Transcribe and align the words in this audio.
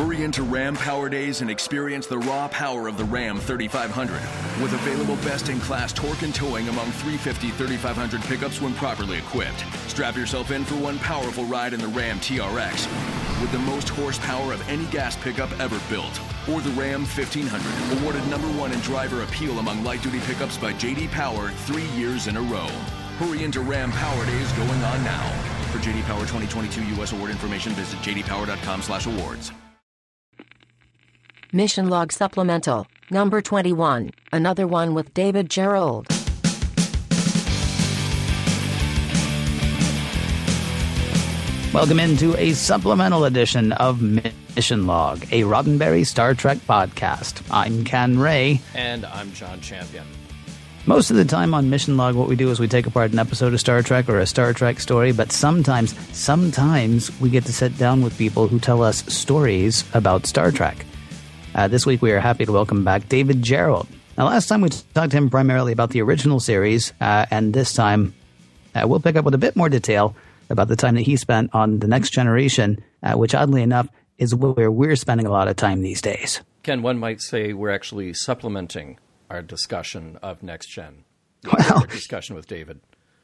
Hurry 0.00 0.24
into 0.24 0.42
Ram 0.44 0.76
Power 0.76 1.10
Days 1.10 1.42
and 1.42 1.50
experience 1.50 2.06
the 2.06 2.16
raw 2.20 2.48
power 2.48 2.88
of 2.88 2.96
the 2.96 3.04
Ram 3.04 3.38
3500. 3.38 4.14
With 4.62 4.72
available 4.72 5.16
best 5.16 5.50
in 5.50 5.60
class 5.60 5.92
torque 5.92 6.22
and 6.22 6.34
towing 6.34 6.70
among 6.70 6.90
350 6.92 7.50
3500 7.50 8.22
pickups 8.22 8.62
when 8.62 8.72
properly 8.72 9.18
equipped. 9.18 9.62
Strap 9.90 10.16
yourself 10.16 10.52
in 10.52 10.64
for 10.64 10.76
one 10.76 10.98
powerful 11.00 11.44
ride 11.44 11.74
in 11.74 11.80
the 11.80 11.88
Ram 11.88 12.18
TRX 12.18 12.88
with 13.42 13.52
the 13.52 13.58
most 13.58 13.90
horsepower 13.90 14.54
of 14.54 14.66
any 14.70 14.86
gas 14.86 15.18
pickup 15.18 15.52
ever 15.60 15.78
built. 15.90 16.18
Or 16.48 16.62
the 16.62 16.70
Ram 16.70 17.02
1500, 17.02 18.00
awarded 18.00 18.26
number 18.30 18.48
one 18.58 18.72
in 18.72 18.80
driver 18.80 19.22
appeal 19.22 19.58
among 19.58 19.84
light 19.84 20.02
duty 20.02 20.20
pickups 20.20 20.56
by 20.56 20.72
JD 20.72 21.10
Power 21.10 21.50
three 21.66 21.88
years 21.88 22.26
in 22.26 22.38
a 22.38 22.42
row. 22.42 22.68
Hurry 23.18 23.44
into 23.44 23.60
Ram 23.60 23.92
Power 23.92 24.24
Days 24.24 24.50
going 24.52 24.82
on 24.82 25.04
now. 25.04 25.30
For 25.72 25.78
JD 25.78 26.04
Power 26.04 26.20
2022 26.20 26.86
U.S. 26.96 27.12
award 27.12 27.30
information, 27.30 27.72
visit 27.72 27.98
jdpower.com/awards. 27.98 29.52
Mission 31.52 31.88
Log 31.88 32.12
Supplemental, 32.12 32.86
number 33.10 33.40
21, 33.42 34.12
another 34.32 34.68
one 34.68 34.94
with 34.94 35.12
David 35.14 35.48
Gerrold. 35.48 36.06
Welcome 41.74 41.98
into 41.98 42.36
a 42.36 42.52
supplemental 42.52 43.24
edition 43.24 43.72
of 43.72 44.00
Mission 44.00 44.86
Log, 44.86 45.24
a 45.32 45.42
Roddenberry 45.42 46.06
Star 46.06 46.34
Trek 46.34 46.58
podcast. 46.58 47.42
I'm 47.50 47.82
Ken 47.82 48.16
Ray. 48.16 48.60
And 48.76 49.04
I'm 49.06 49.32
John 49.32 49.60
Champion. 49.60 50.04
Most 50.86 51.10
of 51.10 51.16
the 51.16 51.24
time 51.24 51.52
on 51.52 51.68
Mission 51.68 51.96
Log, 51.96 52.14
what 52.14 52.28
we 52.28 52.36
do 52.36 52.52
is 52.52 52.60
we 52.60 52.68
take 52.68 52.86
apart 52.86 53.10
an 53.10 53.18
episode 53.18 53.54
of 53.54 53.58
Star 53.58 53.82
Trek 53.82 54.08
or 54.08 54.20
a 54.20 54.26
Star 54.26 54.52
Trek 54.52 54.78
story, 54.78 55.10
but 55.10 55.32
sometimes, 55.32 55.96
sometimes 56.16 57.10
we 57.20 57.28
get 57.28 57.44
to 57.46 57.52
sit 57.52 57.76
down 57.76 58.02
with 58.02 58.16
people 58.16 58.46
who 58.46 58.60
tell 58.60 58.84
us 58.84 59.04
stories 59.12 59.82
about 59.94 60.26
Star 60.26 60.52
Trek. 60.52 60.86
Uh, 61.54 61.68
this 61.68 61.84
week, 61.84 62.00
we 62.00 62.12
are 62.12 62.20
happy 62.20 62.46
to 62.46 62.52
welcome 62.52 62.84
back 62.84 63.08
David 63.08 63.42
Gerrold. 63.42 63.88
Now, 64.16 64.26
last 64.26 64.46
time 64.46 64.60
we 64.60 64.68
talked 64.68 65.10
to 65.10 65.16
him 65.16 65.30
primarily 65.30 65.72
about 65.72 65.90
the 65.90 66.00
original 66.02 66.38
series, 66.38 66.92
uh, 67.00 67.26
and 67.30 67.52
this 67.52 67.72
time 67.74 68.14
uh, 68.74 68.86
we'll 68.86 69.00
pick 69.00 69.16
up 69.16 69.24
with 69.24 69.34
a 69.34 69.38
bit 69.38 69.56
more 69.56 69.68
detail 69.68 70.14
about 70.48 70.68
the 70.68 70.76
time 70.76 70.94
that 70.94 71.02
he 71.02 71.16
spent 71.16 71.50
on 71.54 71.80
The 71.80 71.88
Next 71.88 72.10
Generation, 72.10 72.82
uh, 73.02 73.14
which 73.14 73.34
oddly 73.34 73.62
enough 73.62 73.88
is 74.18 74.34
where 74.34 74.70
we're 74.70 74.96
spending 74.96 75.26
a 75.26 75.30
lot 75.30 75.48
of 75.48 75.56
time 75.56 75.82
these 75.82 76.00
days. 76.00 76.40
Ken, 76.62 76.82
one 76.82 76.98
might 76.98 77.20
say 77.20 77.52
we're 77.52 77.70
actually 77.70 78.12
supplementing 78.14 78.98
our 79.28 79.42
discussion 79.42 80.18
of 80.22 80.42
Next 80.42 80.68
Gen. 80.68 81.04
Well, 81.44 81.86
discussion 81.86 82.36
with 82.36 82.46
David. 82.46 82.80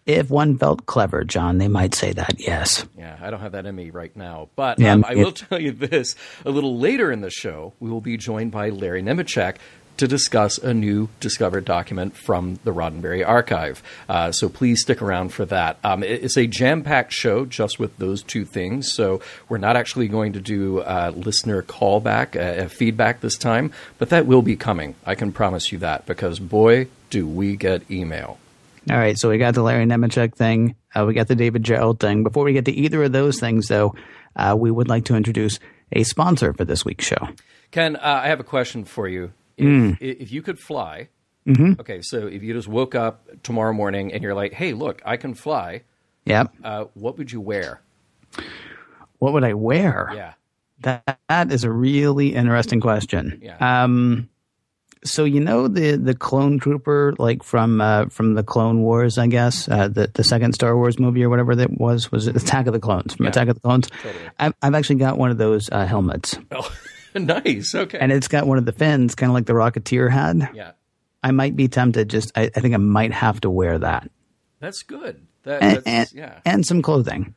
If 0.06 0.30
one 0.30 0.56
felt 0.56 0.86
clever, 0.86 1.24
John, 1.24 1.58
they 1.58 1.68
might 1.68 1.94
say 1.94 2.12
that, 2.12 2.38
yes. 2.38 2.86
Yeah, 2.96 3.16
I 3.20 3.30
don't 3.30 3.40
have 3.40 3.52
that 3.52 3.66
in 3.66 3.74
me 3.74 3.90
right 3.90 4.14
now. 4.16 4.48
But 4.54 4.78
Yeah, 4.78 4.92
um, 4.92 5.04
I 5.06 5.16
will 5.16 5.32
tell 5.32 5.60
you 5.60 5.72
this 5.72 6.14
a 6.44 6.50
little 6.50 6.78
later 6.78 7.10
in 7.10 7.20
the 7.22 7.30
show, 7.30 7.72
we 7.80 7.90
will 7.90 8.00
be 8.00 8.16
joined 8.16 8.52
by 8.52 8.70
Larry 8.70 9.02
Nemecek 9.02 9.56
to 9.96 10.06
discuss 10.06 10.58
a 10.58 10.74
new 10.74 11.08
discovered 11.20 11.64
document 11.64 12.14
from 12.14 12.58
the 12.64 12.70
Roddenberry 12.72 13.26
archive. 13.26 13.82
Uh, 14.08 14.30
so 14.30 14.48
please 14.48 14.82
stick 14.82 15.00
around 15.00 15.30
for 15.30 15.46
that. 15.46 15.78
Um, 15.82 16.02
it- 16.02 16.22
it's 16.22 16.36
a 16.36 16.46
jam 16.46 16.82
packed 16.82 17.12
show 17.14 17.46
just 17.46 17.78
with 17.78 17.96
those 17.96 18.22
two 18.22 18.44
things. 18.44 18.92
So 18.92 19.20
we're 19.48 19.56
not 19.58 19.74
actually 19.74 20.06
going 20.08 20.34
to 20.34 20.40
do 20.40 20.80
uh, 20.80 21.12
listener 21.16 21.62
callback, 21.62 22.36
uh, 22.36 22.68
feedback 22.68 23.22
this 23.22 23.38
time, 23.38 23.72
but 23.98 24.10
that 24.10 24.26
will 24.26 24.42
be 24.42 24.54
coming. 24.54 24.96
I 25.06 25.14
can 25.14 25.32
promise 25.32 25.72
you 25.72 25.78
that 25.78 26.04
because 26.06 26.38
boy, 26.40 26.88
do 27.10 27.26
we 27.26 27.56
get 27.56 27.90
email. 27.90 28.38
All 28.88 28.96
right, 28.96 29.18
so 29.18 29.28
we 29.30 29.38
got 29.38 29.54
the 29.54 29.62
Larry 29.62 29.84
Nemecek 29.84 30.34
thing. 30.36 30.76
Uh, 30.94 31.04
we 31.06 31.14
got 31.14 31.26
the 31.26 31.34
David 31.34 31.64
Gerrold 31.64 31.98
thing. 31.98 32.22
Before 32.22 32.44
we 32.44 32.52
get 32.52 32.66
to 32.66 32.72
either 32.72 33.02
of 33.02 33.12
those 33.12 33.40
things, 33.40 33.66
though, 33.66 33.94
uh, 34.36 34.54
we 34.58 34.70
would 34.70 34.88
like 34.88 35.06
to 35.06 35.16
introduce 35.16 35.58
a 35.92 36.04
sponsor 36.04 36.52
for 36.52 36.64
this 36.64 36.84
week's 36.84 37.04
show. 37.04 37.28
Ken, 37.72 37.96
uh, 37.96 38.20
I 38.24 38.28
have 38.28 38.38
a 38.38 38.44
question 38.44 38.84
for 38.84 39.08
you. 39.08 39.32
If, 39.56 39.64
Mm. 39.66 39.96
if 40.00 40.30
you 40.30 40.42
could 40.42 40.58
fly, 40.58 41.08
Mm-hmm. 41.48 41.80
okay, 41.80 42.00
so 42.02 42.26
if 42.26 42.42
you 42.42 42.52
just 42.54 42.66
woke 42.68 42.94
up 42.96 43.28
tomorrow 43.44 43.72
morning 43.72 44.12
and 44.12 44.20
you're 44.22 44.34
like, 44.34 44.52
hey, 44.52 44.72
look, 44.72 45.00
I 45.04 45.16
can 45.16 45.32
fly, 45.34 45.82
Yep. 46.24 46.52
uh, 46.64 46.84
what 46.94 47.16
would 47.18 47.30
you 47.32 47.40
wear? 47.40 47.80
What 49.18 49.32
would 49.32 49.44
I 49.44 49.54
wear? 49.54 50.10
Yeah. 50.14 50.32
That, 50.80 51.18
that 51.28 51.52
is 51.52 51.62
a 51.64 51.70
really 51.70 52.34
interesting 52.34 52.80
question. 52.80 53.38
Yeah. 53.42 53.56
Um, 53.84 54.28
so 55.06 55.24
you 55.24 55.40
know 55.40 55.68
the 55.68 55.96
the 55.96 56.14
clone 56.14 56.58
trooper, 56.58 57.14
like 57.18 57.42
from 57.42 57.80
uh, 57.80 58.06
from 58.06 58.34
the 58.34 58.42
Clone 58.42 58.82
Wars, 58.82 59.16
I 59.18 59.26
guess 59.26 59.68
uh, 59.68 59.88
the 59.88 60.10
the 60.12 60.22
second 60.24 60.52
Star 60.54 60.76
Wars 60.76 60.98
movie 60.98 61.22
or 61.24 61.28
whatever 61.30 61.56
that 61.56 61.70
was 61.78 62.12
was 62.12 62.26
it 62.26 62.36
Attack 62.36 62.66
of 62.66 62.72
the 62.72 62.80
Clones 62.80 63.14
from 63.14 63.24
Yeah. 63.24 63.30
Attack 63.30 63.48
of 63.48 63.54
the 63.54 63.60
Clones. 63.60 63.88
Totally. 64.02 64.24
I've, 64.38 64.54
I've 64.62 64.74
actually 64.74 64.96
got 64.96 65.16
one 65.18 65.30
of 65.30 65.38
those 65.38 65.70
uh, 65.70 65.86
helmets, 65.86 66.38
Oh, 66.50 66.70
nice. 67.14 67.74
Okay. 67.74 67.98
and 67.98 68.12
it's 68.12 68.28
got 68.28 68.46
one 68.46 68.58
of 68.58 68.64
the 68.66 68.72
fins, 68.72 69.14
kind 69.14 69.30
of 69.30 69.34
like 69.34 69.46
the 69.46 69.52
Rocketeer 69.54 70.10
had. 70.10 70.50
yeah, 70.54 70.72
I 71.22 71.30
might 71.30 71.56
be 71.56 71.68
tempted. 71.68 72.10
Just 72.10 72.32
I, 72.36 72.50
I 72.54 72.60
think 72.60 72.74
I 72.74 72.78
might 72.78 73.12
have 73.12 73.40
to 73.42 73.50
wear 73.50 73.78
that, 73.78 74.10
that's 74.60 74.82
good. 74.82 75.26
That, 75.44 75.62
and, 75.62 75.76
that's, 75.76 75.86
and, 75.86 76.12
yeah. 76.12 76.40
and 76.44 76.66
some 76.66 76.82
clothing. 76.82 77.34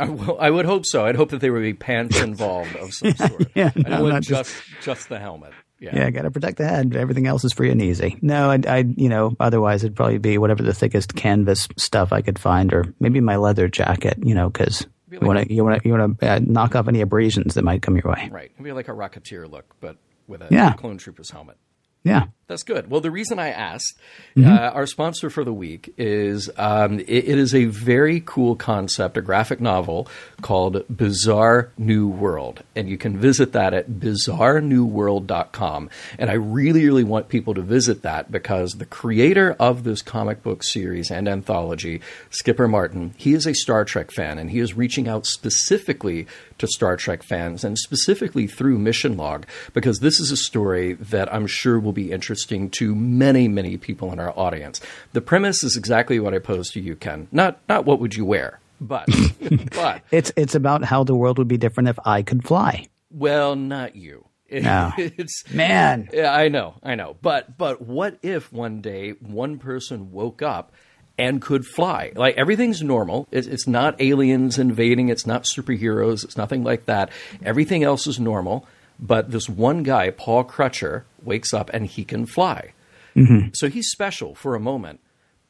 I, 0.00 0.08
well, 0.08 0.36
I 0.38 0.48
would 0.48 0.64
hope 0.64 0.86
so. 0.86 1.04
I'd 1.06 1.16
hope 1.16 1.30
that 1.30 1.40
there 1.40 1.52
would 1.52 1.62
be 1.62 1.74
pants 1.74 2.20
involved 2.20 2.76
of 2.80 2.94
some 2.94 3.14
sort. 3.14 3.48
yeah, 3.56 3.72
I 3.74 3.80
no, 3.88 4.02
want 4.02 4.12
not 4.14 4.22
just, 4.22 4.54
just 4.80 5.08
the 5.08 5.18
helmet. 5.18 5.52
Yeah. 5.80 5.96
Yeah, 5.96 6.10
got 6.10 6.22
to 6.22 6.30
protect 6.30 6.58
the 6.58 6.66
head. 6.66 6.96
Everything 6.96 7.26
else 7.28 7.44
is 7.44 7.52
free 7.52 7.70
and 7.70 7.80
easy. 7.80 8.18
No, 8.20 8.50
I, 8.50 8.58
I, 8.66 8.78
you 8.96 9.08
know, 9.08 9.36
otherwise 9.38 9.84
it'd 9.84 9.94
probably 9.96 10.18
be 10.18 10.36
whatever 10.36 10.62
the 10.62 10.74
thickest 10.74 11.14
canvas 11.14 11.68
stuff 11.76 12.12
I 12.12 12.20
could 12.20 12.38
find, 12.38 12.72
or 12.72 12.92
maybe 12.98 13.20
my 13.20 13.36
leather 13.36 13.68
jacket. 13.68 14.18
You 14.22 14.34
know, 14.34 14.50
because 14.50 14.86
you 15.10 15.20
want 15.20 15.38
to, 15.46 15.54
you 15.54 15.64
want 15.64 15.80
to, 15.82 15.88
you 15.88 15.94
want 15.94 16.18
to 16.20 16.28
uh, 16.32 16.40
knock 16.42 16.74
off 16.74 16.88
any 16.88 17.00
abrasions 17.00 17.54
that 17.54 17.62
might 17.64 17.82
come 17.82 17.94
your 17.96 18.10
way. 18.12 18.28
Right. 18.30 18.50
It'd 18.54 18.64
be 18.64 18.72
like 18.72 18.88
a 18.88 18.92
Rocketeer 18.92 19.48
look, 19.50 19.76
but 19.80 19.96
with 20.26 20.42
a 20.42 20.48
Yeah. 20.50 20.72
clone 20.72 20.98
trooper's 20.98 21.30
helmet. 21.30 21.56
Yeah, 22.04 22.26
That's 22.46 22.62
good. 22.62 22.90
Well, 22.90 23.02
the 23.02 23.10
reason 23.10 23.38
I 23.38 23.48
asked, 23.50 23.98
Mm-hmm. 24.36 24.50
uh, 24.50 24.70
our 24.70 24.86
sponsor 24.86 25.28
for 25.30 25.44
the 25.44 25.52
week 25.52 25.92
is 25.98 26.48
um, 26.56 27.00
it, 27.00 27.08
it 27.08 27.38
is 27.38 27.54
a 27.54 27.64
very 27.64 28.22
cool 28.24 28.54
concept, 28.56 29.16
a 29.16 29.20
graphic 29.20 29.60
novel 29.60 30.06
called 30.40 30.84
Bizarre 30.94 31.72
New 31.76 32.06
World. 32.08 32.62
And 32.76 32.88
you 32.88 32.96
can 32.96 33.18
visit 33.18 33.52
that 33.52 33.74
at 33.74 33.90
bizarrenewworld.com. 33.90 35.90
And 36.18 36.30
I 36.30 36.34
really, 36.34 36.84
really 36.84 37.04
want 37.04 37.28
people 37.28 37.54
to 37.54 37.62
visit 37.62 38.02
that 38.02 38.30
because 38.30 38.74
the 38.74 38.86
creator 38.86 39.56
of 39.58 39.84
this 39.84 40.02
comic 40.02 40.42
book 40.42 40.62
series 40.62 41.10
and 41.10 41.28
anthology, 41.28 42.00
Skipper 42.30 42.68
Martin, 42.68 43.14
he 43.16 43.34
is 43.34 43.46
a 43.46 43.54
Star 43.54 43.84
Trek 43.84 44.10
fan 44.12 44.38
and 44.38 44.50
he 44.50 44.60
is 44.60 44.74
reaching 44.74 45.08
out 45.08 45.26
specifically 45.26 46.26
to 46.58 46.66
Star 46.66 46.96
Trek 46.96 47.22
fans 47.22 47.64
and 47.64 47.78
specifically 47.78 48.46
through 48.46 48.78
Mission 48.78 49.16
Log 49.16 49.46
because 49.72 49.98
this 50.00 50.20
is 50.20 50.30
a 50.30 50.36
story 50.36 50.94
that 50.94 51.32
I'm 51.32 51.46
sure 51.46 51.78
will 51.78 51.92
be 51.92 52.12
interesting 52.12 52.70
to 52.70 52.94
many, 52.94 53.48
many 53.48 53.76
people 53.76 54.12
in 54.12 54.18
our 54.18 54.36
audience. 54.38 54.80
The 55.12 55.20
premise 55.20 55.62
is 55.62 55.76
exactly 55.76 56.20
what 56.20 56.34
I 56.34 56.38
posed 56.38 56.72
to 56.74 56.80
you, 56.80 56.96
Ken. 56.96 57.28
Not 57.32 57.60
not 57.68 57.84
what 57.84 58.00
would 58.00 58.14
you 58.14 58.24
wear, 58.24 58.60
but 58.80 59.08
but 59.72 60.02
it's 60.10 60.32
it's 60.36 60.54
about 60.54 60.84
how 60.84 61.04
the 61.04 61.14
world 61.14 61.38
would 61.38 61.48
be 61.48 61.58
different 61.58 61.88
if 61.88 61.98
I 62.04 62.22
could 62.22 62.46
fly. 62.46 62.88
well, 63.10 63.56
not 63.56 63.96
you. 63.96 64.24
No. 64.50 64.92
it's 64.98 65.44
Man, 65.52 66.08
yeah, 66.12 66.32
I 66.32 66.48
know, 66.48 66.74
I 66.82 66.94
know. 66.94 67.16
But 67.20 67.58
but 67.58 67.82
what 67.82 68.18
if 68.22 68.52
one 68.52 68.80
day 68.80 69.10
one 69.20 69.58
person 69.58 70.10
woke 70.10 70.42
up 70.42 70.72
and 71.18 71.42
could 71.42 71.66
fly? 71.66 72.12
Like 72.14 72.36
everything's 72.36 72.82
normal. 72.82 73.26
It's, 73.30 73.46
it's 73.46 73.66
not 73.66 74.00
aliens 74.00 74.58
invading. 74.58 75.08
It's 75.08 75.26
not 75.26 75.44
superheroes. 75.44 76.24
It's 76.24 76.36
nothing 76.36 76.64
like 76.64 76.86
that. 76.86 77.10
Everything 77.42 77.82
else 77.82 78.06
is 78.06 78.20
normal. 78.20 78.66
But 79.00 79.30
this 79.30 79.48
one 79.48 79.82
guy, 79.82 80.10
Paul 80.10 80.44
Crutcher, 80.44 81.04
wakes 81.22 81.52
up 81.52 81.70
and 81.72 81.86
he 81.86 82.04
can 82.04 82.26
fly. 82.26 82.72
Mm-hmm. 83.14 83.48
So 83.52 83.68
he's 83.68 83.90
special 83.90 84.34
for 84.34 84.54
a 84.54 84.60
moment. 84.60 85.00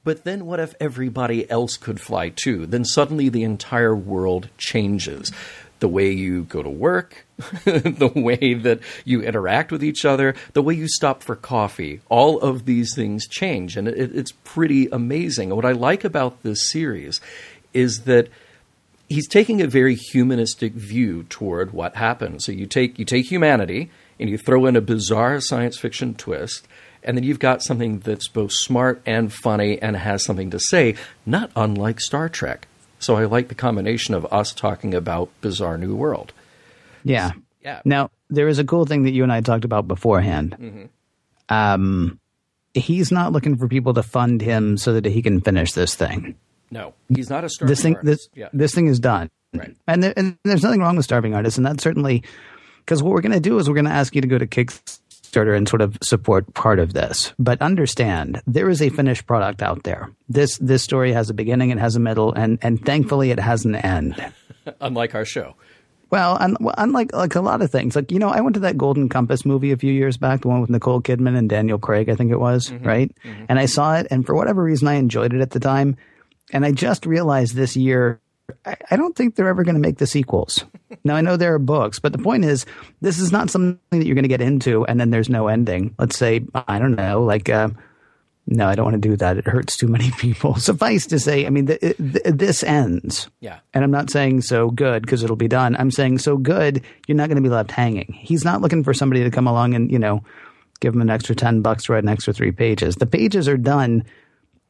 But 0.05 0.25
then 0.25 0.47
what 0.47 0.61
if 0.61 0.75
everybody 0.81 1.51
else 1.51 1.77
could 1.77 2.00
fly 2.00 2.31
too? 2.31 2.67
Then 2.67 2.85
suddenly 2.85 3.29
the 3.29 3.43
entire 3.43 3.95
world 3.95 4.49
changes. 4.56 5.33
The 5.81 5.89
way 5.89 6.11
you 6.11 6.44
go 6.44 6.62
to 6.62 6.69
work, 6.69 7.25
the 7.37 8.12
way 8.15 8.55
that 8.55 8.81
you 9.05 9.23
interact 9.23 9.70
with 9.70 9.85
each 9.85 10.05
other, 10.05 10.35
the 10.53 10.62
way 10.62 10.75
you 10.75 10.88
stop 10.88 11.23
for 11.23 11.37
coffee, 11.37 12.00
all 12.08 12.41
of 12.41 12.64
these 12.64 12.94
things 12.94 13.29
change. 13.29 13.76
And 13.76 13.87
it, 13.87 14.14
it's 14.17 14.32
pretty 14.32 14.88
amazing. 14.88 15.55
What 15.55 15.64
I 15.64 15.73
like 15.73 16.05
about 16.05 16.43
this 16.43 16.69
series 16.69 17.20
is 17.73 18.03
that 18.05 18.29
he's 19.08 19.29
taking 19.29 19.62
a 19.62 19.67
very 19.67 19.94
humanistic 19.94 20.73
view 20.73 21.25
toward 21.25 21.73
what 21.73 21.97
happens. 21.97 22.44
So 22.44 22.53
you 22.53 22.67
take 22.67 22.99
you 22.99 23.05
take 23.05 23.31
humanity 23.31 23.91
and 24.20 24.29
you 24.29 24.38
throw 24.38 24.67
in 24.67 24.76
a 24.76 24.81
bizarre 24.81 25.41
science 25.41 25.79
fiction 25.79 26.14
twist, 26.14 26.67
and 27.03 27.17
then 27.17 27.25
you've 27.25 27.38
got 27.38 27.62
something 27.62 28.00
that's 28.00 28.29
both 28.29 28.53
smart 28.53 29.00
and 29.06 29.32
funny 29.32 29.81
and 29.81 29.97
has 29.97 30.25
something 30.25 30.50
to 30.50 30.58
say, 30.58 30.97
not 31.25 31.50
unlike 31.55 32.00
Star 32.00 32.29
Trek. 32.29 32.67
So 32.99 33.17
I 33.17 33.25
like 33.27 33.49
the 33.49 33.55
combination 33.55 34.15
of 34.15 34.27
us 34.33 34.53
talking 34.53 34.95
about 34.95 35.29
Bizarre 35.41 35.79
New 35.79 35.95
World. 35.95 36.33
yeah, 37.05 37.31
Yeah. 37.62 37.81
Now 37.85 38.11
there 38.31 38.49
is 38.49 38.59
a 38.59 38.65
cool 38.65 38.85
thing 38.87 39.05
that 39.05 39.12
you 39.12 39.23
and 39.23 39.33
I 39.33 39.41
talked 39.41 39.65
about 39.65 39.87
beforehand. 39.89 40.56
Mm-hmm. 40.59 40.85
Um, 41.55 42.21
he's 42.75 43.11
not 43.11 43.33
looking 43.33 43.56
for 43.56 43.69
people 43.69 43.95
to 43.95 44.03
fund 44.03 44.41
him 44.43 44.77
so 44.77 44.93
that 44.95 45.05
he 45.05 45.23
can 45.23 45.41
finish 45.41 45.73
this 45.73 45.95
thing. 45.95 46.35
No, 46.71 46.93
he's 47.09 47.31
not 47.31 47.45
a 47.45 47.49
Star 47.49 47.67
this 47.67 47.81
thing 47.81 47.95
Trek 47.95 48.05
this 48.05 48.21
artist. 48.27 48.31
yeah. 48.35 48.49
this 48.53 48.75
thing 48.75 48.89
is 48.89 49.01
done 49.01 49.31
Right. 49.55 49.75
and, 49.87 50.03
there, 50.03 50.12
and 50.15 50.37
there's 50.44 50.62
nothing 50.62 50.81
wrong 50.81 50.97
with 50.97 51.06
starving 51.06 51.35
artists 51.35 51.56
and 51.56 51.65
that's 51.65 51.83
certainly 51.83 52.23
Because 52.85 53.03
what 53.03 53.15
we're 53.15 53.23
going 53.23 53.33
to 53.33 53.41
do 53.41 53.59
is 53.59 53.67
we're 53.69 53.75
going 53.75 53.87
to 53.87 53.91
ask 53.91 54.15
you 54.15 54.21
to 54.21 54.29
go 54.29 54.37
to 54.37 54.47
Kickstarter 54.47 54.99
and 55.37 55.69
sort 55.69 55.83
of 55.83 55.99
support 56.03 56.53
part 56.55 56.79
of 56.79 56.93
this. 56.93 57.33
But 57.39 57.61
understand, 57.63 58.43
there 58.47 58.69
is 58.69 58.83
a 58.83 58.89
finished 58.89 59.27
product 59.27 59.63
out 59.63 59.85
there. 59.85 60.11
This 60.29 60.59
this 60.59 60.83
story 60.83 61.13
has 61.13 61.31
a 61.31 61.35
beginning, 61.35 61.71
it 61.71 61.79
has 61.79 61.97
a 61.97 62.01
middle, 62.01 62.33
and 62.33 62.59
and 62.63 62.85
thankfully 62.85 63.31
it 63.31 63.41
has 63.41 63.65
an 63.65 63.77
end. 63.77 64.33
Unlike 64.81 65.15
our 65.15 65.25
show. 65.25 65.55
Well, 66.11 66.39
un- 66.41 66.57
well, 66.61 66.75
unlike 66.79 67.13
like 67.13 67.35
a 67.35 67.41
lot 67.41 67.61
of 67.61 67.71
things, 67.71 67.95
like 67.95 68.11
you 68.11 68.19
know, 68.19 68.31
I 68.31 68.41
went 68.41 68.55
to 68.55 68.61
that 68.61 68.79
Golden 68.79 69.09
Compass 69.09 69.45
movie 69.45 69.73
a 69.73 69.77
few 69.77 69.93
years 69.93 70.17
back, 70.17 70.41
the 70.41 70.49
one 70.49 70.61
with 70.61 70.71
Nicole 70.71 71.03
Kidman 71.03 71.37
and 71.37 71.51
Daniel 71.51 71.79
Craig, 71.79 72.09
I 72.09 72.15
think 72.15 72.31
it 72.31 72.41
was, 72.41 72.71
mm-hmm. 72.71 72.87
right? 72.87 73.15
Mm-hmm. 73.25 73.45
And 73.51 73.59
I 73.59 73.67
saw 73.67 73.97
it, 73.97 74.07
and 74.11 74.25
for 74.25 74.35
whatever 74.35 74.63
reason, 74.63 74.89
I 74.89 74.95
enjoyed 74.95 75.35
it 75.35 75.43
at 75.43 75.51
the 75.51 75.61
time. 75.61 75.97
And 76.51 76.65
I 76.65 76.73
just 76.73 77.05
realized 77.05 77.55
this 77.55 77.77
year, 77.77 78.23
I, 78.65 78.97
don't 78.97 79.15
think 79.15 79.35
they're 79.35 79.49
ever 79.49 79.62
going 79.62 79.75
to 79.75 79.81
make 79.81 79.99
the 79.99 80.06
sequels. 80.06 80.65
now 81.05 81.17
I 81.17 81.21
know 81.21 81.37
there 81.37 81.55
are 81.55 81.59
books, 81.59 81.99
but 81.99 82.12
the 82.12 82.19
point 82.19 82.45
is, 82.45 82.67
this 83.00 83.19
is 83.19 83.33
not 83.33 83.50
something 83.50 83.79
that 83.91 84.06
you're 84.06 84.15
going 84.15 84.23
to 84.25 84.29
get 84.29 84.41
into, 84.41 84.85
and 84.87 85.00
then 85.00 85.11
there's 85.11 85.29
no 85.29 85.49
ending. 85.49 85.95
Let's 85.99 86.17
say, 86.17 86.45
I 86.55 86.79
don't 86.79 86.95
know, 86.95 87.23
like. 87.23 87.49
Uh, 87.49 87.71
no, 88.50 88.67
I 88.67 88.75
don't 88.75 88.87
want 88.87 88.95
to 88.95 89.09
do 89.09 89.15
that. 89.15 89.37
It 89.37 89.47
hurts 89.47 89.77
too 89.77 89.89
many 89.89 90.11
people. 90.19 90.55
Suffice 90.56 91.06
to 91.09 91.19
say, 91.19 91.45
I 91.47 91.50
mean, 91.50 91.67
th- 91.67 91.81
th- 91.81 92.25
this 92.25 92.65
ends. 92.65 93.29
Yeah. 93.41 93.59
And 93.75 93.85
I'm 93.85 93.91
not 93.91 94.09
saying 94.09 94.41
so 94.41 94.71
good 94.71 95.03
because 95.03 95.23
it'll 95.23 95.37
be 95.37 95.49
done. 95.49 95.77
I'm 95.77 95.91
saying 95.91 96.19
so 96.19 96.39
good, 96.39 96.83
you're 97.06 97.17
not 97.17 97.29
going 97.29 97.37
to 97.37 97.43
be 97.43 97.51
left 97.51 97.71
hanging. 97.71 98.11
He's 98.19 98.47
not 98.47 98.62
looking 98.62 98.85
for 98.85 98.94
somebody 98.94 99.23
to 99.23 99.31
come 99.31 99.47
along 99.47 99.75
and, 99.75 99.93
you 99.93 99.99
know, 99.99 100.25
give 100.81 100.94
him 100.94 101.03
an 101.03 101.11
extra 101.11 101.35
10 101.35 101.61
bucks 101.61 101.85
to 101.85 101.93
write 101.93 102.05
an 102.05 102.09
extra 102.09 102.33
three 102.33 102.53
pages. 102.53 102.97
The 102.97 103.06
pages 103.06 103.49
are 103.49 103.59
done 103.59 104.05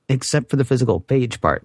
except 0.08 0.50
for 0.50 0.56
the 0.56 0.64
physical 0.64 0.98
page 0.98 1.40
part. 1.40 1.64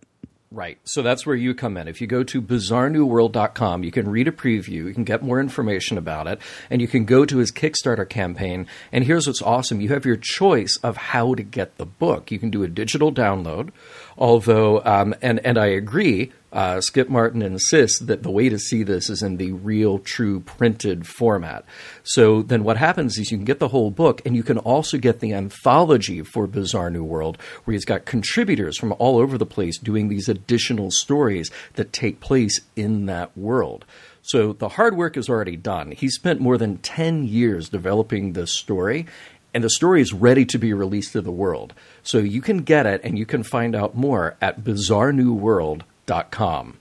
Right. 0.53 0.77
So 0.83 1.01
that's 1.01 1.25
where 1.25 1.35
you 1.35 1.55
come 1.55 1.77
in. 1.77 1.88
If 1.88 2.00
you 2.00 2.05
go 2.05 2.23
to 2.25 2.39
bizarrenewworld.com, 2.39 3.83
you 3.83 3.91
can 3.91 4.07
read 4.07 4.27
a 4.27 4.31
preview, 4.31 4.85
you 4.85 4.94
can 4.94 5.03
get 5.03 5.23
more 5.23 5.39
information 5.39 5.97
about 5.97 6.27
it, 6.27 6.39
and 6.69 6.79
you 6.79 6.88
can 6.88 7.05
go 7.05 7.25
to 7.25 7.39
his 7.39 7.51
Kickstarter 7.51 8.07
campaign. 8.07 8.67
And 8.91 9.03
here's 9.03 9.25
what's 9.25 9.41
awesome 9.41 9.81
you 9.81 9.89
have 9.89 10.05
your 10.05 10.15
choice 10.15 10.77
of 10.83 10.95
how 10.95 11.33
to 11.33 11.41
get 11.41 11.77
the 11.77 11.88
book. 11.88 12.29
You 12.29 12.38
can 12.38 12.51
do 12.51 12.61
a 12.61 12.67
digital 12.67 13.11
download, 13.11 13.71
although, 14.18 14.81
um, 14.83 15.15
and, 15.21 15.39
and 15.45 15.57
I 15.57 15.68
agree, 15.68 16.31
uh, 16.54 16.80
Skip 16.81 17.10
Martin 17.10 17.42
insists 17.42 18.00
that 18.00 18.21
the 18.21 18.30
way 18.30 18.48
to 18.48 18.60
see 18.60 18.83
this 18.83 19.10
is 19.10 19.24
in 19.24 19.38
the 19.38 19.51
real, 19.54 19.98
true 19.98 20.39
printed 20.39 21.07
format. 21.07 21.65
So 22.04 22.44
then 22.44 22.63
what 22.63 22.77
happens 22.77 23.18
is 23.18 23.31
you 23.31 23.38
can 23.38 23.45
get 23.45 23.60
the 23.60 23.69
whole 23.69 23.89
book, 23.89 24.21
and 24.24 24.36
you 24.36 24.44
can 24.44 24.60
also 24.60 25.00
get 25.00 25.19
the 25.19 25.33
anthology 25.33 26.21
for 26.21 26.45
Bizarre 26.45 26.92
New 26.92 27.04
World, 27.04 27.39
where 27.63 27.74
he's 27.74 27.86
got 27.86 28.06
contributors 28.06 28.77
from 28.77 28.94
all 29.00 29.18
over 29.18 29.38
the 29.38 29.48
place 29.48 29.80
doing 29.80 30.07
these 30.10 30.30
additional 30.30 30.92
stories 30.92 31.50
that 31.74 31.92
take 31.92 32.19
place 32.19 32.62
in 32.75 33.07
that 33.07 33.36
world. 33.36 33.86
So 34.25 34.54
the 34.54 34.69
hard 34.69 34.95
work 34.95 35.18
is 35.18 35.27
already 35.27 35.57
done. 35.57 35.92
He 35.92 36.07
spent 36.07 36.39
more 36.39 36.57
than 36.57 36.77
10 36.77 37.25
years 37.25 37.68
developing 37.68 38.31
this 38.31 38.54
story, 38.54 39.06
and 39.53 39.63
the 39.63 39.69
story 39.69 40.01
is 40.01 40.13
ready 40.13 40.45
to 40.45 40.57
be 40.57 40.73
released 40.73 41.13
to 41.13 41.21
the 41.21 41.31
world. 41.31 41.73
So 42.01 42.17
you 42.17 42.41
can 42.41 42.59
get 42.59 42.85
it 42.85 43.01
and 43.03 43.17
you 43.17 43.25
can 43.25 43.44
find 43.44 43.75
out 43.75 43.95
more 43.95 44.35
at 44.41 44.63
bizarrenewworld.com. 44.63 46.77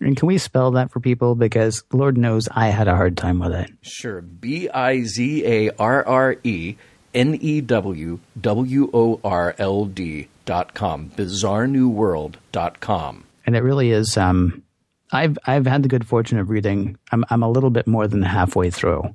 And 0.00 0.16
can 0.16 0.26
we 0.26 0.38
spell 0.38 0.70
that 0.72 0.90
for 0.90 1.00
people? 1.00 1.36
Because 1.36 1.84
Lord 1.92 2.18
knows 2.18 2.48
I 2.50 2.68
had 2.68 2.88
a 2.88 2.96
hard 2.96 3.16
time 3.16 3.38
with 3.38 3.52
it. 3.52 3.70
Sure. 3.82 4.20
B 4.20 4.68
I 4.68 5.02
Z 5.02 5.46
A 5.46 5.70
R 5.78 6.04
R 6.04 6.36
E 6.42 6.74
N 7.14 7.38
E 7.40 7.60
W 7.60 8.18
W 8.40 8.90
O 8.92 9.20
R 9.22 9.54
L 9.58 9.84
D 9.84 10.26
dot 10.44 10.74
com. 10.74 11.10
Bizarrenewworld 11.10 12.34
dot 12.50 12.80
com. 12.80 13.24
And 13.46 13.54
it 13.54 13.62
really 13.62 13.90
is. 13.90 14.16
Um, 14.16 14.64
I've 15.12 15.38
I've 15.46 15.66
had 15.66 15.82
the 15.82 15.88
good 15.88 16.06
fortune 16.06 16.38
of 16.38 16.50
reading. 16.50 16.98
I'm 17.12 17.24
I'm 17.30 17.42
a 17.42 17.50
little 17.50 17.70
bit 17.70 17.86
more 17.86 18.08
than 18.08 18.22
halfway 18.22 18.70
through, 18.70 19.14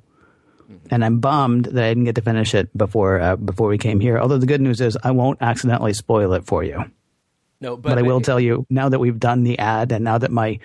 and 0.90 1.04
I'm 1.04 1.20
bummed 1.20 1.66
that 1.66 1.82
I 1.84 1.88
didn't 1.88 2.04
get 2.04 2.14
to 2.16 2.22
finish 2.22 2.54
it 2.54 2.76
before 2.76 3.20
uh, 3.20 3.36
before 3.36 3.68
we 3.68 3.78
came 3.78 4.00
here. 4.00 4.18
Although 4.18 4.38
the 4.38 4.46
good 4.46 4.60
news 4.60 4.80
is 4.80 4.96
I 5.02 5.10
won't 5.12 5.40
accidentally 5.40 5.92
spoil 5.94 6.32
it 6.34 6.44
for 6.46 6.62
you. 6.62 6.84
No, 7.60 7.76
but, 7.76 7.90
But 7.90 7.98
I 7.98 8.02
will 8.02 8.20
tell 8.20 8.38
you 8.38 8.66
now 8.70 8.88
that 8.88 9.00
we've 9.00 9.18
done 9.18 9.42
the 9.42 9.58
ad, 9.58 9.90
and 9.92 10.04
now 10.04 10.18
that 10.18 10.30
my 10.30 10.60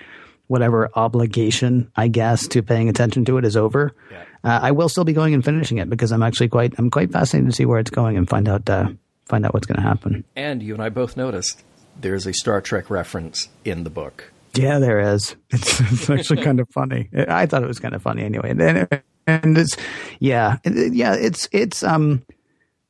whatever 0.48 0.90
obligation 0.94 1.90
I 1.96 2.08
guess 2.10 2.48
to 2.50 2.62
paying 2.62 2.90
attention 2.90 3.26
to 3.26 3.38
it 3.38 3.46
is 3.46 3.56
over, 3.58 3.94
Yeah. 4.12 4.24
uh, 4.44 4.60
I 4.62 4.72
will 4.72 4.90
still 4.90 5.04
be 5.06 5.14
going 5.14 5.34
and 5.34 5.44
finishing 5.44 5.78
it 5.80 5.90
because 5.90 6.12
I'm 6.12 6.22
actually 6.22 6.50
quite 6.50 6.74
I'm 6.78 6.90
quite 6.92 7.12
fascinated 7.12 7.50
to 7.50 7.56
see 7.56 7.66
where 7.66 7.80
it's 7.80 7.90
going 7.90 8.18
and 8.18 8.30
find 8.30 8.48
out 8.50 8.70
uh, 8.70 8.90
find 9.26 9.46
out 9.46 9.54
what's 9.54 9.66
going 9.66 9.78
to 9.82 9.88
happen. 9.88 10.24
And 10.36 10.62
you 10.62 10.74
and 10.74 10.84
I 10.84 10.90
both 10.90 11.16
noticed 11.18 11.64
there's 12.00 12.28
a 12.28 12.34
Star 12.34 12.60
Trek 12.62 12.90
reference 12.90 13.50
in 13.64 13.84
the 13.86 13.90
book. 13.90 14.32
Yeah, 14.56 14.78
there 14.80 15.00
is. 15.00 15.36
It's, 15.50 15.80
it's 15.92 16.10
actually 16.10 16.44
kind 16.44 16.60
of 16.60 16.70
funny. 16.70 17.10
I 17.28 17.46
thought 17.48 17.64
it 17.64 17.68
was 17.68 17.80
kind 17.80 17.96
of 17.96 18.02
funny 18.04 18.24
anyway. 18.24 18.52
And, 18.52 18.60
then- 18.60 18.88
and 19.28 19.58
it's 19.58 19.78
yeah, 20.20 20.58
it- 20.64 20.94
yeah. 20.94 21.14
It's 21.16 21.48
it's 21.52 21.84
um, 21.84 22.24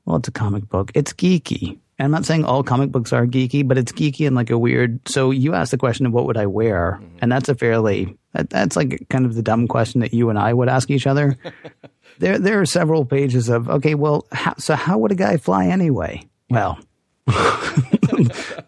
well, 0.06 0.18
it's 0.18 0.28
a 0.28 0.32
comic 0.32 0.68
book. 0.70 0.92
It's 0.96 1.14
geeky. 1.14 1.80
And 2.00 2.06
I'm 2.06 2.12
not 2.12 2.26
saying 2.26 2.44
all 2.44 2.64
comic 2.64 2.92
books 2.92 3.14
are 3.14 3.28
geeky, 3.28 3.66
but 3.68 3.78
it's 3.78 3.92
geeky 3.92 4.26
and 4.26 4.36
like 4.36 4.50
a 4.50 4.58
weird. 4.58 5.08
So 5.08 5.30
you 5.32 5.54
asked 5.54 5.72
the 5.72 5.78
question 5.78 6.06
of 6.08 6.12
what 6.12 6.26
would 6.26 6.38
I 6.38 6.48
wear, 6.48 7.00
and 7.22 7.32
that's 7.32 7.50
a 7.50 7.56
fairly 7.56 8.18
that, 8.34 8.50
that's 8.50 8.76
like 8.76 9.08
kind 9.10 9.26
of 9.26 9.36
the 9.36 9.44
dumb 9.44 9.68
question 9.68 10.02
that 10.02 10.14
you 10.14 10.30
and 10.30 10.40
I 10.40 10.54
would 10.54 10.70
ask 10.70 10.90
each 10.90 11.06
other. 11.06 11.38
there 12.20 12.40
there 12.40 12.60
are 12.60 12.66
several 12.66 13.06
pages 13.06 13.48
of 13.48 13.70
okay, 13.70 13.94
well, 13.96 14.26
how, 14.32 14.56
so 14.58 14.76
how 14.76 14.98
would 14.98 15.12
a 15.12 15.16
guy 15.16 15.38
fly 15.38 15.68
anyway? 15.68 16.28
Well. 16.50 16.80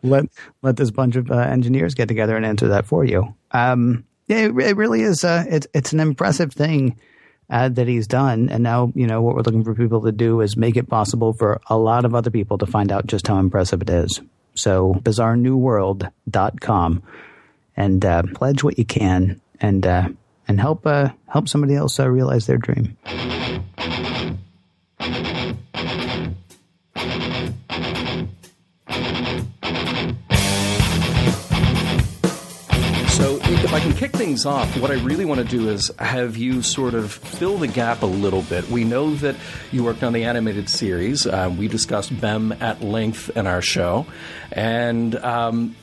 let 0.04 0.26
let 0.62 0.78
this 0.78 0.92
bunch 0.92 1.16
of 1.16 1.30
uh, 1.30 1.36
engineers 1.36 1.94
get 1.94 2.08
together 2.08 2.36
and 2.36 2.46
answer 2.46 2.70
that 2.70 2.86
for 2.86 3.04
you. 3.04 3.36
Um, 3.52 4.06
yeah, 4.28 4.46
it, 4.48 4.58
it 4.58 4.78
really 4.78 5.02
is. 5.02 5.24
Uh, 5.24 5.44
it's 5.48 5.68
it's 5.74 5.94
an 5.94 6.00
impressive 6.00 6.54
thing 6.54 6.98
uh, 7.50 7.70
that 7.70 7.88
he's 7.88 8.08
done, 8.08 8.50
and 8.50 8.64
now 8.64 8.92
you 8.96 9.08
know 9.08 9.22
what 9.22 9.36
we're 9.36 9.42
looking 9.42 9.64
for 9.64 9.76
people 9.76 10.02
to 10.02 10.12
do 10.12 10.42
is 10.42 10.58
make 10.58 10.78
it 10.78 10.90
possible 10.90 11.34
for 11.34 11.62
a 11.68 11.78
lot 11.78 12.06
of 12.06 12.16
other 12.16 12.32
people 12.32 12.58
to 12.58 12.66
find 12.66 12.92
out 12.92 13.08
just 13.08 13.28
how 13.28 13.38
impressive 13.38 13.82
it 13.82 13.90
is. 13.90 14.22
So 14.56 14.96
bizarrenewworld.com 14.96 17.04
and 17.78 18.06
uh, 18.06 18.24
pledge 18.34 18.64
what 18.64 18.78
you 18.78 18.86
can 18.86 19.42
and 19.60 19.86
uh, 19.86 20.10
and 20.48 20.60
help 20.60 20.88
uh, 20.88 21.10
help 21.28 21.50
somebody 21.50 21.76
else 21.76 22.00
uh, 22.00 22.10
realize 22.10 22.48
their 22.48 22.58
dream. 22.58 22.98
Can 33.86 33.94
kick 33.94 34.14
things 34.14 34.48
off, 34.48 34.80
what 34.80 34.90
I 34.90 34.96
really 34.96 35.26
want 35.26 35.42
to 35.42 35.46
do 35.46 35.70
is 35.70 35.92
have 36.00 36.38
you 36.38 36.64
sort 36.64 36.96
of 36.96 37.12
fill 37.12 37.60
the 37.60 37.68
gap 37.68 38.02
a 38.02 38.08
little 38.08 38.42
bit. 38.42 38.68
We 38.68 38.84
know 38.84 39.14
that 39.18 39.36
you 39.72 39.84
worked 39.84 40.02
on 40.02 40.12
the 40.12 40.24
animated 40.24 40.72
series. 40.72 41.28
Um, 41.28 41.58
we 41.58 41.68
discussed 41.68 42.20
BEM 42.20 42.54
at 42.54 42.82
length 42.82 43.30
in 43.38 43.46
our 43.46 43.62
show. 43.62 44.08
And 44.52 45.16
um, 45.18 45.76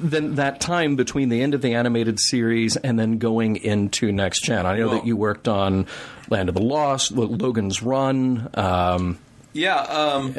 then 0.00 0.34
that 0.36 0.60
time 0.60 0.96
between 0.96 1.28
the 1.28 1.40
end 1.40 1.54
of 1.54 1.62
the 1.62 1.74
animated 1.74 2.18
series 2.18 2.76
and 2.76 2.98
then 2.98 3.18
going 3.18 3.54
into 3.58 4.10
next 4.10 4.42
gen. 4.42 4.66
I 4.66 4.78
know 4.78 4.88
that 4.88 5.06
you 5.06 5.16
worked 5.16 5.46
on 5.46 5.86
Land 6.30 6.48
of 6.48 6.56
the 6.56 6.62
Lost, 6.62 7.12
Logan's 7.12 7.80
Run. 7.80 8.50
Um, 8.54 9.20
Yeah, 9.52 9.76
um, 9.76 10.34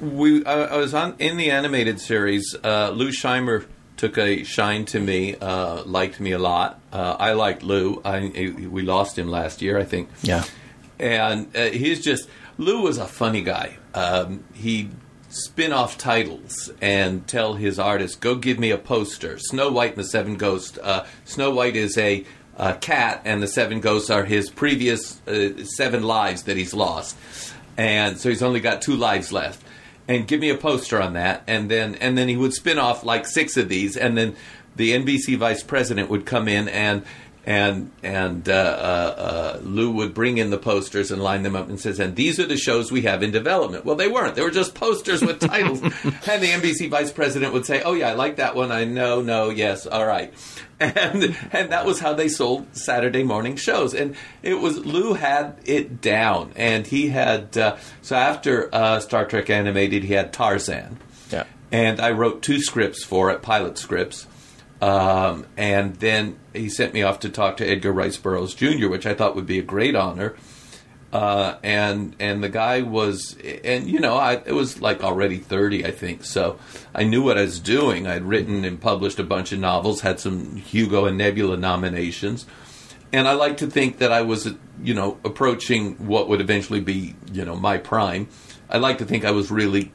we. 0.00 0.44
I, 0.44 0.66
I 0.66 0.76
was 0.76 0.94
on 0.94 1.16
in 1.18 1.36
the 1.36 1.50
animated 1.50 2.00
series. 2.00 2.54
Uh, 2.62 2.90
Lou 2.90 3.08
Scheimer 3.08 3.66
took 3.96 4.18
a 4.18 4.42
shine 4.44 4.84
to 4.86 5.00
me, 5.00 5.36
uh, 5.36 5.84
liked 5.84 6.20
me 6.20 6.32
a 6.32 6.38
lot. 6.38 6.80
Uh, 6.92 7.16
I 7.18 7.32
liked 7.32 7.62
Lou. 7.62 8.00
I, 8.04 8.52
we 8.70 8.82
lost 8.82 9.18
him 9.18 9.28
last 9.28 9.62
year, 9.62 9.78
I 9.78 9.84
think. 9.84 10.08
Yeah. 10.22 10.44
and 10.98 11.54
uh, 11.56 11.66
he's 11.66 12.02
just 12.02 12.28
Lou 12.58 12.82
was 12.82 12.98
a 12.98 13.06
funny 13.06 13.42
guy. 13.42 13.76
Um, 13.94 14.44
he 14.54 14.90
spin 15.28 15.72
off 15.72 15.98
titles 15.98 16.70
and 16.80 17.26
tell 17.26 17.54
his 17.54 17.78
artists, 17.78 18.16
"Go 18.16 18.34
give 18.36 18.58
me 18.58 18.70
a 18.70 18.78
poster." 18.78 19.38
Snow 19.38 19.70
White 19.70 19.90
and 19.90 19.98
the 20.04 20.08
Seven 20.08 20.36
Ghosts. 20.36 20.78
Uh, 20.78 21.06
Snow 21.24 21.50
White 21.50 21.76
is 21.76 21.96
a 21.98 22.24
cat, 22.80 23.22
and 23.24 23.42
the 23.42 23.48
Seven 23.48 23.80
Ghosts 23.80 24.10
are 24.10 24.24
his 24.24 24.50
previous 24.50 25.20
uh, 25.26 25.64
seven 25.64 26.02
lives 26.04 26.44
that 26.44 26.56
he's 26.56 26.74
lost, 26.74 27.16
and 27.76 28.18
so 28.18 28.28
he's 28.28 28.42
only 28.42 28.60
got 28.60 28.82
two 28.82 28.94
lives 28.96 29.32
left. 29.32 29.63
And 30.06 30.28
give 30.28 30.40
me 30.40 30.50
a 30.50 30.56
poster 30.56 31.00
on 31.00 31.14
that, 31.14 31.44
and 31.46 31.70
then 31.70 31.94
and 31.94 32.18
then 32.18 32.28
he 32.28 32.36
would 32.36 32.52
spin 32.52 32.78
off 32.78 33.04
like 33.04 33.26
six 33.26 33.56
of 33.56 33.70
these, 33.70 33.96
and 33.96 34.18
then 34.18 34.36
the 34.76 34.92
NBC 34.92 35.38
vice 35.38 35.62
president 35.62 36.10
would 36.10 36.26
come 36.26 36.46
in 36.46 36.68
and 36.68 37.04
and 37.46 37.90
and 38.02 38.48
uh, 38.48 38.52
uh, 38.52 38.54
uh, 38.56 39.60
Lou 39.62 39.90
would 39.92 40.14
bring 40.14 40.38
in 40.38 40.50
the 40.50 40.58
posters 40.58 41.10
and 41.10 41.22
line 41.22 41.42
them 41.42 41.54
up 41.54 41.68
and 41.68 41.78
says, 41.78 42.00
"And 42.00 42.16
these 42.16 42.38
are 42.40 42.46
the 42.46 42.56
shows 42.56 42.90
we 42.90 43.02
have 43.02 43.22
in 43.22 43.30
development." 43.30 43.84
Well, 43.84 43.96
they 43.96 44.08
weren't; 44.08 44.34
they 44.34 44.42
were 44.42 44.50
just 44.50 44.74
posters 44.74 45.20
with 45.22 45.40
titles. 45.40 45.82
and 45.82 45.92
the 46.42 46.48
NBC 46.48 46.88
vice 46.88 47.12
president 47.12 47.52
would 47.52 47.66
say, 47.66 47.82
"Oh 47.82 47.92
yeah, 47.92 48.08
I 48.10 48.14
like 48.14 48.36
that 48.36 48.54
one. 48.56 48.72
I 48.72 48.84
know, 48.84 49.20
no, 49.20 49.50
yes, 49.50 49.86
all 49.86 50.06
right." 50.06 50.32
And 50.80 51.36
and 51.52 51.70
that 51.70 51.86
was 51.86 52.00
how 52.00 52.14
they 52.14 52.28
sold 52.28 52.66
Saturday 52.76 53.22
morning 53.22 53.54
shows. 53.56 53.94
And 53.94 54.16
it 54.42 54.54
was 54.54 54.84
Lou 54.84 55.14
had 55.14 55.56
it 55.64 56.00
down, 56.00 56.52
and 56.56 56.84
he 56.84 57.08
had 57.08 57.56
uh, 57.56 57.76
so 58.02 58.16
after 58.16 58.68
uh, 58.74 58.98
Star 58.98 59.24
Trek 59.24 59.48
animated, 59.50 60.02
he 60.02 60.14
had 60.14 60.32
Tarzan 60.32 60.98
Yeah. 61.30 61.44
and 61.70 62.00
I 62.00 62.10
wrote 62.10 62.42
two 62.42 62.60
scripts 62.60 63.04
for 63.04 63.30
it, 63.30 63.40
pilot 63.40 63.78
scripts. 63.78 64.26
Um, 64.84 65.46
and 65.56 65.96
then 65.96 66.38
he 66.52 66.68
sent 66.68 66.92
me 66.92 67.02
off 67.02 67.20
to 67.20 67.30
talk 67.30 67.56
to 67.56 67.66
Edgar 67.66 67.90
Rice 67.90 68.18
Burroughs 68.18 68.54
Jr., 68.54 68.88
which 68.88 69.06
I 69.06 69.14
thought 69.14 69.34
would 69.34 69.46
be 69.46 69.58
a 69.58 69.62
great 69.62 69.96
honor. 69.96 70.36
Uh, 71.10 71.56
and 71.62 72.14
and 72.20 72.44
the 72.44 72.50
guy 72.50 72.82
was, 72.82 73.34
and 73.64 73.88
you 73.88 73.98
know, 73.98 74.16
I 74.16 74.42
it 74.44 74.52
was 74.52 74.82
like 74.82 75.02
already 75.02 75.38
thirty, 75.38 75.86
I 75.86 75.90
think. 75.90 76.22
So 76.24 76.58
I 76.94 77.04
knew 77.04 77.22
what 77.22 77.38
I 77.38 77.42
was 77.42 77.60
doing. 77.60 78.06
I'd 78.06 78.24
written 78.24 78.62
and 78.66 78.78
published 78.78 79.18
a 79.18 79.24
bunch 79.24 79.52
of 79.52 79.58
novels, 79.58 80.02
had 80.02 80.20
some 80.20 80.56
Hugo 80.56 81.06
and 81.06 81.16
Nebula 81.16 81.56
nominations, 81.56 82.44
and 83.10 83.26
I 83.26 83.34
like 83.34 83.58
to 83.58 83.68
think 83.68 83.98
that 83.98 84.12
I 84.12 84.20
was, 84.20 84.52
you 84.82 84.92
know, 84.92 85.18
approaching 85.24 85.94
what 86.06 86.28
would 86.28 86.42
eventually 86.42 86.80
be, 86.80 87.14
you 87.32 87.46
know, 87.46 87.56
my 87.56 87.78
prime. 87.78 88.28
I 88.68 88.76
like 88.76 88.98
to 88.98 89.06
think 89.06 89.24
I 89.24 89.30
was 89.30 89.50
really 89.50 89.92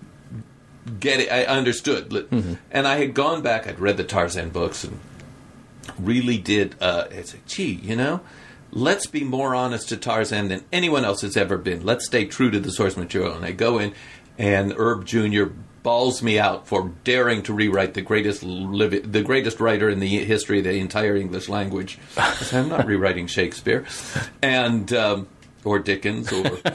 get 0.90 1.20
it. 1.20 1.32
I 1.32 1.46
understood, 1.46 2.10
mm-hmm. 2.10 2.54
and 2.72 2.88
I 2.88 2.98
had 2.98 3.14
gone 3.14 3.42
back. 3.42 3.68
I'd 3.68 3.80
read 3.80 3.98
the 3.98 4.04
Tarzan 4.04 4.50
books 4.50 4.84
and 4.84 5.00
really 5.98 6.38
did. 6.38 6.76
Uh, 6.82 7.08
it's 7.12 7.34
like, 7.34 7.46
gee, 7.46 7.74
you 7.74 7.96
know, 7.96 8.22
let's 8.72 9.08
be 9.08 9.24
more 9.24 9.56
honest 9.56 9.90
to 9.90 9.98
Tarzan 9.98 10.50
than 10.50 10.64
anyone 10.72 11.06
else 11.06 11.22
has 11.22 11.38
ever 11.38 11.58
been. 11.58 11.86
Let's 11.86 12.06
stay 12.06 12.26
true 12.26 12.52
to 12.52 12.60
the 12.60 12.72
source 12.72 12.98
material. 12.98 13.34
And 13.34 13.46
I 13.46 13.52
go 13.52 13.80
in, 13.80 13.94
and 14.38 14.74
Herb 14.74 15.06
Jr. 15.06 15.46
balls 15.84 16.22
me 16.22 16.40
out 16.40 16.68
for 16.68 16.92
daring 17.04 17.44
to 17.44 17.54
rewrite 17.54 17.94
the 17.94 18.02
greatest 18.02 18.44
livi- 18.44 19.10
the 19.12 19.22
greatest 19.22 19.60
writer 19.60 19.90
in 19.90 20.00
the 20.00 20.24
history 20.26 20.60
of 20.60 20.66
the 20.66 20.74
entire 20.74 21.16
English 21.16 21.50
language. 21.50 21.98
I'm 22.18 22.70
not 22.70 22.86
rewriting 22.88 23.28
Shakespeare, 23.28 23.86
and 24.42 24.92
um, 24.94 25.28
or 25.64 25.80
Dickens 25.80 26.32
or. 26.32 26.60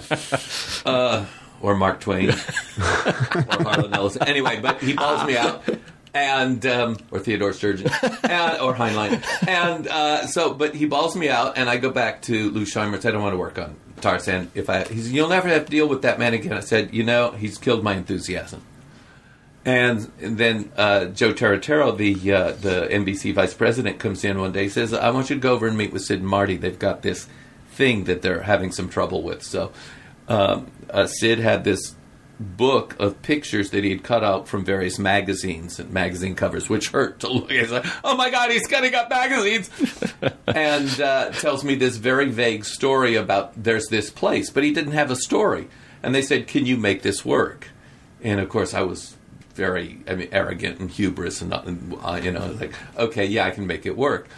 Uh, 0.84 1.24
or 1.64 1.74
Mark 1.74 1.98
Twain 2.00 2.28
or 2.30 2.34
Harlan 2.76 3.94
Ellison. 3.94 4.28
Anyway, 4.28 4.60
but 4.60 4.82
he 4.82 4.92
balls 4.92 5.26
me 5.26 5.34
out 5.34 5.64
and 6.12 6.64
um, 6.66 6.98
or 7.10 7.18
Theodore 7.18 7.54
Sturgeon 7.54 7.90
and, 8.22 8.60
or 8.60 8.74
Heinlein. 8.74 9.24
And 9.48 9.88
uh, 9.88 10.26
so, 10.26 10.52
but 10.52 10.74
he 10.74 10.84
balls 10.84 11.16
me 11.16 11.30
out, 11.30 11.56
and 11.56 11.70
I 11.70 11.78
go 11.78 11.90
back 11.90 12.20
to 12.22 12.50
Lou 12.50 12.66
Scheimer. 12.66 13.04
I 13.04 13.10
don't 13.10 13.22
want 13.22 13.32
to 13.32 13.38
work 13.38 13.58
on 13.58 13.76
Tarzan. 14.02 14.50
If 14.54 14.68
I, 14.68 14.84
he's, 14.84 15.10
you'll 15.10 15.30
never 15.30 15.48
have 15.48 15.64
to 15.64 15.70
deal 15.70 15.88
with 15.88 16.02
that 16.02 16.18
man 16.18 16.34
again. 16.34 16.52
I 16.52 16.60
said, 16.60 16.92
you 16.92 17.02
know, 17.02 17.30
he's 17.30 17.56
killed 17.56 17.82
my 17.82 17.94
enthusiasm. 17.94 18.62
And, 19.64 20.12
and 20.20 20.36
then 20.36 20.70
uh, 20.76 21.06
Joe 21.06 21.32
Taritero, 21.32 21.96
the 21.96 22.32
uh, 22.32 22.52
the 22.52 22.88
NBC 22.90 23.32
vice 23.32 23.54
president, 23.54 23.98
comes 23.98 24.22
in 24.22 24.38
one 24.38 24.52
day. 24.52 24.68
Says, 24.68 24.92
"I 24.92 25.08
want 25.08 25.30
you 25.30 25.36
to 25.36 25.40
go 25.40 25.54
over 25.54 25.66
and 25.66 25.78
meet 25.78 25.94
with 25.94 26.02
Sid 26.02 26.20
and 26.20 26.28
Marty. 26.28 26.58
They've 26.58 26.78
got 26.78 27.00
this 27.00 27.26
thing 27.70 28.04
that 28.04 28.20
they're 28.20 28.42
having 28.42 28.72
some 28.72 28.90
trouble 28.90 29.22
with." 29.22 29.42
So 29.42 29.72
um, 30.28 30.70
uh, 30.90 31.06
Sid 31.06 31.38
had 31.38 31.64
this 31.64 31.94
book 32.40 32.96
of 32.98 33.20
pictures 33.22 33.70
that 33.70 33.84
he 33.84 33.90
had 33.90 34.02
cut 34.02 34.24
out 34.24 34.48
from 34.48 34.64
various 34.64 34.98
magazines 34.98 35.78
and 35.78 35.90
magazine 35.92 36.34
covers, 36.34 36.68
which 36.68 36.90
hurt 36.90 37.20
to 37.20 37.28
look 37.28 37.50
at. 37.52 37.70
Like, 37.70 37.86
oh 38.02 38.16
my 38.16 38.30
God, 38.30 38.50
he's 38.50 38.66
cutting 38.66 38.94
up 38.94 39.08
magazines! 39.08 39.70
and 40.46 41.00
uh, 41.00 41.30
tells 41.30 41.64
me 41.64 41.74
this 41.74 41.96
very 41.96 42.30
vague 42.30 42.64
story 42.64 43.16
about 43.16 43.62
there's 43.62 43.86
this 43.86 44.10
place, 44.10 44.50
but 44.50 44.64
he 44.64 44.72
didn't 44.72 44.92
have 44.92 45.10
a 45.10 45.16
story. 45.16 45.68
And 46.02 46.14
they 46.14 46.22
said, 46.22 46.46
"Can 46.46 46.66
you 46.66 46.76
make 46.76 47.02
this 47.02 47.24
work?" 47.24 47.68
And 48.22 48.40
of 48.40 48.48
course, 48.48 48.74
I 48.74 48.82
was 48.82 49.16
very, 49.54 50.00
I 50.08 50.14
mean, 50.14 50.28
arrogant 50.32 50.80
and 50.80 50.90
hubris, 50.90 51.40
and 51.40 51.52
uh, 51.52 52.20
you 52.22 52.32
know, 52.32 52.46
like, 52.60 52.74
okay, 52.98 53.24
yeah, 53.24 53.46
I 53.46 53.50
can 53.50 53.66
make 53.66 53.86
it 53.86 53.96
work. 53.96 54.28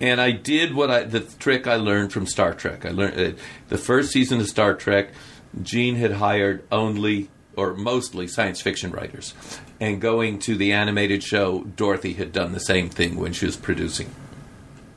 And 0.00 0.18
I 0.20 0.30
did 0.30 0.74
what 0.74 0.90
I 0.90 1.04
the 1.04 1.20
trick 1.20 1.66
I 1.66 1.76
learned 1.76 2.12
from 2.12 2.26
Star 2.26 2.54
Trek. 2.54 2.86
I 2.86 2.90
learned 2.90 3.20
uh, 3.20 3.38
the 3.68 3.76
first 3.78 4.12
season 4.12 4.40
of 4.40 4.48
Star 4.48 4.74
Trek. 4.74 5.10
Gene 5.62 5.96
had 5.96 6.12
hired 6.12 6.64
only 6.70 7.28
or 7.56 7.74
mostly 7.74 8.26
science 8.26 8.60
fiction 8.60 8.90
writers. 8.90 9.34
And 9.80 10.00
going 10.00 10.38
to 10.40 10.56
the 10.56 10.72
animated 10.72 11.22
show, 11.22 11.64
Dorothy 11.64 12.14
had 12.14 12.32
done 12.32 12.52
the 12.52 12.60
same 12.60 12.88
thing 12.88 13.16
when 13.16 13.32
she 13.32 13.46
was 13.46 13.56
producing. 13.56 14.14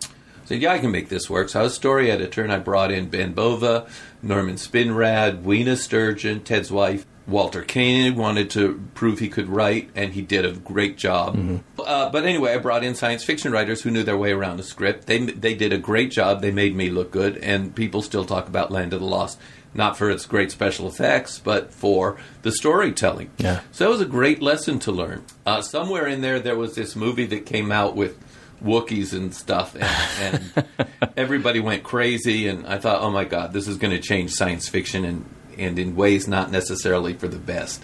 I 0.04 0.46
said, 0.46 0.62
yeah, 0.62 0.74
I 0.74 0.80
can 0.80 0.92
make 0.92 1.10
this 1.10 1.30
work. 1.30 1.50
So 1.50 1.62
I 1.62 1.64
was 1.64 1.74
story 1.74 2.12
editor, 2.12 2.44
and 2.44 2.52
I 2.52 2.60
brought 2.60 2.92
in 2.92 3.10
Ben 3.10 3.34
Bova, 3.34 3.88
Norman 4.22 4.56
Spinrad, 4.56 5.42
Wina 5.44 5.78
Sturgeon, 5.78 6.42
Ted's 6.42 6.72
wife, 6.72 7.06
Walter 7.26 7.64
Koenig 7.64 8.18
wanted 8.18 8.50
to 8.52 8.86
prove 8.96 9.20
he 9.20 9.30
could 9.30 9.48
write, 9.48 9.90
and 9.96 10.14
he 10.14 10.22
did 10.22 10.44
a 10.44 10.52
great 10.52 10.98
job. 10.98 11.38
Mm-hmm. 11.38 11.58
Uh, 11.80 12.10
but 12.10 12.26
anyway, 12.26 12.54
I 12.54 12.58
brought 12.58 12.84
in 12.84 12.96
science 12.96 13.24
fiction 13.24 13.54
writers 13.54 13.82
who 13.82 13.92
knew 13.92 14.04
their 14.04 14.18
way 14.18 14.34
around 14.34 14.60
a 14.60 14.64
script. 14.64 15.08
They 15.08 15.20
they 15.20 15.54
did 15.54 15.72
a 15.72 15.78
great 15.78 16.12
job. 16.12 16.42
They 16.42 16.52
made 16.52 16.76
me 16.76 16.90
look 16.90 17.12
good, 17.12 17.38
and 17.38 17.74
people 17.74 18.02
still 18.02 18.26
talk 18.26 18.50
about 18.50 18.72
Land 18.72 18.92
of 18.92 19.00
the 19.00 19.06
Lost 19.06 19.40
not 19.74 19.98
for 19.98 20.10
its 20.10 20.26
great 20.26 20.52
special 20.52 20.88
effects, 20.88 21.40
but 21.40 21.74
for 21.74 22.18
the 22.42 22.52
storytelling. 22.52 23.32
Yeah. 23.38 23.62
So 23.72 23.88
it 23.88 23.90
was 23.90 24.02
a 24.02 24.06
great 24.06 24.42
lesson 24.42 24.80
to 24.80 24.92
learn. 24.92 25.24
Uh, 25.46 25.62
somewhere 25.62 26.08
in 26.08 26.22
there, 26.22 26.40
there 26.40 26.56
was 26.56 26.76
this 26.76 26.96
movie 26.96 27.26
that 27.28 27.46
came 27.46 27.72
out 27.72 27.96
with 27.96 28.18
Wookiees 28.64 29.14
and 29.14 29.34
stuff, 29.34 29.76
and, 29.76 30.52
and 30.56 30.68
everybody 31.18 31.60
went 31.60 31.84
crazy. 31.84 32.48
And 32.48 32.66
I 32.66 32.78
thought, 32.78 33.02
oh 33.02 33.12
my 33.12 33.26
God, 33.26 33.52
this 33.54 33.68
is 33.68 33.78
going 33.78 33.92
to 33.92 34.00
change 34.00 34.32
science 34.32 34.70
fiction, 34.70 35.04
and 35.06 35.26
and 35.58 35.78
in 35.78 35.96
ways 35.96 36.28
not 36.28 36.52
necessarily 36.52 37.14
for 37.14 37.28
the 37.28 37.38
best. 37.38 37.84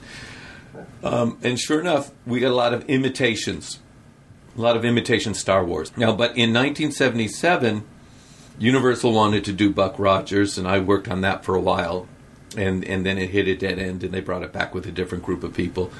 Um, 1.04 1.38
and 1.44 1.60
sure 1.60 1.80
enough, 1.80 2.12
we 2.26 2.40
got 2.40 2.52
a 2.52 2.56
lot 2.56 2.74
of 2.74 2.90
imitations, 2.90 3.80
a 4.58 4.62
lot 4.62 4.76
of 4.76 4.84
imitation 4.84 5.34
Star 5.34 5.64
Wars. 5.64 5.96
Now, 5.96 6.12
but 6.12 6.32
in 6.32 6.54
1977 6.54 7.84
Universal 8.60 9.14
wanted 9.14 9.46
to 9.46 9.54
do 9.54 9.72
Buck 9.72 9.98
Rogers, 9.98 10.58
and 10.58 10.68
I 10.68 10.80
worked 10.80 11.08
on 11.08 11.22
that 11.22 11.46
for 11.46 11.56
a 11.56 11.62
while, 11.62 12.08
and 12.58 12.84
and 12.84 13.06
then 13.06 13.18
it 13.18 13.30
hit 13.30 13.48
a 13.48 13.56
dead 13.56 13.80
end, 13.80 14.04
and 14.04 14.14
they 14.14 14.20
brought 14.20 14.44
it 14.44 14.52
back 14.52 14.76
with 14.76 14.86
a 14.86 14.92
different 14.92 15.24
group 15.24 15.44
of 15.44 15.54
people. 15.54 15.92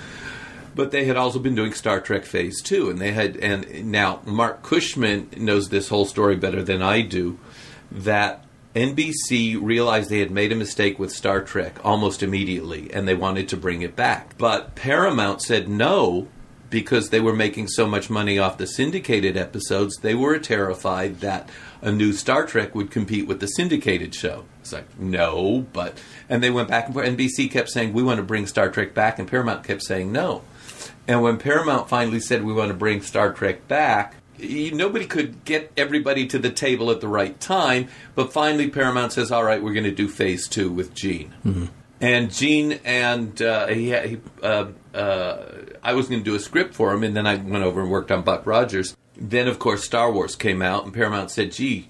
But 0.76 0.92
they 0.92 1.06
had 1.06 1.18
also 1.18 1.40
been 1.40 1.56
doing 1.56 1.74
Star 1.74 2.02
Trek 2.02 2.26
Phase 2.26 2.62
Two, 2.62 2.90
and 2.90 3.00
they 3.00 3.12
had 3.12 3.38
and 3.38 3.92
now 3.92 4.22
Marc 4.26 4.62
Cushman 4.62 5.30
knows 5.38 5.70
this 5.70 5.88
whole 5.88 6.06
story 6.06 6.36
better 6.36 6.62
than 6.62 6.82
I 6.82 7.02
do. 7.02 7.40
That 7.92 8.46
NBC 8.76 9.58
realized 9.60 10.10
they 10.10 10.20
had 10.20 10.30
made 10.30 10.52
a 10.52 10.56
mistake 10.56 11.00
with 11.00 11.12
Star 11.12 11.42
Trek 11.42 11.84
almost 11.84 12.22
immediately, 12.22 12.94
and 12.94 13.08
they 13.08 13.16
wanted 13.16 13.48
to 13.50 13.58
bring 13.58 13.82
it 13.82 13.96
back. 13.96 14.38
But 14.38 14.76
Paramount 14.76 15.42
said 15.42 15.70
no 15.70 16.28
because 16.70 17.10
they 17.10 17.20
were 17.20 17.36
making 17.36 17.68
so 17.68 17.88
much 17.88 18.10
money 18.10 18.38
off 18.38 18.58
the 18.58 18.68
syndicated 18.68 19.36
episodes. 19.36 19.98
They 19.98 20.14
were 20.14 20.38
terrified 20.38 21.22
that 21.22 21.50
a 21.82 21.92
new 21.92 22.14
Star 22.14 22.46
Trek 22.46 22.76
would 22.76 22.92
compete 22.92 23.28
with 23.28 23.40
the 23.40 23.48
syndicated 23.48 24.14
show. 24.14 24.46
It's 24.62 24.74
like, 24.74 25.00
no, 25.00 25.66
but. 25.74 26.02
And 26.28 26.44
they 26.44 26.50
went 26.50 26.70
back 26.70 26.86
and 26.86 26.94
forth. 26.94 27.08
NBC 27.08 27.50
kept 27.50 27.70
saying, 27.70 27.94
we 27.94 28.04
want 28.04 28.18
to 28.18 28.24
bring 28.24 28.48
Star 28.48 28.70
Trek 28.70 28.94
back, 28.94 29.20
and 29.20 29.28
Paramount 29.28 29.64
kept 29.64 29.84
saying 29.84 30.12
no. 30.12 30.44
And 31.08 31.22
when 31.22 31.38
Paramount 31.38 31.90
finally 31.90 32.20
said, 32.20 32.44
we 32.44 32.54
want 32.54 32.70
to 32.70 32.76
bring 32.76 33.02
Star 33.02 33.34
Trek 33.34 33.68
back, 33.68 34.16
nobody 34.40 35.06
could 35.06 35.44
get 35.46 35.72
everybody 35.76 36.28
to 36.28 36.40
the 36.40 36.52
table 36.52 36.92
at 36.92 37.02
the 37.02 37.08
right 37.08 37.40
time. 37.40 37.88
But 38.16 38.32
finally, 38.32 38.70
Paramount 38.70 39.14
says, 39.14 39.32
all 39.32 39.44
right, 39.44 39.62
we're 39.62 39.74
going 39.74 39.86
to 39.86 39.92
do 39.92 40.08
phase 40.08 40.48
two 40.48 40.72
with 40.72 40.94
Gene. 40.94 41.34
Mm-hmm. 41.46 41.66
And 42.02 42.32
Gene 42.32 42.80
and 42.86 43.42
uh, 43.42 43.68
he, 43.68 43.92
he 43.92 44.22
uh, 44.42 44.68
uh, 44.94 45.46
I 45.84 45.94
was 45.94 46.08
going 46.08 46.22
to 46.22 46.26
do 46.26 46.36
a 46.36 46.40
script 46.40 46.74
for 46.74 46.94
him, 46.94 47.04
and 47.04 47.16
then 47.16 47.28
I 47.28 47.36
went 47.36 47.64
over 47.64 47.82
and 47.82 47.92
worked 47.92 48.12
on 48.12 48.22
Buck 48.22 48.46
Rogers. 48.46 48.96
Then, 49.20 49.48
of 49.48 49.60
course, 49.60 49.84
Star 49.84 50.12
Wars 50.12 50.36
came 50.36 50.62
out, 50.62 50.86
and 50.86 50.94
Paramount 50.94 51.30
said, 51.30 51.52
gee, 51.52 51.90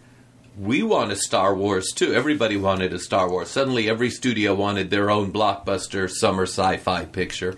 we 0.57 0.83
want 0.83 1.12
a 1.12 1.15
Star 1.15 1.55
Wars 1.55 1.91
too. 1.93 2.13
Everybody 2.13 2.57
wanted 2.57 2.91
a 2.91 3.00
Star 3.00 3.29
Wars. 3.29 3.50
Suddenly, 3.50 3.89
every 3.89 4.09
studio 4.09 4.53
wanted 4.53 4.89
their 4.89 5.09
own 5.09 5.31
blockbuster 5.31 6.09
summer 6.09 6.43
sci 6.43 6.77
fi 6.77 7.05
picture. 7.05 7.55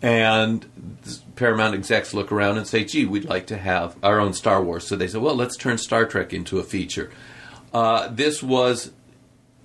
And 0.00 0.66
Paramount 1.36 1.74
execs 1.74 2.14
look 2.14 2.32
around 2.32 2.58
and 2.58 2.66
say, 2.66 2.84
gee, 2.84 3.04
we'd 3.04 3.24
like 3.24 3.46
to 3.48 3.58
have 3.58 3.96
our 4.02 4.18
own 4.18 4.32
Star 4.32 4.62
Wars. 4.62 4.86
So 4.86 4.96
they 4.96 5.06
said, 5.06 5.20
well, 5.20 5.36
let's 5.36 5.56
turn 5.56 5.78
Star 5.78 6.06
Trek 6.06 6.32
into 6.32 6.58
a 6.58 6.64
feature. 6.64 7.10
Uh, 7.72 8.08
this 8.08 8.42
was, 8.42 8.92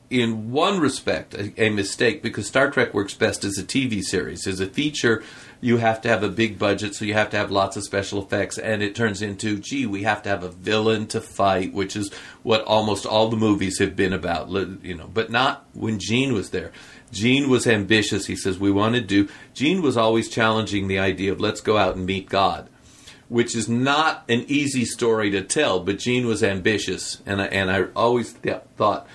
in 0.09 0.51
one 0.51 0.79
respect, 0.79 1.33
a, 1.33 1.53
a, 1.57 1.69
mistake 1.69 2.21
because 2.21 2.47
Star 2.47 2.69
Trek 2.69 2.93
works 2.93 3.13
best 3.13 3.43
as 3.43 3.57
a 3.57 3.63
TV 3.63 4.03
series. 4.03 4.45
As 4.45 4.59
a 4.59 4.67
feature, 4.67 5.23
you 5.59 5.77
have 5.77 6.01
to 6.01 6.09
have 6.09 6.23
a 6.23 6.29
big 6.29 6.59
budget, 6.59 6.93
so 6.93 7.05
you 7.05 7.13
have 7.13 7.31
to 7.31 7.37
have 7.37 7.51
lots 7.51 7.77
of 7.77 7.83
special 7.83 8.21
effects, 8.21 8.57
and 8.57 8.83
it 8.83 8.95
turns 8.95 9.21
into, 9.21 9.57
gee, 9.57 9.85
we 9.85 10.03
have 10.03 10.21
to 10.23 10.29
have 10.29 10.43
a 10.43 10.49
villain 10.49 11.07
to 11.07 11.21
fight, 11.21 11.73
which 11.73 11.95
is 11.95 12.13
what 12.43 12.63
almost 12.63 13.05
all 13.05 13.29
the 13.29 13.37
movies 13.37 13.79
have 13.79 13.95
been 13.95 14.13
about, 14.13 14.49
you 14.83 14.95
know. 14.95 15.09
But 15.11 15.31
not 15.31 15.65
when 15.73 15.99
Gene 15.99 16.33
was 16.33 16.51
there. 16.51 16.71
Gene 17.11 17.49
was 17.49 17.65
ambitious. 17.65 18.27
He 18.27 18.35
says 18.35 18.59
we 18.59 18.71
want 18.71 18.95
to 18.95 19.01
do. 19.01 19.29
Gene 19.53 19.81
was 19.81 19.97
always 19.97 20.29
challenging 20.29 20.87
the 20.87 20.99
idea 20.99 21.31
of 21.31 21.39
let's 21.39 21.61
go 21.61 21.77
out 21.77 21.95
and 21.95 22.05
meet 22.05 22.29
God, 22.29 22.69
which 23.29 23.55
is 23.55 23.67
not 23.67 24.23
an 24.29 24.45
easy 24.47 24.85
story 24.85 25.31
to 25.31 25.41
tell. 25.41 25.79
But 25.79 25.99
Gene 25.99 26.27
was 26.27 26.43
ambitious, 26.43 27.21
and 27.25 27.41
I, 27.41 27.45
and 27.45 27.71
I 27.71 27.83
always 27.95 28.33
th- 28.33 28.61
thought, 28.75 29.07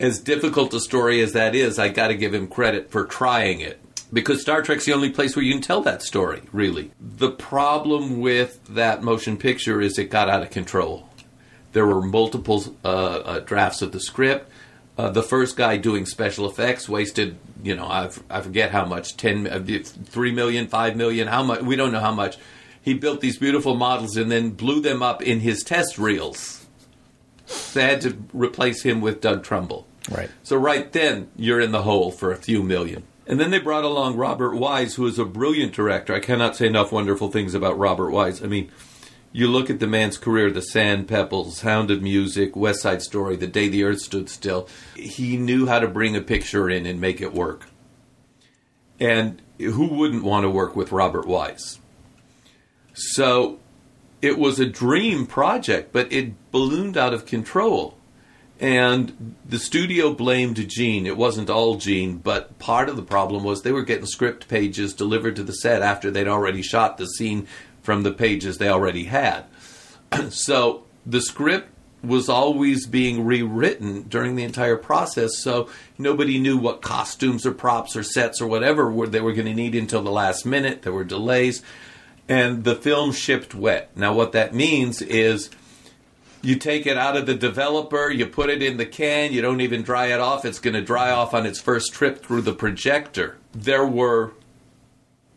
as 0.00 0.18
difficult 0.20 0.74
a 0.74 0.80
story 0.80 1.20
as 1.20 1.34
that 1.34 1.54
is, 1.54 1.78
I 1.78 1.88
got 1.88 2.08
to 2.08 2.16
give 2.16 2.34
him 2.34 2.48
credit 2.48 2.90
for 2.90 3.04
trying 3.04 3.60
it 3.60 3.80
because 4.12 4.40
Star 4.40 4.62
Trek's 4.62 4.86
the 4.86 4.92
only 4.92 5.10
place 5.10 5.36
where 5.36 5.44
you 5.44 5.52
can 5.52 5.62
tell 5.62 5.80
that 5.82 6.02
story, 6.02 6.42
really. 6.52 6.90
The 7.00 7.30
problem 7.30 8.20
with 8.20 8.64
that 8.68 9.02
motion 9.02 9.36
picture 9.36 9.80
is 9.80 9.98
it 9.98 10.10
got 10.10 10.28
out 10.28 10.42
of 10.42 10.50
control. 10.50 11.08
There 11.72 11.86
were 11.86 12.02
multiple 12.02 12.64
uh, 12.84 12.88
uh, 12.88 13.40
drafts 13.40 13.82
of 13.82 13.92
the 13.92 14.00
script. 14.00 14.50
Uh, 14.96 15.10
the 15.10 15.22
first 15.22 15.56
guy 15.56 15.76
doing 15.76 16.06
special 16.06 16.48
effects 16.48 16.88
wasted, 16.88 17.38
you 17.62 17.76
know, 17.76 17.86
I, 17.86 18.10
I 18.28 18.40
forget 18.40 18.72
how 18.72 18.84
much, 18.84 19.16
10, 19.16 19.46
uh, 19.46 19.82
3 19.84 20.32
million, 20.32 20.66
5 20.66 20.96
million, 20.96 21.28
how 21.28 21.44
much, 21.44 21.60
we 21.60 21.76
don't 21.76 21.92
know 21.92 22.00
how 22.00 22.14
much. 22.14 22.36
He 22.36 22.42
he 22.88 22.94
built 22.94 23.20
these 23.20 23.36
beautiful 23.36 23.74
models 23.74 24.16
and 24.16 24.32
then 24.32 24.50
blew 24.50 24.80
them 24.80 25.02
up 25.02 25.22
in 25.22 25.40
his 25.40 25.62
test 25.62 25.98
reels. 25.98 26.66
They 27.74 27.82
had 27.82 28.00
to 28.00 28.16
replace 28.32 28.82
him 28.82 29.02
with 29.02 29.20
Doug 29.20 29.44
Trumbull. 29.44 29.86
Right. 30.10 30.30
So 30.42 30.56
right 30.56 30.90
then, 30.90 31.28
you're 31.36 31.60
in 31.60 31.72
the 31.72 31.82
hole 31.82 32.10
for 32.10 32.32
a 32.32 32.36
few 32.36 32.62
million. 32.62 33.02
And 33.28 33.38
then 33.38 33.50
they 33.50 33.58
brought 33.58 33.84
along 33.84 34.16
Robert 34.16 34.56
Wise, 34.56 34.94
who 34.94 35.06
is 35.06 35.18
a 35.18 35.24
brilliant 35.26 35.74
director. 35.74 36.14
I 36.14 36.20
cannot 36.20 36.56
say 36.56 36.66
enough 36.66 36.90
wonderful 36.90 37.30
things 37.30 37.52
about 37.52 37.78
Robert 37.78 38.10
Wise. 38.10 38.42
I 38.42 38.46
mean, 38.46 38.70
you 39.32 39.48
look 39.48 39.68
at 39.68 39.80
the 39.80 39.86
man's 39.86 40.16
career 40.16 40.50
the 40.50 40.62
sand 40.62 41.06
pebbles 41.06 41.58
sound 41.58 41.90
of 41.90 42.02
music 42.02 42.56
west 42.56 42.80
side 42.80 43.02
story 43.02 43.36
the 43.36 43.46
day 43.46 43.68
the 43.68 43.84
earth 43.84 44.00
stood 44.00 44.28
still 44.28 44.66
he 44.94 45.36
knew 45.36 45.66
how 45.66 45.78
to 45.78 45.86
bring 45.86 46.16
a 46.16 46.20
picture 46.20 46.70
in 46.70 46.86
and 46.86 46.98
make 46.98 47.20
it 47.20 47.34
work 47.34 47.66
and 48.98 49.42
who 49.58 49.86
wouldn't 49.86 50.24
want 50.24 50.44
to 50.44 50.50
work 50.50 50.74
with 50.74 50.92
robert 50.92 51.26
wise 51.26 51.78
so 52.94 53.58
it 54.22 54.38
was 54.38 54.58
a 54.58 54.66
dream 54.66 55.26
project 55.26 55.92
but 55.92 56.10
it 56.10 56.32
ballooned 56.50 56.96
out 56.96 57.12
of 57.12 57.26
control 57.26 57.97
and 58.60 59.36
the 59.44 59.58
studio 59.58 60.12
blamed 60.12 60.68
Gene. 60.68 61.06
It 61.06 61.16
wasn't 61.16 61.50
all 61.50 61.76
Gene, 61.76 62.16
but 62.16 62.58
part 62.58 62.88
of 62.88 62.96
the 62.96 63.02
problem 63.02 63.44
was 63.44 63.62
they 63.62 63.72
were 63.72 63.82
getting 63.82 64.06
script 64.06 64.48
pages 64.48 64.94
delivered 64.94 65.36
to 65.36 65.44
the 65.44 65.52
set 65.52 65.82
after 65.82 66.10
they'd 66.10 66.28
already 66.28 66.62
shot 66.62 66.98
the 66.98 67.06
scene 67.06 67.46
from 67.82 68.02
the 68.02 68.12
pages 68.12 68.58
they 68.58 68.68
already 68.68 69.04
had. 69.04 69.44
so 70.30 70.84
the 71.06 71.20
script 71.20 71.70
was 72.02 72.28
always 72.28 72.86
being 72.86 73.24
rewritten 73.24 74.02
during 74.02 74.36
the 74.36 74.44
entire 74.44 74.76
process, 74.76 75.38
so 75.38 75.68
nobody 75.96 76.38
knew 76.38 76.56
what 76.56 76.82
costumes 76.82 77.44
or 77.44 77.52
props 77.52 77.96
or 77.96 78.02
sets 78.02 78.40
or 78.40 78.46
whatever 78.46 78.90
were, 78.90 79.08
they 79.08 79.20
were 79.20 79.32
going 79.32 79.46
to 79.46 79.54
need 79.54 79.74
until 79.74 80.02
the 80.02 80.10
last 80.10 80.46
minute. 80.46 80.82
There 80.82 80.92
were 80.92 81.04
delays, 81.04 81.62
and 82.28 82.62
the 82.62 82.76
film 82.76 83.12
shipped 83.12 83.54
wet. 83.54 83.90
Now, 83.96 84.14
what 84.14 84.32
that 84.32 84.54
means 84.54 85.02
is 85.02 85.50
you 86.42 86.56
take 86.56 86.86
it 86.86 86.96
out 86.96 87.16
of 87.16 87.26
the 87.26 87.34
developer, 87.34 88.10
you 88.10 88.26
put 88.26 88.50
it 88.50 88.62
in 88.62 88.76
the 88.76 88.86
can, 88.86 89.32
you 89.32 89.42
don't 89.42 89.60
even 89.60 89.82
dry 89.82 90.06
it 90.06 90.20
off. 90.20 90.44
It's 90.44 90.58
going 90.58 90.74
to 90.74 90.82
dry 90.82 91.10
off 91.10 91.34
on 91.34 91.46
its 91.46 91.60
first 91.60 91.92
trip 91.92 92.22
through 92.22 92.42
the 92.42 92.54
projector. 92.54 93.36
There 93.52 93.86
were 93.86 94.32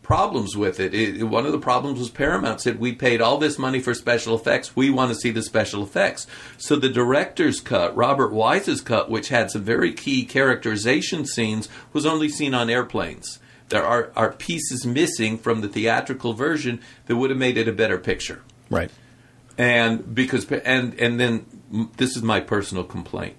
problems 0.02 0.58
with 0.58 0.80
it. 0.80 0.94
it. 0.94 1.24
One 1.24 1.46
of 1.46 1.52
the 1.52 1.60
problems 1.60 2.00
was 2.00 2.10
Paramount 2.10 2.62
said 2.62 2.80
we 2.80 2.94
paid 2.94 3.22
all 3.22 3.38
this 3.38 3.58
money 3.58 3.80
for 3.80 3.94
special 3.94 4.36
effects. 4.36 4.76
We 4.76 4.90
want 4.90 5.10
to 5.10 5.16
see 5.16 5.32
the 5.32 5.42
special 5.42 5.84
effects. 5.84 6.28
So 6.58 6.76
the 6.76 6.90
director's 6.90 7.62
cut, 7.62 7.96
Robert 7.96 8.34
Wise's 8.34 8.82
cut, 8.82 9.10
which 9.10 9.30
had 9.30 9.52
some 9.52 9.64
very 9.64 9.94
key 9.94 10.26
characterization 10.26 11.26
scenes, 11.26 11.70
was 11.94 12.06
only 12.06 12.30
seen 12.30 12.54
on 12.54 12.70
airplanes. 12.70 13.40
There 13.70 13.86
are, 13.86 14.12
are 14.18 14.34
pieces 14.34 14.86
missing 14.86 15.38
from 15.38 15.62
the 15.62 15.70
theatrical 15.70 16.34
version 16.34 16.82
that 17.06 17.16
would 17.16 17.30
have 17.30 17.40
made 17.40 17.58
it 17.58 17.70
a 17.70 17.72
better 17.72 17.98
picture. 17.98 18.42
Right. 18.70 18.92
And 19.58 20.16
because 20.16 20.50
and 20.52 21.00
and 21.00 21.20
then 21.20 21.46
this 21.98 22.16
is 22.16 22.24
my 22.24 22.40
personal 22.40 22.84
complaint 22.84 23.36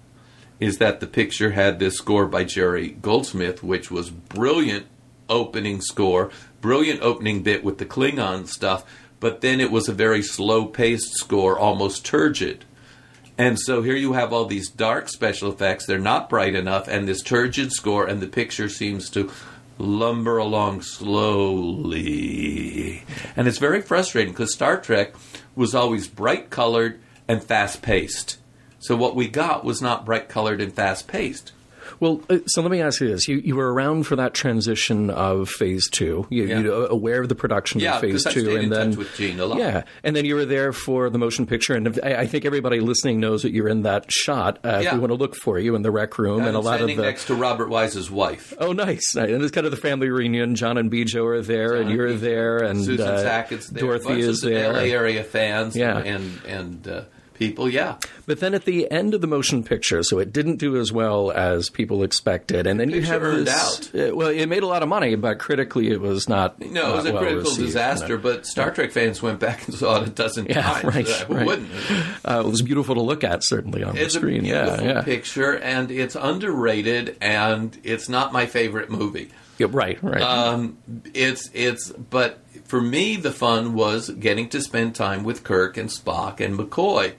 is 0.61 0.79
that 0.79 1.01
the 1.01 1.07
picture 1.07 1.51
had 1.51 1.79
this 1.79 1.97
score 1.97 2.27
by 2.27 2.45
Jerry 2.45 2.91
Goldsmith, 2.91 3.65
which 3.65 3.91
was 3.91 4.11
brilliant 4.11 4.87
opening 5.29 5.81
score, 5.81 6.31
brilliant 6.61 7.03
opening 7.03 7.43
bit 7.43 7.65
with 7.65 7.79
the 7.79 7.87
Klingon 7.87 8.47
stuff, 8.47 8.85
but 9.19 9.41
then 9.41 9.61
it 9.61 9.73
was 9.73 9.89
a 9.89 9.93
very 9.93 10.23
slow 10.23 10.67
paced 10.67 11.15
score, 11.15 11.59
almost 11.59 12.05
turgid. 12.05 12.65
And 13.37 13.59
so 13.59 13.83
here 13.83 13.97
you 13.97 14.13
have 14.13 14.33
all 14.33 14.45
these 14.45 14.69
dark 14.69 15.09
special 15.09 15.51
effects, 15.51 15.85
they're 15.87 15.99
not 15.99 16.29
bright 16.29 16.55
enough, 16.55 16.87
and 16.87 17.09
this 17.09 17.23
turgid 17.23 17.73
score, 17.73 18.07
and 18.07 18.21
the 18.21 18.29
picture 18.29 18.69
seems 18.69 19.11
to 19.11 19.33
lumber 19.79 20.39
along 20.39 20.83
slowly. 20.83 22.13
And 23.35 23.49
it's 23.49 23.59
very 23.59 23.83
frustrating 23.83 24.33
because 24.33 24.53
Star 24.53 24.81
Trek 24.81 25.15
was 25.55 25.75
always 25.75 26.09
bright 26.09 26.51
colored 26.51 27.01
and 27.29 27.43
fast 27.43 27.83
paced. 27.83 28.39
So 28.79 28.97
what 28.97 29.15
we 29.15 29.29
got 29.29 29.65
was 29.65 29.81
not 29.81 30.05
bright 30.05 30.29
colored 30.29 30.61
and 30.61 30.73
fast 30.73 31.07
paced. 31.07 31.53
Well, 32.03 32.21
uh, 32.29 32.39
so 32.49 32.63
let 32.63 32.73
me 32.73 32.81
ask 32.83 33.01
you 33.01 33.07
this: 33.07 33.29
you, 33.29 33.37
you 33.39 33.55
were 33.55 33.73
around 33.73 34.09
for 34.09 34.17
that 34.17 34.35
transition 34.35 35.09
of 35.09 35.49
Phase 35.49 35.89
Two. 35.89 36.27
You, 36.31 36.47
Yeah. 36.47 36.59
you 36.59 36.75
aware 36.75 37.23
of 37.23 37.29
the 37.29 37.37
production 37.37 37.79
Yeah, 37.81 37.95
of 37.95 38.01
phase 38.01 38.25
Two, 38.25 38.57
and 38.57 38.65
in 38.65 38.71
then 38.71 38.89
touch 38.91 38.99
with 38.99 39.17
Gene 39.17 39.39
a 39.39 39.47
lot. 39.47 39.59
yeah, 39.59 39.85
and 40.03 40.17
then 40.17 40.25
you 40.25 40.35
were 40.35 40.45
there 40.45 40.73
for 40.73 41.11
the 41.11 41.19
motion 41.19 41.47
picture. 41.47 41.75
And 41.75 42.01
I, 42.03 42.15
I 42.23 42.27
think 42.27 42.45
everybody 42.45 42.81
listening 42.81 43.21
knows 43.21 43.43
that 43.43 43.53
you're 43.53 43.69
in 43.69 43.83
that 43.83 44.11
shot. 44.11 44.59
Uh, 44.65 44.79
If 44.79 44.83
Yeah. 44.87 44.95
we 44.95 44.99
want 44.99 45.13
to 45.13 45.17
look 45.17 45.37
for 45.37 45.61
you 45.61 45.77
in 45.77 45.83
the 45.83 45.93
rec 45.93 46.19
room, 46.19 46.43
and 46.43 46.57
a 46.57 46.59
lot 46.59 46.81
of 46.81 46.89
the 46.89 46.97
next 46.97 47.27
to 47.27 47.37
Robert 47.37 47.69
Wise's 47.69 48.11
wife. 48.11 48.53
Oh, 48.59 48.73
nice! 48.73 49.15
And 49.15 49.41
it's 49.41 49.53
kind 49.53 49.65
of 49.67 49.71
the 49.71 49.77
family 49.77 50.09
reunion. 50.11 50.57
John 50.57 50.79
and 50.79 50.91
Bjo 50.91 51.25
are 51.25 51.41
there, 51.41 51.75
and 51.77 51.89
you're 51.89 52.09
Beach, 52.09 52.21
there, 52.21 52.59
and 52.59 52.85
Susan 52.85 53.07
uh, 53.07 53.19
Sackett's 53.23 53.69
there. 53.69 53.81
Dorothy 53.81 54.19
is 54.23 54.41
there. 54.41 54.73
LA 54.73 54.81
area 54.93 55.23
fans 55.23 55.77
Yeah. 55.77 55.99
and 55.99 56.41
and 56.49 56.89
uh, 56.89 57.03
people. 57.35 57.69
Yeah, 57.69 57.97
But 58.27 58.41
then 58.41 58.55
at 58.55 58.65
the 58.65 58.91
end 58.91 59.15
of 59.15 59.21
the 59.21 59.27
motion 59.27 59.63
picture, 59.65 60.03
so 60.03 60.19
it 60.19 60.33
didn't 60.33 60.57
do 60.57 60.77
as 60.77 60.93
well 60.93 61.31
as 61.31 61.71
people 61.71 62.03
expected, 62.03 62.67
and 62.67 62.79
then 62.79 62.91
you 62.91 63.03
have 63.03 63.23
this. 63.23 63.95
uh, 63.95 64.11
well, 64.15 64.29
it 64.29 64.47
made 64.47 64.63
a 64.63 64.67
lot 64.67 64.83
of 64.83 64.89
money, 64.89 65.15
but 65.15 65.39
critically, 65.39 65.89
it 65.91 66.01
was 66.01 66.29
not. 66.29 66.61
no, 66.61 66.93
it 66.93 66.97
was 66.97 67.07
a 67.07 67.13
well 67.13 67.23
critical 67.23 67.43
received, 67.51 67.67
disaster. 67.67 68.19
But 68.19 68.47
Star 68.47 68.71
Trek 68.71 68.93
fans 68.93 69.23
went 69.23 69.41
back 69.41 69.67
and 69.67 69.75
saw 69.77 70.01
it 70.03 70.09
a 70.09 70.11
dozen 70.11 70.47
Yeah, 70.47 70.63
times. 70.63 70.85
right, 70.85 71.09
Uh, 71.09 71.25
Who 71.27 71.35
right. 71.35 71.47
wouldn't? 71.47 71.71
Uh, 72.25 72.43
it 72.45 72.51
was 72.51 72.63
beautiful 72.63 72.95
to 72.95 73.03
look 73.03 73.25
at, 73.25 73.45
certainly 73.45 73.83
on 73.83 73.97
It's 73.97 74.15
the 74.15 74.21
screen. 74.21 74.45
a 74.45 74.49
yeah, 74.49 74.83
yeah. 74.83 75.03
picture, 75.03 75.53
and 75.59 75.91
it's 75.91 76.15
underrated, 76.17 77.17
and 77.21 77.77
it's 77.85 78.09
not 78.09 78.33
my 78.33 78.47
favorite 78.47 78.91
movie. 78.91 79.31
Yeah, 79.59 79.67
right, 79.71 80.03
right. 80.03 80.21
Um, 80.23 80.79
it's 81.15 81.51
it's 81.53 81.91
but 81.93 82.39
for 82.73 82.81
me 82.81 83.17
the 83.17 83.31
fun 83.31 83.75
was 83.75 84.09
getting 84.09 84.49
to 84.49 84.59
spend 84.63 84.95
time 84.95 85.25
with 85.25 85.45
Kirk 85.45 85.77
and 85.77 85.91
Spock 85.91 86.41
and 86.41 86.59
McCoy. 86.59 87.13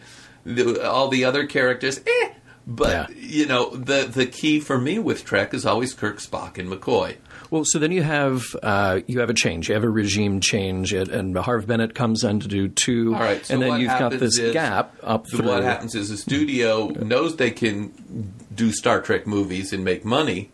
The, 0.46 0.84
all 0.89 1.10
the 1.10 1.26
other 1.26 1.46
characters, 1.46 2.00
eh. 2.08 2.30
But 2.66 2.89
Yeah. 2.89 3.08
you 3.16 3.46
know 3.46 3.70
the 3.76 4.08
the 4.20 4.26
key 4.26 4.60
for 4.60 4.80
me 4.80 4.98
with 4.98 5.24
Trek 5.26 5.54
is 5.54 5.63
always 5.63 5.94
Kirk, 5.94 6.18
Spock, 6.20 6.58
and 6.58 6.68
McCoy. 6.72 7.18
well, 7.52 7.63
so 7.66 7.78
then 7.78 7.92
you 7.92 8.02
have 8.02 8.42
uh, 8.63 9.02
you 9.06 9.20
have 9.20 9.30
a 9.30 9.34
change. 9.36 9.68
You 9.70 9.76
have 9.76 9.84
a 9.84 9.89
regime 9.89 10.39
change, 10.39 10.92
and, 10.92 11.08
and 11.10 11.38
Harv 11.38 11.68
Bennett 11.68 11.94
comes 11.94 12.24
in 12.24 12.39
to 12.39 12.48
do 12.48 12.68
two, 12.70 13.13
All 13.13 13.22
right, 13.22 13.46
so 13.46 13.54
and 13.54 13.62
then 13.62 13.80
you've 13.80 13.89
got 14.00 14.12
this 14.13 14.39
is- 14.39 14.54
gap 14.54 14.96
up 15.04 15.28
So 15.28 15.38
through. 15.38 15.50
what 15.50 15.62
happens 15.63 15.94
is 15.94 16.10
the 16.10 16.18
studio 16.18 16.88
knows 16.88 17.36
they 17.36 17.52
can 17.52 17.92
do 18.56 18.72
Star 18.72 19.02
Trek 19.02 19.28
movies 19.28 19.72
and 19.74 19.84
make 19.84 20.04
money, 20.04 20.50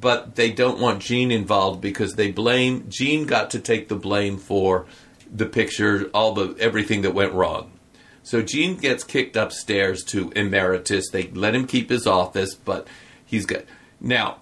but 0.00 0.36
they 0.36 0.50
don't 0.50 0.80
want 0.80 1.02
Gene 1.02 1.30
involved 1.30 1.80
because 1.80 2.14
they 2.14 2.30
blame 2.30 2.86
Gene 2.88 3.26
got 3.26 3.50
to 3.50 3.58
take 3.58 3.88
the 3.88 3.96
blame 3.96 4.38
for 4.38 4.86
the 5.30 5.46
picture, 5.46 6.10
all 6.14 6.32
the 6.32 6.56
everything 6.58 7.02
that 7.02 7.14
went 7.14 7.32
wrong. 7.32 7.72
So 8.22 8.42
Gene 8.42 8.76
gets 8.76 9.04
kicked 9.04 9.36
upstairs 9.36 10.04
to 10.04 10.30
emeritus. 10.36 11.10
They 11.10 11.28
let 11.28 11.54
him 11.54 11.66
keep 11.66 11.90
his 11.90 12.06
office, 12.06 12.54
but 12.54 12.86
he's 13.24 13.46
got 13.46 13.64
now. 14.00 14.38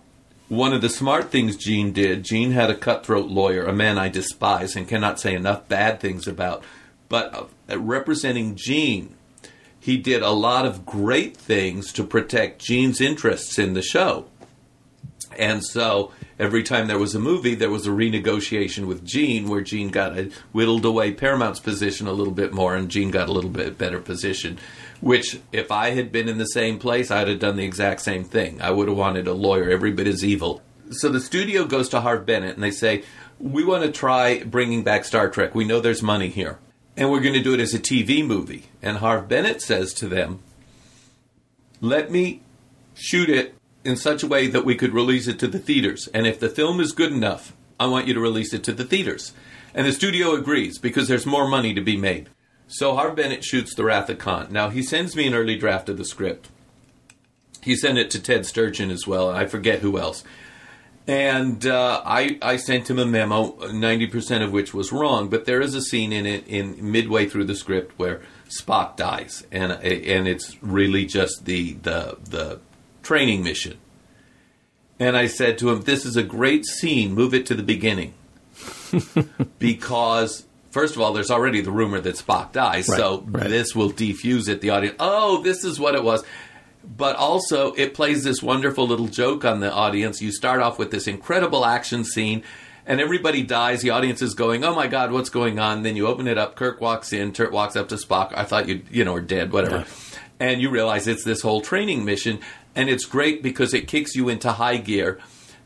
One 0.49 0.73
of 0.73 0.83
the 0.83 0.89
smart 0.89 1.31
things 1.31 1.57
Gene 1.57 1.93
did, 1.93 2.25
Gene 2.25 2.51
had 2.51 2.71
a 2.71 2.75
cutthroat 2.75 3.29
lawyer, 3.29 3.65
a 3.65 3.73
man 3.73 3.99
I 3.99 4.09
despise 4.09 4.75
and 4.75 4.89
cannot 4.89 5.21
say 5.21 5.33
enough 5.33 5.69
bad 5.69 6.01
things 6.01 6.27
about, 6.27 6.65
but 7.09 7.53
uh, 7.71 7.79
representing 7.79 8.57
Gene, 8.57 9.15
he 9.79 9.97
did 9.97 10.23
a 10.23 10.31
lot 10.31 10.67
of 10.67 10.85
great 10.85 11.37
things 11.37 11.93
to 11.93 12.03
protect 12.03 12.61
Gene's 12.61 13.01
interests 13.01 13.61
in 13.61 13.75
the 13.75 13.83
show. 13.83 14.27
And 15.39 15.65
so 15.65 16.13
every 16.39 16.63
time 16.63 16.87
there 16.87 16.99
was 16.99 17.15
a 17.15 17.21
movie, 17.21 17.55
there 17.55 17.71
was 17.71 17.87
a 17.87 17.91
renegotiation 17.91 18.87
with 18.87 19.05
Gene 19.05 19.49
where 19.49 19.61
Gene 19.61 19.91
got 19.91 20.19
a, 20.19 20.31
whittled 20.53 20.85
away 20.85 21.13
Paramount's 21.13 21.61
position 21.61 22.07
a 22.07 22.13
little 22.13 22.33
bit 22.33 22.53
more 22.53 22.75
and 22.75 22.89
Gene 22.89 23.11
got 23.11 23.29
a 23.29 23.33
little 23.33 23.51
bit 23.51 23.79
better 23.79 24.01
position. 24.01 24.59
Which, 25.01 25.41
if 25.53 25.71
I 25.71 25.91
had 25.91 26.13
been 26.13 26.29
in 26.29 26.39
the 26.39 26.47
same 26.47 26.79
place, 26.79 27.11
I'd 27.11 27.29
have 27.29 27.39
done 27.39 27.57
the 27.57 27.65
exact 27.65 28.03
same 28.03 28.25
thing. 28.25 28.61
I 28.61 28.71
would 28.71 28.89
have 28.89 28.97
wanted 28.97 29.27
a 29.27 29.33
lawyer 29.33 29.71
every 29.71 29.93
bit 29.93 30.07
as 30.07 30.25
evil. 30.25 30.63
So 30.91 31.09
the 31.09 31.21
studio 31.21 31.65
goes 31.65 31.89
to 31.91 32.01
Harv 32.01 32.27
Bennett 32.27 32.55
and 32.55 32.63
they 32.63 32.71
say, 32.71 33.05
We 33.39 33.65
want 33.65 33.85
to 33.85 33.93
try 33.93 34.43
bringing 34.43 34.83
back 34.83 35.05
Star 35.05 35.31
Trek. 35.31 35.55
We 35.55 35.65
know 35.65 35.81
there's 35.81 36.03
money 36.03 36.29
here. 36.29 36.59
And 36.97 37.11
we're 37.11 37.21
going 37.21 37.35
to 37.35 37.43
do 37.43 37.55
it 37.55 37.61
as 37.61 37.73
a 37.73 37.79
TV 37.79 38.27
movie. 38.27 38.65
And 38.83 38.99
Harv 38.99 39.29
Bennett 39.29 39.63
says 39.63 39.95
to 39.95 40.09
them, 40.09 40.41
Let 41.81 42.11
me 42.11 42.43
shoot 42.95 43.31
it 43.31 43.55
in 43.85 43.97
such 43.97 44.23
a 44.23 44.27
way 44.27 44.47
that 44.47 44.65
we 44.65 44.75
could 44.75 44.93
release 44.93 45.27
it 45.27 45.39
to 45.39 45.49
the 45.49 45.59
theaters. 45.59 46.09
And 46.09 46.27
if 46.27 46.39
the 46.39 46.49
film 46.49 46.81
is 46.81 46.93
good 46.93 47.13
enough, 47.13 47.55
I 47.79 47.87
want 47.87 48.07
you 48.07 48.15
to 48.15 48.21
release 48.21 48.53
it 48.53 48.63
to 48.65 48.73
the 48.73 48.85
theaters. 48.85 49.33
And 49.75 49.87
the 49.87 49.93
studio 49.93 50.35
agrees 50.35 50.79
because 50.79 51.09
there's 51.09 51.27
more 51.27 51.49
money 51.49 51.75
to 51.75 51.81
be 51.81 51.97
made. 51.97 52.29
So 52.67 52.95
Harv 52.95 53.17
Bennett 53.17 53.45
shoots 53.45 53.75
The 53.75 53.85
Wrath 53.85 54.11
of 54.11 54.19
Khan. 54.19 54.49
Now 54.51 54.69
he 54.69 54.83
sends 54.83 55.17
me 55.17 55.27
an 55.27 55.35
early 55.35 55.57
draft 55.57 55.89
of 55.89 55.99
the 55.99 56.05
script. 56.05 56.49
He 57.63 57.77
sent 57.77 57.99
it 57.99 58.11
to 58.11 58.23
Ted 58.23 58.47
Sturgeon 58.47 58.91
as 58.91 59.07
well, 59.07 59.29
and 59.29 59.39
I 59.39 59.47
forget 59.47 59.81
who 59.81 59.99
else. 59.99 60.25
And 61.07 61.67
uh, 61.67 62.03
I, 62.05 62.39
I 62.41 62.57
sent 62.57 62.89
him 62.89 62.99
a 62.99 63.07
memo, 63.07 63.53
90% 63.53 64.45
of 64.45 64.53
which 64.53 64.73
was 64.73 64.93
wrong, 64.93 65.29
but 65.29 65.45
there 65.45 65.61
is 65.61 65.75
a 65.75 65.83
scene 65.83 66.13
in 66.13 66.27
it 66.27 66.47
in 66.47 66.93
midway 66.93 67.27
through 67.27 67.47
the 67.47 67.57
script 67.57 67.99
where 67.99 68.23
Spock 68.49 68.97
dies, 68.97 69.47
and 69.51 69.73
and 69.73 70.29
it's 70.29 70.57
really 70.63 71.07
just 71.07 71.45
the 71.45 71.75
the 71.75 72.19
the 72.29 72.61
training 73.03 73.43
mission. 73.45 73.79
And 74.99 75.17
I 75.17 75.27
said 75.29 75.59
to 75.59 75.71
him, 75.71 75.83
"This 75.83 76.05
is 76.05 76.17
a 76.17 76.23
great 76.23 76.67
scene. 76.67 77.15
Move 77.15 77.33
it 77.35 77.47
to 77.47 77.55
the 77.55 77.63
beginning." 77.63 78.15
because 79.59 80.45
first 80.71 80.95
of 80.95 81.01
all, 81.01 81.13
there's 81.13 81.31
already 81.31 81.61
the 81.61 81.71
rumor 81.71 82.01
that 82.01 82.17
Spock 82.17 82.53
dies, 82.53 82.89
Right, 82.89 82.99
so 82.99 83.25
right. 83.27 83.49
this 83.49 83.75
will 83.75 83.91
defuse 83.91 84.49
it. 84.49 84.61
The 84.61 84.71
audience, 84.71 84.97
oh, 85.01 85.43
this 85.43 85.65
is 85.65 85.79
what 85.81 85.95
it 85.95 86.03
was. 86.05 86.25
But 86.85 87.17
also, 87.17 87.73
it 87.75 87.95
plays 87.95 88.25
this 88.25 88.43
wonderful 88.43 88.87
little 88.87 89.07
joke 89.09 89.45
on 89.45 89.61
the 89.61 89.71
audience. 89.73 90.23
You 90.23 90.33
start 90.33 90.61
off 90.61 90.79
with 90.79 90.91
this 90.91 91.07
incredible 91.07 91.65
action 91.65 92.05
scene, 92.05 92.43
and 92.87 93.01
everybody 93.01 93.43
dies. 93.43 93.83
The 93.83 93.91
audience 93.91 94.23
is 94.23 94.35
going, 94.35 94.65
"Oh 94.65 94.75
my 94.75 94.87
God, 94.87 95.13
what's 95.13 95.29
going 95.31 95.59
on?" 95.59 95.83
Then 95.83 95.95
you 95.95 96.07
open 96.07 96.27
it 96.27 96.39
up. 96.39 96.57
Kirk 96.57 96.81
walks 96.81 97.13
in. 97.13 97.33
Turk 97.33 97.53
walks 97.53 97.77
up 97.77 97.89
to 97.89 97.97
Spock. 97.97 98.33
I 98.35 98.45
thought 98.45 98.67
you, 98.69 98.83
you 98.91 99.05
know, 99.05 99.13
were 99.13 99.21
dead. 99.21 99.53
Whatever. 99.53 99.85
And 100.41 100.63
you 100.63 100.71
realize 100.71 101.07
it's 101.07 101.23
this 101.23 101.43
whole 101.43 101.61
training 101.61 102.07
mission, 102.07 102.41
and 102.75 102.89
it's 102.89 103.05
great 103.05 103.43
because 103.43 103.75
it 103.75 103.89
kicks 103.89 104.15
you 104.15 104.29
into 104.29 104.53
high 104.53 104.77
gear. 104.77 105.19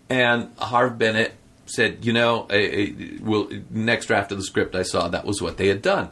And 0.08 0.50
Harv 0.58 0.98
Bennett 0.98 1.34
said, 1.66 2.04
"You 2.04 2.12
know, 2.12 2.46
eh, 2.50 2.56
eh, 2.56 3.18
well, 3.22 3.48
next 3.70 4.06
draft 4.06 4.32
of 4.32 4.38
the 4.38 4.44
script 4.44 4.74
I 4.74 4.82
saw, 4.82 5.08
that 5.08 5.24
was 5.24 5.40
what 5.40 5.56
they 5.56 5.68
had 5.68 5.82
done." 5.82 6.10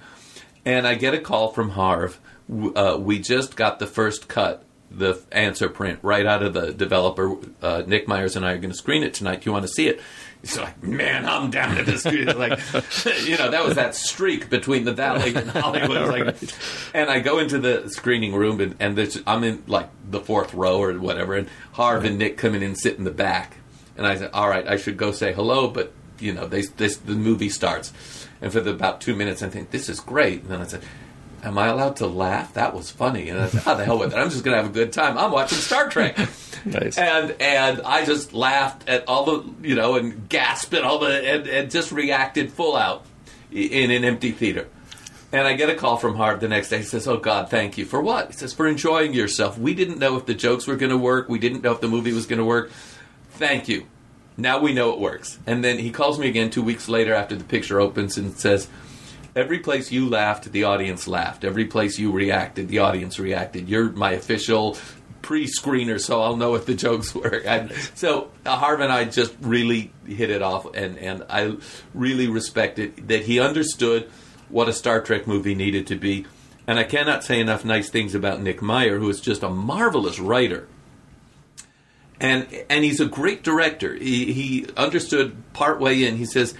And 0.64 0.87
I 0.87 0.94
get 0.94 1.14
a 1.14 1.18
call 1.18 1.52
from 1.52 1.70
Harv. 1.70 2.18
Uh, 2.50 2.96
we 3.00 3.18
just 3.18 3.57
got 3.57 3.78
the 3.78 3.87
first 3.87 4.28
cut, 4.28 4.64
the 4.90 5.20
answer 5.33 5.68
print, 5.68 5.98
right 6.02 6.26
out 6.26 6.42
of 6.42 6.55
the 6.55 6.72
developer. 6.72 7.37
Uh, 7.61 7.83
Nick 7.87 8.09
Myers 8.09 8.37
and 8.37 8.44
I 8.44 8.52
are 8.52 8.59
going 8.59 8.70
to 8.70 8.76
screen 8.76 9.02
it 9.02 9.14
tonight. 9.14 9.42
Do 9.42 9.50
you 9.50 9.52
want 9.52 9.64
to 9.66 9.72
see 9.72 9.88
it? 9.88 10.00
He's 10.42 10.59
like, 10.59 10.83
man, 10.83 11.24
I'm 11.24 11.50
down 11.50 11.76
to 11.76 11.85
this. 11.85 12.05
like, 12.05 12.59
you 13.24 13.38
know, 13.38 13.50
that 13.50 13.64
was 13.64 13.76
that 13.76 13.94
streak 13.94 14.50
between 14.50 14.85
the 14.85 14.92
Valley 14.92 15.35
and 15.35 15.48
Hollywood. 15.50 16.09
Like- 16.09 16.37
And 16.92 17.09
I 17.09 17.20
go 17.20 17.38
into 17.38 17.59
the 17.61 17.88
screening 17.88 18.35
room, 18.35 18.61
and, 18.61 18.74
and 18.81 18.98
there's, 18.98 19.22
I'm 19.26 19.44
in 19.44 19.62
like 19.68 19.88
the 20.11 20.18
fourth 20.20 20.52
row 20.52 20.83
or 20.83 20.92
whatever, 20.98 21.35
and 21.37 21.48
Harv 21.74 22.05
and 22.05 22.18
Nick 22.18 22.38
come 22.38 22.55
in 22.57 22.62
and 22.64 22.76
sit 22.76 22.98
in 22.98 23.05
the 23.05 23.12
back. 23.12 23.57
And 23.96 24.05
I 24.07 24.16
said, 24.16 24.31
all 24.33 24.48
right, 24.48 24.66
I 24.66 24.76
should 24.78 24.96
go 24.96 25.12
say 25.12 25.33
hello, 25.33 25.68
but 25.68 25.92
you 26.18 26.33
know, 26.33 26.46
they, 26.48 26.62
this, 26.62 26.96
the 26.96 27.14
movie 27.14 27.48
starts, 27.48 27.92
and 28.40 28.52
for 28.52 28.61
the, 28.61 28.70
about 28.70 29.00
two 29.00 29.14
minutes, 29.14 29.42
I 29.42 29.48
think 29.48 29.70
this 29.70 29.88
is 29.88 30.00
great. 30.00 30.42
And 30.42 30.50
then 30.50 30.61
I 30.61 30.66
said, 30.66 30.83
"Am 31.42 31.59
I 31.59 31.68
allowed 31.68 31.96
to 31.96 32.07
laugh? 32.07 32.55
That 32.55 32.74
was 32.74 32.90
funny." 32.90 33.28
And 33.28 33.40
I 33.40 33.48
said, 33.48 33.62
"How 33.62 33.74
the 33.74 33.85
hell 33.85 33.98
with 33.98 34.12
it? 34.12 34.16
I'm 34.16 34.31
just 34.31 34.44
going 34.44 34.57
to 34.57 34.62
have 34.62 34.70
a 34.70 34.74
good 34.74 34.92
time. 34.92 35.18
I'm 35.18 35.33
watching 35.33 35.59
Star 35.59 35.88
Trek." 35.88 36.18
Nice. 36.64 36.96
And 36.96 37.35
and 37.40 37.83
I 37.83 38.05
just 38.05 38.33
laughed 38.33 38.88
at 38.88 39.09
all 39.09 39.24
the 39.24 39.68
you 39.68 39.74
know 39.74 39.96
and 39.96 40.28
gasped 40.28 40.74
at 40.74 40.85
all 40.85 41.00
the 41.00 41.09
and, 41.09 41.48
and 41.48 41.70
just 41.72 41.90
reacted 41.90 42.52
full 42.52 42.76
out 42.76 43.05
in 43.50 43.90
an 43.90 44.05
empty 44.05 44.31
theater. 44.31 44.68
And 45.33 45.46
I 45.46 45.55
get 45.55 45.70
a 45.70 45.74
call 45.74 45.96
from 45.96 46.14
Harv 46.14 46.40
the 46.40 46.46
next 46.46 46.68
day. 46.68 46.78
He 46.78 46.85
says, 46.85 47.09
"Oh 47.09 47.16
God, 47.16 47.50
thank 47.50 47.78
you 47.78 47.85
for 47.85 48.00
what?" 48.00 48.28
He 48.28 48.35
says, 48.35 48.52
"For 48.52 48.68
enjoying 48.68 49.12
yourself. 49.12 49.59
We 49.59 49.74
didn't 49.74 49.98
know 49.98 50.16
if 50.16 50.26
the 50.26 50.35
jokes 50.35 50.68
were 50.68 50.76
going 50.76 50.90
to 50.90 50.98
work. 50.98 51.28
We 51.28 51.40
didn't 51.40 51.62
know 51.62 51.72
if 51.72 51.81
the 51.81 51.88
movie 51.88 52.12
was 52.12 52.26
going 52.26 52.38
to 52.38 52.44
work. 52.44 52.70
Thank 53.33 53.66
you. 53.66 53.87
Now 54.37 54.61
we 54.61 54.72
know 54.72 54.92
it 54.92 55.00
works." 55.00 55.40
And 55.46 55.64
then 55.64 55.78
he 55.78 55.90
calls 55.90 56.16
me 56.16 56.28
again 56.28 56.50
two 56.50 56.62
weeks 56.62 56.88
later 56.88 57.12
after 57.12 57.35
the 57.35 57.44
picture 57.44 57.81
opens 57.81 58.16
and 58.16 58.38
says, 58.38 58.68
"Every 59.35 59.59
place 59.59 59.90
you 59.90 60.09
laughed, 60.09 60.51
the 60.53 60.64
audience 60.64 61.09
laughed. 61.09 61.45
Every 61.45 61.64
place 61.66 61.99
you 61.99 62.12
reacted, 62.12 62.68
the 62.68 62.79
audience 62.79 63.18
reacted. 63.18 63.68
You're 63.68 63.90
my 63.90 64.12
official." 64.12 64.77
Pre-screener, 65.23 66.01
so 66.01 66.21
I'll 66.21 66.37
know 66.37 66.57
if 66.57 66.66
the 66.66 66.75
jokes 66.75 67.14
work. 67.14 67.45
And 67.47 67.71
so 67.95 68.33
uh, 68.45 68.57
Harv 68.57 68.81
and 68.81 68.90
I 68.90 69.05
just 69.05 69.33
really 69.40 69.92
hit 70.05 70.31
it 70.31 70.42
off, 70.42 70.75
and, 70.75 70.99
and 70.99 71.25
I 71.31 71.59
really 71.95 72.27
respected 72.27 73.07
that 73.07 73.23
he 73.23 73.38
understood 73.38 74.11
what 74.49 74.68
a 74.68 74.73
Star 74.73 75.01
Trek 75.01 75.29
movie 75.29 75.55
needed 75.55 75.87
to 75.88 75.97
be. 75.97 76.27
And 76.66 76.79
I 76.79 76.85
cannot 76.85 77.25
say 77.25 77.40
enough 77.40 77.64
nice 77.64 77.90
things 77.90 78.14
about 78.14 78.40
Nick 78.40 78.62
Meyer, 78.62 78.99
who 78.99 79.09
is 79.09 79.21
just 79.21 79.42
a 79.42 79.49
marvelous 79.49 80.21
writer. 80.21 80.68
And 82.21 82.47
and 82.71 82.85
he's 82.85 83.01
a 83.01 83.07
great 83.07 83.42
director. 83.42 83.95
He, 83.95 84.33
he 84.33 84.66
understood 84.77 85.37
partway 85.55 86.05
in. 86.05 86.16
He 86.16 86.25
says, 86.25 86.55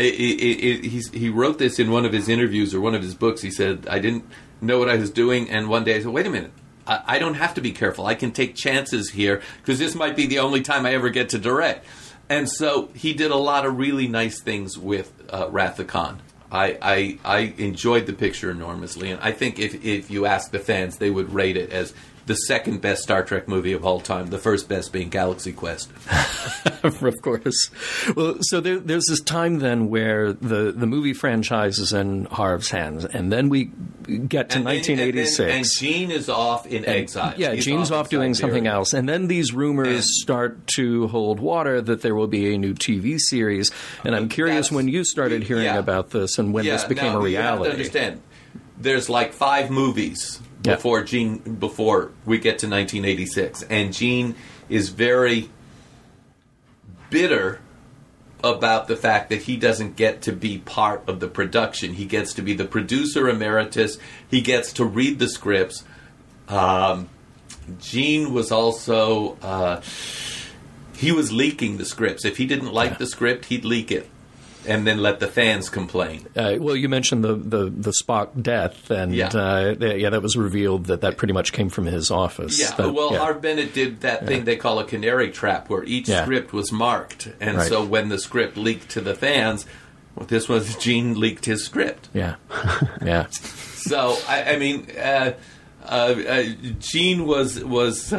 i- 0.00 0.02
i- 0.02 0.58
i- 0.84 0.88
he's, 0.88 1.10
he 1.10 1.28
wrote 1.28 1.58
this 1.58 1.78
in 1.78 1.90
one 1.90 2.04
of 2.06 2.12
his 2.12 2.28
interviews 2.28 2.74
or 2.74 2.80
one 2.80 2.94
of 2.94 3.02
his 3.02 3.14
books. 3.14 3.42
He 3.42 3.50
said, 3.50 3.86
I 3.90 3.98
didn't 3.98 4.24
know 4.60 4.78
what 4.78 4.88
I 4.88 4.96
was 4.96 5.10
doing. 5.10 5.50
And 5.50 5.68
one 5.68 5.84
day 5.84 5.96
I 5.96 6.00
said, 6.00 6.08
wait 6.12 6.26
a 6.26 6.30
minute. 6.30 6.52
I, 6.86 7.02
I 7.06 7.18
don't 7.18 7.34
have 7.34 7.54
to 7.54 7.60
be 7.60 7.72
careful. 7.72 8.06
I 8.06 8.14
can 8.14 8.30
take 8.32 8.54
chances 8.54 9.10
here 9.10 9.42
because 9.58 9.78
this 9.78 9.94
might 9.94 10.16
be 10.16 10.26
the 10.26 10.38
only 10.40 10.62
time 10.62 10.86
I 10.86 10.94
ever 10.94 11.10
get 11.10 11.28
to 11.30 11.38
direct. 11.38 11.86
And 12.30 12.48
so 12.48 12.90
he 12.94 13.14
did 13.14 13.30
a 13.30 13.36
lot 13.36 13.64
of 13.66 13.78
really 13.78 14.06
nice 14.08 14.40
things 14.40 14.76
with 14.78 15.12
uh, 15.30 15.48
Khan. 15.86 16.20
I, 16.50 16.78
I 16.80 17.18
I 17.24 17.38
enjoyed 17.58 18.06
the 18.06 18.14
picture 18.14 18.50
enormously, 18.50 19.10
and 19.10 19.20
I 19.20 19.32
think 19.32 19.58
if 19.58 19.84
if 19.84 20.10
you 20.10 20.24
ask 20.24 20.50
the 20.50 20.58
fans, 20.58 20.96
they 20.96 21.10
would 21.10 21.32
rate 21.32 21.58
it 21.58 21.70
as 21.70 21.92
the 22.28 22.34
second 22.34 22.80
best 22.80 23.02
Star 23.02 23.24
Trek 23.24 23.48
movie 23.48 23.72
of 23.72 23.84
all 23.84 24.00
time. 24.00 24.26
The 24.28 24.38
first 24.38 24.68
best 24.68 24.92
being 24.92 25.08
Galaxy 25.08 25.52
Quest. 25.52 25.90
of 26.84 27.00
course. 27.22 27.70
Well, 28.14 28.36
so 28.42 28.60
there, 28.60 28.78
there's 28.78 29.06
this 29.08 29.20
time 29.20 29.58
then 29.58 29.88
where 29.88 30.32
the, 30.32 30.70
the 30.70 30.86
movie 30.86 31.14
franchise 31.14 31.78
is 31.78 31.92
in 31.92 32.26
Harv's 32.26 32.70
hands, 32.70 33.04
and 33.06 33.32
then 33.32 33.48
we 33.48 33.64
get 34.28 34.50
to 34.50 34.58
And 34.58 34.66
then- 34.66 34.76
1986. 34.76 35.38
and, 35.40 35.48
then- 35.48 35.56
and 35.56 35.66
Gene 35.66 36.10
is 36.10 36.28
off 36.28 36.66
in 36.66 36.84
exile. 36.84 37.34
Yeah, 37.36 37.52
He's 37.52 37.64
Gene's 37.64 37.90
off, 37.90 38.06
in 38.12 38.18
doing 38.20 38.34
Siberia. 38.34 38.52
something 38.54 38.66
else. 38.68 38.92
And 38.92 39.08
then 39.08 39.26
these 39.26 39.52
rumors 39.52 39.88
And- 39.88 40.04
start 40.04 40.66
to 40.76 41.08
hold 41.08 41.40
water 41.40 41.80
that 41.80 42.02
there 42.02 42.14
will 42.14 42.28
be 42.28 42.54
a 42.54 42.58
new 42.58 42.74
TV 42.74 43.18
series. 43.18 43.70
And 44.04 44.14
I'm 44.14 44.28
curious 44.28 44.70
when 44.70 44.86
you 44.86 45.02
started 45.02 45.42
hearing 45.42 45.64
yeah. 45.64 45.78
about 45.78 46.10
this 46.10 46.38
and 46.38 46.52
when 46.52 46.64
yeah, 46.64 46.72
this 46.74 46.84
became 46.84 47.12
now, 47.12 47.18
a 47.20 47.22
reality. 47.22 47.64
to 47.64 47.70
understand, 47.70 48.20
there's 48.78 49.08
like 49.08 49.32
five 49.32 49.70
movies 49.70 50.40
Yeah. 50.64 50.74
before 50.74 51.04
Gene 51.04 51.38
before 51.38 52.10
we 52.24 52.38
get 52.38 52.58
to 52.60 52.66
1986, 52.66 53.62
and 53.62 53.92
Gene 53.92 54.34
is 54.68 54.88
very 54.88 55.50
bitter 57.10 57.60
about 58.42 58.86
the 58.86 58.96
fact 58.96 59.30
that 59.30 59.42
he 59.42 59.56
doesn't 59.56 59.96
get 59.96 60.22
to 60.22 60.32
be 60.32 60.58
part 60.58 61.02
of 61.08 61.20
the 61.20 61.28
production. 61.28 61.94
He 61.94 62.04
gets 62.04 62.34
to 62.34 62.42
be 62.42 62.54
the 62.54 62.64
producer 62.64 63.28
emeritus. 63.28 63.98
He 64.30 64.40
gets 64.40 64.72
to 64.74 64.84
read 64.84 65.18
the 65.18 65.28
scripts. 65.28 65.84
Um, 66.48 67.08
Gene 67.80 68.32
was 68.32 68.50
also 68.52 69.36
uh, 69.42 69.80
he 70.96 71.12
was 71.12 71.32
leaking 71.32 71.76
the 71.76 71.84
scripts. 71.84 72.24
If 72.24 72.36
he 72.36 72.46
didn't 72.46 72.72
like 72.72 72.98
the 72.98 73.06
script, 73.06 73.46
he'd 73.46 73.64
leak 73.64 73.90
it, 73.90 74.08
and 74.66 74.86
then 74.86 74.98
let 74.98 75.20
the 75.20 75.28
fans 75.28 75.68
complain. 75.70 76.26
Uh, 76.36 76.56
well, 76.58 76.74
you 76.76 76.88
mentioned 76.88 77.22
the, 77.24 77.34
the, 77.34 77.70
the 77.70 77.90
Spock 78.02 78.42
death, 78.42 78.90
and 78.90 79.14
Yeah. 79.14 79.28
uh, 79.28 79.74
yeah, 79.80 80.10
that 80.10 80.20
was 80.22 80.36
revealed 80.36 80.86
that 80.86 81.00
that 81.02 81.16
pretty 81.16 81.32
much 81.32 81.52
came 81.52 81.68
from 81.68 81.86
his 81.86 82.10
office. 82.10 82.58
Yeah, 82.60 82.74
That- 82.76 82.92
well, 82.92 83.12
yeah. 83.12 83.18
Harv 83.18 83.40
Bennett 83.40 83.72
did 83.72 84.00
that 84.00 84.26
thing 84.26 84.44
they 84.44 84.56
call 84.56 84.78
a 84.78 84.84
canary 84.84 85.30
trap, 85.30 85.70
where 85.70 85.84
each 85.84 86.08
Yeah. 86.08 86.22
script 86.24 86.52
was 86.52 86.72
marked, 86.72 87.28
and 87.40 87.58
Right. 87.58 87.68
so 87.68 87.84
when 87.84 88.08
the 88.08 88.18
script 88.18 88.56
leaked 88.56 88.88
to 88.90 89.00
the 89.00 89.14
fans, 89.14 89.64
well, 90.16 90.26
this 90.26 90.48
was 90.48 90.74
Gene 90.76 91.18
leaked 91.18 91.44
his 91.44 91.64
script. 91.64 92.08
yeah, 92.12 92.34
yeah. 93.04 93.26
So 93.30 94.16
I, 94.28 94.42
I 94.54 94.56
mean, 94.58 94.86
uh, 94.98 95.32
uh, 95.84 96.14
uh, 96.28 96.42
Gene 96.80 97.26
was 97.26 97.64
was. 97.64 98.12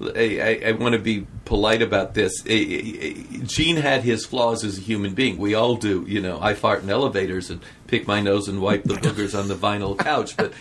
I, 0.00 0.60
I, 0.66 0.72
want 0.72 0.94
to 0.94 0.98
be 0.98 1.26
polite 1.44 1.82
about 1.82 2.14
this. 2.14 2.42
Gene 2.42 3.76
had 3.76 4.02
his 4.02 4.26
flaws 4.26 4.64
as 4.64 4.78
a 4.78 4.80
human 4.80 5.14
being. 5.14 5.38
We 5.38 5.54
all 5.54 5.76
do. 5.76 6.04
You 6.08 6.20
know, 6.20 6.38
I 6.40 6.54
fart 6.54 6.82
in 6.82 6.90
elevators 6.90 7.50
and 7.50 7.62
pick 7.86 8.06
my 8.06 8.20
nose 8.20 8.48
and 8.48 8.60
wipe 8.60 8.84
the 8.84 8.94
boogers 8.94 9.38
on 9.38 9.48
the 9.48 9.54
vinyl 9.54 9.98
couch, 9.98 10.36
but. 10.36 10.52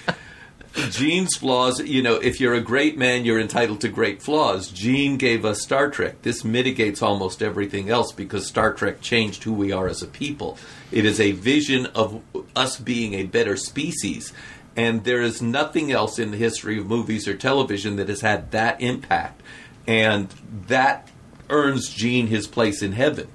Gene's 0.89 1.37
flaws, 1.37 1.79
you 1.81 2.01
know, 2.01 2.15
if 2.15 2.39
you're 2.39 2.55
a 2.55 2.61
great 2.61 2.97
man, 2.97 3.25
you're 3.25 3.39
entitled 3.39 3.81
to 3.81 3.89
great 3.89 4.23
flaws. 4.23 4.69
Gene 4.69 5.17
gave 5.17 5.45
us 5.45 5.61
Star 5.61 5.91
Trek. 5.91 6.23
This 6.23 6.43
mitigates 6.43 7.03
almost 7.03 7.43
everything 7.43 7.91
else 7.91 8.11
because 8.11 8.47
Star 8.47 8.73
Trek 8.73 8.99
changed 8.99 9.43
who 9.43 9.53
we 9.53 9.71
are 9.71 9.87
as 9.87 10.01
a 10.01 10.07
people. 10.07 10.57
It 10.91 11.05
is 11.05 11.19
a 11.19 11.33
vision 11.33 11.85
of 11.87 12.23
us 12.55 12.79
being 12.79 13.13
a 13.13 13.23
better 13.23 13.55
species. 13.55 14.33
And 14.75 15.03
there 15.03 15.21
is 15.21 15.41
nothing 15.41 15.91
else 15.91 16.17
in 16.17 16.31
the 16.31 16.37
history 16.37 16.79
of 16.79 16.87
movies 16.87 17.27
or 17.27 17.35
television 17.35 17.95
that 17.97 18.09
has 18.09 18.21
had 18.21 18.51
that 18.51 18.81
impact. 18.81 19.41
And 19.85 20.29
that 20.67 21.09
earns 21.49 21.89
Gene 21.89 22.27
his 22.27 22.47
place 22.47 22.81
in 22.81 22.93
heaven. 22.93 23.27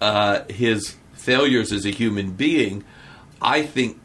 Uh, 0.00 0.44
his 0.48 0.96
failures 1.14 1.72
as 1.72 1.84
a 1.84 1.90
human 1.90 2.32
being, 2.32 2.84
I 3.42 3.62
think, 3.62 4.00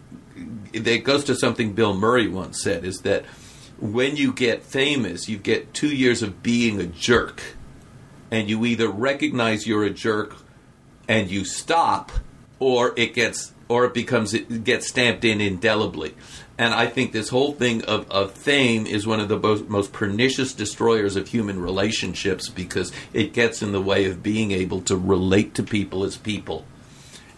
it 0.74 1.04
goes 1.04 1.24
to 1.26 1.36
something 1.36 1.74
Bill 1.74 1.94
Murray 1.94 2.28
once 2.28 2.62
said 2.62 2.84
is 2.84 3.00
that 3.02 3.26
when 3.80 4.16
you 4.16 4.34
get 4.34 4.64
famous, 4.64 5.30
you 5.30 5.38
get 5.38 5.74
two 5.74 5.94
years 5.94 6.22
of 6.22 6.42
being 6.42 6.80
a 6.80 6.86
jerk. 6.86 7.42
And 8.32 8.50
you 8.50 8.66
either 8.66 8.90
recognize 8.90 9.68
you're 9.68 9.84
a 9.84 9.92
jerk 9.92 10.36
and 11.08 11.30
you 11.30 11.46
stop, 11.46 12.12
or 12.60 12.94
it 12.98 13.14
gets 13.14 13.54
or 13.68 13.86
it 13.86 13.94
becomes 13.94 14.34
it 14.34 14.64
gets 14.64 14.88
stamped 14.88 15.24
in 15.24 15.42
indelibly. 15.42 16.16
And 16.58 16.74
I 16.74 16.88
think 16.88 17.12
this 17.12 17.30
whole 17.30 17.52
thing 17.52 17.84
of, 17.84 18.10
of 18.10 18.32
fame 18.32 18.86
is 18.86 19.06
one 19.06 19.20
of 19.20 19.28
the 19.28 19.38
most, 19.38 19.68
most 19.68 19.92
pernicious 19.92 20.54
destroyers 20.54 21.18
of 21.18 21.28
human 21.28 21.62
relationships 21.62 22.48
because 22.48 22.94
it 23.12 23.34
gets 23.34 23.62
in 23.62 23.74
the 23.74 23.82
way 23.82 24.06
of 24.06 24.24
being 24.24 24.52
able 24.52 24.82
to 24.82 24.96
relate 24.96 25.54
to 25.56 25.64
people 25.64 26.06
as 26.06 26.16
people. 26.16 26.66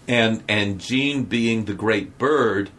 And 0.08 0.44
and 0.48 0.80
Gene 0.80 1.24
being 1.24 1.66
the 1.66 1.74
great 1.74 2.18
bird, 2.18 2.70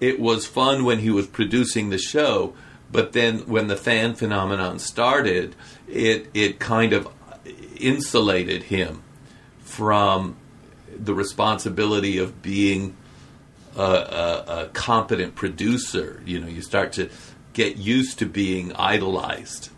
it 0.00 0.18
was 0.18 0.44
fun 0.44 0.84
when 0.84 0.98
he 0.98 1.10
was 1.10 1.26
producing 1.26 1.90
the 1.90 1.98
show, 1.98 2.54
but 2.90 3.12
then 3.12 3.46
when 3.46 3.68
the 3.68 3.76
fan 3.76 4.14
phenomenon 4.14 4.78
started, 4.78 5.54
it 5.88 6.28
it 6.34 6.58
kind 6.58 6.92
of 6.92 7.08
insulated 7.78 8.64
him 8.64 9.02
from 9.60 10.36
the 10.94 11.14
responsibility 11.14 12.18
of 12.18 12.42
being 12.42 12.96
a, 13.76 13.82
a, 13.82 14.62
a 14.62 14.68
competent 14.72 15.34
producer. 15.34 16.22
You 16.24 16.40
know, 16.40 16.48
you 16.48 16.62
start 16.62 16.92
to 16.94 17.10
get 17.52 17.76
used 17.76 18.18
to 18.18 18.26
being 18.26 18.72
idolized, 18.74 19.70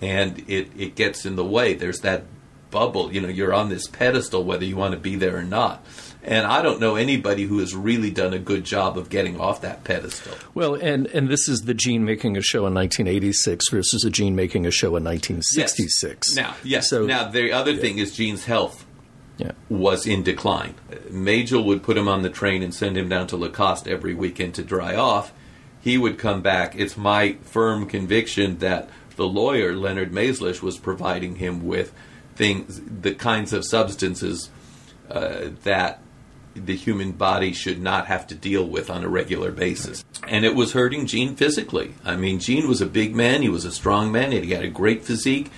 and 0.00 0.38
it 0.48 0.70
it 0.76 0.94
gets 0.94 1.26
in 1.26 1.36
the 1.36 1.44
way. 1.44 1.74
There's 1.74 2.00
that 2.00 2.24
bubble. 2.70 3.12
You 3.12 3.20
know, 3.20 3.28
you're 3.28 3.54
on 3.54 3.68
this 3.68 3.86
pedestal 3.86 4.44
whether 4.44 4.64
you 4.64 4.76
want 4.76 4.94
to 4.94 5.00
be 5.00 5.16
there 5.16 5.36
or 5.36 5.44
not. 5.44 5.84
And 6.26 6.44
I 6.44 6.60
don't 6.60 6.80
know 6.80 6.96
anybody 6.96 7.44
who 7.44 7.60
has 7.60 7.72
really 7.72 8.10
done 8.10 8.34
a 8.34 8.38
good 8.38 8.64
job 8.64 8.98
of 8.98 9.08
getting 9.08 9.40
off 9.40 9.60
that 9.60 9.84
pedestal. 9.84 10.34
Well, 10.54 10.74
and, 10.74 11.06
and 11.08 11.28
this 11.28 11.48
is 11.48 11.60
the 11.60 11.74
Gene 11.74 12.04
making 12.04 12.36
a 12.36 12.42
show 12.42 12.66
in 12.66 12.74
1986 12.74 13.70
versus 13.70 14.04
a 14.04 14.10
Gene 14.10 14.34
making 14.34 14.66
a 14.66 14.72
show 14.72 14.96
in 14.96 15.04
1966. 15.04 16.30
Yes. 16.30 16.36
Now, 16.36 16.56
yes. 16.64 16.90
So, 16.90 17.06
now, 17.06 17.28
the 17.28 17.52
other 17.52 17.76
thing 17.76 17.98
is 17.98 18.16
Gene's 18.16 18.44
health 18.44 18.84
yeah. 19.38 19.52
was 19.68 20.06
in 20.06 20.22
decline. 20.22 20.74
Majel 21.10 21.64
would 21.64 21.82
put 21.82 21.96
him 21.96 22.08
on 22.08 22.22
the 22.22 22.30
train 22.30 22.62
and 22.62 22.74
send 22.74 22.96
him 22.96 23.08
down 23.08 23.26
to 23.28 23.36
La 23.36 23.48
Costa 23.48 23.90
every 23.90 24.14
weekend 24.14 24.54
to 24.54 24.62
dry 24.62 24.94
off. 24.94 25.32
He 25.80 25.98
would 25.98 26.18
come 26.18 26.42
back. 26.42 26.74
It's 26.76 26.96
my 26.96 27.34
firm 27.42 27.86
conviction 27.86 28.58
that 28.58 28.88
the 29.16 29.26
lawyer, 29.26 29.74
Leonard 29.74 30.12
Maizlish, 30.12 30.62
was 30.62 30.78
providing 30.78 31.36
him 31.36 31.66
with 31.66 31.92
things, 32.34 32.80
the 32.84 33.14
kinds 33.14 33.52
of 33.52 33.64
substances 33.64 34.50
uh, 35.10 35.50
that 35.64 36.00
the 36.54 36.74
human 36.74 37.12
body 37.12 37.52
should 37.52 37.80
not 37.80 38.06
have 38.06 38.26
to 38.26 38.34
deal 38.34 38.66
with 38.66 38.90
on 38.90 39.04
a 39.04 39.08
regular 39.08 39.52
basis. 39.52 40.04
And 40.26 40.44
it 40.44 40.54
was 40.54 40.72
hurting 40.72 41.06
Gene 41.06 41.36
physically. 41.36 41.94
I 42.04 42.16
mean, 42.16 42.40
Gene 42.40 42.66
was 42.68 42.80
a 42.80 42.86
big 42.86 43.14
man, 43.14 43.42
he 43.42 43.48
was 43.48 43.64
a 43.64 43.72
strong 43.72 44.10
man, 44.10 44.32
he 44.32 44.50
had 44.50 44.64
a 44.64 44.68
great 44.68 45.04
physique. 45.04 45.50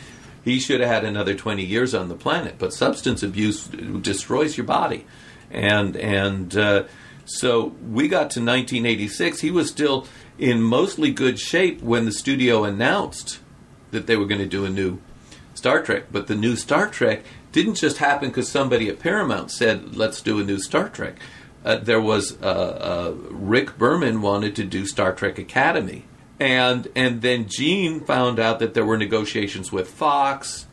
He 0.45 0.59
should 0.59 0.81
have 0.81 0.89
had 0.89 1.05
another 1.05 1.35
20 1.35 1.65
years 1.65 1.95
on 1.95 2.09
the 2.09 2.15
planet, 2.15 2.57
but 2.59 2.73
substance 2.73 3.23
abuse 3.23 3.67
destroys 3.67 4.57
your 4.57 4.67
body. 4.67 5.05
And 5.51 5.97
and 5.97 6.57
uh, 6.57 6.85
so 7.25 7.75
we 7.87 8.09
got 8.09 8.31
to 8.31 8.41
1986. 8.41 9.41
He 9.41 9.51
was 9.51 9.69
still 9.69 10.07
in 10.39 10.63
mostly 10.63 11.11
good 11.11 11.39
shape 11.39 11.83
when 11.83 12.05
the 12.05 12.13
studio 12.13 12.65
announced 12.65 13.41
that 13.91 14.07
they 14.07 14.17
were 14.17 14.27
going 14.27 14.41
to 14.41 14.47
do 14.47 14.65
a 14.65 14.71
new 14.71 14.99
Star 15.55 15.83
Trek. 15.83 16.05
But 16.13 16.27
the 16.27 16.35
new 16.35 16.57
Star 16.57 16.89
Trek 16.89 17.25
didn't 17.53 17.75
just 17.75 17.99
happen 17.99 18.29
because 18.29 18.49
somebody 18.49 18.89
at 18.89 19.01
Paramount 19.01 19.51
said, 19.51 19.97
let's 19.97 20.23
do 20.23 20.39
a 20.39 20.45
new 20.45 20.59
Star 20.59 20.89
Trek. 20.89 21.17
Uh, 21.65 21.77
there 21.77 22.01
was 22.01 22.41
uh, 22.41 22.47
uh, 22.47 23.15
Rick 23.31 23.77
Berman 23.77 24.23
wanted 24.23 24.55
to 24.57 24.65
do 24.65 24.87
Star 24.87 25.13
Trek 25.13 25.39
Academy, 25.39 26.05
and 26.41 26.89
and 26.95 27.23
then 27.23 27.47
Gene 27.49 28.01
found 28.01 28.39
out 28.39 28.59
that 28.61 28.75
there 28.75 28.85
were 28.85 28.97
negotiations 28.97 29.73
with 29.73 29.91
Fox 29.91 30.67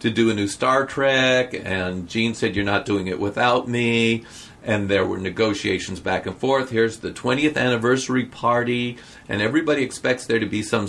to 0.00 0.10
do 0.10 0.30
a 0.30 0.34
new 0.34 0.46
Star 0.46 0.86
Trek, 0.86 1.54
and 1.54 2.08
Gene 2.08 2.34
said, 2.34 2.54
"You're 2.54 2.64
not 2.64 2.84
doing 2.84 3.06
it 3.06 3.18
without 3.18 3.68
me." 3.68 4.24
And 4.62 4.88
there 4.88 5.06
were 5.06 5.18
negotiations 5.18 6.00
back 6.00 6.26
and 6.26 6.36
forth. 6.36 6.70
Here's 6.70 6.96
the 6.98 7.12
20th 7.12 7.56
anniversary 7.56 8.24
party, 8.24 8.96
and 9.28 9.40
everybody 9.40 9.84
expects 9.84 10.26
there 10.26 10.40
to 10.40 10.46
be 10.46 10.60
some 10.60 10.88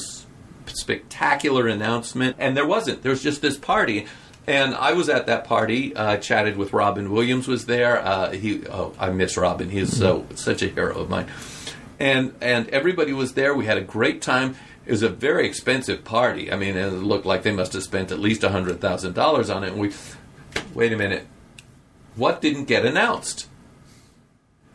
spectacular 0.66 1.68
announcement, 1.68 2.38
and 2.40 2.58
there 2.58 2.66
wasn't. 2.66 3.04
There 3.04 3.12
was 3.12 3.22
just 3.22 3.42
this 3.42 3.58
party. 3.58 4.08
And 4.48 4.74
I 4.76 4.94
was 4.94 5.10
at 5.10 5.26
that 5.28 5.44
party. 5.44 5.94
Uh, 5.96 6.18
chatted 6.18 6.56
with 6.56 6.72
Robin 6.72 7.12
Williams. 7.12 7.48
Was 7.48 7.66
there? 7.66 8.00
Uh, 8.04 8.32
he. 8.32 8.66
Oh, 8.68 8.94
I 8.98 9.10
miss 9.10 9.36
Robin. 9.38 9.70
He's 9.70 9.96
so 9.96 10.26
such 10.36 10.62
a 10.62 10.68
hero 10.68 11.00
of 11.00 11.10
mine. 11.10 11.28
And 12.00 12.34
and 12.42 12.70
everybody 12.70 13.14
was 13.14 13.34
there. 13.34 13.54
We 13.54 13.66
had 13.66 13.78
a 13.78 13.82
great 13.82 14.22
time. 14.22 14.56
It 14.86 14.92
was 14.92 15.04
a 15.04 15.10
very 15.10 15.48
expensive 15.48 16.04
party. 16.04 16.52
I 16.52 16.56
mean, 16.56 16.78
it 16.78 16.88
looked 16.92 17.26
like 17.26 17.44
they 17.44 17.52
must 17.52 17.74
have 17.74 17.84
spent 17.84 18.12
at 18.12 18.20
least 18.20 18.44
hundred 18.44 18.80
thousand 18.80 19.14
dollars 19.14 19.50
on 19.50 19.64
it. 19.64 19.72
And 19.72 19.80
we, 19.80 19.92
wait 20.74 20.94
a 20.94 20.98
minute, 20.98 21.28
what 22.16 22.42
didn't 22.42 22.66
get 22.66 22.86
announced? 22.86 23.48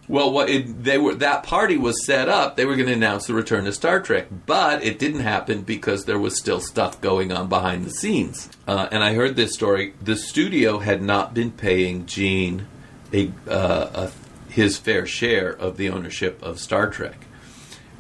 Well, 0.08 0.32
what 0.32 0.50
it, 0.50 0.82
they 0.82 0.98
were 0.98 1.14
that 1.14 1.44
party 1.44 1.76
was 1.76 2.04
set 2.04 2.28
up. 2.28 2.56
They 2.56 2.66
were 2.66 2.74
going 2.74 2.88
to 2.88 2.94
announce 2.94 3.26
the 3.26 3.34
return 3.34 3.66
of 3.66 3.74
Star 3.74 4.00
Trek, 4.00 4.26
but 4.46 4.82
it 4.82 4.98
didn't 4.98 5.20
happen 5.20 5.62
because 5.62 6.04
there 6.04 6.18
was 6.18 6.36
still 6.36 6.60
stuff 6.60 7.00
going 7.00 7.32
on 7.32 7.48
behind 7.48 7.84
the 7.84 7.90
scenes. 7.90 8.50
Uh, 8.66 8.88
and 8.90 9.02
I 9.02 9.14
heard 9.14 9.36
this 9.36 9.54
story. 9.54 9.94
The 10.02 10.16
studio 10.16 10.80
had 10.80 11.02
not 11.02 11.34
been 11.34 11.52
paying 11.52 12.06
Gene 12.06 12.66
a, 13.12 13.30
uh, 13.48 14.08
a, 14.08 14.10
his 14.52 14.76
fair 14.76 15.06
share 15.06 15.50
of 15.50 15.76
the 15.76 15.88
ownership 15.88 16.42
of 16.42 16.60
Star 16.60 16.90
Trek, 16.90 17.26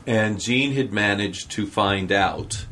and 0.06 0.40
Gene 0.40 0.72
had 0.72 0.92
managed 0.92 1.50
to 1.52 1.66
find 1.66 2.12
out. 2.12 2.66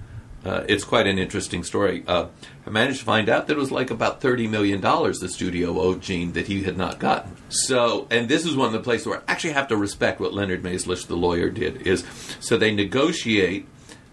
Uh, 0.45 0.65
it's 0.69 0.85
quite 0.85 1.07
an 1.07 1.19
interesting 1.19 1.63
story. 1.63 2.03
Uh, 2.07 2.27
I 2.67 2.71
managed 2.71 3.01
to 3.01 3.05
find 3.05 3.29
out 3.29 3.47
that 3.47 3.57
it 3.57 3.59
was 3.59 3.71
like 3.71 3.91
about 3.91 4.21
$30 4.21 4.49
million 4.49 4.81
the 4.81 5.29
studio 5.29 5.79
owed 5.81 6.01
Gene 6.01 6.33
that 6.33 6.47
he 6.47 6.63
had 6.63 6.79
not 6.79 6.99
gotten. 6.99 7.37
So, 7.51 8.07
and 8.11 8.29
this 8.29 8.47
is 8.47 8.57
one 8.57 8.67
of 8.67 8.73
the 8.73 8.81
places 8.81 9.07
where 9.07 9.19
I 9.19 9.33
actually 9.33 9.53
have 9.53 9.69
to 9.69 9.77
respect 9.77 10.21
what 10.21 10.33
Leonard 10.33 10.63
Maizlish, 10.63 11.07
the 11.07 11.17
lawyer, 11.17 11.51
did. 11.51 11.87
Is 11.87 12.05
so 12.41 12.57
they 12.57 12.75
negotiate 12.75 13.67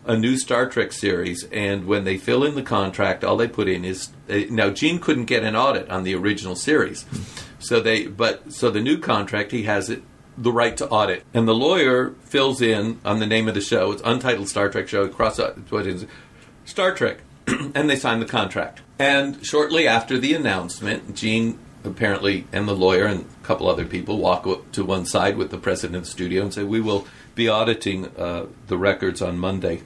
a 0.05 0.17
new 0.17 0.37
Star 0.37 0.69
Trek 0.69 0.93
series, 0.93 1.45
and 1.51 1.85
when 1.85 2.05
they 2.05 2.17
fill 2.17 2.43
in 2.43 2.55
the 2.55 2.63
contract, 2.63 3.23
all 3.23 3.37
they 3.37 3.47
put 3.47 3.67
in 3.67 3.83
is 3.83 4.09
uh, 4.29 4.39
now 4.49 4.69
Gene 4.69 4.99
couldn't 4.99 5.25
get 5.25 5.43
an 5.43 5.55
audit 5.55 5.89
on 5.89 6.03
the 6.03 6.15
original 6.15 6.55
series, 6.55 7.05
so 7.59 7.79
they 7.79 8.07
but 8.07 8.51
so 8.53 8.69
the 8.69 8.81
new 8.81 8.97
contract 8.97 9.51
he 9.51 9.63
has 9.63 9.89
it 9.89 10.03
the 10.37 10.51
right 10.51 10.77
to 10.77 10.87
audit, 10.89 11.23
and 11.33 11.47
the 11.47 11.55
lawyer 11.55 12.11
fills 12.23 12.61
in 12.61 12.99
on 13.03 13.19
the 13.19 13.25
name 13.25 13.47
of 13.47 13.55
the 13.55 13.61
show. 13.61 13.91
It's 13.91 14.01
Untitled 14.05 14.47
Star 14.47 14.69
Trek 14.69 14.87
Show. 14.87 15.07
Cross 15.07 15.39
what 15.69 15.87
is 15.87 16.05
Star 16.65 16.93
Trek, 16.93 17.21
and 17.47 17.89
they 17.89 17.95
sign 17.95 18.19
the 18.19 18.25
contract. 18.25 18.81
And 18.99 19.43
shortly 19.45 19.87
after 19.87 20.17
the 20.17 20.33
announcement, 20.33 21.15
Gene 21.15 21.57
apparently, 21.83 22.45
and 22.51 22.67
the 22.67 22.75
lawyer 22.75 23.05
and 23.05 23.21
a 23.21 23.45
couple 23.45 23.67
other 23.67 23.85
people 23.85 24.17
walk 24.17 24.71
to 24.73 24.83
one 24.83 25.05
side 25.05 25.37
with 25.37 25.51
the 25.51 25.57
president 25.57 25.95
of 25.95 26.03
the 26.03 26.09
studio 26.09 26.43
and 26.43 26.53
say, 26.53 26.63
"We 26.63 26.81
will 26.81 27.07
be 27.33 27.49
auditing 27.49 28.07
uh, 28.17 28.47
the 28.67 28.77
records 28.77 29.21
on 29.21 29.39
Monday." 29.39 29.81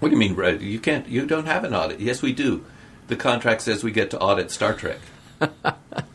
What 0.00 0.10
do 0.10 0.16
you 0.16 0.20
mean? 0.20 0.60
You 0.60 0.80
can't. 0.80 1.08
You 1.08 1.24
don't 1.24 1.46
have 1.46 1.64
an 1.64 1.74
audit. 1.74 2.00
Yes, 2.00 2.20
we 2.20 2.32
do. 2.32 2.64
The 3.06 3.16
contract 3.16 3.62
says 3.62 3.82
we 3.82 3.90
get 3.90 4.10
to 4.10 4.18
audit 4.18 4.50
Star 4.50 4.74
Trek. 4.74 4.98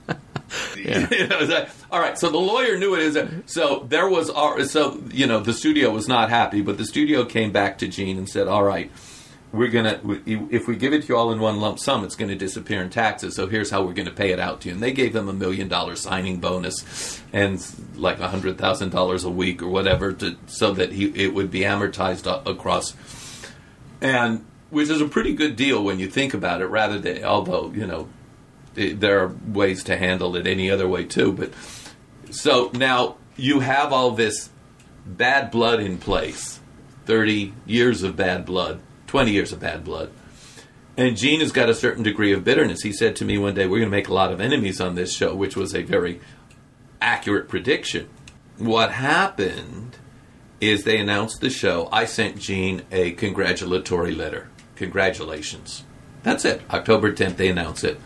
like, 1.50 1.70
all 1.92 2.00
right, 2.00 2.18
so 2.18 2.30
the 2.30 2.38
lawyer 2.38 2.78
knew 2.78 2.96
it 2.96 3.02
is. 3.02 3.18
So 3.46 3.86
there 3.88 4.10
was, 4.10 4.32
so 4.72 5.02
you 5.12 5.28
know, 5.28 5.40
the 5.40 5.54
studio 5.54 5.92
was 5.92 6.08
not 6.08 6.30
happy, 6.30 6.62
but 6.62 6.78
the 6.78 6.86
studio 6.86 7.26
came 7.26 7.52
back 7.52 7.78
to 7.80 7.88
Gene 7.88 8.18
and 8.18 8.28
said, 8.28 8.48
"All 8.48 8.64
right, 8.64 8.92
we're 9.52 9.70
gonna 9.70 10.00
if 10.26 10.68
we 10.68 10.76
give 10.76 10.94
it 10.94 11.04
to 11.04 11.08
you 11.08 11.18
all 11.18 11.32
in 11.32 11.40
one 11.40 11.60
lump 11.60 11.80
sum, 11.80 12.04
it's 12.04 12.16
to 12.30 12.36
disappear 12.36 12.82
in 12.84 12.90
taxes. 12.90 13.36
So 13.36 13.48
here's 13.48 13.72
how 13.72 13.84
we're 13.84 13.94
to 14.06 14.14
pay 14.14 14.32
it 14.32 14.40
out 14.40 14.62
to 14.62 14.70
you. 14.70 14.76
And 14.76 14.84
they 14.84 14.92
gave 14.92 15.16
him 15.16 15.28
a 15.28 15.34
million 15.34 15.68
dollar 15.68 15.96
signing 15.96 16.40
bonus 16.40 17.22
and 17.34 17.64
like 17.96 18.20
a 18.20 18.28
hundred 18.28 18.58
thousand 18.58 18.92
dollars 18.92 19.24
a 19.24 19.30
week 19.30 19.64
or 19.64 19.68
whatever, 19.68 20.14
to 20.14 20.38
so 20.46 20.74
that 20.74 20.92
he 20.92 21.08
it 21.16 21.34
would 21.34 21.50
be 21.50 21.62
amortized 21.62 22.28
across, 22.46 22.96
and 24.02 24.46
which 24.70 24.90
is 24.90 25.02
a 25.02 25.08
pretty 25.08 25.34
good 25.34 25.56
deal 25.56 25.84
when 25.84 25.98
you 25.98 26.08
think 26.08 26.36
about 26.36 26.62
it. 26.62 26.68
Rather 26.68 27.00
than 27.00 27.24
although 27.24 27.72
you 27.74 27.88
know 27.88 28.08
there 28.76 29.20
are 29.20 29.36
ways 29.48 29.84
to 29.86 29.98
handle 29.98 30.36
it 30.36 30.48
any 30.48 30.70
other 30.70 30.88
way 30.88 31.06
too, 31.06 31.34
but 31.34 31.52
so 32.32 32.72
now 32.74 33.18
you 33.36 33.60
have 33.62 33.92
all 33.92 34.12
this 34.12 34.50
bad 35.06 35.52
blood 35.52 35.80
in 35.80 35.98
place, 35.98 36.60
thirty 37.06 37.54
years 37.66 38.04
of 38.04 38.16
bad 38.16 38.46
blood 38.46 38.82
20 39.10 39.32
years 39.32 39.52
of 39.52 39.60
bad 39.60 39.84
blood. 39.84 40.12
And 40.96 41.18
Gene 41.18 41.40
has 41.40 41.52
got 41.52 41.68
a 41.68 41.74
certain 41.74 42.04
degree 42.04 42.32
of 42.32 42.44
bitterness. 42.44 42.84
He 42.84 42.94
said 42.94 43.16
to 43.16 43.26
me 43.26 43.40
one 43.40 43.56
day, 43.56 43.66
We're 43.66 43.80
going 43.80 43.90
to 43.90 43.98
make 43.98 44.08
a 44.08 44.14
lot 44.14 44.32
of 44.32 44.40
enemies 44.40 44.80
on 44.80 44.94
this 44.94 45.12
show, 45.12 45.34
which 45.34 45.56
was 45.56 45.74
a 45.74 45.82
very 45.82 46.22
accurate 47.02 47.50
prediction. 47.50 48.08
What 48.60 48.92
happened 48.92 49.98
is 50.62 50.84
they 50.84 51.00
announced 51.00 51.42
the 51.42 51.50
show. 51.50 51.90
I 51.92 52.06
sent 52.06 52.38
Gene 52.38 52.84
a 52.92 53.14
congratulatory 53.14 54.14
letter. 54.14 54.50
Congratulations. 54.76 55.86
That's 56.22 56.46
it. 56.46 56.62
October 56.70 57.12
10th, 57.12 57.38
they 57.38 57.50
announce 57.50 57.84
it. 57.84 58.00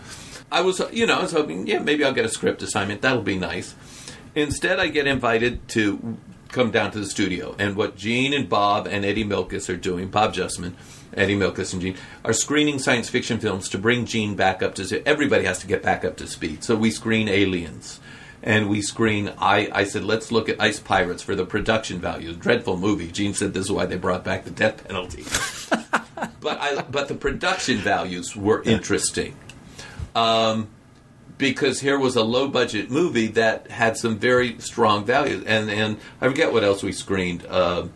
I 0.53 0.61
was, 0.61 0.79
you 0.91 1.07
know, 1.07 1.17
I 1.17 1.23
was 1.23 1.31
hoping, 1.31 1.65
yeah, 1.65 1.79
maybe 1.79 2.05
I'll 2.05 2.13
get 2.13 2.25
a 2.25 2.29
script 2.29 2.61
assignment. 2.61 3.01
That'll 3.01 3.23
be 3.23 3.39
nice. 3.39 3.73
Instead, 4.35 4.79
I 4.79 4.87
get 4.87 5.07
invited 5.07 5.67
to 5.69 6.17
come 6.49 6.69
down 6.69 6.91
to 6.91 6.99
the 6.99 7.07
studio. 7.07 7.55
And 7.57 7.75
what 7.75 7.97
Gene 7.97 8.33
and 8.33 8.47
Bob 8.47 8.85
and 8.85 9.03
Eddie 9.03 9.25
Milkis 9.25 9.67
are 9.67 9.75
doing, 9.75 10.09
Bob 10.09 10.35
Justman, 10.35 10.73
Eddie 11.15 11.35
Milkis 11.35 11.73
and 11.73 11.81
Gene, 11.81 11.95
are 12.23 12.33
screening 12.33 12.77
science 12.77 13.09
fiction 13.09 13.39
films 13.39 13.67
to 13.69 13.79
bring 13.79 14.05
Gene 14.05 14.35
back 14.35 14.61
up 14.61 14.75
to 14.75 15.07
everybody 15.07 15.43
has 15.45 15.57
to 15.59 15.67
get 15.67 15.81
back 15.81 16.05
up 16.05 16.17
to 16.17 16.27
speed. 16.27 16.63
So 16.63 16.75
we 16.75 16.91
screen 16.91 17.27
Aliens. 17.27 17.99
And 18.43 18.69
we 18.69 18.81
screen. 18.81 19.33
I, 19.39 19.69
I 19.71 19.85
said, 19.85 20.03
let's 20.03 20.31
look 20.31 20.49
at 20.49 20.61
Ice 20.61 20.79
Pirates 20.79 21.23
for 21.23 21.33
the 21.33 21.45
production 21.45 21.99
value. 21.99 22.33
Dreadful 22.33 22.77
movie. 22.77 23.09
Gene 23.09 23.33
said 23.33 23.53
this 23.55 23.65
is 23.65 23.71
why 23.71 23.87
they 23.87 23.95
brought 23.95 24.23
back 24.23 24.43
the 24.43 24.51
death 24.51 24.85
penalty. 24.85 25.23
but 26.41 26.59
I, 26.59 26.81
but 26.83 27.07
the 27.07 27.15
production 27.15 27.77
values 27.77 28.35
were 28.35 28.61
interesting. 28.63 29.35
Um, 30.15 30.69
because 31.37 31.79
here 31.81 31.97
was 31.97 32.15
a 32.15 32.23
low 32.23 32.47
budget 32.47 32.91
movie 32.91 33.27
that 33.27 33.69
had 33.71 33.97
some 33.97 34.19
very 34.19 34.59
strong 34.59 35.03
values. 35.03 35.43
And, 35.45 35.69
and 35.69 35.97
I 36.21 36.27
forget 36.27 36.53
what 36.53 36.63
else 36.63 36.83
we 36.83 36.91
screened. 36.91 37.45
Uh, 37.47 37.87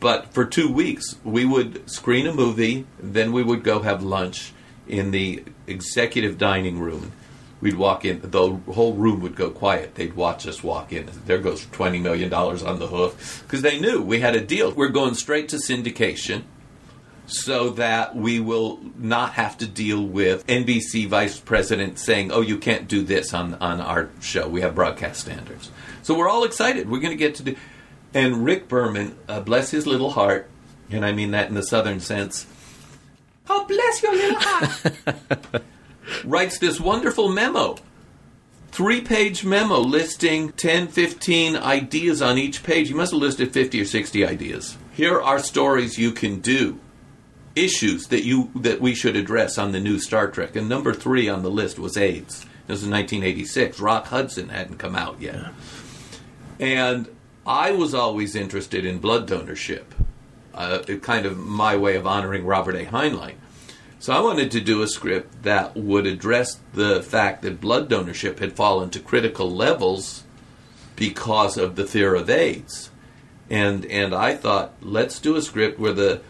but 0.00 0.32
for 0.34 0.44
two 0.44 0.72
weeks, 0.72 1.16
we 1.24 1.44
would 1.44 1.88
screen 1.88 2.26
a 2.26 2.32
movie, 2.32 2.86
then 2.98 3.32
we 3.32 3.42
would 3.42 3.62
go 3.62 3.80
have 3.80 4.02
lunch 4.02 4.52
in 4.88 5.12
the 5.12 5.44
executive 5.66 6.38
dining 6.38 6.80
room 6.80 7.12
we'd 7.60 7.76
walk 7.76 8.04
in, 8.04 8.20
the 8.22 8.58
whole 8.72 8.94
room 8.94 9.20
would 9.20 9.36
go 9.36 9.50
quiet. 9.50 9.94
They'd 9.94 10.14
watch 10.14 10.46
us 10.46 10.62
walk 10.62 10.92
in. 10.92 11.08
There 11.26 11.38
goes 11.38 11.66
$20 11.66 12.00
million 12.00 12.32
on 12.32 12.78
the 12.78 12.86
hoof. 12.86 13.42
Because 13.46 13.62
they 13.62 13.78
knew 13.78 14.02
we 14.02 14.20
had 14.20 14.34
a 14.34 14.40
deal. 14.40 14.72
We're 14.72 14.88
going 14.88 15.14
straight 15.14 15.48
to 15.50 15.56
syndication 15.56 16.44
so 17.30 17.70
that 17.70 18.16
we 18.16 18.40
will 18.40 18.80
not 18.98 19.32
have 19.34 19.56
to 19.58 19.66
deal 19.66 20.04
with 20.04 20.46
NBC 20.46 21.06
vice 21.06 21.38
president 21.38 21.98
saying, 21.98 22.32
oh, 22.32 22.40
you 22.40 22.58
can't 22.58 22.88
do 22.88 23.02
this 23.02 23.32
on, 23.32 23.54
on 23.54 23.80
our 23.80 24.10
show. 24.20 24.48
We 24.48 24.60
have 24.62 24.74
broadcast 24.74 25.20
standards. 25.20 25.70
So 26.02 26.14
we're 26.14 26.28
all 26.28 26.44
excited. 26.44 26.90
We're 26.90 27.00
going 27.00 27.16
to 27.16 27.16
get 27.16 27.36
to 27.36 27.42
do. 27.42 27.56
And 28.12 28.44
Rick 28.44 28.68
Berman, 28.68 29.16
uh, 29.28 29.40
bless 29.40 29.70
his 29.70 29.86
little 29.86 30.10
heart, 30.10 30.50
and 30.90 31.04
I 31.04 31.12
mean 31.12 31.30
that 31.30 31.48
in 31.48 31.54
the 31.54 31.62
southern 31.62 32.00
sense. 32.00 32.46
Oh, 33.48 33.64
bless 33.66 34.02
your 34.02 34.12
little 34.12 34.40
heart. 34.40 35.62
writes 36.24 36.58
this 36.58 36.80
wonderful 36.80 37.28
memo. 37.28 37.76
Three 38.72 39.00
page 39.00 39.44
memo 39.44 39.78
listing 39.78 40.52
10, 40.52 40.88
15 40.88 41.56
ideas 41.56 42.22
on 42.22 42.38
each 42.38 42.62
page. 42.62 42.88
You 42.88 42.96
must 42.96 43.12
have 43.12 43.20
listed 43.20 43.52
50 43.52 43.80
or 43.80 43.84
60 43.84 44.24
ideas. 44.24 44.76
Here 44.92 45.20
are 45.20 45.38
stories 45.38 45.98
you 45.98 46.12
can 46.12 46.40
do. 46.40 46.78
Issues 47.60 48.06
that 48.06 48.24
you 48.24 48.50
that 48.54 48.80
we 48.80 48.94
should 48.94 49.16
address 49.16 49.58
on 49.58 49.72
the 49.72 49.80
new 49.80 49.98
Star 49.98 50.30
Trek. 50.30 50.56
And 50.56 50.68
number 50.68 50.94
three 50.94 51.28
on 51.28 51.42
the 51.42 51.50
list 51.50 51.78
was 51.78 51.96
AIDS. 51.96 52.46
This 52.66 52.82
was 52.82 52.88
1986. 52.88 53.80
Rock 53.80 54.06
Hudson 54.06 54.48
hadn't 54.48 54.78
come 54.78 54.96
out 54.96 55.20
yet. 55.20 55.52
And 56.58 57.08
I 57.46 57.72
was 57.72 57.94
always 57.94 58.34
interested 58.34 58.86
in 58.86 58.98
blood 58.98 59.28
donorship. 59.28 59.84
Uh, 60.54 60.78
kind 61.02 61.26
of 61.26 61.36
my 61.36 61.76
way 61.76 61.96
of 61.96 62.06
honoring 62.06 62.46
Robert 62.46 62.76
A. 62.76 62.84
Heinlein. 62.86 63.34
So 63.98 64.14
I 64.14 64.20
wanted 64.20 64.50
to 64.52 64.60
do 64.62 64.80
a 64.80 64.88
script 64.88 65.42
that 65.42 65.76
would 65.76 66.06
address 66.06 66.58
the 66.72 67.02
fact 67.02 67.42
that 67.42 67.60
blood 67.60 67.90
donorship 67.90 68.38
had 68.38 68.56
fallen 68.56 68.88
to 68.90 69.00
critical 69.00 69.50
levels 69.50 70.24
because 70.96 71.58
of 71.58 71.76
the 71.76 71.86
fear 71.86 72.14
of 72.14 72.30
AIDS. 72.30 72.90
And 73.50 73.84
and 73.86 74.14
I 74.14 74.36
thought, 74.36 74.74
let's 74.80 75.18
do 75.18 75.36
a 75.36 75.42
script 75.42 75.78
where 75.78 75.92
the 75.92 76.22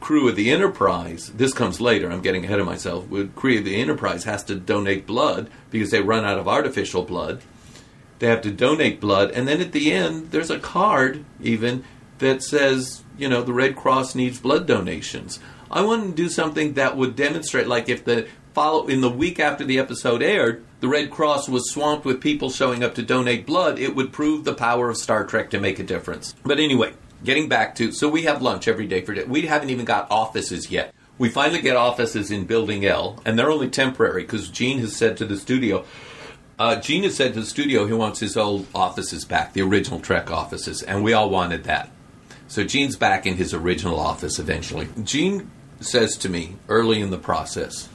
crew 0.00 0.28
of 0.28 0.36
the 0.36 0.50
Enterprise, 0.50 1.30
this 1.34 1.52
comes 1.52 1.80
later, 1.80 2.10
I'm 2.10 2.22
getting 2.22 2.44
ahead 2.44 2.58
of 2.58 2.66
myself, 2.66 3.08
the 3.10 3.28
crew 3.36 3.58
of 3.58 3.64
the 3.64 3.76
Enterprise 3.76 4.24
has 4.24 4.42
to 4.44 4.54
donate 4.54 5.06
blood 5.06 5.50
because 5.70 5.90
they 5.90 6.00
run 6.00 6.24
out 6.24 6.38
of 6.38 6.48
artificial 6.48 7.02
blood. 7.02 7.42
They 8.18 8.26
have 8.26 8.42
to 8.42 8.50
donate 8.50 9.00
blood, 9.00 9.30
and 9.30 9.48
then 9.48 9.60
at 9.60 9.72
the 9.72 9.92
end, 9.92 10.30
there's 10.30 10.50
a 10.50 10.58
card 10.58 11.24
even 11.40 11.84
that 12.18 12.42
says, 12.42 13.02
you 13.16 13.28
know, 13.28 13.42
the 13.42 13.52
Red 13.52 13.76
Cross 13.76 14.14
needs 14.14 14.38
blood 14.38 14.66
donations. 14.66 15.38
I 15.70 15.82
wanted 15.82 16.08
to 16.08 16.22
do 16.22 16.28
something 16.28 16.74
that 16.74 16.96
would 16.96 17.16
demonstrate, 17.16 17.66
like 17.66 17.88
if 17.88 18.04
the 18.04 18.26
follow 18.52 18.86
in 18.88 19.00
the 19.00 19.10
week 19.10 19.38
after 19.40 19.64
the 19.64 19.78
episode 19.78 20.22
aired, 20.22 20.64
the 20.80 20.88
Red 20.88 21.10
Cross 21.10 21.48
was 21.48 21.70
swamped 21.70 22.04
with 22.04 22.20
people 22.20 22.50
showing 22.50 22.82
up 22.82 22.94
to 22.96 23.02
donate 23.02 23.46
blood, 23.46 23.78
it 23.78 23.94
would 23.94 24.12
prove 24.12 24.44
the 24.44 24.54
power 24.54 24.90
of 24.90 24.96
Star 24.96 25.24
Trek 25.24 25.50
to 25.50 25.60
make 25.60 25.78
a 25.78 25.84
difference. 25.84 26.34
But 26.44 26.58
anyway, 26.58 26.92
getting 27.24 27.48
back 27.48 27.74
to 27.76 27.92
so 27.92 28.08
we 28.08 28.22
have 28.22 28.42
lunch 28.42 28.68
every 28.68 28.86
day 28.86 29.02
for 29.02 29.14
day. 29.14 29.24
We 29.24 29.42
haven't 29.42 29.70
even 29.70 29.84
got 29.84 30.10
offices 30.10 30.70
yet. 30.70 30.94
We 31.18 31.28
finally 31.28 31.60
get 31.60 31.76
offices 31.76 32.30
in 32.30 32.44
Building 32.44 32.86
L, 32.86 33.20
and 33.26 33.38
they're 33.38 33.50
only 33.50 33.68
temporary 33.68 34.22
because 34.22 34.48
Gene 34.48 34.78
has 34.78 34.96
said 34.96 35.18
to 35.18 35.26
the 35.26 35.36
studio. 35.36 35.84
Uh, 36.58 36.80
Gene 36.80 37.02
has 37.02 37.16
said 37.16 37.34
to 37.34 37.40
the 37.40 37.46
studio 37.46 37.86
he 37.86 37.92
wants 37.92 38.20
his 38.20 38.36
old 38.36 38.66
offices 38.74 39.24
back, 39.24 39.52
the 39.52 39.62
original 39.62 40.00
Trek 40.00 40.30
offices, 40.30 40.82
and 40.82 41.04
we 41.04 41.12
all 41.12 41.28
wanted 41.28 41.64
that. 41.64 41.90
So 42.48 42.64
Gene's 42.64 42.96
back 42.96 43.26
in 43.26 43.36
his 43.36 43.54
original 43.54 44.00
office 44.00 44.38
eventually. 44.38 44.88
Gene 45.04 45.50
says 45.80 46.16
to 46.18 46.28
me 46.28 46.56
early 46.68 47.00
in 47.00 47.10
the 47.10 47.18
process, 47.18 47.88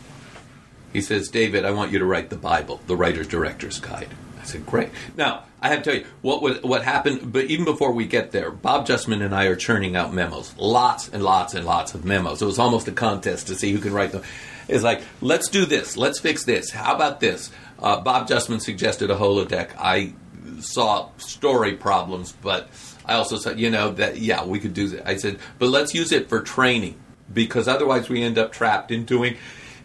he 0.93 1.01
says, 1.01 1.27
David, 1.27 1.65
I 1.65 1.71
want 1.71 1.91
you 1.91 1.99
to 1.99 2.05
write 2.05 2.29
the 2.29 2.37
Bible, 2.37 2.79
the 2.87 2.95
writer's 2.95 3.27
director's 3.27 3.79
guide. 3.79 4.07
I 4.39 4.45
said, 4.45 4.65
great. 4.65 4.89
Now, 5.17 5.43
I 5.65 5.69
have 5.69 5.81
to 5.81 5.89
tell 5.89 5.99
you 5.99 6.05
what 6.21 6.43
what, 6.43 6.63
what 6.63 6.83
happened, 6.83 7.33
but 7.33 7.45
even 7.45 7.65
before 7.65 7.91
we 7.91 8.05
get 8.05 8.31
there, 8.31 8.51
Bob 8.51 8.85
Justman 8.85 9.25
and 9.25 9.33
I 9.33 9.45
are 9.45 9.55
churning 9.55 9.95
out 9.95 10.13
memos, 10.13 10.53
lots 10.59 11.09
and 11.09 11.23
lots 11.23 11.55
and 11.55 11.65
lots 11.65 11.95
of 11.95 12.05
memos. 12.05 12.39
It 12.39 12.45
was 12.45 12.59
almost 12.59 12.87
a 12.87 12.91
contest 12.91 13.47
to 13.47 13.55
see 13.55 13.71
who 13.71 13.79
can 13.79 13.91
write 13.91 14.11
them. 14.11 14.21
It's 14.67 14.83
like, 14.83 15.01
let's 15.21 15.49
do 15.49 15.65
this, 15.65 15.97
let's 15.97 16.19
fix 16.19 16.45
this. 16.45 16.69
How 16.69 16.93
about 16.93 17.19
this? 17.19 17.49
Uh, 17.79 17.99
Bob 17.99 18.27
Justman 18.27 18.61
suggested 18.61 19.09
a 19.09 19.15
holodeck. 19.15 19.71
I 19.79 20.13
saw 20.59 21.09
story 21.17 21.73
problems, 21.73 22.31
but 22.31 22.69
I 23.03 23.15
also 23.15 23.37
said, 23.37 23.59
you 23.59 23.71
know, 23.71 23.89
that 23.93 24.19
yeah, 24.19 24.45
we 24.45 24.59
could 24.59 24.75
do 24.75 24.89
that. 24.89 25.07
I 25.07 25.15
said, 25.17 25.39
but 25.57 25.69
let's 25.69 25.95
use 25.95 26.11
it 26.11 26.29
for 26.29 26.41
training 26.41 26.99
because 27.33 27.67
otherwise 27.67 28.07
we 28.07 28.21
end 28.21 28.37
up 28.37 28.51
trapped 28.51 28.91
in 28.91 29.03
doing 29.03 29.37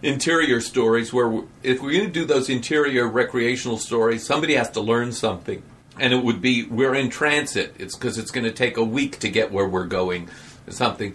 interior 0.03 0.61
stories 0.61 1.13
where 1.13 1.43
if 1.63 1.83
we're 1.83 1.93
going 1.93 2.07
to 2.07 2.13
do 2.13 2.25
those 2.25 2.49
interior 2.49 3.07
recreational 3.07 3.79
stories, 3.79 4.25
somebody 4.25 4.55
has 4.55 4.71
to 4.71 4.81
learn 4.81 5.13
something. 5.13 5.63
And 6.01 6.13
it 6.13 6.25
would 6.25 6.41
be 6.41 6.65
we're 6.65 6.95
in 6.95 7.11
transit. 7.11 7.75
It's 7.79 7.95
because 7.95 8.19
it's 8.19 8.31
going 8.31 8.45
to 8.45 8.53
take 8.53 8.77
a 8.77 8.85
week 8.85 9.19
to 9.21 9.29
get 9.29 9.53
where 9.53 9.69
we're 9.69 9.87
going, 9.87 10.29
or 10.67 10.73
something. 10.73 11.15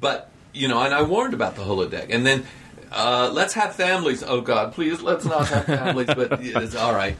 But 0.00 0.30
you 0.52 0.68
know, 0.68 0.82
and 0.82 0.92
I 0.92 1.02
warned 1.02 1.34
about 1.34 1.56
the 1.56 1.62
holodeck, 1.62 2.08
and 2.10 2.26
then 2.26 2.44
uh, 2.92 3.30
let's 3.32 3.54
have 3.54 3.74
families. 3.74 4.22
Oh 4.22 4.40
God, 4.40 4.74
please, 4.74 5.00
let's 5.00 5.24
not 5.24 5.48
have 5.48 5.66
families. 5.66 6.08
but 6.08 6.32
it's 6.42 6.74
all 6.74 6.94
right 6.94 7.16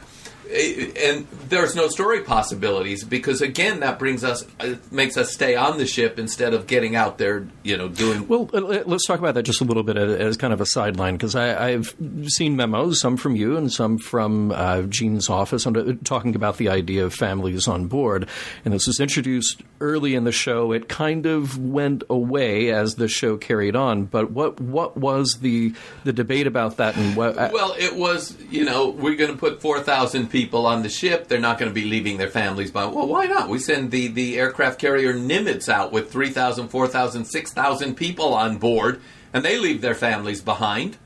and 0.51 1.27
there's 1.49 1.75
no 1.75 1.87
story 1.87 2.21
possibilities 2.21 3.03
because 3.03 3.41
again 3.41 3.79
that 3.79 3.99
brings 3.99 4.23
us 4.23 4.45
makes 4.91 5.17
us 5.17 5.31
stay 5.31 5.55
on 5.55 5.77
the 5.77 5.85
ship 5.85 6.17
instead 6.19 6.53
of 6.53 6.67
getting 6.67 6.95
out 6.95 7.17
there 7.17 7.47
you 7.63 7.77
know 7.77 7.87
doing 7.87 8.27
well 8.27 8.49
uh, 8.53 8.83
let's 8.85 9.05
talk 9.05 9.19
about 9.19 9.33
that 9.33 9.43
just 9.43 9.61
a 9.61 9.63
little 9.63 9.83
bit 9.83 9.97
as 9.97 10.37
kind 10.37 10.53
of 10.53 10.61
a 10.61 10.65
sideline 10.65 11.15
because 11.15 11.35
i've 11.35 11.95
seen 12.25 12.55
memos 12.55 12.99
some 12.99 13.17
from 13.17 13.35
you 13.35 13.57
and 13.57 13.71
some 13.71 13.97
from 13.97 14.51
uh, 14.51 14.81
gene's 14.83 15.29
office 15.29 15.65
talking 16.03 16.35
about 16.35 16.57
the 16.57 16.69
idea 16.69 17.05
of 17.05 17.13
families 17.13 17.67
on 17.67 17.87
board. 17.87 18.27
And 18.63 18.73
this 18.73 18.87
was 18.87 18.99
introduced 18.99 19.63
early 19.81 20.15
in 20.15 20.23
the 20.23 20.31
show. 20.31 20.71
It 20.71 20.87
kind 20.87 21.25
of 21.25 21.57
went 21.57 22.03
away 22.09 22.71
as 22.71 22.95
the 22.95 23.07
show 23.07 23.37
carried 23.37 23.75
on. 23.75 24.05
But 24.05 24.31
what 24.31 24.59
what 24.59 24.97
was 24.97 25.39
the 25.39 25.73
the 26.03 26.13
debate 26.13 26.47
about 26.47 26.77
that 26.77 26.95
and 26.97 27.15
what 27.15 27.37
uh, 27.37 27.49
well 27.53 27.75
it 27.77 27.95
was 27.95 28.37
you 28.49 28.65
know 28.65 28.89
we're 28.89 29.15
going 29.15 29.31
to 29.31 29.37
put 29.37 29.61
4000 29.61 30.27
people 30.27 30.34
on 30.43 30.83
the 30.83 30.89
ship. 30.89 31.27
They're 31.27 31.39
not 31.39 31.57
going 31.57 31.69
to 31.69 31.73
be 31.73 31.85
leaving 31.85 32.17
their 32.17 32.29
families 32.29 32.71
behind. 32.71 32.93
Well, 32.93 33.07
why 33.07 33.25
not? 33.25 33.49
We 33.49 33.59
send 33.59 33.91
the, 33.91 34.07
the 34.07 34.37
aircraft 34.37 34.79
carrier 34.79 35.13
Nimitz 35.13 35.69
out 35.69 35.91
with 35.91 36.11
3,000, 36.11 36.67
4,000, 36.67 37.25
6,000 37.25 37.95
people 37.95 38.33
on 38.33 38.57
board, 38.57 39.01
and 39.33 39.43
they 39.43 39.57
leave 39.57 39.81
their 39.81 39.95
families 39.95 40.41
behind. 40.41 40.97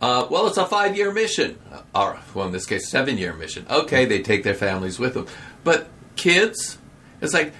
Uh, 0.00 0.26
well, 0.30 0.46
it's 0.48 0.56
a 0.56 0.66
five 0.66 0.96
year 0.96 1.12
mission. 1.12 1.58
Or, 1.94 2.18
well, 2.34 2.46
in 2.46 2.52
this 2.52 2.66
case, 2.66 2.88
seven 2.88 3.18
year 3.18 3.32
mission. 3.34 3.66
Okay, 3.70 4.04
they 4.04 4.20
take 4.20 4.42
their 4.42 4.54
families 4.54 4.98
with 4.98 5.14
them. 5.14 5.26
But 5.62 5.88
kids, 6.16 6.78
it's 7.20 7.32
like, 7.32 7.54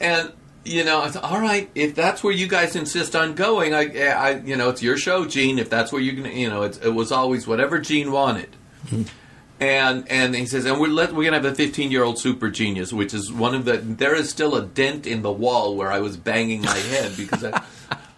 and 0.00 0.32
you 0.64 0.82
know, 0.82 1.08
all 1.22 1.40
right, 1.40 1.70
if 1.76 1.94
that's 1.94 2.24
where 2.24 2.32
you 2.32 2.48
guys 2.48 2.74
insist 2.74 3.14
on 3.14 3.34
going, 3.34 3.74
I, 3.74 4.08
I 4.08 4.40
you 4.40 4.56
know, 4.56 4.70
it's 4.70 4.82
your 4.82 4.96
show, 4.96 5.24
Gene. 5.24 5.60
If 5.60 5.70
that's 5.70 5.92
where 5.92 6.02
you're 6.02 6.16
gonna, 6.16 6.34
you 6.34 6.50
know, 6.50 6.64
it 6.64 6.92
was 6.92 7.12
always 7.12 7.46
whatever 7.46 7.78
Gene 7.78 8.10
wanted. 8.10 8.50
Mm-hmm 8.86 9.02
and 9.60 10.10
and 10.10 10.34
he 10.34 10.46
says, 10.46 10.64
and 10.64 10.80
we're 10.80 10.88
let, 10.88 11.12
we're 11.12 11.24
gonna 11.24 11.36
have 11.36 11.44
a 11.44 11.54
15 11.54 11.90
year 11.90 12.02
old 12.02 12.18
super 12.18 12.50
genius, 12.50 12.92
which 12.92 13.14
is 13.14 13.32
one 13.32 13.54
of 13.54 13.64
the. 13.64 13.78
There 13.78 14.14
is 14.14 14.30
still 14.30 14.54
a 14.56 14.62
dent 14.62 15.06
in 15.06 15.22
the 15.22 15.32
wall 15.32 15.76
where 15.76 15.92
I 15.92 16.00
was 16.00 16.16
banging 16.16 16.62
my 16.62 16.76
head 16.76 17.16
because 17.16 17.44
I. 17.44 17.62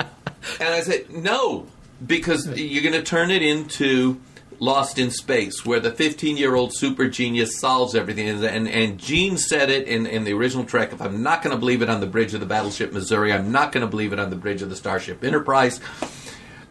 and 0.60 0.68
I 0.74 0.80
said 0.80 1.10
no, 1.10 1.66
because 2.04 2.46
you're 2.58 2.82
gonna 2.82 3.02
turn 3.02 3.30
it 3.30 3.42
into 3.42 4.20
Lost 4.58 4.98
in 4.98 5.10
Space, 5.10 5.66
where 5.66 5.80
the 5.80 5.90
15 5.90 6.36
year 6.36 6.54
old 6.54 6.74
super 6.74 7.08
genius 7.08 7.58
solves 7.58 7.94
everything. 7.94 8.28
And, 8.28 8.68
and 8.68 8.98
Gene 8.98 9.36
said 9.36 9.70
it 9.70 9.86
in, 9.86 10.06
in 10.06 10.24
the 10.24 10.32
original 10.32 10.64
Trek 10.64 10.92
if 10.92 11.02
I'm 11.02 11.22
not 11.22 11.42
going 11.42 11.54
to 11.54 11.58
believe 11.58 11.82
it 11.82 11.90
on 11.90 12.00
the 12.00 12.06
bridge 12.06 12.32
of 12.34 12.40
the 12.40 12.46
battleship 12.46 12.92
Missouri, 12.92 13.32
I'm 13.32 13.52
not 13.52 13.72
going 13.72 13.84
to 13.84 13.90
believe 13.90 14.12
it 14.12 14.18
on 14.18 14.30
the 14.30 14.36
bridge 14.36 14.62
of 14.62 14.70
the 14.70 14.76
Starship 14.76 15.22
Enterprise 15.22 15.80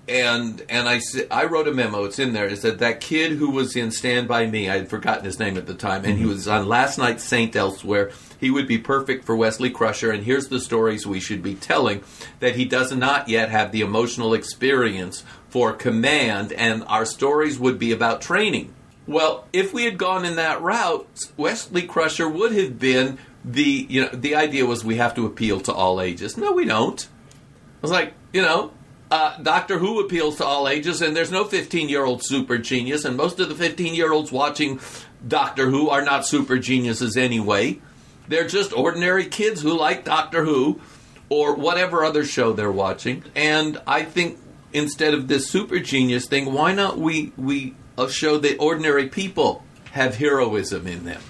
and 0.07 0.63
and 0.69 0.87
I 0.87 1.01
I 1.31 1.45
wrote 1.45 1.67
a 1.67 1.73
memo. 1.73 2.03
It's 2.05 2.19
in 2.19 2.33
there. 2.33 2.47
It 2.47 2.59
said 2.59 2.79
that 2.79 3.01
kid 3.01 3.33
who 3.33 3.49
was 3.49 3.75
in 3.75 3.91
Stand 3.91 4.27
by 4.27 4.45
Me. 4.45 4.69
I 4.69 4.77
had 4.77 4.89
forgotten 4.89 5.25
his 5.25 5.39
name 5.39 5.57
at 5.57 5.65
the 5.65 5.73
time, 5.73 6.05
and 6.05 6.13
mm-hmm. 6.13 6.23
he 6.23 6.25
was 6.25 6.47
on 6.47 6.67
last 6.67 6.97
night's 6.97 7.23
Saint 7.23 7.55
Elsewhere. 7.55 8.11
He 8.39 8.51
would 8.51 8.67
be 8.67 8.77
perfect 8.77 9.25
for 9.25 9.35
Wesley 9.35 9.69
Crusher. 9.69 10.11
And 10.11 10.23
here's 10.23 10.49
the 10.49 10.59
stories 10.59 11.07
we 11.07 11.19
should 11.19 11.41
be 11.41 11.55
telling 11.55 12.03
that 12.39 12.55
he 12.55 12.65
does 12.65 12.91
not 12.91 13.29
yet 13.29 13.49
have 13.49 13.71
the 13.71 13.81
emotional 13.81 14.33
experience 14.33 15.23
for 15.49 15.73
command, 15.73 16.53
and 16.53 16.83
our 16.87 17.05
stories 17.05 17.57
would 17.57 17.79
be 17.79 17.91
about 17.91 18.21
training. 18.21 18.73
Well, 19.07 19.47
if 19.53 19.73
we 19.73 19.85
had 19.85 19.97
gone 19.97 20.25
in 20.25 20.35
that 20.35 20.61
route, 20.61 21.31
Wesley 21.37 21.83
Crusher 21.83 22.27
would 22.27 22.51
have 22.53 22.79
been 22.79 23.17
the 23.43 23.85
you 23.89 24.01
know 24.01 24.09
the 24.09 24.35
idea 24.35 24.65
was 24.65 24.83
we 24.83 24.97
have 24.97 25.15
to 25.15 25.25
appeal 25.25 25.59
to 25.61 25.73
all 25.73 26.01
ages. 26.01 26.37
No, 26.37 26.51
we 26.51 26.65
don't. 26.65 27.07
I 27.07 27.81
was 27.81 27.91
like, 27.91 28.13
you 28.33 28.41
know, 28.41 28.71
uh, 29.11 29.37
Doctor 29.41 29.77
Who 29.77 29.99
appeals 29.99 30.37
to 30.37 30.45
all 30.45 30.67
ages, 30.67 31.01
and 31.01 31.15
there's 31.15 31.31
no 31.31 31.43
15 31.43 31.89
year 31.89 32.05
old 32.05 32.23
super 32.23 32.57
genius, 32.57 33.05
and 33.05 33.15
most 33.15 33.39
of 33.39 33.49
the 33.49 33.55
15 33.55 33.93
year 33.93 34.11
olds 34.11 34.31
watching 34.31 34.79
Doctor 35.27 35.69
Who 35.69 35.89
are 35.89 36.03
not 36.03 36.25
super 36.25 36.57
geniuses 36.57 37.15
anyway. 37.17 37.79
They're 38.27 38.47
just 38.47 38.73
ordinary 38.73 39.25
kids 39.25 39.61
who 39.61 39.77
like 39.77 40.03
Doctor 40.03 40.43
Who 40.43 40.81
or 41.29 41.55
whatever 41.55 42.03
other 42.03 42.25
show 42.25 42.53
they're 42.53 42.71
watching. 42.71 43.23
And 43.35 43.79
I 43.85 44.03
think 44.03 44.39
instead 44.73 45.13
of 45.13 45.27
this 45.27 45.49
super 45.49 45.79
genius 45.79 46.27
thing, 46.27 46.51
why 46.51 46.73
not 46.73 46.97
we 46.97 47.31
we 47.37 47.75
show 48.09 48.37
that 48.39 48.57
ordinary 48.59 49.07
people 49.07 49.63
have 49.91 50.15
heroism 50.15 50.87
in 50.87 51.05
them, 51.05 51.21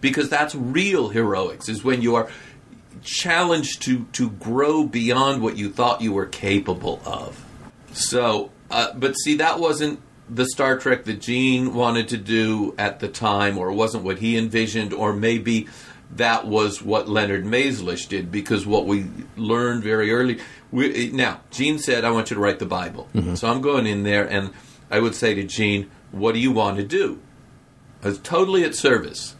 because 0.00 0.28
that's 0.28 0.54
real 0.54 1.08
heroics. 1.08 1.68
Is 1.68 1.82
when 1.82 2.02
you 2.02 2.14
are 2.14 2.30
challenged 3.02 3.82
to 3.82 4.06
to 4.12 4.30
grow 4.30 4.84
beyond 4.84 5.42
what 5.42 5.56
you 5.56 5.70
thought 5.70 6.00
you 6.00 6.12
were 6.12 6.26
capable 6.26 7.00
of. 7.04 7.44
So, 7.92 8.50
uh, 8.70 8.92
but 8.94 9.14
see, 9.14 9.36
that 9.36 9.60
wasn't 9.60 10.00
the 10.28 10.46
Star 10.46 10.78
Trek 10.78 11.04
that 11.04 11.20
Gene 11.20 11.74
wanted 11.74 12.08
to 12.08 12.16
do 12.16 12.74
at 12.78 13.00
the 13.00 13.08
time, 13.08 13.58
or 13.58 13.72
wasn't 13.72 14.04
what 14.04 14.18
he 14.18 14.36
envisioned, 14.36 14.92
or 14.92 15.12
maybe 15.12 15.68
that 16.16 16.46
was 16.46 16.82
what 16.82 17.08
Leonard 17.08 17.44
Maizlish 17.44 18.08
did, 18.08 18.30
because 18.30 18.66
what 18.66 18.86
we 18.86 19.06
learned 19.36 19.82
very 19.82 20.12
early. 20.12 20.38
We, 20.70 21.10
now, 21.12 21.40
Gene 21.50 21.78
said, 21.78 22.04
I 22.04 22.10
want 22.10 22.30
you 22.30 22.34
to 22.34 22.40
write 22.40 22.58
the 22.58 22.66
Bible. 22.66 23.08
So 23.36 23.50
I'm 23.50 23.60
going 23.60 23.86
in 23.86 24.02
there, 24.04 24.28
and 24.28 24.52
I 24.90 25.00
would 25.00 25.14
say 25.14 25.34
to 25.34 25.42
Gene, 25.44 25.90
What 26.10 26.32
do 26.32 26.38
you 26.38 26.52
want 26.52 26.76
to 26.78 26.82
do? 26.82 27.20
I 28.02 28.08
was 28.08 28.18
totally 28.18 28.64
at 28.64 28.74
service. 28.74 29.36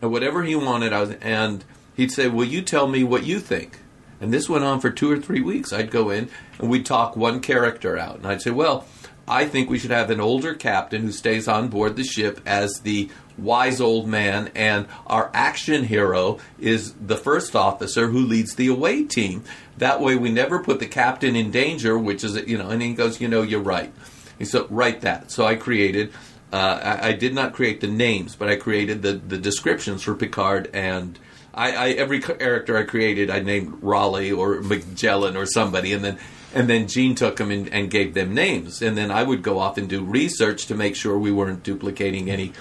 And 0.00 0.12
whatever 0.12 0.44
he 0.44 0.54
wanted, 0.54 0.92
I 0.92 1.00
was, 1.00 1.10
and 1.20 1.64
he'd 1.98 2.12
say, 2.12 2.28
Will 2.28 2.46
you 2.46 2.62
tell 2.62 2.86
me 2.86 3.04
what 3.04 3.26
you 3.26 3.38
think? 3.38 3.80
And 4.20 4.32
this 4.32 4.48
went 4.48 4.64
on 4.64 4.80
for 4.80 4.88
two 4.88 5.12
or 5.12 5.18
three 5.18 5.42
weeks. 5.42 5.72
I'd 5.72 5.90
go 5.90 6.08
in 6.08 6.30
and 6.58 6.70
we'd 6.70 6.86
talk 6.86 7.14
one 7.14 7.40
character 7.40 7.98
out. 7.98 8.16
And 8.16 8.26
I'd 8.26 8.40
say, 8.40 8.50
Well, 8.50 8.86
I 9.26 9.44
think 9.44 9.68
we 9.68 9.78
should 9.78 9.90
have 9.90 10.08
an 10.08 10.20
older 10.20 10.54
captain 10.54 11.02
who 11.02 11.12
stays 11.12 11.46
on 11.46 11.68
board 11.68 11.96
the 11.96 12.04
ship 12.04 12.40
as 12.46 12.80
the 12.80 13.10
wise 13.36 13.80
old 13.80 14.08
man, 14.08 14.50
and 14.54 14.86
our 15.06 15.30
action 15.34 15.84
hero 15.84 16.38
is 16.58 16.94
the 16.94 17.16
first 17.16 17.54
officer 17.54 18.08
who 18.08 18.20
leads 18.20 18.54
the 18.54 18.68
away 18.68 19.04
team. 19.04 19.44
That 19.76 20.00
way, 20.00 20.16
we 20.16 20.32
never 20.32 20.60
put 20.60 20.80
the 20.80 20.86
captain 20.86 21.36
in 21.36 21.50
danger, 21.50 21.98
which 21.98 22.24
is, 22.24 22.36
you 22.48 22.56
know, 22.56 22.70
and 22.70 22.80
he 22.80 22.94
goes, 22.94 23.20
You 23.20 23.28
know, 23.28 23.42
you're 23.42 23.60
right. 23.60 23.92
He 24.38 24.44
said, 24.44 24.66
Write 24.70 25.02
that. 25.02 25.30
So 25.30 25.44
I 25.44 25.56
created. 25.56 26.12
Uh, 26.50 26.98
I, 27.02 27.08
I 27.08 27.12
did 27.12 27.34
not 27.34 27.52
create 27.52 27.82
the 27.82 27.88
names, 27.88 28.34
but 28.34 28.48
I 28.48 28.56
created 28.56 29.02
the, 29.02 29.12
the 29.12 29.36
descriptions 29.36 30.02
for 30.02 30.14
Picard 30.14 30.70
and 30.72 31.18
I, 31.58 31.72
I 31.72 31.88
every 31.90 32.20
character 32.20 32.76
I 32.76 32.84
created, 32.84 33.30
I 33.30 33.40
named 33.40 33.78
Raleigh 33.82 34.30
or 34.30 34.60
Magellan 34.60 35.36
or 35.36 35.44
somebody, 35.44 35.92
and 35.92 36.04
then 36.04 36.18
and 36.54 36.70
then 36.70 36.86
Gene 36.86 37.14
took 37.14 37.36
them 37.36 37.50
and, 37.50 37.68
and 37.68 37.90
gave 37.90 38.14
them 38.14 38.32
names, 38.32 38.80
and 38.80 38.96
then 38.96 39.10
I 39.10 39.24
would 39.24 39.42
go 39.42 39.58
off 39.58 39.76
and 39.76 39.88
do 39.88 40.02
research 40.04 40.66
to 40.66 40.74
make 40.76 40.94
sure 40.94 41.18
we 41.18 41.32
weren't 41.32 41.64
duplicating 41.64 42.30
any 42.30 42.52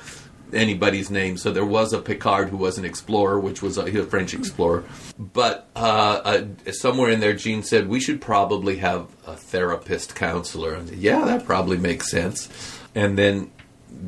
anybody's 0.51 1.11
name. 1.11 1.37
So 1.37 1.51
there 1.51 1.65
was 1.65 1.93
a 1.93 1.99
Picard 1.99 2.49
who 2.49 2.57
was 2.57 2.79
an 2.79 2.85
explorer, 2.85 3.39
which 3.39 3.61
was 3.61 3.77
a, 3.77 3.85
a 3.85 4.03
French 4.03 4.33
explorer, 4.33 4.83
but 5.17 5.69
uh, 5.75 6.45
uh, 6.65 6.71
somewhere 6.71 7.11
in 7.11 7.19
there, 7.19 7.33
Gene 7.33 7.61
said 7.61 7.87
we 7.87 7.99
should 7.99 8.19
probably 8.19 8.77
have 8.77 9.09
a 9.27 9.35
therapist 9.35 10.15
counselor, 10.15 10.73
and 10.73 10.89
yeah, 10.89 11.23
that 11.23 11.45
probably 11.45 11.77
makes 11.77 12.09
sense, 12.09 12.49
and 12.95 13.15
then 13.15 13.51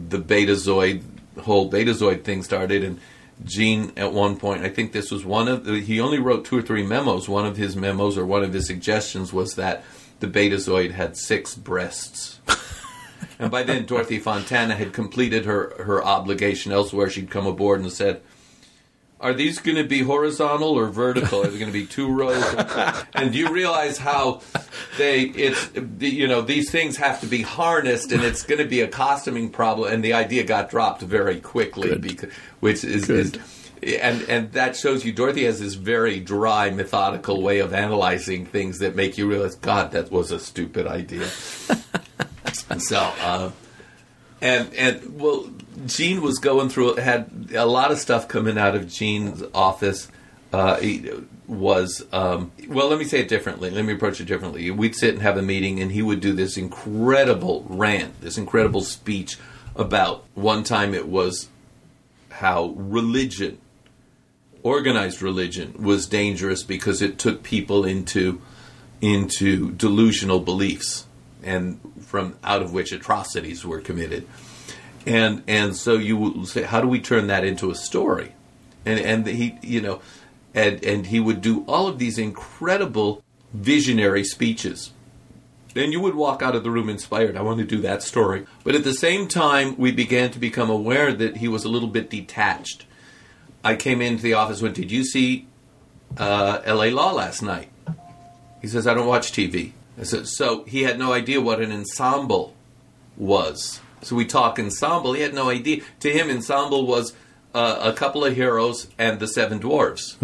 the 0.10 0.18
Betazoid 0.18 1.04
whole 1.42 1.70
Betazoid 1.70 2.24
thing 2.24 2.42
started 2.42 2.84
and. 2.84 3.00
Gene 3.44 3.94
at 3.96 4.12
one 4.12 4.38
point, 4.38 4.64
I 4.64 4.70
think 4.70 4.92
this 4.92 5.12
was 5.12 5.24
one 5.24 5.48
of 5.48 5.64
the, 5.64 5.80
he 5.80 6.00
only 6.00 6.20
wrote 6.20 6.46
two 6.46 6.58
or 6.58 6.62
three 6.62 6.86
memos. 6.86 7.30
One 7.30 7.46
of 7.46 7.58
his 7.58 7.76
memos 7.76 8.18
or 8.18 8.26
one 8.26 8.44
of 8.44 8.54
his 8.54 8.68
suggestions 8.68 9.32
was 9.32 9.56
that 9.56 9.84
the 10.20 10.28
Betazoid 10.28 10.92
had 10.92 11.16
six 11.16 11.56
breasts. 11.56 12.40
and 13.40 13.50
by 13.50 13.64
then, 13.64 13.86
Dorothy 13.86 14.20
Fontana 14.20 14.76
had 14.76 14.92
completed 14.92 15.46
her, 15.46 15.74
her 15.84 16.04
obligation 16.04 16.72
elsewhere. 16.72 17.10
She'd 17.10 17.30
come 17.30 17.48
aboard 17.48 17.80
and 17.80 17.92
said, 17.92 18.22
Are 19.20 19.34
these 19.34 19.60
going 19.60 19.78
to 19.78 19.84
be 19.84 20.00
horizontal 20.00 20.70
or 20.70 20.88
vertical? 20.88 21.42
Are 21.42 21.48
they 21.48 21.60
going 21.60 21.72
to 21.72 21.78
be 21.78 21.86
two 21.86 22.12
rows? 22.12 22.44
and 23.14 23.34
do 23.34 23.38
you 23.38 23.52
realize 23.52 23.98
how 23.98 24.42
they, 24.98 25.24
it's, 25.24 25.70
you 26.00 26.28
know, 26.28 26.42
these 26.42 26.72
things 26.72 26.98
have 26.98 27.20
to 27.22 27.28
be 27.28 27.42
harnessed 27.42 28.12
and 28.12 28.24
it's 28.24 28.44
going 28.44 28.60
to 28.60 28.68
be 28.68 28.82
a 28.82 28.88
costuming 28.88 29.50
problem. 29.50 29.92
And 29.92 30.04
the 30.04 30.14
idea 30.14 30.44
got 30.46 30.70
dropped 30.70 31.02
very 31.02 31.42
quickly, 31.42 31.98
because, 31.98 32.32
which 32.62 32.84
is, 32.84 33.10
is 33.10 33.34
and 33.82 34.24
and 34.24 34.52
that 34.54 34.76
shows 34.76 35.06
you 35.06 35.14
Dorothy 35.14 35.46
has 35.46 35.60
this 35.60 35.76
very 35.76 36.20
dry, 36.20 36.70
methodical 36.70 37.42
way 37.42 37.60
of 37.60 37.74
analyzing 37.74 38.46
things 38.46 38.80
that 38.80 38.96
make 38.96 39.18
you 39.18 39.30
realize, 39.30 39.56
God, 39.56 39.92
that 39.92 40.12
was 40.12 40.32
a 40.32 40.40
stupid 40.40 40.88
idea. 40.88 41.30
And 42.70 42.82
so, 42.84 42.98
uh, 43.22 43.52
and 44.42 44.74
and 44.74 45.20
well, 45.20 45.50
Gene 45.86 46.22
was 46.22 46.40
going 46.40 46.70
through 46.70 46.96
had 46.96 47.50
a 47.54 47.66
lot 47.66 47.92
of 47.92 48.00
stuff 48.00 48.28
coming 48.28 48.58
out 48.58 48.76
of 48.76 48.90
Gene's 48.90 49.44
office. 49.54 50.08
Uh, 50.52 50.80
was 51.50 52.06
um, 52.12 52.52
well. 52.68 52.88
Let 52.88 53.00
me 53.00 53.06
say 53.06 53.22
it 53.22 53.28
differently. 53.28 53.70
Let 53.70 53.84
me 53.84 53.94
approach 53.94 54.22
it 54.22 54.26
differently. 54.26 54.70
We'd 54.72 54.96
sit 54.96 55.14
and 55.14 55.22
have 55.22 55.38
a 55.38 55.42
meeting, 55.42 55.80
and 55.80 55.92
he 55.92 56.02
would 56.02 56.22
do 56.22 56.34
this 56.34 56.58
incredible 56.58 57.66
rant, 57.68 58.22
this 58.22 58.38
incredible 58.38 58.82
speech 58.82 59.38
about. 59.76 60.26
One 60.36 60.64
time, 60.64 60.94
it 60.94 61.08
was 61.08 61.50
how 62.30 62.74
religion, 62.78 63.58
organized 64.64 65.22
religion, 65.22 65.76
was 65.84 66.08
dangerous 66.08 66.64
because 66.64 67.02
it 67.02 67.18
took 67.18 67.44
people 67.44 67.84
into 67.84 68.42
into 69.02 69.72
delusional 69.72 70.40
beliefs, 70.40 71.06
and 71.44 71.80
from 72.10 72.36
out 72.44 72.64
of 72.64 72.74
which 72.74 72.92
atrocities 72.92 73.64
were 73.64 73.80
committed. 73.80 74.28
And 75.06 75.44
and 75.48 75.76
so 75.78 75.94
you 75.94 76.44
say, 76.48 76.64
how 76.64 76.82
do 76.82 76.88
we 76.88 77.00
turn 77.00 77.28
that 77.28 77.46
into 77.46 77.70
a 77.70 77.76
story? 77.76 78.34
And 78.84 79.00
and 79.00 79.28
he, 79.28 79.60
you 79.62 79.80
know, 79.80 80.02
and 80.56 80.84
and 80.84 81.06
he 81.06 81.20
would 81.20 81.40
do 81.40 81.64
all 81.68 81.88
of 81.88 82.00
these 82.00 82.18
incredible 82.18 83.24
visionary 83.54 84.24
speeches. 84.24 84.92
And 85.76 85.94
you 85.94 86.02
would 86.02 86.16
walk 86.16 86.42
out 86.42 86.56
of 86.56 86.64
the 86.64 86.72
room 86.72 86.90
inspired. 86.90 87.38
I 87.38 87.44
want 87.44 87.60
to 87.60 87.66
do 87.66 87.80
that 87.82 88.02
story. 88.02 88.48
But 88.64 88.74
at 88.74 88.84
the 88.84 88.96
same 88.96 89.28
time, 89.28 89.78
we 89.78 89.92
began 89.92 90.32
to 90.32 90.40
become 90.40 90.72
aware 90.72 91.14
that 91.14 91.38
he 91.38 91.48
was 91.48 91.64
a 91.64 91.70
little 91.70 91.90
bit 91.90 92.10
detached. 92.10 92.88
I 93.64 93.76
came 93.76 94.02
into 94.02 94.24
the 94.24 94.34
office. 94.34 94.64
Went, 94.64 94.74
did 94.74 94.92
you 94.92 95.04
see 95.04 95.48
uh, 96.18 96.62
L.A. 96.66 96.90
Law 96.90 97.12
last 97.12 97.44
night? 97.44 97.70
He 98.64 98.68
says, 98.68 98.88
I 98.88 98.96
don't 98.96 99.06
watch 99.06 99.32
TV. 99.32 99.74
Said, 100.02 100.28
so 100.28 100.64
he 100.64 100.84
had 100.84 100.98
no 100.98 101.14
idea 101.14 101.42
what 101.42 101.62
an 101.62 101.72
ensemble 101.72 102.56
was. 103.18 103.82
So 104.02 104.16
we 104.16 104.26
talk 104.26 104.58
ensemble. 104.58 105.14
He 105.14 105.22
had 105.22 105.34
no 105.34 105.50
idea. 105.50 105.82
To 106.02 106.10
him, 106.10 106.30
ensemble 106.30 106.86
was 106.88 107.14
uh, 107.54 107.80
a 107.82 107.94
couple 107.94 108.24
of 108.24 108.36
heroes 108.36 108.88
and 108.98 109.20
the 109.20 109.28
seven 109.28 109.60
dwarves. 109.60 110.18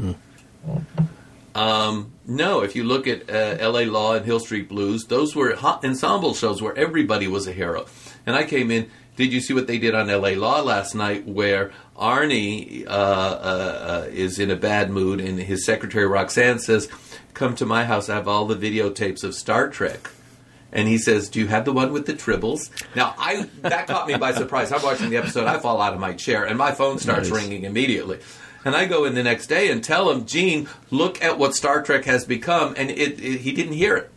Um, 1.53 2.11
no, 2.25 2.61
if 2.61 2.75
you 2.75 2.83
look 2.83 3.07
at 3.07 3.29
uh, 3.29 3.57
L.A. 3.59 3.85
Law 3.85 4.15
and 4.15 4.25
Hill 4.25 4.39
Street 4.39 4.67
Blues, 4.67 5.05
those 5.05 5.35
were 5.35 5.55
hot 5.55 5.85
ensemble 5.85 6.33
shows 6.33 6.61
where 6.61 6.77
everybody 6.77 7.27
was 7.27 7.47
a 7.47 7.53
hero. 7.53 7.85
And 8.25 8.35
I 8.35 8.43
came 8.43 8.71
in. 8.71 8.89
Did 9.15 9.31
you 9.31 9.39
see 9.39 9.53
what 9.53 9.67
they 9.67 9.77
did 9.77 9.95
on 9.95 10.09
L.A. 10.09 10.35
Law 10.35 10.61
last 10.61 10.93
night, 10.93 11.25
where 11.25 11.71
Arnie 11.95 12.85
uh, 12.85 12.89
uh, 12.89 14.07
is 14.11 14.39
in 14.39 14.51
a 14.51 14.57
bad 14.57 14.89
mood, 14.89 15.21
and 15.21 15.39
his 15.39 15.65
secretary 15.65 16.05
Roxanne 16.05 16.59
says, 16.59 16.89
"Come 17.35 17.53
to 17.55 17.65
my 17.65 17.85
house. 17.85 18.09
I 18.09 18.15
have 18.15 18.27
all 18.27 18.45
the 18.45 18.55
videotapes 18.55 19.23
of 19.23 19.35
Star 19.35 19.69
Trek." 19.69 20.09
And 20.73 20.87
he 20.87 20.97
says, 20.97 21.29
"Do 21.29 21.39
you 21.39 21.47
have 21.47 21.63
the 21.63 21.71
one 21.71 21.93
with 21.93 22.05
the 22.07 22.13
tribbles?" 22.13 22.69
Now, 22.95 23.13
I 23.17 23.47
that 23.61 23.85
caught 23.87 24.07
me 24.07 24.15
by 24.17 24.33
surprise. 24.33 24.71
I'm 24.71 24.81
watching 24.81 25.09
the 25.11 25.17
episode. 25.17 25.45
I 25.45 25.59
fall 25.59 25.79
out 25.81 25.93
of 25.93 25.99
my 25.99 26.13
chair, 26.13 26.43
and 26.43 26.57
my 26.57 26.71
phone 26.71 26.97
starts 26.97 27.29
Nice. 27.29 27.41
ringing 27.43 27.63
immediately. 27.63 28.17
And 28.65 28.75
I 28.75 28.85
go 28.85 29.05
in 29.05 29.13
the 29.13 29.21
next 29.21 29.45
day 29.47 29.69
and 29.69 29.83
tell 29.83 30.09
him, 30.09 30.25
"Gene, 30.25 30.67
look 30.89 31.23
at 31.23 31.37
what 31.37 31.53
Star 31.55 31.83
Trek 31.83 32.05
has 32.05 32.25
become." 32.25 32.73
And 32.75 32.89
it, 32.89 33.19
it 33.21 33.41
he 33.41 33.51
didn't 33.51 33.73
hear 33.73 33.95
it. 33.95 34.11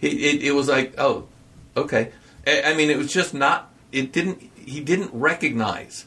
It, 0.00 0.12
it. 0.12 0.42
it 0.42 0.52
was 0.52 0.68
like, 0.68 0.94
"Oh, 0.98 1.28
okay." 1.76 2.10
I, 2.46 2.62
I 2.72 2.74
mean, 2.74 2.90
it 2.90 2.98
was 2.98 3.12
just 3.12 3.32
not. 3.32 3.72
It 3.92 4.12
didn't. 4.12 4.42
He 4.56 4.80
didn't 4.80 5.10
recognize. 5.14 6.06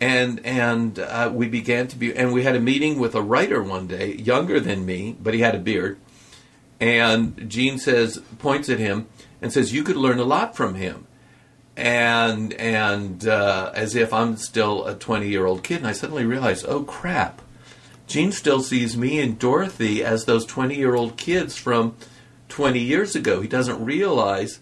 And 0.00 0.44
and 0.44 0.98
uh, 0.98 1.30
we 1.32 1.48
began 1.48 1.88
to 1.88 1.96
be. 1.96 2.14
And 2.14 2.32
we 2.32 2.42
had 2.42 2.54
a 2.54 2.60
meeting 2.60 2.98
with 2.98 3.14
a 3.14 3.22
writer 3.22 3.62
one 3.62 3.86
day, 3.86 4.14
younger 4.14 4.60
than 4.60 4.84
me, 4.84 5.16
but 5.20 5.32
he 5.32 5.40
had 5.40 5.54
a 5.54 5.58
beard. 5.58 5.98
And 6.78 7.48
Gene 7.48 7.78
says, 7.78 8.18
points 8.38 8.68
at 8.68 8.78
him 8.78 9.06
and 9.40 9.52
says, 9.52 9.72
"You 9.72 9.82
could 9.82 9.96
learn 9.96 10.18
a 10.18 10.24
lot 10.24 10.54
from 10.54 10.74
him." 10.74 11.06
And 11.76 12.52
and 12.54 13.26
uh, 13.26 13.72
as 13.74 13.94
if 13.94 14.12
I'm 14.12 14.36
still 14.36 14.86
a 14.86 14.94
20 14.94 15.28
year 15.28 15.46
old 15.46 15.62
kid, 15.62 15.78
and 15.78 15.86
I 15.86 15.92
suddenly 15.92 16.24
realized, 16.24 16.64
oh 16.68 16.84
crap, 16.84 17.42
Gene 18.06 18.32
still 18.32 18.60
sees 18.60 18.96
me 18.96 19.20
and 19.20 19.38
Dorothy 19.38 20.02
as 20.04 20.24
those 20.24 20.46
20 20.46 20.76
year 20.76 20.94
old 20.94 21.16
kids 21.16 21.56
from 21.56 21.96
20 22.48 22.78
years 22.78 23.14
ago. 23.16 23.40
He 23.40 23.48
doesn't 23.48 23.84
realize 23.84 24.60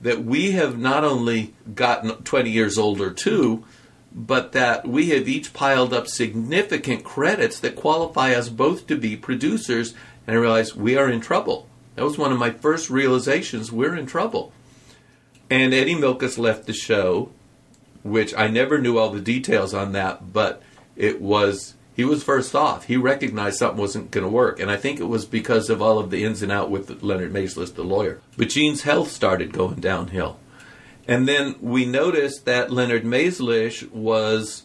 that 0.00 0.24
we 0.24 0.52
have 0.52 0.78
not 0.78 1.04
only 1.04 1.54
gotten 1.74 2.10
20 2.22 2.50
years 2.50 2.78
older 2.78 3.10
too, 3.10 3.64
but 4.12 4.52
that 4.52 4.86
we 4.86 5.10
have 5.10 5.28
each 5.28 5.52
piled 5.52 5.92
up 5.92 6.08
significant 6.08 7.04
credits 7.04 7.60
that 7.60 7.76
qualify 7.76 8.32
us 8.32 8.48
both 8.48 8.86
to 8.86 8.96
be 8.96 9.16
producers. 9.16 9.94
And 10.26 10.36
I 10.36 10.40
realized 10.40 10.76
we 10.76 10.96
are 10.96 11.10
in 11.10 11.20
trouble. 11.20 11.68
That 11.94 12.04
was 12.04 12.18
one 12.18 12.32
of 12.32 12.38
my 12.38 12.50
first 12.50 12.90
realizations. 12.90 13.72
We're 13.72 13.96
in 13.96 14.06
trouble. 14.06 14.52
And 15.50 15.72
Eddie 15.72 15.94
Milkis 15.94 16.38
left 16.38 16.66
the 16.66 16.72
show, 16.72 17.30
which 18.02 18.34
I 18.36 18.48
never 18.48 18.78
knew 18.78 18.98
all 18.98 19.10
the 19.10 19.20
details 19.20 19.74
on 19.74 19.92
that, 19.92 20.32
but 20.32 20.62
it 20.96 21.20
was 21.20 21.74
he 21.98 22.04
was 22.04 22.22
first 22.22 22.54
off. 22.54 22.84
He 22.84 22.96
recognized 22.96 23.58
something 23.58 23.80
wasn't 23.80 24.12
going 24.12 24.22
to 24.24 24.30
work, 24.30 24.60
and 24.60 24.70
I 24.70 24.76
think 24.76 25.00
it 25.00 25.08
was 25.08 25.24
because 25.24 25.68
of 25.68 25.82
all 25.82 25.98
of 25.98 26.10
the 26.10 26.22
ins 26.24 26.42
and 26.42 26.52
out 26.52 26.70
with 26.70 27.02
Leonard 27.02 27.32
Maizlish, 27.32 27.74
the 27.74 27.82
lawyer. 27.82 28.20
But 28.36 28.50
Gene's 28.50 28.82
health 28.82 29.10
started 29.10 29.52
going 29.52 29.80
downhill, 29.80 30.38
And 31.08 31.26
then 31.26 31.56
we 31.62 31.86
noticed 31.86 32.44
that 32.44 32.70
Leonard 32.70 33.04
Maizlish 33.04 33.90
was 33.90 34.64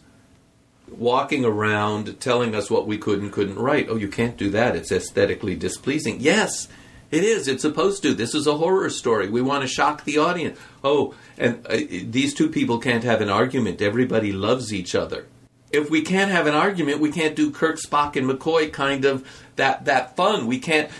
walking 0.86 1.44
around 1.44 2.20
telling 2.20 2.54
us 2.54 2.70
what 2.70 2.86
we 2.86 2.98
could 2.98 3.20
and 3.20 3.32
couldn't 3.32 3.58
write. 3.58 3.88
Oh, 3.88 3.96
you 3.96 4.08
can't 4.08 4.36
do 4.36 4.50
that. 4.50 4.76
It's 4.76 4.92
aesthetically 4.92 5.56
displeasing. 5.56 6.20
Yes, 6.20 6.68
it 7.10 7.24
is. 7.24 7.48
It's 7.48 7.62
supposed 7.62 8.02
to. 8.02 8.12
This 8.12 8.34
is 8.34 8.46
a 8.46 8.58
horror 8.58 8.90
story. 8.90 9.30
We 9.30 9.40
want 9.40 9.62
to 9.62 9.68
shock 9.68 10.04
the 10.04 10.18
audience. 10.18 10.58
Oh, 10.84 11.14
and 11.38 11.66
uh, 11.66 11.78
these 11.78 12.34
two 12.34 12.50
people 12.50 12.78
can't 12.78 13.04
have 13.04 13.22
an 13.22 13.30
argument. 13.30 13.80
Everybody 13.80 14.30
loves 14.30 14.72
each 14.72 14.94
other. 14.94 15.26
If 15.72 15.90
we 15.90 16.02
can't 16.02 16.30
have 16.30 16.46
an 16.46 16.54
argument, 16.54 17.00
we 17.00 17.10
can't 17.10 17.34
do 17.34 17.50
Kirk, 17.50 17.78
Spock, 17.80 18.16
and 18.16 18.28
McCoy 18.28 18.70
kind 18.70 19.06
of 19.06 19.26
that 19.56 19.86
that 19.86 20.14
fun. 20.14 20.46
We 20.46 20.58
can't. 20.58 20.90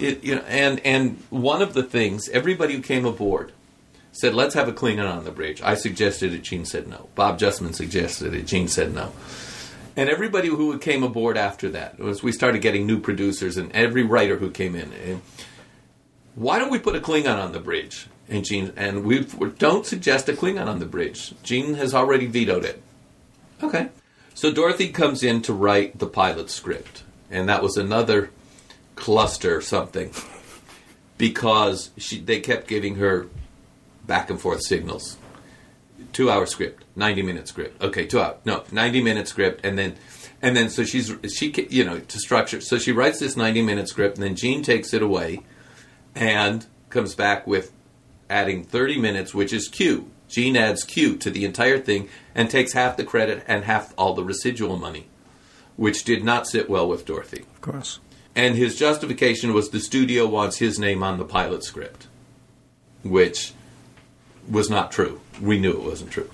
It, 0.00 0.24
you 0.24 0.36
know, 0.36 0.42
and 0.48 0.80
and 0.80 1.22
one 1.28 1.60
of 1.60 1.74
the 1.74 1.82
things 1.82 2.28
everybody 2.30 2.74
who 2.74 2.82
came 2.82 3.04
aboard 3.04 3.52
said, 4.14 4.32
let's 4.32 4.54
have 4.54 4.68
a 4.68 4.72
Klingon 4.72 5.10
on 5.12 5.24
the 5.24 5.32
bridge. 5.32 5.60
I 5.60 5.74
suggested 5.74 6.32
it. 6.32 6.42
Gene 6.42 6.64
said 6.64 6.86
no. 6.86 7.08
Bob 7.16 7.38
Justman 7.38 7.74
suggested 7.74 8.32
it. 8.32 8.46
Gene 8.46 8.68
said 8.68 8.94
no. 8.94 9.12
And 9.96 10.08
everybody 10.08 10.48
who 10.48 10.78
came 10.78 11.02
aboard 11.02 11.36
after 11.36 11.68
that 11.70 11.98
was 11.98 12.22
we 12.22 12.32
started 12.32 12.62
getting 12.62 12.86
new 12.86 13.00
producers 13.00 13.56
and 13.56 13.70
every 13.72 14.04
writer 14.04 14.36
who 14.36 14.50
came 14.50 14.74
in. 14.76 14.92
Eh, 14.92 15.16
Why 16.36 16.58
don't 16.58 16.70
we 16.70 16.78
put 16.78 16.96
a 16.96 17.00
Klingon 17.00 17.42
on 17.42 17.52
the 17.52 17.60
bridge? 17.60 18.06
And 18.28 18.44
Gene 18.44 18.72
and 18.76 19.04
we 19.04 19.20
don't 19.58 19.84
suggest 19.84 20.28
a 20.28 20.32
Klingon 20.32 20.66
on 20.66 20.78
the 20.78 20.86
bridge. 20.86 21.34
Gene 21.42 21.74
has 21.74 21.92
already 21.92 22.26
vetoed 22.26 22.64
it. 22.64 22.82
Okay. 23.62 23.88
So 24.32 24.52
Dorothy 24.52 24.88
comes 24.88 25.22
in 25.22 25.42
to 25.42 25.52
write 25.52 25.98
the 25.98 26.06
pilot 26.06 26.50
script, 26.50 27.04
and 27.30 27.48
that 27.48 27.62
was 27.62 27.76
another 27.76 28.30
cluster 28.96 29.60
something 29.60 30.10
because 31.18 31.90
she, 31.96 32.20
they 32.20 32.40
kept 32.40 32.66
giving 32.66 32.96
her 32.96 33.28
back 34.06 34.30
and 34.30 34.40
forth 34.40 34.62
signals. 34.62 35.16
Two 36.12 36.30
hour 36.30 36.46
script, 36.46 36.84
ninety 36.94 37.22
minute 37.22 37.48
script. 37.48 37.82
Okay, 37.82 38.06
two 38.06 38.20
hour 38.20 38.36
no 38.44 38.64
ninety 38.70 39.02
minute 39.02 39.28
script, 39.28 39.64
and 39.64 39.78
then 39.78 39.96
and 40.42 40.56
then 40.56 40.68
so 40.68 40.84
she's 40.84 41.12
she 41.32 41.52
you 41.70 41.84
know 41.84 42.00
to 42.00 42.18
structure. 42.18 42.60
So 42.60 42.78
she 42.78 42.92
writes 42.92 43.18
this 43.20 43.36
ninety 43.36 43.62
minute 43.62 43.88
script, 43.88 44.16
and 44.16 44.24
then 44.24 44.36
Gene 44.36 44.62
takes 44.62 44.92
it 44.92 45.02
away, 45.02 45.40
and 46.14 46.66
comes 46.90 47.14
back 47.14 47.46
with 47.46 47.72
adding 48.30 48.64
thirty 48.64 48.98
minutes, 48.98 49.34
which 49.34 49.52
is 49.52 49.68
Q. 49.68 50.10
Gene 50.28 50.56
adds 50.56 50.84
Q 50.84 51.16
to 51.18 51.30
the 51.30 51.44
entire 51.44 51.78
thing 51.78 52.08
and 52.34 52.50
takes 52.50 52.72
half 52.72 52.96
the 52.96 53.04
credit 53.04 53.44
and 53.46 53.64
half 53.64 53.94
all 53.96 54.14
the 54.14 54.24
residual 54.24 54.76
money, 54.76 55.06
which 55.76 56.04
did 56.04 56.24
not 56.24 56.46
sit 56.46 56.68
well 56.68 56.88
with 56.88 57.06
Dorothy. 57.06 57.42
Of 57.54 57.60
course. 57.60 58.00
And 58.34 58.56
his 58.56 58.76
justification 58.76 59.52
was 59.52 59.70
the 59.70 59.78
studio 59.80 60.26
wants 60.26 60.58
his 60.58 60.78
name 60.78 61.02
on 61.04 61.18
the 61.18 61.24
pilot 61.24 61.62
script, 61.62 62.08
which 63.04 63.52
was 64.48 64.70
not 64.70 64.92
true. 64.92 65.20
We 65.40 65.58
knew 65.58 65.72
it 65.72 65.82
wasn't 65.82 66.10
true. 66.10 66.30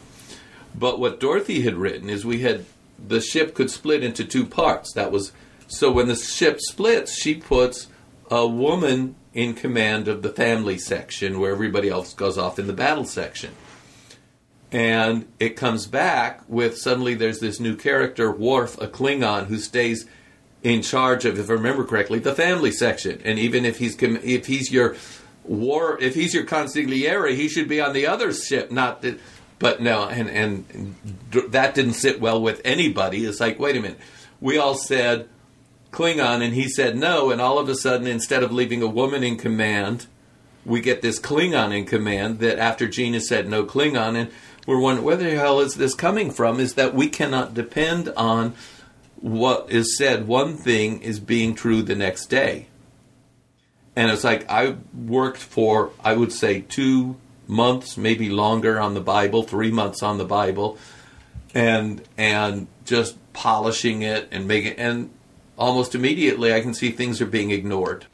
But 0.75 0.99
what 0.99 1.21
Dorothy 1.21 1.63
had 1.63 1.75
written 1.75 2.09
is 2.09 2.25
we 2.25 2.41
had 2.41 2.65
the 3.05 3.21
ship 3.21 3.55
could 3.55 3.71
split 3.71 4.05
into 4.05 4.25
two 4.25 4.47
parts. 4.47 4.93
That 4.93 5.11
was 5.11 5.33
so 5.67 5.91
when 5.91 6.09
the 6.09 6.17
ship 6.17 6.61
splits, 6.61 7.15
she 7.15 7.35
puts 7.35 7.89
a 8.31 8.47
woman 8.47 9.17
in 9.33 9.55
command 9.55 10.09
of 10.09 10.23
the 10.23 10.31
family 10.31 10.79
section 10.79 11.39
where 11.39 11.53
everybody 11.53 11.89
else 11.89 12.15
goes 12.15 12.37
off 12.37 12.59
in 12.59 12.67
the 12.67 12.73
battle 12.73 13.05
section. 13.05 13.53
And 14.73 15.27
it 15.41 15.57
comes 15.57 15.87
back 15.87 16.43
with 16.49 16.79
suddenly 16.79 17.15
there's 17.15 17.41
this 17.41 17.59
new 17.59 17.75
character, 17.75 18.31
Worf, 18.31 18.81
a 18.81 18.87
Klingon, 18.87 19.47
who 19.47 19.59
stays 19.59 20.07
in 20.63 20.83
charge 20.83 21.25
of, 21.25 21.39
if 21.39 21.51
I 21.51 21.55
remember 21.55 21.85
correctly, 21.85 22.19
the 22.19 22.35
family 22.35 22.71
section. 22.71 23.21
And 23.25 23.39
even 23.39 23.65
if 23.65 23.79
he's 23.79 24.01
if 24.01 24.47
he's 24.47 24.71
your 24.71 24.95
war, 25.45 25.99
if 26.01 26.15
he's 26.15 26.35
your 26.35 26.45
consigliere, 26.45 27.35
he 27.35 27.49
should 27.49 27.69
be 27.69 27.81
on 27.81 27.93
the 27.93 28.07
other 28.07 28.33
ship, 28.33 28.71
not 28.71 29.03
the, 29.03 29.19
But 29.61 29.83
no, 29.83 30.09
and 30.09 30.31
and 30.31 30.95
that 31.51 31.75
didn't 31.75 31.93
sit 31.95 32.19
well 32.19 32.41
with 32.41 32.63
anybody. 32.65 33.27
It's 33.27 33.41
like, 33.41 33.59
wait 33.59 33.77
a 33.77 33.81
minute, 33.81 34.01
we 34.41 34.57
all 34.57 34.75
said 34.75 35.29
Klingon, 35.93 36.43
and 36.43 36.55
he 36.55 36.69
said 36.69 36.97
no, 36.97 37.31
and 37.31 37.43
all 37.43 37.59
of 37.59 37.69
a 37.69 37.75
sudden, 37.75 38.07
instead 38.07 38.43
of 38.43 38.53
leaving 38.53 38.81
a 38.81 38.87
woman 38.87 39.23
in 39.23 39.37
command, 39.37 40.07
we 40.65 40.81
get 40.81 41.03
this 41.03 41.21
Klingon 41.21 41.77
in 41.77 41.85
command. 41.85 42.39
That 42.39 42.59
after 42.59 42.89
Gina 42.89 43.21
said 43.21 43.49
no 43.49 43.65
Klingon, 43.65 44.17
and 44.17 44.31
we're 44.67 44.81
wondering 44.81 45.05
where 45.05 45.17
the 45.17 45.31
hell 45.37 45.61
is 45.61 45.75
this 45.75 45.95
coming 45.95 46.31
from? 46.31 46.59
Is 46.59 46.75
that 46.75 46.95
we 46.95 47.09
cannot 47.09 47.53
depend 47.53 48.09
on 48.17 48.55
what 49.17 49.71
is 49.71 49.99
said 49.99 50.27
one 50.27 50.57
thing 50.57 51.03
is 51.03 51.21
being 51.21 51.55
true 51.55 51.83
the 51.83 51.95
next 51.95 52.27
day. 52.27 52.69
And 54.01 54.11
it's 54.11 54.25
like 54.25 54.49
I 54.51 54.77
worked 54.95 55.37
for, 55.37 55.91
I 56.03 56.15
would 56.15 56.33
say, 56.33 56.63
two 56.63 57.17
months, 57.47 57.99
maybe 57.99 58.31
longer 58.31 58.81
on 58.81 58.95
the 58.95 59.01
Bible, 59.03 59.43
three 59.43 59.71
months 59.71 60.03
on 60.03 60.17
the 60.17 60.25
Bible, 60.25 60.79
and 61.55 62.01
and 62.17 62.67
just 62.87 63.17
polishing 63.35 64.01
it 64.01 64.27
and 64.31 64.49
making 64.49 64.73
and 64.79 65.11
almost 65.59 65.95
immediately 65.95 66.55
I 66.55 66.63
can 66.63 66.73
see 66.73 66.91
things 66.93 67.21
are 67.21 67.27
being 67.27 67.51
ignored. 67.51 68.07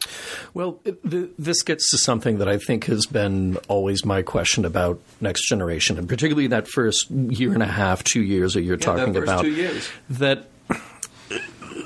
Well, 0.54 0.80
th- 0.84 1.30
this 1.38 1.62
gets 1.62 1.88
to 1.92 1.98
something 1.98 2.38
that 2.38 2.48
I 2.48 2.58
think 2.58 2.86
has 2.86 3.06
been 3.06 3.56
always 3.68 4.04
my 4.04 4.22
question 4.22 4.64
about 4.64 5.00
Next 5.20 5.46
Generation, 5.48 5.98
and 5.98 6.08
particularly 6.08 6.48
that 6.48 6.66
first 6.66 7.08
year 7.10 7.54
and 7.54 7.62
a 7.62 7.66
half, 7.68 8.02
two 8.02 8.22
years 8.22 8.54
that 8.54 8.62
you're 8.62 8.76
Yeah, 8.80 8.96
talking 8.96 9.16
about. 9.16 9.42
two 9.42 9.52
years. 9.52 9.88
That 10.10 10.48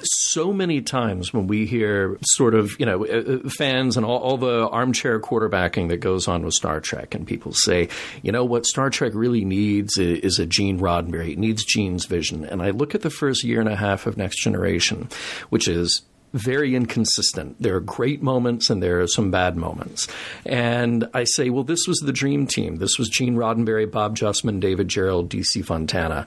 so 0.02 0.52
many 0.52 0.80
times 0.80 1.32
when 1.32 1.46
we 1.46 1.66
hear 1.66 2.18
sort 2.22 2.54
of 2.54 2.78
you 2.78 2.86
know 2.86 3.06
uh, 3.06 3.36
uh, 3.44 3.48
fans 3.58 3.96
and 3.96 4.06
all, 4.06 4.18
all 4.18 4.36
the 4.36 4.68
armchair 4.68 5.20
quarterbacking 5.20 5.88
that 5.88 5.98
goes 5.98 6.28
on 6.28 6.44
with 6.44 6.54
Star 6.54 6.80
Trek, 6.80 7.14
and 7.14 7.26
people 7.26 7.52
say, 7.52 7.88
you 8.22 8.32
know 8.32 8.44
what 8.44 8.66
Star 8.66 8.90
Trek 8.90 9.12
really 9.14 9.44
needs 9.44 9.98
is 9.98 10.38
a 10.38 10.46
Gene 10.46 10.78
Roddenberry. 10.78 11.32
It 11.32 11.38
needs 11.38 11.64
Gene's 11.64 12.06
vision. 12.06 12.44
And 12.44 12.62
I 12.62 12.70
look 12.70 12.94
at 12.94 13.02
the 13.02 13.10
first 13.10 13.44
year 13.44 13.60
and 13.60 13.68
a 13.68 13.76
half 13.76 14.06
of 14.06 14.16
Next 14.16 14.42
Generation, 14.42 15.08
which 15.48 15.68
is 15.68 16.02
very 16.32 16.74
inconsistent. 16.74 17.60
There 17.60 17.74
are 17.76 17.80
great 17.80 18.22
moments 18.22 18.70
and 18.70 18.82
there 18.82 19.00
are 19.00 19.06
some 19.06 19.30
bad 19.30 19.56
moments. 19.56 20.06
And 20.46 21.08
I 21.12 21.24
say, 21.24 21.50
well, 21.50 21.64
this 21.64 21.86
was 21.86 21.98
the 21.98 22.12
dream 22.12 22.46
team. 22.46 22.76
This 22.76 22.98
was 22.98 23.08
Gene 23.08 23.36
Roddenberry, 23.36 23.90
Bob 23.90 24.16
Justman, 24.16 24.60
David 24.60 24.88
Gerrold, 24.88 25.28
DC 25.28 25.64
Fontana. 25.64 26.26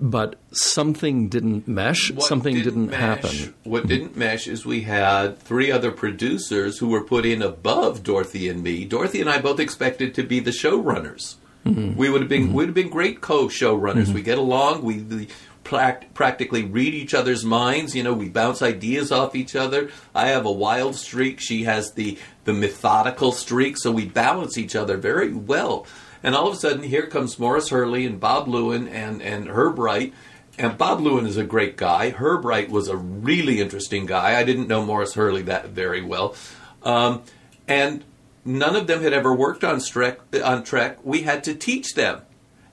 But 0.00 0.36
something 0.52 1.28
didn't 1.28 1.68
mesh. 1.68 2.10
What 2.10 2.26
something 2.26 2.56
didn't, 2.56 2.90
mesh- 2.90 3.00
happen. 3.00 3.54
What 3.64 3.86
didn't 3.86 4.16
mesh 4.16 4.48
is 4.48 4.66
we 4.66 4.82
had 4.82 5.38
three 5.38 5.70
other 5.70 5.90
producers 5.90 6.78
who 6.78 6.88
were 6.88 7.02
put 7.02 7.24
in 7.24 7.42
above 7.42 8.02
Dorothy 8.02 8.48
and 8.48 8.62
me. 8.62 8.84
Dorothy 8.84 9.20
and 9.20 9.30
I 9.30 9.40
both 9.40 9.60
expected 9.60 10.14
to 10.14 10.22
be 10.22 10.40
the 10.40 10.50
showrunners. 10.50 11.36
Mm-hmm. 11.64 11.96
We 11.96 12.10
would 12.10 12.20
have 12.20 12.28
been 12.28 12.52
We'd 12.52 12.66
have 12.66 12.74
been 12.74 12.90
great 12.90 13.20
co-showrunners. 13.22 14.12
We 14.12 14.20
get 14.20 14.36
along. 14.36 14.82
We, 14.82 14.98
we 14.98 15.28
practically 15.64 16.62
read 16.62 16.94
each 16.94 17.14
other's 17.14 17.44
minds. 17.44 17.96
You 17.96 18.02
know, 18.02 18.12
we 18.12 18.28
bounce 18.28 18.62
ideas 18.62 19.10
off 19.10 19.34
each 19.34 19.56
other. 19.56 19.90
I 20.14 20.28
have 20.28 20.46
a 20.46 20.52
wild 20.52 20.94
streak. 20.94 21.40
She 21.40 21.64
has 21.64 21.92
the 21.92 22.18
the 22.44 22.52
methodical 22.52 23.32
streak. 23.32 23.78
So 23.78 23.90
we 23.90 24.04
balance 24.04 24.58
each 24.58 24.76
other 24.76 24.96
very 24.96 25.32
well. 25.32 25.86
And 26.22 26.34
all 26.34 26.46
of 26.48 26.54
a 26.54 26.56
sudden, 26.56 26.82
here 26.82 27.06
comes 27.06 27.38
Maurice 27.38 27.70
Hurley 27.70 28.06
and 28.06 28.20
Bob 28.20 28.46
Lewin 28.46 28.86
and 28.88 29.20
and 29.22 29.48
Herb 29.48 29.78
Wright. 29.78 30.12
And 30.56 30.78
Bob 30.78 31.00
Lewin 31.00 31.26
is 31.26 31.36
a 31.36 31.44
great 31.44 31.76
guy. 31.76 32.10
Herb 32.10 32.44
Wright 32.44 32.70
was 32.70 32.88
a 32.88 32.96
really 32.96 33.60
interesting 33.60 34.06
guy. 34.06 34.38
I 34.38 34.44
didn't 34.44 34.68
know 34.68 34.84
Maurice 34.84 35.14
Hurley 35.14 35.42
that 35.42 35.70
very 35.70 36.00
well. 36.00 36.36
Um, 36.84 37.22
and 37.66 38.04
none 38.44 38.76
of 38.76 38.86
them 38.86 39.02
had 39.02 39.12
ever 39.12 39.34
worked 39.34 39.64
on 39.64 39.80
Trek. 39.80 40.20
On 40.44 40.62
Trek, 40.62 40.98
we 41.02 41.22
had 41.22 41.42
to 41.44 41.54
teach 41.54 41.94
them, 41.94 42.22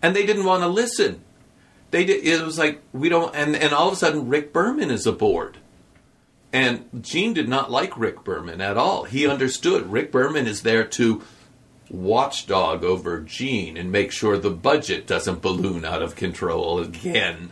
and 0.01 0.15
they 0.15 0.25
didn't 0.25 0.45
want 0.45 0.61
to 0.61 0.67
listen. 0.67 1.23
They 1.91 2.05
did, 2.05 2.25
it 2.25 2.43
was 2.43 2.57
like 2.57 2.81
we 2.93 3.09
don't. 3.09 3.35
And 3.35 3.55
and 3.55 3.73
all 3.73 3.87
of 3.87 3.93
a 3.93 3.97
sudden, 3.97 4.29
Rick 4.29 4.53
Berman 4.53 4.89
is 4.89 5.05
aboard, 5.05 5.57
and 6.53 6.85
Gene 7.01 7.33
did 7.33 7.49
not 7.49 7.69
like 7.69 7.97
Rick 7.97 8.23
Berman 8.23 8.61
at 8.61 8.77
all. 8.77 9.03
He 9.03 9.27
understood 9.27 9.91
Rick 9.91 10.11
Berman 10.11 10.47
is 10.47 10.61
there 10.63 10.85
to 10.85 11.21
watchdog 11.89 12.85
over 12.85 13.19
Gene 13.19 13.75
and 13.75 13.91
make 13.91 14.13
sure 14.13 14.37
the 14.37 14.49
budget 14.49 15.05
doesn't 15.05 15.41
balloon 15.41 15.83
out 15.83 16.01
of 16.01 16.15
control 16.15 16.79
again, 16.79 17.51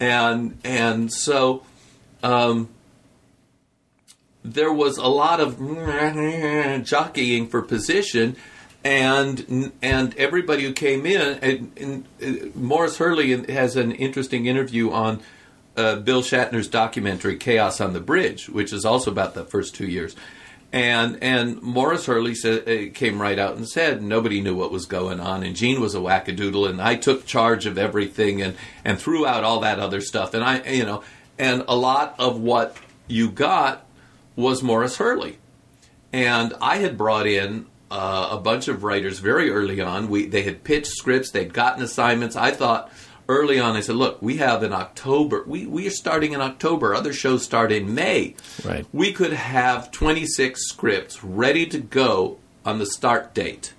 and 0.00 0.58
and 0.64 1.12
so. 1.12 1.66
Um, 2.22 2.70
there 4.44 4.72
was 4.72 4.98
a 4.98 5.06
lot 5.06 5.40
of 5.40 5.58
jockeying 6.84 7.48
for 7.48 7.62
position, 7.62 8.36
and 8.84 9.72
and 9.82 10.14
everybody 10.16 10.62
who 10.62 10.72
came 10.72 11.06
in, 11.06 11.38
and, 11.38 11.72
and 11.78 12.04
uh, 12.22 12.48
Maurice 12.54 12.98
Hurley 12.98 13.50
has 13.50 13.76
an 13.76 13.92
interesting 13.92 14.46
interview 14.46 14.90
on 14.90 15.22
uh, 15.76 15.96
Bill 15.96 16.22
Shatner's 16.22 16.68
documentary 16.68 17.36
"Chaos 17.36 17.80
on 17.80 17.94
the 17.94 18.00
Bridge," 18.00 18.48
which 18.48 18.72
is 18.72 18.84
also 18.84 19.10
about 19.10 19.34
the 19.34 19.44
first 19.44 19.74
two 19.74 19.86
years. 19.86 20.14
And 20.70 21.22
and 21.22 21.62
Maurice 21.62 22.06
Hurley 22.06 22.34
said, 22.34 22.68
uh, 22.68 22.92
came 22.92 23.22
right 23.22 23.38
out 23.38 23.56
and 23.56 23.66
said 23.66 24.02
nobody 24.02 24.42
knew 24.42 24.54
what 24.54 24.70
was 24.70 24.84
going 24.84 25.18
on, 25.18 25.42
and 25.42 25.56
Gene 25.56 25.80
was 25.80 25.94
a 25.94 25.98
wackadoodle, 25.98 26.68
and 26.68 26.82
I 26.82 26.96
took 26.96 27.24
charge 27.24 27.64
of 27.64 27.78
everything, 27.78 28.42
and 28.42 28.54
and 28.84 28.98
threw 28.98 29.24
out 29.26 29.44
all 29.44 29.60
that 29.60 29.78
other 29.78 30.02
stuff, 30.02 30.34
and 30.34 30.44
I 30.44 30.62
you 30.64 30.84
know, 30.84 31.02
and 31.38 31.64
a 31.68 31.76
lot 31.76 32.16
of 32.18 32.38
what 32.38 32.76
you 33.06 33.30
got 33.30 33.86
was 34.36 34.62
Maurice 34.62 34.96
Hurley. 34.98 35.38
And 36.12 36.54
I 36.60 36.76
had 36.76 36.96
brought 36.96 37.26
in 37.26 37.66
uh, 37.90 38.28
a 38.32 38.38
bunch 38.38 38.68
of 38.68 38.82
writers 38.82 39.18
very 39.18 39.50
early 39.50 39.80
on. 39.80 40.08
We 40.08 40.26
they 40.26 40.42
had 40.42 40.64
pitched 40.64 40.88
scripts, 40.88 41.30
they'd 41.30 41.52
gotten 41.52 41.82
assignments. 41.82 42.36
I 42.36 42.50
thought 42.50 42.90
early 43.28 43.58
on, 43.58 43.76
I 43.76 43.80
said, 43.80 43.96
"Look, 43.96 44.20
we 44.20 44.38
have 44.38 44.62
in 44.62 44.72
October. 44.72 45.44
We 45.46 45.66
we 45.66 45.86
are 45.86 45.90
starting 45.90 46.32
in 46.32 46.40
October. 46.40 46.94
Other 46.94 47.12
shows 47.12 47.44
start 47.44 47.72
in 47.72 47.94
May. 47.94 48.36
Right. 48.64 48.86
We 48.92 49.12
could 49.12 49.32
have 49.32 49.90
26 49.90 50.66
scripts 50.68 51.22
ready 51.22 51.66
to 51.66 51.78
go 51.78 52.38
on 52.64 52.78
the 52.78 52.86
start 52.86 53.34
date." 53.34 53.74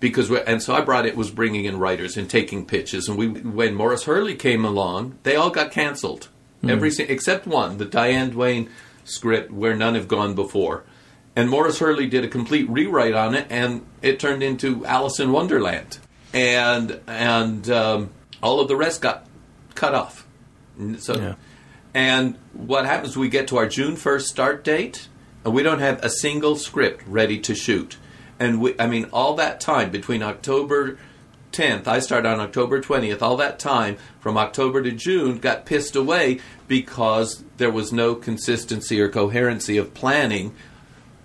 Because 0.00 0.30
and 0.30 0.62
so 0.62 0.74
I 0.74 0.80
brought 0.80 1.06
it 1.06 1.16
was 1.16 1.30
bringing 1.30 1.64
in 1.64 1.80
writers 1.80 2.16
and 2.16 2.30
taking 2.30 2.66
pitches, 2.66 3.08
and 3.08 3.18
we 3.18 3.28
when 3.28 3.74
Maurice 3.74 4.04
Hurley 4.04 4.36
came 4.36 4.64
along, 4.64 5.18
they 5.24 5.34
all 5.34 5.50
got 5.50 5.72
canceled, 5.72 6.28
every 6.62 6.92
except 7.00 7.48
one, 7.48 7.78
the 7.78 7.84
Diane 7.84 8.30
Duane 8.30 8.68
script 9.04 9.50
where 9.50 9.74
none 9.74 9.96
have 9.96 10.06
gone 10.06 10.34
before, 10.34 10.84
and 11.38 11.48
Maurice 11.48 11.78
Hurley 11.78 12.06
did 12.08 12.24
a 12.24 12.28
complete 12.28 12.68
rewrite 12.68 13.14
on 13.14 13.34
it, 13.34 13.46
and 13.50 13.86
it 14.02 14.18
turned 14.18 14.42
into 14.42 14.84
Alice 14.84 15.20
in 15.20 15.30
Wonderland, 15.32 15.98
and 16.34 17.00
and 17.06 17.70
um, 17.70 18.10
all 18.42 18.60
of 18.60 18.68
the 18.68 18.76
rest 18.76 19.00
got 19.00 19.26
cut 19.74 19.94
off. 19.94 20.26
So, 20.98 21.14
Yeah. 21.16 21.34
and 21.94 22.36
what 22.52 22.86
happens? 22.86 23.16
We 23.16 23.28
get 23.28 23.48
to 23.48 23.56
our 23.56 23.68
June 23.68 23.96
first 23.96 24.26
start 24.28 24.64
date, 24.64 25.08
and 25.44 25.54
we 25.54 25.62
don't 25.62 25.80
have 25.80 26.02
a 26.04 26.10
single 26.10 26.56
script 26.56 27.02
ready 27.06 27.38
to 27.40 27.54
shoot. 27.54 27.96
And 28.40 28.60
we, 28.60 28.74
I 28.78 28.86
mean, 28.86 29.06
all 29.12 29.34
that 29.36 29.60
time 29.60 29.90
between 29.90 30.22
October 30.22 30.98
10th, 31.52 31.88
I 31.88 31.98
started 31.98 32.28
on 32.28 32.38
October 32.40 32.80
20th. 32.80 33.22
All 33.22 33.36
that 33.38 33.58
time 33.58 33.96
from 34.20 34.36
October 34.36 34.82
to 34.82 34.92
June 34.92 35.38
got 35.38 35.66
pissed 35.66 35.96
away 35.96 36.38
because 36.68 37.42
there 37.56 37.70
was 37.72 37.92
no 37.92 38.14
consistency 38.14 39.00
or 39.00 39.08
coherency 39.08 39.76
of 39.76 39.94
planning. 39.94 40.54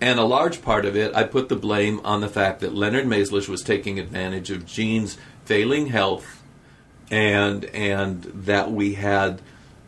And 0.04 0.20
a 0.20 0.26
large 0.26 0.62
part 0.62 0.84
of 0.84 0.98
it, 0.98 1.16
I 1.16 1.24
put 1.24 1.48
the 1.48 1.56
blame 1.56 2.02
on 2.04 2.20
the 2.20 2.28
fact 2.28 2.60
that 2.60 2.76
Leonard 2.76 3.06
Maizlish 3.06 3.48
was 3.48 3.64
taking 3.64 4.00
advantage 4.00 4.52
of 4.52 4.66
Gene's 4.66 5.18
failing 5.46 5.88
health 5.88 6.44
and 7.10 7.64
and 7.64 8.22
that 8.24 8.70
we 8.70 8.96
had 8.96 9.42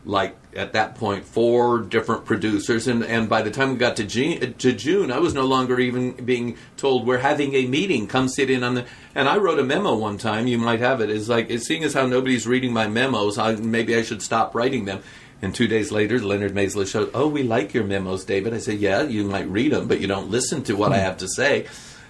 like 0.06 0.34
at 0.54 0.72
that 0.72 0.94
point 0.94 1.26
four 1.26 1.80
different 1.80 2.24
producers. 2.24 2.88
And 2.88 3.04
and 3.04 3.28
by 3.28 3.42
the 3.42 3.50
time 3.50 3.72
we 3.72 3.76
got 3.76 3.96
to 3.96 4.04
June, 4.04 4.54
to 4.54 4.72
June 4.72 5.12
I 5.12 5.18
was 5.18 5.34
no 5.34 5.44
longer 5.44 5.78
even 5.78 6.12
being 6.12 6.56
told 6.78 7.06
we're 7.06 7.18
having 7.18 7.52
a 7.54 7.66
meeting. 7.66 8.06
Come 8.06 8.30
sit 8.30 8.48
in 8.48 8.64
on 8.64 8.74
the 8.74 8.86
and 9.14 9.28
I 9.28 9.36
wrote 9.36 9.58
a 9.58 9.64
memo 9.64 9.96
one 9.96 10.16
time 10.16 10.46
you 10.46 10.56
might 10.56 10.80
have 10.80 11.02
it 11.02 11.10
is 11.10 11.28
like 11.28 11.50
seeing 11.58 11.84
as 11.84 11.92
how 11.92 12.06
nobody's 12.06 12.46
reading 12.46 12.72
my 12.72 12.88
memos 12.88 13.36
I, 13.36 13.56
maybe 13.56 13.94
I 13.94 14.00
should 14.00 14.22
stop 14.22 14.54
writing 14.54 14.86
them 14.86 15.02
and 15.42 15.54
two 15.54 15.68
days 15.68 15.92
later 15.92 16.18
Leonard 16.18 16.54
Maisler 16.54 16.86
showed 16.86 17.10
oh 17.14 17.28
we 17.28 17.42
like 17.42 17.74
your 17.74 17.84
memos 17.84 18.24
David 18.24 18.54
I 18.54 18.58
said 18.58 18.78
yeah 18.78 19.02
you 19.02 19.24
might 19.24 19.48
read 19.48 19.72
them 19.72 19.88
but 19.88 20.00
you 20.00 20.06
don't 20.06 20.30
listen 20.30 20.62
to 20.64 20.74
what 20.74 20.92
I 20.92 20.98
have 20.98 21.18
to 21.18 21.28
say 21.28 21.66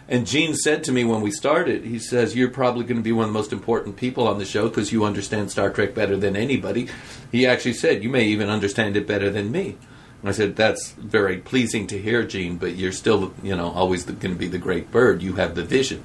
and 0.09 0.27
Gene 0.27 0.55
said 0.55 0.85
to 0.85 0.93
me 0.93 1.05
when 1.05 1.20
we 1.20 1.33
started, 1.33 1.85
he 1.85 1.99
says, 1.99 2.37
You're 2.37 2.51
probably 2.51 2.85
going 2.85 2.99
to 2.99 3.03
be 3.03 3.12
one 3.12 3.24
of 3.24 3.31
the 3.31 3.39
most 3.39 3.53
important 3.53 3.97
people 3.97 4.29
on 4.29 4.39
the 4.39 4.45
show 4.45 4.68
because 4.68 4.93
you 4.93 5.05
understand 5.05 5.51
Star 5.51 5.70
Trek 5.70 5.95
better 5.95 6.16
than 6.16 6.37
anybody. 6.37 6.89
He 7.33 7.47
actually 7.47 7.72
said, 7.72 8.05
You 8.05 8.09
may 8.09 8.24
even 8.27 8.49
understand 8.49 8.97
it 8.97 9.07
better 9.07 9.31
than 9.31 9.51
me. 9.51 9.77
And 10.20 10.29
I 10.29 10.33
said, 10.33 10.55
That's 10.55 10.93
very 10.93 11.39
pleasing 11.39 11.89
to 11.89 11.99
hear, 11.99 12.22
Gene, 12.22 12.57
but 12.57 12.77
you're 12.77 12.93
still, 12.93 13.35
you 13.43 13.57
know, 13.57 13.70
always 13.70 14.05
going 14.05 14.35
to 14.35 14.39
be 14.39 14.47
the 14.47 14.59
great 14.59 14.93
bird. 14.93 15.22
You 15.22 15.35
have 15.35 15.57
the 15.57 15.64
vision. 15.64 16.05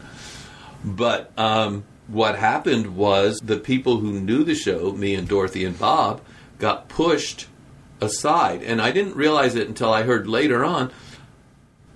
But 0.84 1.32
um, 1.38 1.84
what 2.08 2.36
happened 2.36 2.96
was 2.96 3.40
the 3.40 3.58
people 3.58 4.00
who 4.00 4.20
knew 4.20 4.44
the 4.44 4.56
show, 4.56 4.94
me 4.94 5.14
and 5.14 5.28
Dorothy 5.28 5.64
and 5.64 5.78
Bob, 5.78 6.22
got 6.62 6.88
pushed 6.88 7.47
aside. 7.99 8.62
And 8.64 8.82
I 8.82 8.91
didn't 8.91 9.16
realize 9.16 9.55
it 9.55 9.68
until 9.68 9.91
I 9.91 10.03
heard 10.03 10.28
later 10.28 10.64
on 10.64 10.91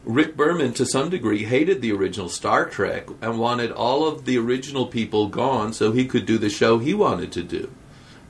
Rick 0.03 0.37
Berman, 0.37 0.73
to 0.73 0.85
some 0.85 1.09
degree, 1.09 1.45
hated 1.45 1.81
the 1.81 1.91
original 1.91 2.29
Star 2.29 2.65
Trek 2.65 3.07
and 3.21 3.39
wanted 3.39 3.71
all 3.71 4.07
of 4.07 4.25
the 4.25 4.37
original 4.37 4.85
people 4.85 5.27
gone 5.29 5.73
so 5.73 5.91
he 5.91 6.05
could 6.05 6.27
do 6.27 6.37
the 6.37 6.49
show 6.49 6.77
he 6.77 6.93
wanted 6.93 7.31
to 7.31 7.43
do. 7.43 7.71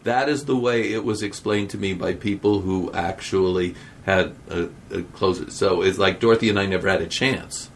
That 0.04 0.30
is 0.30 0.46
the 0.46 0.56
way 0.56 0.94
it 0.94 1.04
was 1.04 1.22
explained 1.22 1.72
to 1.72 1.78
me 1.78 1.94
by 1.94 2.14
people 2.14 2.62
who 2.62 2.94
actually 2.94 3.76
had 4.06 4.36
a, 4.50 4.70
a 4.90 5.02
close. 5.02 5.54
So 5.54 5.82
it's 5.82 5.98
like 5.98 6.22
Dorothy 6.22 6.50
and 6.50 6.60
I 6.60 6.66
never 6.66 6.88
had 6.88 7.02
a 7.02 7.08
chance 7.08 7.70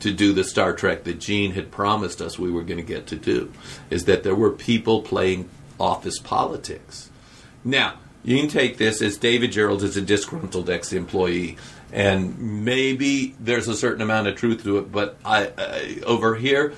to 0.00 0.12
do 0.12 0.32
the 0.32 0.44
Star 0.44 0.72
Trek 0.72 1.02
that 1.04 1.18
Gene 1.18 1.52
had 1.52 1.72
promised 1.72 2.20
us 2.20 2.38
we 2.38 2.52
were 2.52 2.62
going 2.62 2.78
to 2.78 2.84
get 2.84 3.08
to 3.08 3.16
do. 3.16 3.52
Is 3.90 4.04
that 4.04 4.22
there 4.22 4.34
were 4.34 4.50
people 4.50 5.02
playing 5.02 5.48
office 5.80 6.20
politics. 6.20 7.10
Now, 7.64 7.94
you 8.22 8.38
can 8.38 8.48
take 8.48 8.78
this 8.78 9.02
as 9.02 9.16
David 9.16 9.52
Gerrold 9.52 9.82
is 9.82 9.96
a 9.96 10.02
disgruntled 10.02 10.70
ex 10.70 10.92
employee, 10.92 11.56
and 11.92 12.64
maybe 12.64 13.34
there's 13.38 13.68
a 13.68 13.76
certain 13.76 14.02
amount 14.02 14.28
of 14.28 14.36
truth 14.36 14.62
to 14.64 14.78
it, 14.78 14.90
but 14.90 15.16
I, 15.24 15.52
I 15.56 16.00
over 16.06 16.34
here, 16.36 16.74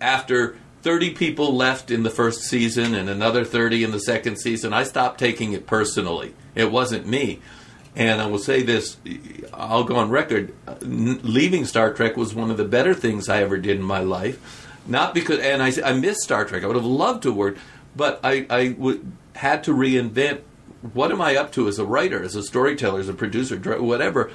after 0.00 0.56
30 0.82 1.14
people 1.14 1.54
left 1.54 1.90
in 1.90 2.04
the 2.04 2.10
first 2.10 2.42
season 2.42 2.94
and 2.94 3.08
another 3.08 3.44
30 3.44 3.84
in 3.84 3.90
the 3.90 4.00
second 4.00 4.36
season, 4.36 4.72
I 4.72 4.84
stopped 4.84 5.18
taking 5.18 5.52
it 5.52 5.66
personally. 5.66 6.34
It 6.54 6.70
wasn't 6.70 7.06
me. 7.06 7.40
And 7.96 8.20
I 8.20 8.26
will 8.26 8.38
say 8.38 8.62
this, 8.62 8.96
I'll 9.52 9.84
go 9.84 9.96
on 9.96 10.10
record. 10.10 10.54
Leaving 10.82 11.64
Star 11.64 11.92
Trek 11.92 12.16
was 12.16 12.34
one 12.34 12.50
of 12.50 12.56
the 12.56 12.64
better 12.64 12.94
things 12.94 13.28
I 13.28 13.42
ever 13.42 13.56
did 13.56 13.78
in 13.78 13.82
my 13.82 14.00
life. 14.00 14.38
Not 14.86 15.14
because, 15.14 15.40
and 15.40 15.62
I, 15.62 15.72
I 15.84 15.94
miss 15.94 16.22
Star 16.22 16.44
Trek. 16.44 16.62
I 16.62 16.66
would 16.66 16.76
have 16.76 16.84
loved 16.84 17.24
to 17.24 17.32
work, 17.32 17.56
but 17.96 18.20
I, 18.22 18.46
I 18.48 18.76
would, 18.78 19.10
had 19.36 19.64
to 19.64 19.72
reinvent 19.72 20.40
what 20.92 21.10
am 21.10 21.20
I 21.20 21.36
up 21.36 21.52
to 21.52 21.68
as 21.68 21.78
a 21.78 21.84
writer, 21.84 22.22
as 22.22 22.36
a 22.36 22.42
storyteller, 22.42 23.00
as 23.00 23.08
a 23.08 23.14
producer, 23.14 23.56
whatever. 23.80 24.30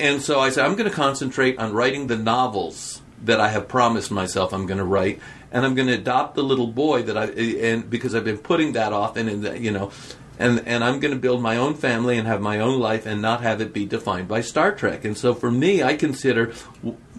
And 0.00 0.20
so 0.20 0.40
I 0.40 0.50
said, 0.50 0.64
I'm 0.64 0.74
going 0.74 0.90
to 0.90 0.94
concentrate 0.94 1.58
on 1.58 1.72
writing 1.72 2.06
the 2.06 2.16
novels 2.16 3.02
that 3.24 3.40
I 3.40 3.48
have 3.48 3.68
promised 3.68 4.10
myself 4.10 4.52
I'm 4.52 4.66
going 4.66 4.78
to 4.78 4.84
write, 4.84 5.20
and 5.50 5.64
I'm 5.64 5.74
going 5.74 5.88
to 5.88 5.94
adopt 5.94 6.34
the 6.34 6.42
little 6.42 6.66
boy 6.66 7.02
that 7.02 7.16
I 7.16 7.26
and 7.26 7.88
because 7.88 8.14
I've 8.14 8.24
been 8.24 8.38
putting 8.38 8.72
that 8.72 8.92
off, 8.92 9.16
and, 9.16 9.28
and 9.28 9.64
you 9.64 9.70
know, 9.70 9.92
and 10.38 10.66
and 10.66 10.82
I'm 10.82 10.98
going 10.98 11.14
to 11.14 11.20
build 11.20 11.40
my 11.40 11.56
own 11.56 11.74
family 11.74 12.18
and 12.18 12.26
have 12.26 12.40
my 12.40 12.58
own 12.58 12.80
life, 12.80 13.06
and 13.06 13.22
not 13.22 13.42
have 13.42 13.60
it 13.60 13.72
be 13.72 13.86
defined 13.86 14.26
by 14.28 14.40
Star 14.40 14.72
Trek. 14.74 15.04
And 15.04 15.16
so 15.16 15.34
for 15.34 15.50
me, 15.50 15.82
I 15.82 15.94
consider 15.94 16.52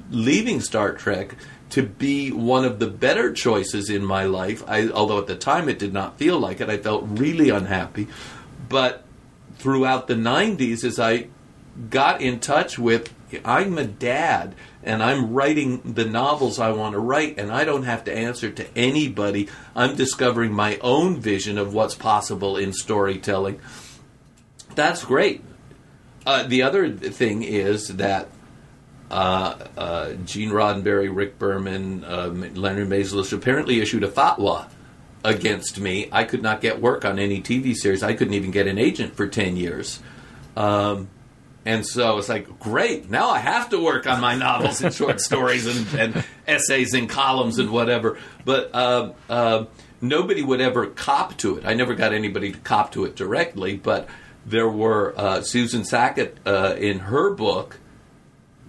leaving 0.09 0.59
Star 0.59 0.91
Trek 0.91 1.35
to 1.73 1.81
be 1.81 2.31
one 2.31 2.65
of 2.65 2.77
the 2.77 2.85
better 2.85 3.33
choices 3.33 3.89
in 3.89 4.05
my 4.05 4.25
life. 4.25 4.63
I, 4.67 4.89
although 4.89 5.17
at 5.17 5.25
the 5.25 5.35
time 5.35 5.67
it 5.67 5.79
did 5.79 5.91
not 5.91 6.19
feel 6.19 6.37
like 6.37 6.61
it, 6.61 6.69
I 6.69 6.77
felt 6.77 7.03
really 7.07 7.49
unhappy. 7.49 8.07
But 8.69 9.03
throughout 9.57 10.05
the 10.05 10.13
90s, 10.13 10.83
as 10.83 10.99
I 10.99 11.29
got 11.89 12.21
in 12.21 12.39
touch 12.39 12.77
with 12.77 13.11
I'm 13.43 13.79
a 13.79 13.85
dad 13.85 14.53
and 14.83 15.01
I'm 15.01 15.33
writing 15.33 15.93
the 15.93 16.05
novels 16.05 16.59
I 16.59 16.71
want 16.73 16.93
to 16.93 16.99
write 16.99 17.39
and 17.39 17.51
I 17.51 17.65
don't 17.65 17.85
have 17.85 18.03
to 18.03 18.15
answer 18.15 18.51
to 18.51 18.77
anybody. 18.77 19.49
I'm 19.75 19.95
discovering 19.95 20.53
my 20.53 20.77
own 20.77 21.19
vision 21.19 21.57
of 21.57 21.73
what's 21.73 21.95
possible 21.95 22.55
in 22.55 22.71
storytelling. 22.73 23.59
That's 24.75 25.03
great. 25.03 25.43
Uh, 26.23 26.43
the 26.43 26.61
other 26.61 26.91
thing 26.91 27.41
is 27.41 27.87
that 27.87 28.29
Gene 29.09 30.49
Roddenberry, 30.49 31.13
Rick 31.13 31.39
Berman, 31.39 32.03
uh, 32.03 32.27
Leonard 32.27 32.89
Maizlish 32.89 33.33
apparently 33.33 33.79
issued 33.79 34.03
a 34.03 34.09
fatwa 34.09 34.67
against 35.23 35.79
me. 35.79 36.09
I 36.11 36.23
could 36.23 36.41
not 36.41 36.61
get 36.61 36.81
work 36.81 37.05
on 37.05 37.19
any 37.19 37.41
TV 37.41 37.75
series. 37.75 38.03
I 38.03 38.13
couldn't 38.13 38.33
even 38.33 38.51
get 38.51 38.67
an 38.67 38.77
agent 38.77 39.15
for 39.15 39.27
10 39.27 39.55
years. 39.55 39.99
Um, 40.55 41.09
and 41.65 41.85
so 41.85 42.17
it's 42.17 42.27
like, 42.27 42.59
great, 42.59 43.09
now 43.09 43.29
I 43.29 43.39
have 43.39 43.69
to 43.69 43.81
work 43.81 44.05
on 44.05 44.19
my 44.19 44.35
novels 44.35 44.81
and 44.81 44.93
short 44.93 45.21
stories 45.21 45.65
and, 45.65 45.99
and 45.99 46.25
essays 46.45 46.93
and 46.93 47.09
columns 47.09 47.57
and 47.57 47.69
whatever. 47.69 48.17
But 48.43 48.71
uh, 48.73 49.13
uh, 49.29 49.65
nobody 50.01 50.41
would 50.41 50.59
ever 50.59 50.87
cop 50.87 51.37
to 51.37 51.57
it. 51.57 51.65
I 51.65 51.73
never 51.73 51.95
got 51.95 52.13
anybody 52.13 52.51
to 52.51 52.59
cop 52.59 52.91
to 52.93 53.05
it 53.05 53.15
directly, 53.15 53.77
but 53.77 54.09
there 54.45 54.67
were 54.67 55.13
uh, 55.15 55.41
Susan 55.41 55.85
Sackett 55.85 56.37
uh, 56.45 56.75
in 56.77 56.99
her 56.99 57.33
book 57.33 57.79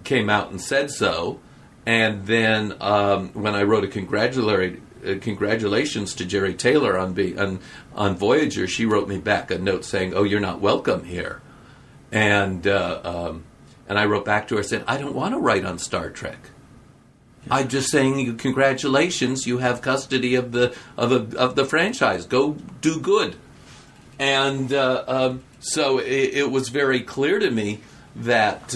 came 0.04 0.30
out 0.30 0.50
and 0.50 0.60
said 0.60 0.90
so. 0.90 1.40
And 1.86 2.26
then 2.26 2.76
um, 2.80 3.30
when 3.34 3.54
I 3.54 3.62
wrote 3.62 3.84
a 3.84 3.88
congratulatory 3.88 4.80
uh, 5.04 5.18
congratulations 5.20 6.14
to 6.14 6.24
Jeri 6.24 6.56
Taylor 6.56 6.98
on, 6.98 7.12
be, 7.12 7.36
on 7.36 7.60
on 7.94 8.16
Voyager, 8.16 8.66
she 8.66 8.86
wrote 8.86 9.08
me 9.08 9.18
back 9.18 9.50
a 9.50 9.58
note 9.58 9.84
saying, 9.84 10.14
"Oh, 10.14 10.22
you're 10.22 10.40
not 10.40 10.60
welcome 10.60 11.04
here." 11.04 11.42
And 12.10 12.66
uh, 12.66 13.00
um, 13.04 13.44
and 13.86 13.98
I 13.98 14.06
wrote 14.06 14.24
back 14.24 14.48
to 14.48 14.56
her 14.56 14.62
said, 14.62 14.84
"I 14.86 14.96
don't 14.96 15.14
want 15.14 15.34
to 15.34 15.38
write 15.38 15.64
on 15.64 15.78
Star 15.78 16.10
Trek. 16.10 16.38
I'm 17.50 17.68
just 17.68 17.90
saying, 17.90 18.38
congratulations, 18.38 19.46
you 19.46 19.58
have 19.58 19.82
custody 19.82 20.34
of 20.34 20.52
the 20.52 20.74
of 20.96 21.10
the 21.10 21.38
of 21.38 21.54
the 21.54 21.66
franchise. 21.66 22.24
Go 22.24 22.56
do 22.80 22.98
good." 22.98 23.36
And 24.18 24.72
uh, 24.72 25.04
um, 25.06 25.42
so 25.60 25.98
it, 25.98 26.30
it 26.34 26.50
was 26.50 26.70
very 26.70 27.00
clear 27.00 27.38
to 27.38 27.50
me 27.50 27.80
that. 28.16 28.74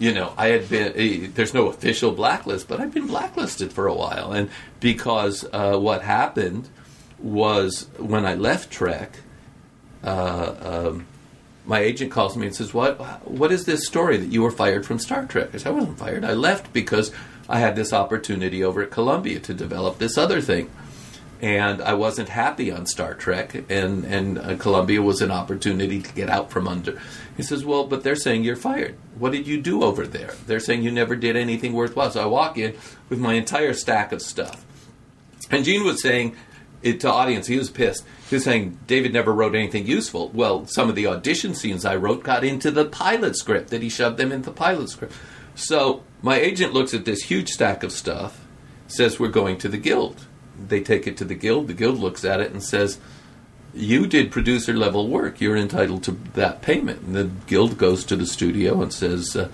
You 0.00 0.14
know, 0.14 0.32
I 0.38 0.46
had 0.46 0.70
been, 0.70 0.92
eh, 0.96 1.28
there's 1.34 1.52
no 1.52 1.66
official 1.66 2.12
blacklist, 2.12 2.68
but 2.68 2.80
I've 2.80 2.94
been 2.94 3.06
blacklisted 3.06 3.70
for 3.70 3.86
a 3.86 3.94
while. 3.94 4.32
And 4.32 4.48
because 4.80 5.44
uh, 5.52 5.76
what 5.76 6.00
happened 6.00 6.70
was 7.18 7.86
when 7.98 8.24
I 8.24 8.34
left 8.34 8.70
Trek, 8.70 9.18
uh, 10.02 10.54
um, 10.62 11.06
my 11.66 11.80
agent 11.80 12.10
calls 12.10 12.34
me 12.34 12.46
and 12.46 12.56
says, 12.56 12.72
"What? 12.72 12.98
What 13.28 13.52
is 13.52 13.66
this 13.66 13.86
story 13.86 14.16
that 14.16 14.32
you 14.32 14.40
were 14.40 14.50
fired 14.50 14.86
from 14.86 14.98
Star 14.98 15.26
Trek?" 15.26 15.50
I 15.52 15.58
said, 15.58 15.68
"I 15.68 15.74
wasn't 15.74 15.98
fired. 15.98 16.24
I 16.24 16.32
left 16.32 16.72
because 16.72 17.12
I 17.46 17.58
had 17.58 17.76
this 17.76 17.92
opportunity 17.92 18.64
over 18.64 18.82
at 18.82 18.90
Columbia 18.90 19.38
to 19.40 19.52
develop 19.52 19.98
this 19.98 20.16
other 20.16 20.40
thing." 20.40 20.70
And 21.42 21.80
I 21.80 21.94
wasn't 21.94 22.28
happy 22.28 22.70
on 22.70 22.86
Star 22.86 23.14
Trek, 23.14 23.64
and 23.70 24.04
and 24.04 24.38
uh, 24.38 24.56
Columbia 24.56 25.00
was 25.00 25.22
an 25.22 25.30
opportunity 25.30 26.02
to 26.02 26.12
get 26.12 26.28
out 26.28 26.50
from 26.50 26.68
under. 26.68 27.00
He 27.36 27.42
says, 27.42 27.64
"Well, 27.64 27.84
but 27.86 28.02
they're 28.02 28.16
saying 28.16 28.44
you're 28.44 28.56
fired. 28.56 28.96
What 29.18 29.32
did 29.32 29.46
you 29.46 29.60
do 29.60 29.82
over 29.82 30.06
there? 30.06 30.34
They're 30.46 30.60
saying 30.60 30.82
you 30.82 30.90
never 30.90 31.16
did 31.16 31.36
anything 31.36 31.72
worthwhile." 31.72 32.10
So 32.10 32.22
I 32.22 32.26
walk 32.26 32.58
in 32.58 32.76
with 33.08 33.18
my 33.18 33.34
entire 33.34 33.72
stack 33.72 34.12
of 34.12 34.20
stuff, 34.20 34.64
and 35.50 35.64
Gene 35.64 35.84
was 35.84 36.02
saying 36.02 36.36
it 36.82 37.00
to 37.00 37.10
audience. 37.10 37.46
He 37.46 37.56
was 37.56 37.70
pissed. 37.70 38.04
He 38.28 38.36
was 38.36 38.44
saying 38.44 38.78
David 38.86 39.12
never 39.12 39.32
wrote 39.32 39.54
anything 39.54 39.86
useful. 39.86 40.28
Well, 40.34 40.66
some 40.66 40.90
of 40.90 40.94
the 40.94 41.06
audition 41.06 41.54
scenes 41.54 41.84
I 41.86 41.96
wrote 41.96 42.22
got 42.22 42.44
into 42.44 42.70
the 42.70 42.84
pilot 42.84 43.36
script 43.36 43.70
that 43.70 43.82
he 43.82 43.88
shoved 43.88 44.18
them 44.18 44.30
into 44.30 44.50
the 44.50 44.56
pilot 44.56 44.90
script. 44.90 45.14
So 45.54 46.04
my 46.22 46.38
agent 46.38 46.74
looks 46.74 46.94
at 46.94 47.06
this 47.06 47.22
huge 47.22 47.48
stack 47.48 47.82
of 47.82 47.92
stuff, 47.92 48.46
says 48.86 49.18
we're 49.18 49.28
going 49.28 49.58
to 49.58 49.68
the 49.68 49.78
guild 49.78 50.26
they 50.68 50.80
take 50.80 51.06
it 51.06 51.16
to 51.18 51.24
the 51.24 51.34
guild. 51.34 51.68
The 51.68 51.74
guild 51.74 51.98
looks 51.98 52.24
at 52.24 52.40
it 52.40 52.52
and 52.52 52.62
says, 52.62 52.98
"You 53.74 54.06
did 54.06 54.30
producer 54.30 54.74
level 54.74 55.08
work. 55.08 55.40
You're 55.40 55.56
entitled 55.56 56.02
to 56.04 56.12
that 56.34 56.62
payment." 56.62 57.02
And 57.02 57.14
the 57.14 57.30
guild 57.46 57.78
goes 57.78 58.04
to 58.04 58.16
the 58.16 58.26
studio 58.26 58.82
and 58.82 58.92
says. 58.92 59.36
Uh, 59.36 59.48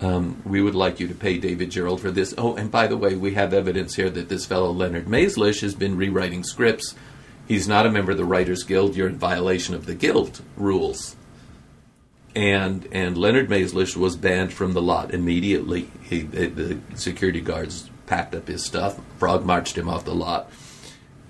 um, 0.00 0.40
we 0.44 0.62
would 0.62 0.76
like 0.76 1.00
you 1.00 1.08
to 1.08 1.14
pay 1.14 1.38
David 1.38 1.70
Gerrold 1.70 2.00
for 2.00 2.10
this. 2.10 2.32
Oh, 2.38 2.54
and 2.54 2.70
by 2.70 2.86
the 2.86 2.96
way, 2.96 3.16
we 3.16 3.34
have 3.34 3.52
evidence 3.52 3.96
here 3.96 4.10
that 4.10 4.28
this 4.28 4.46
fellow 4.46 4.70
Leonard 4.70 5.06
Maizlish 5.06 5.60
has 5.62 5.74
been 5.74 5.96
rewriting 5.96 6.44
scripts. 6.44 6.94
He's 7.48 7.66
not 7.66 7.86
a 7.86 7.90
member 7.90 8.12
of 8.12 8.18
the 8.18 8.24
Writers 8.24 8.62
Guild. 8.62 8.94
You're 8.94 9.08
in 9.08 9.18
violation 9.18 9.74
of 9.74 9.86
the 9.86 9.94
guild 9.94 10.42
rules. 10.56 11.16
And 12.36 12.86
and 12.92 13.16
Leonard 13.16 13.48
Maizlish 13.48 13.96
was 13.96 14.14
banned 14.14 14.52
from 14.52 14.74
the 14.74 14.82
lot 14.82 15.12
immediately. 15.12 15.90
He, 16.02 16.20
the 16.20 16.78
security 16.94 17.40
guards 17.40 17.87
packed 18.08 18.34
up 18.34 18.48
his 18.48 18.64
stuff. 18.64 18.98
Frog 19.18 19.44
marched 19.44 19.76
him 19.76 19.88
off 19.88 20.04
the 20.04 20.14
lot. 20.14 20.50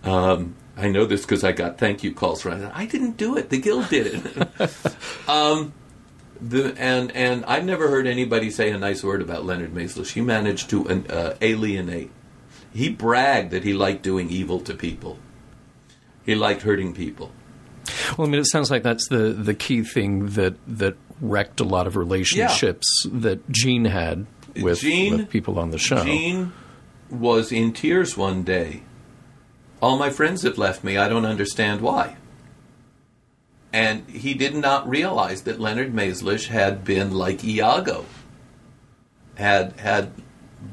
Um, 0.04 0.54
I 0.76 0.88
know 0.88 1.04
this 1.04 1.22
because 1.22 1.42
I 1.42 1.52
got 1.52 1.78
thank 1.78 2.04
you 2.04 2.14
calls 2.14 2.42
from. 2.42 2.70
I 2.72 2.86
didn't 2.86 3.16
do 3.16 3.36
it. 3.36 3.50
The 3.50 3.58
guild 3.58 3.88
did 3.88 4.22
it. 4.24 5.28
um, 5.28 5.72
the, 6.40 6.74
and 6.78 7.10
and 7.12 7.44
I've 7.46 7.64
never 7.64 7.88
heard 7.88 8.06
anybody 8.06 8.50
say 8.50 8.70
a 8.70 8.78
nice 8.78 9.02
word 9.02 9.20
about 9.20 9.44
Leonard 9.44 9.74
Maizlish. 9.74 10.12
He 10.12 10.20
managed 10.20 10.70
to 10.70 10.88
uh, 10.88 11.34
alienate. 11.40 12.12
He 12.72 12.90
bragged 12.90 13.50
that 13.50 13.64
he 13.64 13.74
liked 13.74 14.02
doing 14.02 14.30
evil 14.30 14.60
to 14.60 14.74
people. 14.74 15.18
He 16.24 16.36
liked 16.36 16.62
hurting 16.62 16.94
people. 16.94 17.32
Well, 18.16 18.28
I 18.28 18.30
mean, 18.30 18.40
it 18.40 18.46
sounds 18.46 18.70
like 18.70 18.84
that's 18.84 19.08
the 19.08 19.32
the 19.32 19.54
key 19.54 19.82
thing 19.82 20.28
that 20.30 20.54
that 20.68 20.96
wrecked 21.20 21.58
a 21.58 21.64
lot 21.64 21.88
of 21.88 21.96
relationships 21.96 22.86
yeah. 23.04 23.10
that 23.14 23.50
Gene 23.50 23.86
had 23.86 24.26
with, 24.60 24.78
Gene, 24.78 25.16
with 25.16 25.30
people 25.30 25.58
on 25.58 25.70
the 25.70 25.78
show. 25.78 26.04
Gene 26.04 26.52
was 27.10 27.52
in 27.52 27.72
tears 27.72 28.16
one 28.16 28.42
day. 28.42 28.82
All 29.80 29.98
my 29.98 30.10
friends 30.10 30.42
have 30.42 30.58
left 30.58 30.82
me. 30.82 30.96
I 30.96 31.08
don't 31.08 31.24
understand 31.24 31.80
why. 31.80 32.16
And 33.72 34.08
he 34.08 34.34
did 34.34 34.54
not 34.54 34.88
realize 34.88 35.42
that 35.42 35.60
Leonard 35.60 35.92
Maizlish 35.94 36.48
had 36.48 36.84
been 36.84 37.12
like 37.12 37.44
Iago, 37.44 38.06
had 39.36 39.72
had 39.78 40.12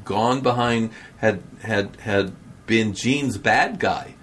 gone 0.04 0.40
behind, 0.40 0.90
had 1.18 1.42
had 1.62 1.96
had 2.00 2.32
been 2.66 2.94
Gene's 2.94 3.38
bad 3.38 3.78
guy. 3.78 4.14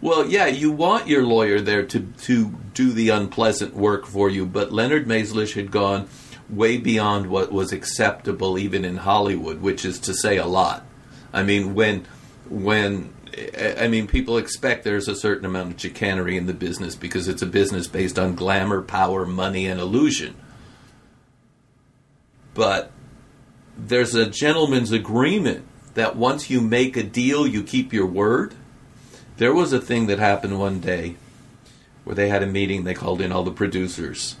Well, 0.00 0.26
yeah, 0.26 0.46
you 0.46 0.72
want 0.72 1.06
your 1.06 1.24
lawyer 1.24 1.60
there 1.60 1.84
to 1.86 2.00
to 2.00 2.48
do 2.74 2.92
the 2.92 3.10
unpleasant 3.10 3.74
work 3.74 4.06
for 4.06 4.28
you, 4.28 4.46
but 4.46 4.72
Leonard 4.72 5.06
Maizlish 5.06 5.54
had 5.54 5.70
gone 5.70 6.08
way 6.48 6.76
beyond 6.76 7.28
what 7.28 7.52
was 7.52 7.72
acceptable 7.72 8.58
even 8.58 8.84
in 8.84 8.98
Hollywood, 8.98 9.60
which 9.60 9.84
is 9.84 9.98
to 10.00 10.14
say 10.14 10.36
a 10.36 10.46
lot. 10.46 10.84
I 11.32 11.42
mean, 11.42 11.74
when 11.74 12.06
when 12.48 13.12
I 13.78 13.88
mean, 13.88 14.06
people 14.06 14.36
expect 14.36 14.84
there's 14.84 15.08
a 15.08 15.16
certain 15.16 15.46
amount 15.46 15.72
of 15.72 15.80
chicanery 15.80 16.36
in 16.36 16.46
the 16.46 16.52
business 16.52 16.94
because 16.94 17.28
it's 17.28 17.42
a 17.42 17.46
business 17.46 17.86
based 17.86 18.18
on 18.18 18.34
glamour, 18.34 18.82
power, 18.82 19.24
money, 19.24 19.66
and 19.66 19.80
illusion. 19.80 20.34
But 22.52 22.90
there's 23.76 24.14
a 24.14 24.28
gentleman's 24.28 24.92
agreement 24.92 25.66
that 25.94 26.16
once 26.16 26.50
you 26.50 26.60
make 26.60 26.96
a 26.96 27.02
deal, 27.02 27.46
you 27.46 27.62
keep 27.62 27.92
your 27.92 28.06
word. 28.06 28.54
There 29.38 29.54
was 29.54 29.72
a 29.72 29.80
thing 29.80 30.06
that 30.08 30.18
happened 30.18 30.58
one 30.58 30.80
day 30.80 31.16
where 32.04 32.14
they 32.14 32.28
had 32.28 32.42
a 32.42 32.46
meeting, 32.46 32.84
they 32.84 32.94
called 32.94 33.22
in 33.22 33.32
all 33.32 33.44
the 33.44 33.50
producers. 33.50 34.36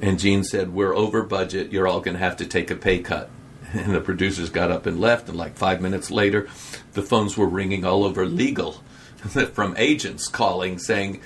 And 0.00 0.18
Gene 0.18 0.44
said, 0.44 0.74
We're 0.74 0.94
over 0.94 1.22
budget, 1.22 1.72
you're 1.72 1.88
all 1.88 2.00
going 2.00 2.16
to 2.16 2.22
have 2.22 2.36
to 2.36 2.46
take 2.46 2.70
a 2.70 2.76
pay 2.76 2.98
cut. 2.98 3.30
And 3.74 3.94
the 3.94 4.00
producers 4.00 4.50
got 4.50 4.70
up 4.70 4.86
and 4.86 5.00
left. 5.00 5.28
And 5.28 5.36
like 5.36 5.56
five 5.56 5.80
minutes 5.80 6.10
later, 6.10 6.48
the 6.92 7.02
phones 7.02 7.36
were 7.36 7.46
ringing 7.46 7.84
all 7.84 8.04
over 8.04 8.24
legal 8.24 8.72
from 9.52 9.74
agents 9.76 10.26
calling 10.28 10.78
saying, 10.78 11.20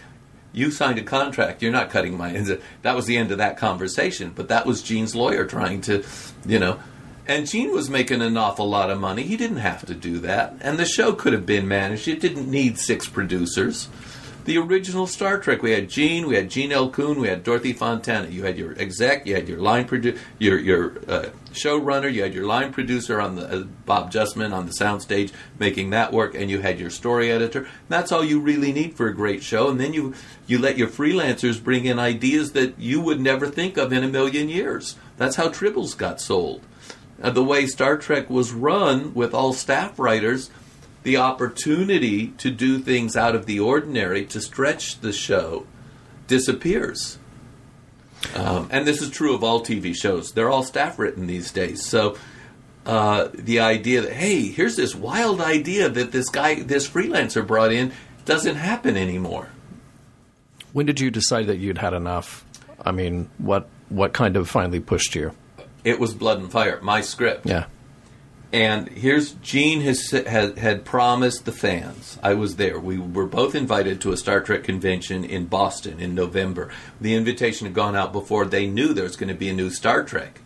you 0.53 0.71
signed 0.71 0.99
a 0.99 1.03
contract. 1.03 1.63
You're 1.63 1.73
not 1.73 1.91
cutting 1.91 2.17
my. 2.17 2.33
That 2.83 2.97
was 2.97 3.07
the 3.07 3.17
end 3.17 3.31
of 3.31 3.39
that 3.39 3.57
conversation. 3.57 4.33
But 4.35 4.49
that 4.49 4.67
was 4.67 4.83
Gene's 4.83 5.15
lawyer 5.15 5.47
trying 5.47 5.81
to, 5.83 6.05
you 6.45 6.59
know, 6.59 6.79
and 7.27 7.49
Gene 7.49 7.73
was 7.73 7.89
making 7.89 8.21
an 8.21 8.37
awful 8.37 8.69
lot 8.69 8.91
of 8.91 9.01
money. 9.01 9.23
He 9.23 9.37
didn't 9.37 9.59
have 9.59 9.87
to 9.87 9.95
do 9.95 10.19
that, 10.21 10.57
and 10.61 10.79
the 10.79 10.85
show 10.85 11.13
could 11.13 11.33
have 11.33 11.47
been 11.47 11.69
managed. 11.69 12.09
It 12.09 12.21
didn't 12.21 12.51
need 12.51 12.79
six 12.79 13.09
producers 13.09 13.89
the 14.45 14.59
original 14.59 15.07
Star 15.07 15.39
Trek. 15.39 15.63
We 15.63 15.73
had 15.73 15.89
Gene, 15.89 16.27
we 16.27 16.37
had 16.37 16.51
Gene 16.51 16.73
L. 16.73 16.91
Coon, 16.91 17.21
we 17.21 17.29
had 17.29 17.45
Dorothy 17.45 17.73
Fontana. 17.73 18.29
You 18.29 18.45
had 18.45 18.59
your 18.59 18.79
exec, 18.79 19.27
you 19.27 19.35
had 19.35 19.49
your 19.49 19.59
line 19.59 19.87
produ- 19.87 20.19
your 20.39 20.59
your 20.59 20.99
uh, 21.09 21.31
showrunner, 21.53 22.13
you 22.13 22.23
had 22.23 22.35
your 22.35 22.47
line 22.47 22.73
producer 22.73 23.21
on 23.21 23.37
the 23.37 23.47
uh, 23.47 23.63
Bob 23.87 24.13
Justman 24.13 24.53
on 24.53 24.67
the 24.67 24.73
soundstage 24.73 25.33
making 25.59 25.91
that 25.91 26.13
work, 26.13 26.35
and 26.35 26.51
you 26.51 26.61
had 26.61 26.81
your 26.81 26.91
story 26.91 27.31
editor. 27.31 27.69
That's 27.89 28.13
all 28.13 28.25
you 28.25 28.41
really 28.41 28.73
need 28.73 28.95
for 28.95 29.07
a 29.07 29.15
great 29.15 29.43
show. 29.43 29.69
And 29.69 29.79
then 29.79 29.93
you 29.95 30.15
you 30.47 30.59
let 30.59 30.79
your 30.79 30.89
freelancers 30.89 31.63
bring 31.63 31.85
in 31.85 31.99
ideas 31.99 32.53
that 32.53 32.79
you 32.79 33.01
would 33.01 33.21
never 33.21 33.47
think 33.47 33.77
of 33.77 33.93
in 33.93 34.05
a 34.05 34.09
million 34.09 34.49
years. 34.49 34.97
That's 35.17 35.37
how 35.37 35.49
Tribbles 35.49 35.97
got 35.97 36.21
sold. 36.21 36.63
Uh, 37.23 37.31
the 37.31 37.45
way 37.45 37.67
Star 37.67 37.97
Trek 37.97 38.29
was 38.29 38.53
run 38.53 39.15
with 39.15 39.33
all 39.33 39.53
staff 39.53 39.99
writers 39.99 40.51
the 41.03 41.17
opportunity 41.17 42.29
to 42.39 42.51
do 42.51 42.79
things 42.79 43.17
out 43.17 43.35
of 43.35 43.47
the 43.47 43.61
ordinary 43.61 44.25
to 44.27 44.41
stretch 44.41 45.01
the 45.01 45.13
show 45.13 45.67
disappears. 46.27 47.19
Um, 48.35 48.69
and 48.71 48.87
this 48.87 49.03
is 49.03 49.11
true 49.11 49.35
of 49.35 49.43
all 49.43 49.61
TV 49.65 49.95
shows. 49.95 50.33
They're 50.33 50.51
all 50.51 50.63
staff 50.63 50.99
written 50.99 51.27
these 51.27 51.51
days. 51.51 51.85
So 51.85 52.17
uh, 52.87 53.29
the 53.35 53.61
idea 53.61 54.03
that, 54.03 54.13
hey, 54.13 54.43
here's 54.43 54.77
this 54.77 54.95
wild 54.95 55.41
idea 55.41 55.89
that 55.89 56.13
this 56.13 56.29
guy, 56.29 56.63
this 56.63 56.89
freelancer 56.89 57.47
brought 57.47 57.73
in, 57.73 57.93
doesn't 58.25 58.57
happen 58.57 58.97
anymore. 58.97 59.49
When 60.73 60.87
did 60.87 61.01
you 61.01 61.11
decide 61.11 61.49
that 61.49 61.59
you'd 61.59 61.79
had 61.79 61.93
enough? 61.93 62.45
I 62.85 62.93
mean, 62.93 63.29
what 63.39 63.69
what 63.89 64.15
kind 64.15 64.37
of 64.37 64.49
finally 64.49 64.81
pushed 64.81 65.15
you? 65.15 65.33
It 65.85 66.01
was 66.01 66.15
Blood 66.15 66.39
and 66.39 66.51
Fire, 66.51 66.81
my 66.81 67.03
script. 67.03 67.45
Yeah. 67.45 67.67
And 68.53 68.89
here's 68.91 69.33
Gene 69.35 69.81
has 69.81 70.11
had, 70.11 70.59
had 70.59 70.85
promised 70.85 71.47
the 71.47 71.53
fans. 71.53 72.19
I 72.23 72.35
was 72.35 72.57
there. 72.57 72.79
We 72.79 72.99
were 72.99 73.27
both 73.27 73.55
invited 73.55 74.01
to 74.03 74.13
a 74.13 74.17
Star 74.17 74.43
Trek 74.43 74.63
convention 74.63 75.25
in 75.25 75.47
Boston 75.47 75.99
in 75.99 76.15
November. 76.15 76.69
The 77.01 77.15
invitation 77.15 77.67
had 77.67 77.75
gone 77.75 77.97
out 77.97 78.13
before 78.13 78.45
they 78.45 78.67
knew 78.67 78.93
there 78.93 79.05
was 79.05 79.17
going 79.17 79.29
to 79.29 79.35
be 79.35 79.49
a 79.49 79.55
new 79.55 79.71
Star 79.71 80.05
Trek. 80.05 80.43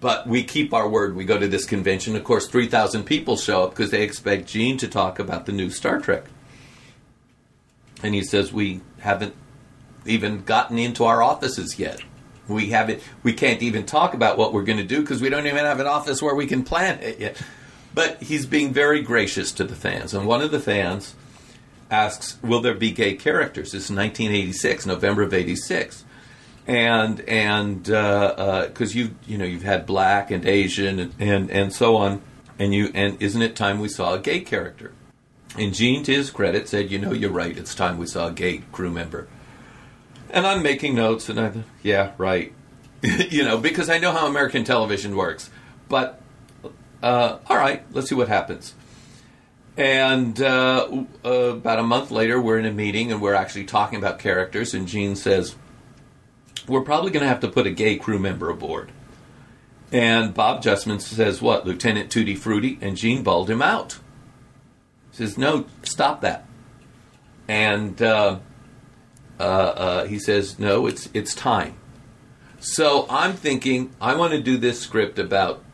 But 0.00 0.26
we 0.26 0.42
keep 0.42 0.74
our 0.74 0.88
word. 0.88 1.14
We 1.14 1.24
go 1.24 1.38
to 1.38 1.46
this 1.46 1.64
convention. 1.64 2.16
Of 2.16 2.24
course, 2.24 2.48
3,000 2.48 3.04
people 3.04 3.36
show 3.36 3.62
up 3.62 3.70
because 3.70 3.92
they 3.92 4.02
expect 4.02 4.48
Gene 4.48 4.76
to 4.78 4.88
talk 4.88 5.20
about 5.20 5.46
the 5.46 5.52
new 5.52 5.70
Star 5.70 6.00
Trek. 6.00 6.24
And 8.02 8.12
he 8.12 8.24
says, 8.24 8.52
We 8.52 8.80
haven't 8.98 9.36
even 10.04 10.42
gotten 10.42 10.76
into 10.80 11.04
our 11.04 11.22
offices 11.22 11.78
yet. 11.78 12.02
We 12.48 12.70
haven't. 12.70 13.02
We 13.22 13.32
can't 13.32 13.62
even 13.62 13.86
talk 13.86 14.14
about 14.14 14.36
what 14.36 14.52
we're 14.52 14.64
going 14.64 14.78
to 14.78 14.84
do 14.84 15.00
because 15.00 15.20
we 15.20 15.28
don't 15.28 15.46
even 15.46 15.64
have 15.64 15.80
an 15.80 15.86
office 15.86 16.20
where 16.20 16.34
we 16.34 16.46
can 16.46 16.64
plan 16.64 17.00
it 17.00 17.20
yet. 17.20 17.40
But 17.94 18.22
he's 18.22 18.46
being 18.46 18.72
very 18.72 19.02
gracious 19.02 19.52
to 19.52 19.64
the 19.64 19.76
fans, 19.76 20.14
and 20.14 20.26
one 20.26 20.42
of 20.42 20.50
the 20.50 20.60
fans 20.60 21.14
asks, 21.90 22.38
"Will 22.42 22.60
there 22.60 22.74
be 22.74 22.90
gay 22.90 23.14
characters?" 23.14 23.68
Is 23.74 23.90
1986, 23.90 24.86
November 24.86 25.22
of 25.22 25.32
'86, 25.32 26.04
and 26.66 27.20
and 27.20 27.84
because 27.84 28.34
uh, 28.36 28.72
uh, 28.72 28.86
you 28.86 29.14
you 29.26 29.38
know 29.38 29.44
you've 29.44 29.62
had 29.62 29.86
black 29.86 30.30
and 30.30 30.44
Asian 30.46 30.98
and, 30.98 31.14
and 31.18 31.50
and 31.50 31.72
so 31.72 31.96
on, 31.96 32.22
and 32.58 32.74
you 32.74 32.90
and 32.94 33.20
isn't 33.22 33.42
it 33.42 33.54
time 33.54 33.78
we 33.78 33.88
saw 33.88 34.14
a 34.14 34.18
gay 34.18 34.40
character? 34.40 34.92
And 35.58 35.74
Gene, 35.74 36.02
to 36.04 36.12
his 36.12 36.30
credit, 36.30 36.68
said, 36.68 36.90
"You 36.90 36.98
know, 36.98 37.12
you're 37.12 37.30
right. 37.30 37.56
It's 37.56 37.74
time 37.74 37.98
we 37.98 38.06
saw 38.06 38.28
a 38.28 38.32
gay 38.32 38.62
crew 38.72 38.90
member." 38.90 39.28
And 40.32 40.46
I'm 40.46 40.62
making 40.62 40.94
notes, 40.94 41.28
and 41.28 41.38
I, 41.38 41.52
yeah, 41.82 42.12
right. 42.16 42.52
you 43.02 43.44
know, 43.44 43.58
because 43.58 43.90
I 43.90 43.98
know 43.98 44.12
how 44.12 44.26
American 44.26 44.64
television 44.64 45.14
works. 45.14 45.50
But, 45.88 46.20
uh, 47.02 47.38
all 47.46 47.56
right, 47.56 47.84
let's 47.92 48.08
see 48.08 48.14
what 48.14 48.28
happens. 48.28 48.74
And 49.76 50.40
uh, 50.40 51.04
uh, 51.24 51.28
about 51.28 51.78
a 51.78 51.82
month 51.82 52.10
later, 52.10 52.40
we're 52.40 52.58
in 52.58 52.64
a 52.64 52.72
meeting 52.72 53.12
and 53.12 53.20
we're 53.20 53.34
actually 53.34 53.64
talking 53.64 53.98
about 53.98 54.18
characters. 54.18 54.72
And 54.72 54.88
Gene 54.88 55.16
says, 55.16 55.54
we're 56.66 56.82
probably 56.82 57.10
going 57.10 57.22
to 57.22 57.28
have 57.28 57.40
to 57.40 57.48
put 57.48 57.66
a 57.66 57.70
gay 57.70 57.96
crew 57.96 58.18
member 58.18 58.48
aboard. 58.48 58.90
And 59.90 60.32
Bob 60.32 60.62
Justman 60.62 61.00
says, 61.00 61.42
What, 61.42 61.66
Lieutenant 61.66 62.10
Tutti 62.10 62.34
Frutti? 62.34 62.78
And 62.80 62.96
Gene 62.96 63.22
bawled 63.22 63.50
him 63.50 63.60
out. 63.60 63.98
He 65.10 65.18
says, 65.18 65.36
No, 65.36 65.66
stop 65.82 66.22
that. 66.22 66.46
And 67.46 68.00
uh, 69.42 69.44
uh, 69.44 70.04
he 70.06 70.18
says, 70.18 70.58
No, 70.58 70.86
it's, 70.86 71.08
it's 71.12 71.34
time. 71.34 71.74
So 72.60 73.06
I'm 73.10 73.32
thinking, 73.32 73.92
I 74.00 74.14
want 74.14 74.32
to 74.34 74.40
do 74.40 74.56
this 74.56 74.80
script 74.80 75.18
about 75.18 75.64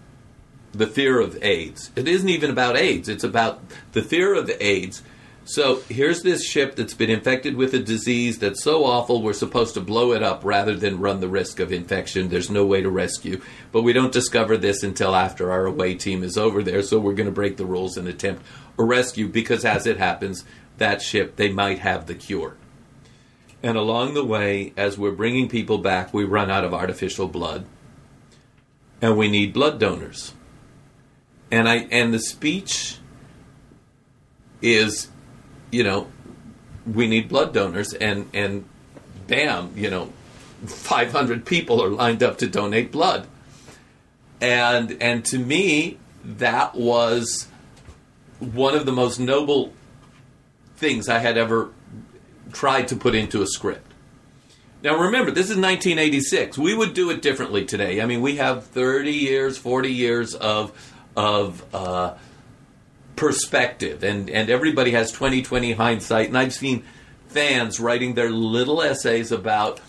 the 0.72 0.86
fear 0.86 1.20
of 1.20 1.42
AIDS. 1.42 1.90
It 1.94 2.08
isn't 2.08 2.28
even 2.28 2.50
about 2.50 2.76
AIDS, 2.76 3.08
it's 3.08 3.24
about 3.24 3.60
the 3.92 4.02
fear 4.02 4.34
of 4.34 4.50
AIDS. 4.60 5.02
So 5.44 5.80
here's 5.88 6.22
this 6.22 6.46
ship 6.46 6.76
that's 6.76 6.92
been 6.92 7.08
infected 7.08 7.56
with 7.56 7.72
a 7.72 7.78
disease 7.78 8.38
that's 8.38 8.62
so 8.62 8.84
awful 8.84 9.22
we're 9.22 9.32
supposed 9.32 9.72
to 9.74 9.80
blow 9.80 10.12
it 10.12 10.22
up 10.22 10.44
rather 10.44 10.74
than 10.74 11.00
run 11.00 11.20
the 11.20 11.28
risk 11.28 11.58
of 11.58 11.72
infection. 11.72 12.28
There's 12.28 12.50
no 12.50 12.66
way 12.66 12.82
to 12.82 12.90
rescue. 12.90 13.40
But 13.72 13.80
we 13.80 13.94
don't 13.94 14.12
discover 14.12 14.58
this 14.58 14.82
until 14.82 15.16
after 15.16 15.50
our 15.50 15.64
away 15.64 15.94
team 15.94 16.22
is 16.22 16.36
over 16.36 16.62
there, 16.62 16.82
so 16.82 16.98
we're 16.98 17.14
going 17.14 17.30
to 17.30 17.32
break 17.32 17.56
the 17.56 17.64
rules 17.64 17.96
and 17.96 18.06
attempt 18.06 18.42
a 18.78 18.84
rescue 18.84 19.26
because 19.26 19.64
as 19.64 19.86
it 19.86 19.96
happens, 19.96 20.44
that 20.76 21.00
ship, 21.00 21.36
they 21.36 21.50
might 21.50 21.78
have 21.78 22.06
the 22.06 22.14
cure. 22.14 22.56
And 23.62 23.76
along 23.76 24.14
the 24.14 24.24
way, 24.24 24.72
as 24.76 24.96
we're 24.96 25.12
bringing 25.12 25.48
people 25.48 25.78
back, 25.78 26.14
we 26.14 26.24
run 26.24 26.50
out 26.50 26.64
of 26.64 26.72
artificial 26.72 27.26
blood. 27.26 27.66
And 29.02 29.16
we 29.16 29.28
need 29.28 29.52
blood 29.52 29.78
donors. 29.80 30.34
And 31.50 31.68
I 31.68 31.86
and 31.90 32.12
the 32.12 32.18
speech 32.18 32.98
is 34.61 35.09
you 35.70 35.82
know, 35.82 36.09
we 36.86 37.06
need 37.06 37.28
blood 37.28 37.52
donors, 37.52 37.92
and 37.92 38.28
and 38.32 38.64
bam, 39.26 39.72
you 39.76 39.90
know, 39.90 40.12
500 40.66 41.44
people 41.44 41.82
are 41.82 41.88
lined 41.88 42.22
up 42.22 42.38
to 42.38 42.48
donate 42.48 42.90
blood, 42.90 43.26
and 44.40 44.96
and 45.00 45.24
to 45.26 45.38
me 45.38 45.98
that 46.24 46.74
was 46.74 47.48
one 48.38 48.74
of 48.74 48.86
the 48.86 48.92
most 48.92 49.18
noble 49.18 49.72
things 50.76 51.09
I 51.09 51.18
had 51.18 51.36
ever 51.36 51.70
tried 52.53 52.88
to 52.88 52.96
put 52.96 53.14
into 53.14 53.42
a 53.42 53.46
script. 53.46 53.88
Now 54.82 54.96
remember, 54.96 55.30
this 55.30 55.51
is 55.51 55.57
1986. 55.57 56.57
We 56.57 56.74
would 56.74 56.94
do 56.94 57.11
it 57.11 57.20
differently 57.20 57.64
today. 57.64 58.01
I 58.01 58.07
mean, 58.07 58.20
we 58.20 58.36
have 58.36 58.64
30 58.66 59.12
years, 59.12 59.59
40 59.59 59.92
years 59.92 60.34
of 60.34 60.72
of 61.16 61.64
uh, 61.74 62.14
perspective, 63.16 64.05
and 64.05 64.30
and 64.30 64.49
everybody 64.49 64.92
has 64.92 65.11
2020 65.11 65.72
hindsight. 65.72 66.28
And 66.28 66.38
I've 66.38 66.55
seen 66.55 66.84
fans 67.26 67.80
writing 67.80 68.14
their 68.14 68.30
little 68.30 68.80
essays 68.82 69.32
about. 69.32 69.80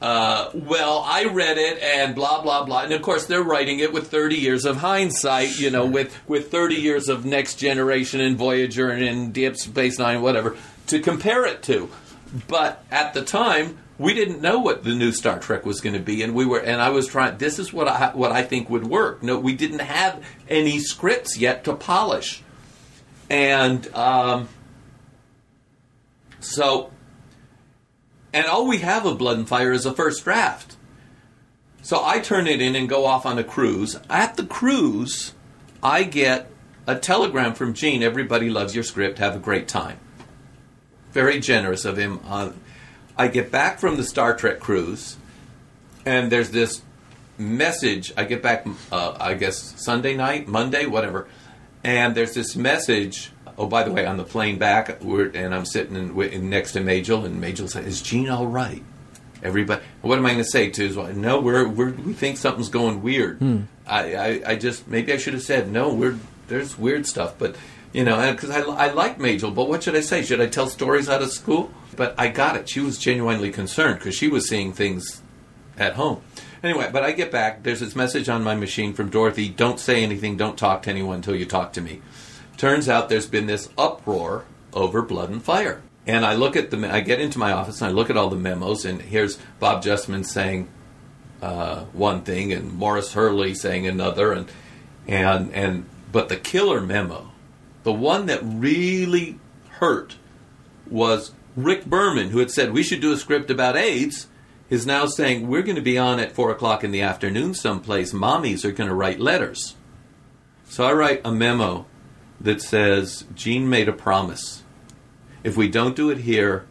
Uh, 0.00 0.50
well, 0.52 1.04
I 1.06 1.26
read 1.26 1.58
it 1.58 1.80
and 1.80 2.16
blah 2.16 2.42
blah 2.42 2.64
blah, 2.64 2.82
and 2.82 2.92
of 2.92 3.02
course 3.02 3.26
they're 3.26 3.42
writing 3.42 3.78
it 3.78 3.92
with 3.92 4.10
30 4.10 4.34
years 4.34 4.64
of 4.64 4.78
hindsight, 4.78 5.60
you 5.60 5.70
know, 5.70 5.86
with 5.86 6.18
with 6.26 6.50
30 6.50 6.74
years 6.74 7.08
of 7.08 7.24
Next 7.24 7.56
Generation 7.56 8.20
and 8.20 8.36
Voyager 8.36 8.88
and, 8.88 9.04
and 9.04 9.32
Deep 9.32 9.56
Space 9.56 10.00
Nine, 10.00 10.20
whatever, 10.20 10.56
to 10.88 11.00
compare 11.00 11.44
it 11.46 11.62
to. 11.64 11.90
But 12.48 12.84
at 12.90 13.14
the 13.14 13.22
time, 13.22 13.78
we 13.98 14.14
didn't 14.14 14.40
know 14.40 14.58
what 14.58 14.84
the 14.84 14.94
new 14.94 15.12
Star 15.12 15.38
Trek 15.38 15.66
was 15.66 15.80
going 15.80 15.94
to 15.94 16.00
be, 16.00 16.22
and 16.22 16.34
we 16.34 16.46
were, 16.46 16.58
and 16.58 16.80
I 16.80 16.90
was 16.90 17.06
trying. 17.06 17.38
This 17.38 17.58
is 17.58 17.72
what 17.72 17.88
I 17.88 18.10
what 18.14 18.32
I 18.32 18.42
think 18.42 18.70
would 18.70 18.86
work. 18.86 19.22
No, 19.22 19.38
we 19.38 19.54
didn't 19.54 19.80
have 19.80 20.24
any 20.48 20.78
scripts 20.78 21.38
yet 21.38 21.64
to 21.64 21.74
polish. 21.74 22.42
And 23.30 23.86
um, 23.94 24.48
so, 26.40 26.90
and 28.32 28.46
all 28.46 28.66
we 28.66 28.78
have 28.78 29.06
of 29.06 29.18
Blood 29.18 29.38
and 29.38 29.48
Fire 29.48 29.72
is 29.72 29.86
a 29.86 29.94
first 29.94 30.24
draft. 30.24 30.76
So 31.82 32.04
I 32.04 32.20
turn 32.20 32.46
it 32.46 32.60
in 32.60 32.76
and 32.76 32.88
go 32.88 33.06
off 33.06 33.26
on 33.26 33.38
a 33.38 33.44
cruise. 33.44 33.98
At 34.08 34.36
the 34.36 34.44
cruise, 34.44 35.34
I 35.82 36.04
get 36.04 36.50
a 36.86 36.96
telegram 36.96 37.54
from 37.54 37.74
Gene 37.74 38.02
Everybody 38.02 38.50
loves 38.50 38.74
your 38.74 38.84
script. 38.84 39.18
Have 39.18 39.34
a 39.34 39.40
great 39.40 39.68
time. 39.68 39.98
Very 41.12 41.40
generous 41.40 41.84
of 41.84 41.96
him. 41.96 42.20
Uh, 42.26 42.52
I 43.16 43.28
get 43.28 43.50
back 43.50 43.78
from 43.78 43.96
the 43.96 44.04
Star 44.04 44.34
Trek 44.34 44.60
cruise, 44.60 45.16
and 46.06 46.32
there's 46.32 46.50
this 46.50 46.82
message. 47.38 48.12
I 48.16 48.24
get 48.24 48.42
back, 48.42 48.66
uh, 48.90 49.16
I 49.20 49.34
guess, 49.34 49.74
Sunday 49.82 50.16
night, 50.16 50.48
Monday, 50.48 50.86
whatever 50.86 51.28
and 51.84 52.14
there's 52.14 52.34
this 52.34 52.56
message. 52.56 53.30
Oh, 53.58 53.66
by 53.66 53.82
the 53.82 53.92
way, 53.92 54.06
on 54.06 54.16
the 54.16 54.24
plane 54.24 54.58
back, 54.58 55.02
and 55.02 55.54
I'm 55.54 55.66
sitting 55.66 55.94
in, 55.96 56.20
in, 56.22 56.50
next 56.50 56.72
to 56.72 56.80
Majel, 56.80 57.24
and 57.24 57.40
Majel 57.40 57.68
said, 57.68 57.84
"Is 57.84 58.00
Gene 58.00 58.28
all 58.28 58.46
right?" 58.46 58.82
Everybody, 59.42 59.82
what 60.02 60.18
am 60.18 60.26
I 60.26 60.30
going 60.30 60.44
to 60.44 60.50
say 60.50 60.70
to 60.70 60.86
his 60.86 60.96
wife? 60.96 61.16
No, 61.16 61.40
we're, 61.40 61.66
we're, 61.66 61.90
we 61.90 62.12
think 62.12 62.36
something's 62.36 62.68
going 62.68 63.02
weird. 63.02 63.38
Hmm. 63.38 63.62
I, 63.86 64.14
I, 64.14 64.42
I 64.46 64.56
just 64.56 64.86
maybe 64.86 65.12
I 65.12 65.16
should 65.16 65.34
have 65.34 65.42
said 65.42 65.70
no. 65.70 65.92
We're 65.92 66.18
there's 66.48 66.78
weird 66.78 67.06
stuff, 67.06 67.34
but 67.38 67.56
you 67.92 68.04
know, 68.04 68.32
because 68.32 68.50
I, 68.50 68.60
I 68.60 68.92
like 68.92 69.18
Majel, 69.18 69.50
but 69.50 69.68
what 69.68 69.82
should 69.82 69.96
I 69.96 70.00
say? 70.00 70.22
Should 70.22 70.40
I 70.40 70.46
tell 70.46 70.68
stories 70.68 71.08
out 71.08 71.22
of 71.22 71.30
school? 71.30 71.70
But 71.96 72.14
I 72.18 72.28
got 72.28 72.56
it. 72.56 72.68
She 72.68 72.80
was 72.80 72.98
genuinely 72.98 73.50
concerned 73.50 73.98
because 73.98 74.14
she 74.14 74.28
was 74.28 74.48
seeing 74.48 74.72
things 74.72 75.22
at 75.76 75.94
home. 75.94 76.22
Anyway, 76.62 76.88
but 76.92 77.02
I 77.02 77.12
get 77.12 77.30
back. 77.30 77.62
There's 77.62 77.80
this 77.80 77.96
message 77.96 78.28
on 78.28 78.44
my 78.44 78.54
machine 78.54 78.94
from 78.94 79.10
Dorothy 79.10 79.48
don't 79.48 79.80
say 79.80 80.02
anything, 80.02 80.36
don't 80.36 80.56
talk 80.56 80.82
to 80.82 80.90
anyone 80.90 81.16
until 81.16 81.34
you 81.34 81.44
talk 81.44 81.72
to 81.74 81.80
me. 81.80 82.00
Turns 82.56 82.88
out 82.88 83.08
there's 83.08 83.26
been 83.26 83.46
this 83.46 83.68
uproar 83.76 84.44
over 84.72 85.02
blood 85.02 85.30
and 85.30 85.42
fire. 85.42 85.82
And 86.06 86.24
I 86.24 86.34
look 86.34 86.56
at 86.56 86.70
the, 86.70 86.92
I 86.92 87.00
get 87.00 87.20
into 87.20 87.38
my 87.38 87.52
office 87.52 87.80
and 87.80 87.90
I 87.90 87.92
look 87.92 88.10
at 88.10 88.16
all 88.16 88.28
the 88.28 88.36
memos, 88.36 88.84
and 88.84 89.02
here's 89.02 89.38
Bob 89.58 89.82
Justman 89.82 90.24
saying 90.24 90.68
uh, 91.40 91.84
one 91.92 92.22
thing, 92.22 92.52
and 92.52 92.72
Maurice 92.72 93.12
Hurley 93.12 93.54
saying 93.54 93.86
another, 93.86 94.32
and 94.32 94.50
and 95.06 95.52
and 95.52 95.86
but 96.10 96.28
the 96.28 96.36
killer 96.36 96.80
memo, 96.80 97.31
the 97.82 97.92
one 97.92 98.26
that 98.26 98.40
really 98.42 99.38
hurt, 99.68 100.16
was 100.88 101.32
Rick 101.56 101.86
Berman, 101.86 102.30
who 102.30 102.38
had 102.38 102.50
said 102.50 102.72
we 102.72 102.82
should 102.82 103.00
do 103.00 103.12
a 103.12 103.16
script 103.16 103.50
about 103.50 103.76
AIDS, 103.76 104.28
is 104.70 104.86
now 104.86 105.06
saying 105.06 105.48
we're 105.48 105.62
going 105.62 105.76
to 105.76 105.82
be 105.82 105.98
on 105.98 106.18
at 106.18 106.32
4 106.32 106.50
o'clock 106.50 106.82
in 106.82 106.92
the 106.92 107.02
afternoon 107.02 107.54
someplace. 107.54 108.12
Mommies 108.12 108.64
are 108.64 108.72
going 108.72 108.88
to 108.88 108.94
write 108.94 109.20
letters. 109.20 109.74
So 110.66 110.84
I 110.84 110.92
write 110.92 111.20
a 111.24 111.32
memo 111.32 111.86
that 112.40 112.62
says 112.62 113.24
Gene 113.34 113.68
made 113.68 113.88
a 113.88 113.92
promise. 113.92 114.62
If 115.44 115.56
we 115.56 115.68
don't 115.68 115.96
do 115.96 116.10
it 116.10 116.18
here, 116.18 116.66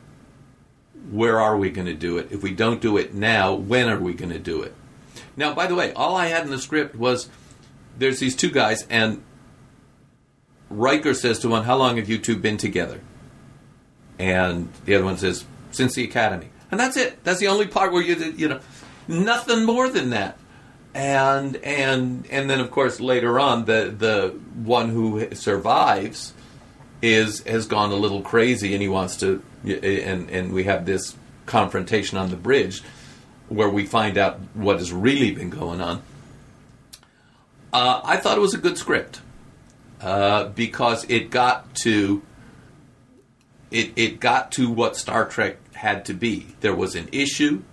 where 1.11 1.39
are 1.39 1.57
we 1.57 1.69
going 1.69 1.87
to 1.87 1.93
do 1.93 2.17
it? 2.17 2.31
If 2.31 2.41
we 2.41 2.51
don't 2.51 2.81
do 2.81 2.97
it 2.97 3.13
now, 3.13 3.53
when 3.53 3.89
are 3.89 3.99
we 3.99 4.13
going 4.13 4.31
to 4.31 4.39
do 4.39 4.61
it? 4.61 4.73
Now, 5.35 5.53
by 5.53 5.67
the 5.67 5.75
way, 5.75 5.93
all 5.93 6.15
I 6.15 6.27
had 6.27 6.43
in 6.43 6.51
the 6.51 6.59
script 6.59 6.95
was 6.95 7.29
there's 7.97 8.19
these 8.19 8.35
two 8.35 8.49
guys, 8.49 8.87
and 8.89 9.21
Riker 10.71 11.13
says 11.13 11.39
to 11.39 11.49
one, 11.49 11.63
How 11.63 11.77
long 11.77 11.97
have 11.97 12.09
you 12.09 12.17
two 12.17 12.37
been 12.37 12.57
together? 12.57 13.01
And 14.17 14.69
the 14.85 14.95
other 14.95 15.05
one 15.05 15.17
says, 15.17 15.45
Since 15.71 15.95
the 15.95 16.03
academy 16.03 16.49
and 16.71 16.79
that's 16.79 16.97
it. 16.97 17.23
That's 17.23 17.39
the 17.39 17.49
only 17.49 17.67
part 17.67 17.91
where 17.91 18.01
you 18.01 18.15
you 18.37 18.47
know 18.47 18.59
nothing 19.07 19.65
more 19.65 19.89
than 19.89 20.11
that. 20.11 20.37
And 20.93 21.57
and 21.57 22.25
and 22.31 22.49
then 22.49 22.61
of 22.61 22.71
course 22.71 22.99
later 22.99 23.39
on 23.39 23.65
the 23.65 23.93
the 23.95 24.29
one 24.63 24.89
who 24.89 25.35
survives 25.35 26.33
is 27.01 27.43
has 27.43 27.67
gone 27.67 27.91
a 27.91 27.95
little 27.95 28.21
crazy 28.21 28.73
and 28.73 28.81
he 28.81 28.87
wants 28.87 29.17
to 29.17 29.43
and 29.65 30.29
and 30.29 30.53
we 30.53 30.63
have 30.63 30.85
this 30.85 31.15
confrontation 31.45 32.17
on 32.17 32.29
the 32.29 32.35
bridge 32.37 32.81
where 33.49 33.69
we 33.69 33.85
find 33.85 34.17
out 34.17 34.39
what 34.53 34.77
has 34.77 34.93
really 34.93 35.31
been 35.31 35.49
going 35.49 35.81
on. 35.81 36.01
Uh, 37.73 38.01
I 38.03 38.17
thought 38.17 38.37
it 38.37 38.41
was 38.41 38.53
a 38.53 38.57
good 38.57 38.77
script 38.77 39.21
uh, 40.01 40.45
because 40.49 41.05
it 41.09 41.29
got 41.29 41.75
to 41.75 42.21
it, 43.69 43.93
it 43.95 44.19
got 44.19 44.51
to 44.53 44.69
what 44.69 44.97
Star 44.97 45.27
Trek 45.27 45.57
had 45.73 46.05
to 46.05 46.13
be. 46.13 46.55
There 46.59 46.75
was 46.75 46.95
an 46.95 47.07
issue, 47.11 47.63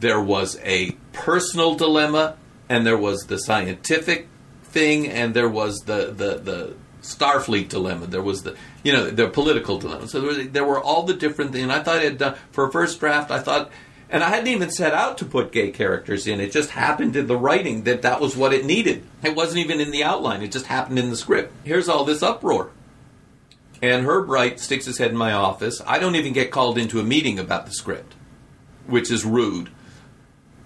there 0.00 0.20
was 0.20 0.58
a 0.62 0.92
personal 1.12 1.74
dilemma, 1.74 2.36
and 2.68 2.86
there 2.86 2.98
was 2.98 3.26
the 3.26 3.38
scientific 3.38 4.28
thing, 4.62 5.08
and 5.08 5.34
there 5.34 5.48
was 5.48 5.78
the, 5.80 6.06
the, 6.06 6.38
the 6.38 6.74
Starfleet 7.00 7.68
dilemma. 7.68 8.06
There 8.06 8.22
was 8.22 8.42
the 8.42 8.56
you 8.82 8.92
know 8.92 9.10
the 9.10 9.28
political 9.28 9.78
dilemma. 9.78 10.08
So 10.08 10.20
there, 10.20 10.28
was, 10.28 10.48
there 10.50 10.64
were 10.64 10.80
all 10.80 11.04
the 11.04 11.14
different 11.14 11.52
things. 11.52 11.64
And 11.64 11.72
I 11.72 11.82
thought 11.82 11.98
I 11.98 12.04
had 12.04 12.18
done 12.18 12.36
for 12.50 12.66
a 12.66 12.72
first 12.72 12.98
draft. 13.00 13.30
I 13.30 13.40
thought, 13.40 13.70
and 14.14 14.22
I 14.22 14.28
hadn't 14.28 14.46
even 14.46 14.70
set 14.70 14.94
out 14.94 15.18
to 15.18 15.24
put 15.24 15.50
gay 15.50 15.72
characters 15.72 16.28
in. 16.28 16.38
It 16.38 16.52
just 16.52 16.70
happened 16.70 17.16
in 17.16 17.26
the 17.26 17.36
writing 17.36 17.82
that 17.82 18.02
that 18.02 18.20
was 18.20 18.36
what 18.36 18.52
it 18.52 18.64
needed. 18.64 19.02
It 19.24 19.34
wasn't 19.34 19.58
even 19.58 19.80
in 19.80 19.90
the 19.90 20.04
outline. 20.04 20.40
It 20.40 20.52
just 20.52 20.66
happened 20.66 21.00
in 21.00 21.10
the 21.10 21.16
script. 21.16 21.52
Here's 21.64 21.88
all 21.88 22.04
this 22.04 22.22
uproar. 22.22 22.70
And 23.82 24.06
Herb 24.06 24.28
Wright 24.28 24.60
sticks 24.60 24.86
his 24.86 24.98
head 24.98 25.10
in 25.10 25.16
my 25.16 25.32
office. 25.32 25.82
I 25.84 25.98
don't 25.98 26.14
even 26.14 26.32
get 26.32 26.52
called 26.52 26.78
into 26.78 27.00
a 27.00 27.02
meeting 27.02 27.40
about 27.40 27.66
the 27.66 27.72
script, 27.72 28.14
which 28.86 29.10
is 29.10 29.24
rude. 29.24 29.70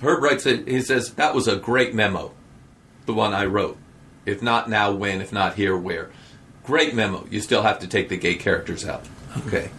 Herb 0.03 0.22
Wright 0.22 0.42
said, 0.42 0.68
he 0.68 0.82
says, 0.82 1.14
that 1.14 1.34
was 1.34 1.49
a 1.49 1.57
great 1.57 1.94
memo, 1.94 2.34
the 3.07 3.14
one 3.14 3.32
I 3.32 3.46
wrote. 3.46 3.78
If 4.26 4.42
not 4.42 4.68
now, 4.68 4.92
when? 4.92 5.22
If 5.22 5.32
not 5.32 5.55
here, 5.55 5.74
where? 5.74 6.11
Great 6.64 6.94
memo. 6.94 7.26
You 7.30 7.40
still 7.40 7.62
have 7.62 7.78
to 7.78 7.86
take 7.86 8.11
the 8.11 8.18
gay 8.18 8.34
characters 8.34 8.86
out. 8.86 9.07
Okay. 9.46 9.70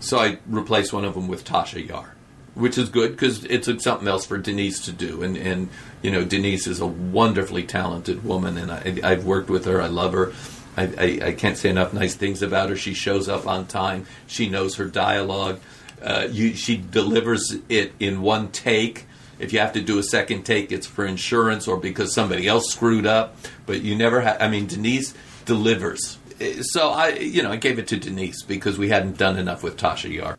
So 0.00 0.18
I 0.18 0.38
replaced 0.46 0.94
one 0.94 1.04
of 1.04 1.12
them 1.12 1.28
with 1.28 1.44
Tasha 1.44 1.86
Yar. 1.86 2.14
Which 2.54 2.76
is 2.76 2.88
good 2.88 3.12
because 3.12 3.44
it's 3.44 3.84
something 3.84 4.08
else 4.08 4.26
for 4.26 4.38
Denise 4.38 4.80
to 4.84 4.92
do. 4.92 5.22
And 5.22 5.36
and 5.36 5.68
you 6.02 6.10
know, 6.10 6.24
Denise 6.24 6.66
is 6.66 6.80
a 6.80 6.86
wonderfully 6.86 7.62
talented 7.62 8.24
woman, 8.24 8.58
and 8.58 8.70
I, 8.70 9.10
I've 9.10 9.24
worked 9.24 9.50
with 9.50 9.64
her. 9.66 9.80
I 9.80 9.86
love 9.86 10.12
her. 10.12 10.32
I, 10.76 10.82
I, 10.82 11.26
I 11.28 11.32
can't 11.32 11.56
say 11.56 11.68
enough 11.68 11.92
nice 11.92 12.14
things 12.14 12.42
about 12.42 12.70
her. 12.70 12.76
She 12.76 12.94
shows 12.94 13.28
up 13.28 13.46
on 13.46 13.66
time. 13.66 14.06
She 14.26 14.48
knows 14.48 14.76
her 14.76 14.86
dialogue. 14.86 15.60
Uh, 16.02 16.28
you, 16.30 16.54
she 16.54 16.76
delivers 16.76 17.56
it 17.68 17.92
in 18.00 18.22
one 18.22 18.50
take. 18.50 19.06
If 19.38 19.52
you 19.52 19.58
have 19.58 19.72
to 19.74 19.82
do 19.82 19.98
a 19.98 20.02
second 20.02 20.44
take, 20.44 20.72
it's 20.72 20.86
for 20.86 21.04
insurance 21.04 21.68
or 21.68 21.76
because 21.76 22.14
somebody 22.14 22.48
else 22.48 22.72
screwed 22.72 23.06
up. 23.06 23.36
But 23.66 23.82
you 23.82 23.96
never 23.96 24.20
have. 24.20 24.40
I 24.40 24.48
mean, 24.48 24.66
Denise 24.66 25.14
delivers. 25.44 26.18
So 26.62 26.90
I, 26.90 27.10
you 27.10 27.42
know, 27.42 27.52
I 27.52 27.56
gave 27.56 27.78
it 27.78 27.86
to 27.88 27.96
Denise 27.96 28.42
because 28.42 28.78
we 28.78 28.88
hadn't 28.88 29.18
done 29.18 29.38
enough 29.38 29.62
with 29.62 29.76
Tasha 29.76 30.12
Yar. 30.12 30.38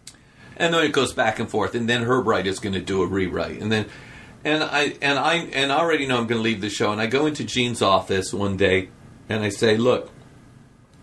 And 0.57 0.73
then 0.73 0.83
it 0.83 0.91
goes 0.91 1.13
back 1.13 1.39
and 1.39 1.49
forth, 1.49 1.75
and 1.75 1.89
then 1.89 2.03
Herb 2.03 2.27
Wright 2.27 2.45
is 2.45 2.59
going 2.59 2.73
to 2.73 2.81
do 2.81 3.01
a 3.01 3.07
rewrite, 3.07 3.59
and 3.59 3.71
then, 3.71 3.87
and 4.43 4.63
I 4.63 4.93
and 5.01 5.17
I 5.17 5.35
and 5.35 5.71
I 5.71 5.77
already 5.77 6.05
know 6.05 6.17
I'm 6.17 6.27
going 6.27 6.39
to 6.39 6.43
leave 6.43 6.61
the 6.61 6.69
show, 6.69 6.91
and 6.91 7.01
I 7.01 7.07
go 7.07 7.25
into 7.25 7.43
Gene's 7.43 7.81
office 7.81 8.33
one 8.33 8.57
day, 8.57 8.89
and 9.29 9.43
I 9.43 9.49
say, 9.49 9.77
look. 9.77 10.11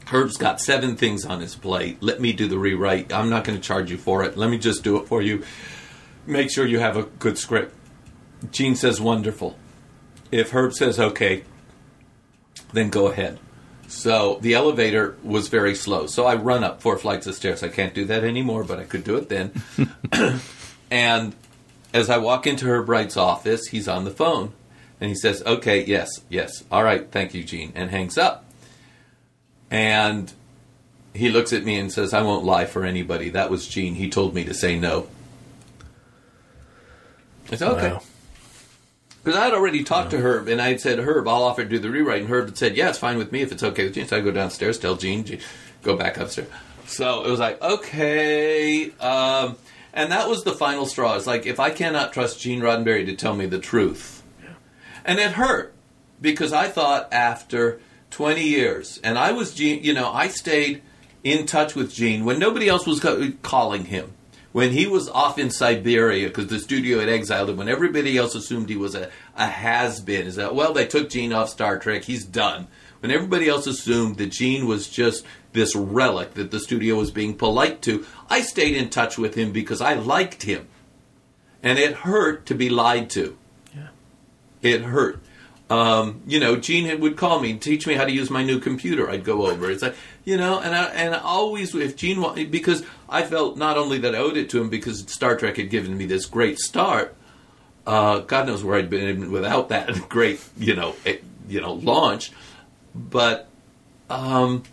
Herb's 0.06 0.36
got 0.36 0.60
seven 0.60 0.96
things 0.96 1.24
on 1.24 1.40
his 1.40 1.54
plate. 1.54 2.02
Let 2.02 2.20
me 2.20 2.32
do 2.32 2.48
the 2.48 2.58
rewrite. 2.58 3.12
I'm 3.12 3.30
not 3.30 3.44
going 3.44 3.56
to 3.56 3.62
charge 3.62 3.92
you 3.92 3.96
for 3.96 4.24
it. 4.24 4.36
Let 4.36 4.50
me 4.50 4.58
just 4.58 4.82
do 4.82 4.96
it 4.96 5.06
for 5.06 5.22
you. 5.22 5.44
Make 6.26 6.50
sure 6.50 6.66
you 6.66 6.80
have 6.80 6.96
a 6.96 7.04
good 7.04 7.38
script. 7.38 7.72
Gene 8.50 8.74
says, 8.74 9.00
wonderful. 9.00 9.56
If 10.32 10.50
Herb 10.50 10.72
says, 10.72 10.98
okay, 10.98 11.44
then 12.72 12.90
go 12.90 13.06
ahead. 13.06 13.38
So 13.90 14.38
the 14.40 14.54
elevator 14.54 15.16
was 15.24 15.48
very 15.48 15.74
slow. 15.74 16.06
So 16.06 16.24
I 16.24 16.36
run 16.36 16.62
up 16.62 16.80
four 16.80 16.96
flights 16.96 17.26
of 17.26 17.34
stairs. 17.34 17.64
I 17.64 17.68
can't 17.68 17.92
do 17.92 18.04
that 18.04 18.22
anymore, 18.22 18.62
but 18.62 18.78
I 18.78 18.84
could 18.84 19.02
do 19.02 19.16
it 19.16 19.28
then. 19.28 19.50
and 20.92 21.34
as 21.92 22.08
I 22.08 22.18
walk 22.18 22.46
into 22.46 22.66
Herb 22.66 22.88
Wright's 22.88 23.16
office, 23.16 23.66
he's 23.66 23.88
on 23.88 24.04
the 24.04 24.12
phone. 24.12 24.52
And 25.00 25.08
he 25.08 25.16
says, 25.16 25.42
okay, 25.44 25.84
yes, 25.84 26.08
yes. 26.28 26.62
All 26.70 26.84
right, 26.84 27.10
thank 27.10 27.34
you, 27.34 27.42
Gene. 27.42 27.72
And 27.74 27.90
hangs 27.90 28.16
up. 28.16 28.44
And 29.72 30.32
he 31.12 31.28
looks 31.28 31.52
at 31.52 31.64
me 31.64 31.76
and 31.76 31.90
says, 31.90 32.14
I 32.14 32.22
won't 32.22 32.44
lie 32.44 32.66
for 32.66 32.84
anybody. 32.84 33.30
That 33.30 33.50
was 33.50 33.66
Gene. 33.66 33.96
He 33.96 34.08
told 34.08 34.34
me 34.34 34.44
to 34.44 34.54
say 34.54 34.78
no. 34.78 35.08
I 37.50 37.56
said, 37.56 37.72
okay. 37.72 37.92
Wow. 37.92 38.02
Because 39.22 39.38
I 39.38 39.44
had 39.44 39.54
already 39.54 39.84
talked 39.84 40.12
to 40.12 40.18
Herb, 40.18 40.48
and 40.48 40.62
I 40.62 40.68
had 40.68 40.80
said, 40.80 40.98
Herb, 40.98 41.28
I'll 41.28 41.42
offer 41.42 41.62
to 41.62 41.68
do 41.68 41.78
the 41.78 41.90
rewrite. 41.90 42.22
And 42.22 42.30
Herb 42.30 42.46
had 42.46 42.56
said, 42.56 42.76
yeah, 42.76 42.88
it's 42.88 42.98
fine 42.98 43.18
with 43.18 43.32
me 43.32 43.42
if 43.42 43.52
it's 43.52 43.62
okay 43.62 43.84
with 43.84 43.94
Gene. 43.94 44.06
So 44.06 44.16
I 44.16 44.20
go 44.20 44.30
downstairs, 44.30 44.78
tell 44.78 44.96
Gene, 44.96 45.24
Gene 45.24 45.40
go 45.82 45.96
back 45.96 46.16
upstairs. 46.16 46.48
So 46.86 47.24
it 47.24 47.30
was 47.30 47.38
like, 47.38 47.60
okay. 47.60 48.90
Um, 48.98 49.56
and 49.92 50.10
that 50.12 50.28
was 50.28 50.44
the 50.44 50.52
final 50.52 50.86
straw. 50.86 51.16
It's 51.16 51.26
like, 51.26 51.44
if 51.44 51.60
I 51.60 51.70
cannot 51.70 52.12
trust 52.12 52.40
Gene 52.40 52.60
Roddenberry 52.60 53.04
to 53.06 53.16
tell 53.16 53.36
me 53.36 53.46
the 53.46 53.58
truth. 53.58 54.22
And 55.04 55.18
it 55.18 55.32
hurt, 55.32 55.74
because 56.20 56.52
I 56.52 56.68
thought 56.68 57.12
after 57.12 57.80
20 58.10 58.42
years, 58.42 59.00
and 59.04 59.18
I 59.18 59.32
was 59.32 59.54
Gene, 59.54 59.84
you 59.84 59.92
know, 59.92 60.10
I 60.10 60.28
stayed 60.28 60.82
in 61.22 61.46
touch 61.46 61.74
with 61.74 61.92
Gene 61.92 62.24
when 62.24 62.38
nobody 62.38 62.68
else 62.68 62.86
was 62.86 63.00
calling 63.42 63.84
him. 63.86 64.12
When 64.52 64.72
he 64.72 64.86
was 64.86 65.08
off 65.08 65.38
in 65.38 65.50
Siberia 65.50 66.26
because 66.26 66.48
the 66.48 66.58
studio 66.58 66.98
had 66.98 67.08
exiled 67.08 67.50
him, 67.50 67.56
when 67.56 67.68
everybody 67.68 68.18
else 68.18 68.34
assumed 68.34 68.68
he 68.68 68.76
was 68.76 68.96
a, 68.96 69.10
a 69.36 69.46
has 69.46 70.00
been, 70.00 70.26
is 70.26 70.36
that, 70.36 70.54
well, 70.54 70.72
they 70.72 70.86
took 70.86 71.08
Gene 71.08 71.32
off 71.32 71.50
Star 71.50 71.78
Trek, 71.78 72.04
he's 72.04 72.24
done. 72.24 72.66
When 73.00 73.12
everybody 73.12 73.48
else 73.48 73.66
assumed 73.66 74.18
that 74.18 74.32
Gene 74.32 74.66
was 74.66 74.88
just 74.88 75.24
this 75.52 75.74
relic 75.74 76.34
that 76.34 76.50
the 76.50 76.60
studio 76.60 76.96
was 76.96 77.10
being 77.10 77.34
polite 77.34 77.80
to, 77.82 78.04
I 78.28 78.42
stayed 78.42 78.76
in 78.76 78.90
touch 78.90 79.16
with 79.16 79.36
him 79.36 79.52
because 79.52 79.80
I 79.80 79.94
liked 79.94 80.42
him. 80.42 80.68
And 81.62 81.78
it 81.78 81.94
hurt 81.94 82.46
to 82.46 82.54
be 82.54 82.68
lied 82.70 83.10
to. 83.10 83.36
Yeah. 83.74 83.88
It 84.62 84.82
hurt. 84.82 85.20
Um, 85.70 86.22
you 86.26 86.40
know, 86.40 86.56
Gene 86.56 86.98
would 87.00 87.16
call 87.16 87.38
me, 87.38 87.54
teach 87.54 87.86
me 87.86 87.94
how 87.94 88.04
to 88.04 88.10
use 88.10 88.28
my 88.28 88.42
new 88.42 88.58
computer. 88.58 89.08
I'd 89.08 89.22
go 89.22 89.46
over. 89.46 89.70
It's 89.70 89.82
like, 89.82 89.94
you 90.24 90.36
know, 90.36 90.60
and 90.60 90.74
I, 90.74 90.86
and 90.86 91.14
always, 91.14 91.74
if 91.76 91.96
Gene, 91.96 92.50
because 92.50 92.84
I 93.08 93.22
felt 93.22 93.56
not 93.56 93.78
only 93.78 93.98
that 93.98 94.14
I 94.14 94.18
owed 94.18 94.36
it 94.36 94.50
to 94.50 94.60
him 94.60 94.68
because 94.68 95.00
Star 95.12 95.36
Trek 95.36 95.58
had 95.58 95.70
given 95.70 95.96
me 95.96 96.06
this 96.06 96.26
great 96.26 96.58
start, 96.58 97.14
uh, 97.86 98.18
God 98.18 98.48
knows 98.48 98.64
where 98.64 98.78
I'd 98.78 98.90
been 98.90 99.30
without 99.30 99.68
that 99.68 99.94
great, 100.08 100.40
you 100.58 100.74
know, 100.74 100.96
eh, 101.06 101.18
you 101.48 101.60
know, 101.60 101.74
launch, 101.74 102.32
but 102.94 103.48
um, 104.08 104.64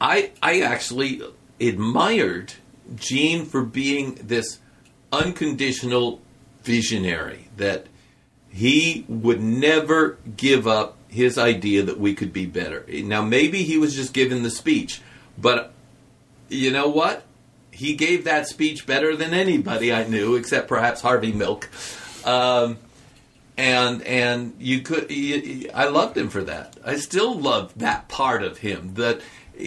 I 0.00 0.30
I 0.42 0.60
actually 0.60 1.22
admired 1.60 2.54
Gene 2.94 3.44
for 3.44 3.64
being 3.64 4.14
this 4.14 4.58
unconditional 5.12 6.20
visionary 6.62 7.48
that 7.56 7.86
he 8.50 9.04
would 9.08 9.40
never 9.40 10.18
give 10.36 10.66
up 10.66 10.96
his 11.08 11.38
idea 11.38 11.82
that 11.82 11.98
we 11.98 12.14
could 12.14 12.32
be 12.32 12.46
better. 12.46 12.84
Now 12.88 13.22
maybe 13.22 13.62
he 13.62 13.78
was 13.78 13.94
just 13.94 14.12
giving 14.12 14.42
the 14.42 14.50
speech, 14.50 15.00
but 15.38 15.72
you 16.48 16.70
know 16.70 16.88
what? 16.88 17.24
He 17.70 17.94
gave 17.94 18.24
that 18.24 18.46
speech 18.46 18.86
better 18.86 19.16
than 19.16 19.32
anybody 19.32 19.92
I 19.92 20.06
knew, 20.06 20.34
except 20.34 20.68
perhaps 20.68 21.00
Harvey 21.00 21.32
Milk. 21.32 21.68
Um, 22.24 22.78
and 23.56 24.02
and 24.02 24.54
you 24.58 24.80
could 24.80 25.10
you, 25.10 25.70
I 25.74 25.88
loved 25.88 26.16
him 26.16 26.28
for 26.28 26.42
that. 26.44 26.76
I 26.84 26.96
still 26.96 27.38
love 27.38 27.72
that 27.76 28.08
part 28.08 28.42
of 28.42 28.58
him 28.58 28.94
that 28.94 29.20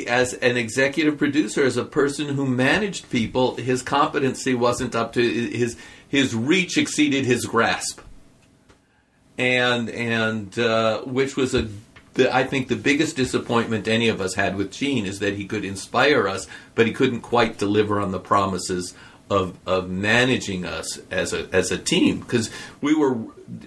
as 0.08 0.34
an 0.34 0.58
executive 0.58 1.18
producer 1.18 1.64
as 1.64 1.78
a 1.78 1.86
person 1.86 2.30
who 2.30 2.48
managed 2.48 3.10
people 3.12 3.56
his 3.56 3.84
competency 3.84 4.56
wasn't 4.56 4.96
up 4.96 5.14
to 5.14 5.22
his 5.22 5.78
his 6.08 6.36
reach 6.36 6.78
exceeded 6.78 7.26
his 7.26 7.46
grasp. 7.46 8.02
And 9.38 9.90
and 9.90 10.58
uh, 10.60 11.02
which 11.02 11.36
was 11.36 11.56
a 11.56 11.68
the, 12.14 12.34
I 12.34 12.44
think 12.44 12.68
the 12.68 12.76
biggest 12.76 13.16
disappointment 13.16 13.88
any 13.88 14.08
of 14.08 14.22
us 14.22 14.36
had 14.36 14.56
with 14.56 14.72
Gene 14.72 15.06
is 15.06 15.20
that 15.20 15.34
he 15.34 15.46
could 15.46 15.66
inspire 15.66 16.28
us, 16.28 16.48
but 16.76 16.86
he 16.86 16.94
couldn't 16.94 17.22
quite 17.22 17.58
deliver 17.58 18.00
on 18.00 18.12
the 18.12 18.20
promises 18.20 18.94
of 19.30 19.58
of 19.66 19.90
managing 19.90 20.66
us 20.66 21.00
as 21.10 21.34
a 21.34 21.48
as 21.52 21.72
a 21.72 21.78
team. 21.78 22.20
Because 22.20 22.52
we 22.82 22.94
were 22.94 23.18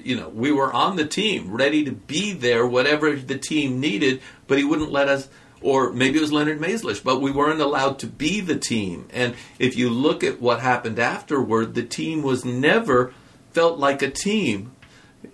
you 0.03 0.17
know 0.17 0.29
we 0.29 0.53
were 0.53 0.73
on 0.73 0.97
the 0.97 1.07
team 1.07 1.53
ready 1.53 1.85
to 1.85 1.93
be 1.93 2.33
there 2.33 2.67
whatever 2.67 3.15
the 3.17 3.39
team 3.39 3.81
needed 3.81 4.21
but 4.47 4.59
he 4.59 4.65
wouldn't 4.65 4.91
let 4.91 5.09
us 5.09 5.29
or 5.61 5.93
maybe 5.93 6.19
it 6.19 6.21
was 6.21 6.33
Leonard 6.33 6.61
Maizlish 6.61 7.03
but 7.03 7.21
we 7.21 7.31
weren't 7.31 7.61
allowed 7.61 7.99
to 8.01 8.07
be 8.07 8.41
the 8.41 8.59
team. 8.59 9.09
And 9.13 9.35
if 9.59 9.77
you 9.77 9.91
look 9.91 10.23
at 10.23 10.41
what 10.41 10.61
happened 10.61 10.99
afterward 10.99 11.75
the 11.75 11.83
team 11.83 12.23
was 12.23 12.45
never 12.45 13.13
felt 13.53 13.79
like 13.79 14.03
a 14.03 14.11
team 14.11 14.73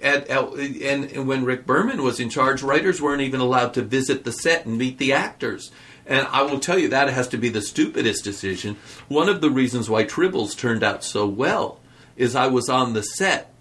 at, 0.00 0.28
at, 0.28 0.52
and, 0.54 1.04
and 1.04 1.26
when 1.26 1.44
Rick 1.44 1.66
Berman 1.66 2.02
was 2.02 2.20
in 2.20 2.30
charge, 2.30 2.62
writers 2.62 3.02
weren't 3.02 3.22
even 3.22 3.40
allowed 3.40 3.74
to 3.74 3.82
visit 3.82 4.24
the 4.24 4.32
set 4.32 4.66
and 4.66 4.78
meet 4.78 4.98
the 4.98 5.12
actors. 5.12 5.70
And 6.06 6.26
I 6.30 6.42
will 6.42 6.60
tell 6.60 6.78
you 6.78 6.88
that 6.88 7.08
has 7.08 7.28
to 7.28 7.36
be 7.36 7.48
the 7.48 7.62
stupidest 7.62 8.24
decision. 8.24 8.76
One 9.08 9.28
of 9.28 9.40
the 9.40 9.50
reasons 9.50 9.88
why 9.88 10.04
Tribbles 10.04 10.56
turned 10.56 10.82
out 10.82 11.04
so 11.04 11.26
well 11.26 11.80
is 12.16 12.34
I 12.34 12.48
was 12.48 12.68
on 12.68 12.92
the 12.92 13.02
set 13.02 13.52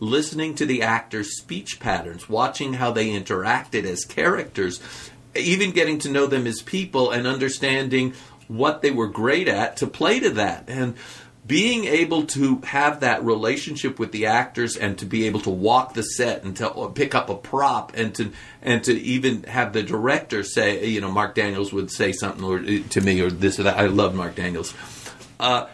listening 0.00 0.54
to 0.56 0.66
the 0.66 0.82
actors' 0.82 1.38
speech 1.38 1.78
patterns, 1.78 2.28
watching 2.28 2.74
how 2.74 2.90
they 2.90 3.10
interacted 3.10 3.84
as 3.84 4.04
characters, 4.04 4.80
even 5.36 5.70
getting 5.70 5.98
to 6.00 6.10
know 6.10 6.26
them 6.26 6.46
as 6.46 6.60
people 6.60 7.10
and 7.12 7.26
understanding 7.26 8.12
what 8.48 8.82
they 8.82 8.90
were 8.90 9.06
great 9.06 9.46
at 9.48 9.76
to 9.76 9.86
play 9.86 10.18
to 10.18 10.30
that. 10.30 10.64
And 10.68 10.94
being 11.44 11.84
able 11.84 12.24
to 12.24 12.58
have 12.58 13.00
that 13.00 13.24
relationship 13.24 13.98
with 13.98 14.12
the 14.12 14.26
actors 14.26 14.76
and 14.76 14.96
to 14.98 15.04
be 15.04 15.26
able 15.26 15.40
to 15.40 15.50
walk 15.50 15.94
the 15.94 16.02
set 16.02 16.44
and 16.44 16.56
to 16.56 16.92
pick 16.94 17.14
up 17.14 17.28
a 17.28 17.34
prop 17.34 17.92
and 17.96 18.14
to 18.14 18.32
and 18.62 18.84
to 18.84 18.92
even 18.92 19.42
have 19.44 19.72
the 19.72 19.82
director 19.82 20.44
say 20.44 20.86
you 20.86 21.00
know 21.00 21.10
Mark 21.10 21.34
Daniels 21.34 21.72
would 21.72 21.90
say 21.90 22.12
something 22.12 22.44
or, 22.44 22.60
to 22.60 23.00
me 23.00 23.20
or 23.20 23.30
this 23.30 23.58
or 23.58 23.64
that. 23.64 23.76
I 23.76 23.86
love 23.86 24.14
Mark 24.14 24.36
Daniels. 24.36 24.72
Uh, 25.40 25.66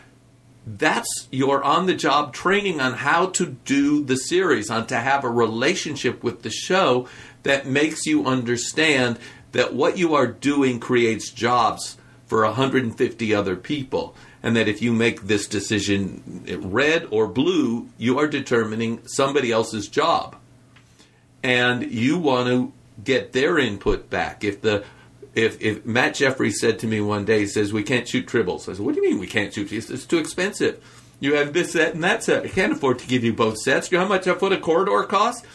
that's 0.67 1.29
your 1.31 1.63
on 1.63 1.87
the 1.87 1.95
job 1.95 2.33
training 2.33 2.81
on 2.81 2.95
how 2.95 3.27
to 3.27 3.47
do 3.65 4.03
the 4.05 4.17
series 4.17 4.71
on 4.71 4.87
to 4.87 4.97
have 4.97 5.25
a 5.25 5.31
relationship 5.31 6.25
with 6.25 6.43
the 6.43 6.51
show 6.51 7.07
that 7.43 7.67
makes 7.67 8.07
you 8.07 8.27
understand 8.27 9.19
that 9.53 9.75
what 9.75 9.99
you 9.99 10.15
are 10.15 10.27
doing 10.27 10.81
creates 10.81 11.31
jobs 11.31 11.97
for 12.27 12.45
150 12.45 13.35
other 13.35 13.57
people 13.57 14.15
and 14.43 14.57
that 14.57 14.69
if 14.69 14.83
you 14.83 14.93
make 14.93 15.23
this 15.23 15.47
decision 15.47 16.45
red 16.63 17.09
or 17.11 17.27
blue, 17.27 17.89
you 17.99 18.19
are 18.19 18.27
determining 18.27 19.07
somebody 19.07 19.51
else's 19.51 19.89
job. 19.89 20.37
And 21.43 21.91
you 21.91 22.19
want 22.19 22.49
to 22.49 22.73
get 23.03 23.33
their 23.33 23.59
input 23.59 24.11
back. 24.11 24.45
If 24.45 24.61
the 24.61 24.85
if, 25.35 25.61
if 25.61 25.87
Matt 25.87 26.15
Jefferies 26.15 26.61
said 26.61 26.81
to 26.81 26.87
me 26.87 27.01
one 27.01 27.25
day, 27.25 27.41
he 27.41 27.47
says, 27.47 27.73
We 27.73 27.85
can't 27.85 28.09
shoot 28.09 28.27
tribbles. 28.27 28.69
I 28.69 28.73
said, 28.73 28.81
What 28.81 28.95
do 28.95 29.01
you 29.01 29.09
mean 29.09 29.21
we 29.21 29.27
can't 29.27 29.53
shoot? 29.53 29.71
He 29.71 29.81
says, 29.81 29.91
It's 29.91 30.07
too 30.07 30.19
expensive. 30.19 30.83
You 31.21 31.35
have 31.35 31.53
this 31.53 31.73
set 31.73 31.95
and 31.95 32.05
that 32.05 32.23
set. 32.23 32.45
I 32.45 32.49
can't 32.49 32.73
afford 32.73 33.01
to 33.01 33.07
give 33.07 33.25
you 33.25 33.33
both 33.33 33.59
sets. 33.59 33.91
You 33.91 33.99
know 33.99 34.05
how 34.05 34.09
much 34.09 34.27
a 34.27 34.35
foot 34.35 34.53
of 34.53 34.63
corridor 34.63 35.03
costs? 35.05 35.47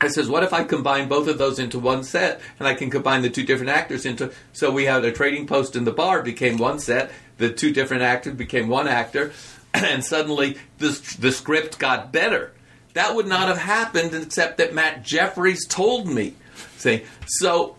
I 0.00 0.08
says, 0.08 0.28
what 0.28 0.42
if 0.42 0.52
I 0.52 0.64
combine 0.64 1.08
both 1.08 1.28
of 1.28 1.38
those 1.38 1.58
into 1.58 1.78
one 1.78 2.02
set, 2.04 2.40
and 2.58 2.68
I 2.68 2.74
can 2.74 2.90
combine 2.90 3.22
the 3.22 3.30
two 3.30 3.44
different 3.44 3.70
actors 3.70 4.04
into? 4.04 4.32
So 4.52 4.70
we 4.70 4.84
had 4.84 5.04
a 5.04 5.12
trading 5.12 5.46
post 5.46 5.76
in 5.76 5.84
the 5.84 5.92
bar 5.92 6.22
became 6.22 6.58
one 6.58 6.78
set. 6.78 7.10
The 7.38 7.50
two 7.50 7.72
different 7.72 8.02
actors 8.02 8.34
became 8.34 8.68
one 8.68 8.88
actor, 8.88 9.32
and 9.74 10.04
suddenly 10.04 10.56
the 10.78 11.16
the 11.18 11.32
script 11.32 11.78
got 11.78 12.12
better. 12.12 12.52
That 12.94 13.16
would 13.16 13.26
not 13.26 13.48
have 13.48 13.58
happened 13.58 14.14
except 14.14 14.58
that 14.58 14.72
Matt 14.72 15.02
Jefferies 15.02 15.66
told 15.66 16.06
me. 16.06 16.34
See, 16.76 17.02
so 17.26 17.76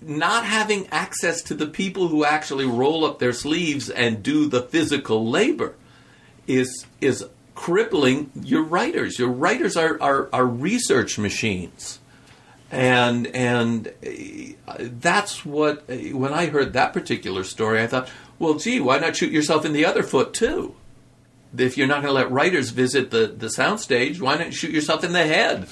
not 0.00 0.44
having 0.44 0.86
access 0.88 1.42
to 1.42 1.54
the 1.54 1.66
people 1.66 2.08
who 2.08 2.24
actually 2.24 2.64
roll 2.64 3.04
up 3.04 3.18
their 3.18 3.32
sleeves 3.32 3.90
and 3.90 4.22
do 4.22 4.46
the 4.46 4.62
physical 4.62 5.28
labor 5.28 5.74
is 6.46 6.86
is 7.00 7.24
crippling 7.54 8.30
your 8.40 8.62
writers. 8.62 9.18
Your 9.18 9.28
writers 9.30 9.76
are, 9.76 10.00
are, 10.00 10.28
are 10.32 10.46
research 10.46 11.18
machines. 11.18 11.98
And 12.70 13.26
and 13.28 13.88
uh, 14.66 14.76
that's 14.78 15.44
what 15.44 15.84
uh, 15.88 15.94
when 16.16 16.32
I 16.32 16.46
heard 16.46 16.74
that 16.74 16.92
particular 16.92 17.42
story, 17.42 17.82
I 17.82 17.86
thought, 17.86 18.08
well, 18.38 18.54
gee, 18.54 18.80
why 18.80 18.98
not 18.98 19.16
shoot 19.16 19.32
yourself 19.32 19.64
in 19.64 19.72
the 19.72 19.84
other 19.84 20.02
foot 20.02 20.34
too? 20.34 20.74
If 21.56 21.78
you're 21.78 21.86
not 21.86 22.02
going 22.02 22.14
to 22.14 22.20
let 22.20 22.30
writers 22.30 22.70
visit 22.70 23.10
the 23.10 23.26
the 23.26 23.46
soundstage, 23.46 24.20
why 24.20 24.36
not 24.36 24.52
shoot 24.52 24.70
yourself 24.70 25.02
in 25.04 25.12
the 25.12 25.26
head? 25.26 25.68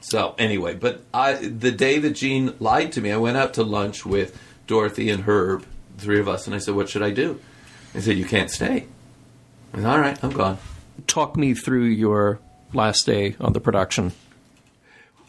So 0.00 0.34
anyway, 0.38 0.74
but 0.74 1.02
I 1.14 1.34
the 1.34 1.70
day 1.70 1.98
that 1.98 2.10
Gene 2.10 2.54
lied 2.58 2.92
to 2.92 3.00
me, 3.00 3.12
I 3.12 3.16
went 3.16 3.36
out 3.36 3.54
to 3.54 3.62
lunch 3.62 4.04
with 4.04 4.40
Dorothy 4.66 5.10
and 5.10 5.22
Herb, 5.22 5.64
three 5.98 6.18
of 6.18 6.28
us, 6.28 6.46
and 6.46 6.54
I 6.56 6.58
said, 6.58 6.74
"What 6.74 6.88
should 6.88 7.02
I 7.02 7.10
do?" 7.10 7.38
He 7.92 8.00
said, 8.00 8.18
"You 8.18 8.24
can't 8.24 8.50
stay." 8.50 8.86
I 9.72 9.76
said, 9.76 9.86
All 9.86 10.00
right, 10.00 10.24
I'm 10.24 10.30
gone. 10.30 10.58
Talk 11.06 11.36
me 11.36 11.54
through 11.54 11.84
your 11.84 12.40
last 12.72 13.06
day 13.06 13.36
on 13.40 13.52
the 13.52 13.60
production. 13.60 14.12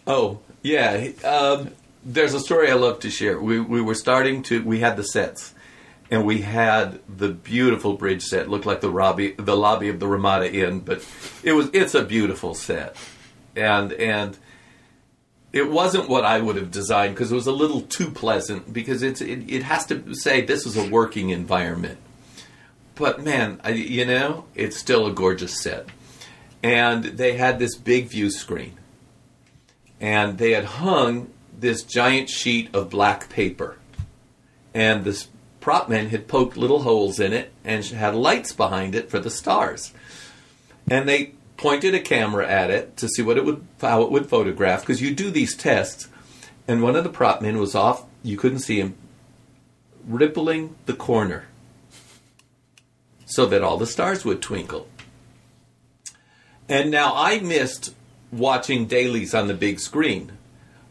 Oh 0.08 0.40
yeah, 0.64 1.10
um, 1.24 1.70
there's 2.04 2.34
a 2.34 2.40
story 2.40 2.70
I 2.72 2.76
love 2.76 3.00
to 3.02 3.10
share. 3.10 3.40
We 3.40 3.60
we 3.60 3.82
were 3.82 3.96
starting 3.96 4.44
to 4.44 4.64
we 4.64 4.80
had 4.80 4.98
the 4.98 5.04
sets, 5.04 5.54
and 6.12 6.26
we 6.26 6.42
had 6.42 7.00
the 7.08 7.30
beautiful 7.30 7.94
bridge 7.94 8.24
set. 8.24 8.50
Looked 8.50 8.66
like 8.66 8.82
the 8.82 8.90
lobby 8.90 9.32
the 9.32 9.56
lobby 9.56 9.88
of 9.90 10.00
the 10.00 10.08
Ramada 10.08 10.52
Inn, 10.52 10.82
but 10.82 11.04
it 11.44 11.54
was 11.54 11.70
it's 11.74 11.96
a 11.96 12.04
beautiful 12.04 12.54
set, 12.54 12.96
and 13.56 13.94
and 13.94 14.38
it 15.54 15.70
wasn't 15.70 16.10
what 16.10 16.26
I 16.26 16.40
would 16.40 16.58
have 16.58 16.70
designed 16.70 17.16
because 17.16 17.32
it 17.32 17.36
was 17.36 17.48
a 17.48 17.52
little 17.52 17.82
too 17.82 18.12
pleasant 18.12 18.72
because 18.72 19.02
it's 19.02 19.22
it, 19.22 19.50
it 19.50 19.64
has 19.64 19.86
to 19.88 20.14
say 20.14 20.42
this 20.42 20.66
is 20.66 20.78
a 20.78 20.90
working 20.90 21.30
environment. 21.30 21.98
But 22.96 23.24
man, 23.24 23.60
I, 23.64 23.70
you 23.70 24.06
know, 24.06 24.46
it's 24.54 24.78
still 24.78 25.08
a 25.08 25.12
gorgeous 25.12 25.60
set. 25.60 25.88
And 26.62 27.04
they 27.04 27.38
had 27.38 27.58
this 27.58 27.76
big 27.76 28.10
view 28.10 28.30
screen. 28.30 28.78
And 30.00 30.38
they 30.38 30.52
had 30.52 30.66
hung 30.66 31.32
this 31.58 31.84
giant 31.84 32.30
sheet 32.30 32.76
of 32.76 32.92
black 32.92 33.30
paper. 33.30 33.78
And 34.74 35.04
this 35.04 35.30
prop 35.62 35.88
men 35.88 36.10
had 36.10 36.28
poked 36.28 36.58
little 36.58 36.82
holes 36.82 37.20
in 37.20 37.32
it 37.32 37.54
and 37.64 37.86
had 37.86 38.16
lights 38.16 38.52
behind 38.52 38.96
it 38.96 39.10
for 39.10 39.20
the 39.20 39.30
stars. 39.30 39.94
And 40.90 41.08
they 41.08 41.34
pointed 41.62 41.94
a 41.94 42.00
camera 42.00 42.50
at 42.50 42.72
it 42.72 42.98
to 42.98 43.08
see 43.08 43.22
what 43.22 43.38
it 43.38 43.46
would 43.46 43.66
how 43.80 44.02
it 44.02 44.12
would 44.12 44.28
photograph 44.28 44.82
because 44.82 45.00
you 45.00 45.14
do 45.14 45.30
these 45.30 45.56
tests 45.56 46.10
and 46.68 46.82
one 46.82 46.96
of 46.96 47.04
the 47.04 47.10
prop 47.10 47.40
men 47.40 47.60
was 47.60 47.76
off 47.76 48.04
you 48.24 48.36
couldn't 48.36 48.60
see 48.60 48.80
him 48.80 48.96
rippling 50.08 50.76
the 50.88 50.94
corner 50.94 51.46
so 53.28 53.46
that 53.46 53.62
all 53.62 53.78
the 53.78 53.86
stars 53.86 54.26
would 54.26 54.42
twinkle 54.42 54.88
and 56.68 56.90
now 56.90 57.14
i 57.16 57.40
missed 57.40 57.94
watching 58.32 58.88
dailies 58.88 59.36
on 59.36 59.48
the 59.48 59.54
big 59.54 59.80
screen 59.80 60.32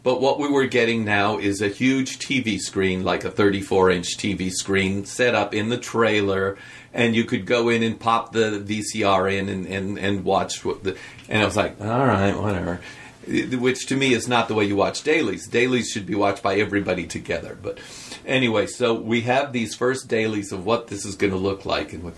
but 0.03 0.21
what 0.21 0.39
we 0.39 0.49
were 0.49 0.67
getting 0.67 1.05
now 1.05 1.39
is 1.39 1.61
a 1.61 1.69
huge 1.69 2.19
TV 2.19 2.59
screen, 2.59 3.05
like 3.05 3.25
a 3.25 3.31
34 3.31 3.91
inch 3.91 4.17
TV 4.17 4.51
screen, 4.51 5.05
set 5.05 5.35
up 5.35 5.55
in 5.55 5.69
the 5.69 5.77
trailer, 5.77 6.57
and 6.95 7.15
you 7.15 7.25
could 7.25 7.45
go 7.45 7.69
in 7.69 7.83
and 7.83 8.01
pop 8.01 8.33
the 8.33 8.65
VCR 8.65 9.33
in 9.33 9.49
and, 9.49 9.67
and, 9.67 9.99
and 9.99 10.25
watch 10.25 10.65
what 10.65 10.85
the. 10.85 10.97
And 11.29 11.43
I 11.43 11.45
was 11.45 11.57
like, 11.57 11.81
all 11.81 12.07
right, 12.07 12.33
whatever. 12.33 12.81
Which 13.27 13.87
to 13.87 13.97
me 13.97 14.15
is 14.15 14.27
not 14.27 14.49
the 14.49 14.55
way 14.55 14.65
you 14.65 14.75
watch 14.75 15.03
dailies. 15.03 15.47
Dailies 15.47 15.91
should 15.91 16.07
be 16.07 16.15
watched 16.15 16.43
by 16.43 16.57
everybody 16.57 17.07
together. 17.07 17.57
But 17.61 17.79
anyway, 18.25 18.67
so 18.67 18.95
we 18.95 19.21
have 19.23 19.53
these 19.53 19.75
first 19.75 20.09
dailies 20.09 20.51
of 20.51 20.65
what 20.65 20.89
this 20.89 21.05
is 21.05 21.15
going 21.15 21.33
to 21.33 21.39
look 21.39 21.67
like. 21.67 21.93
And, 21.93 22.13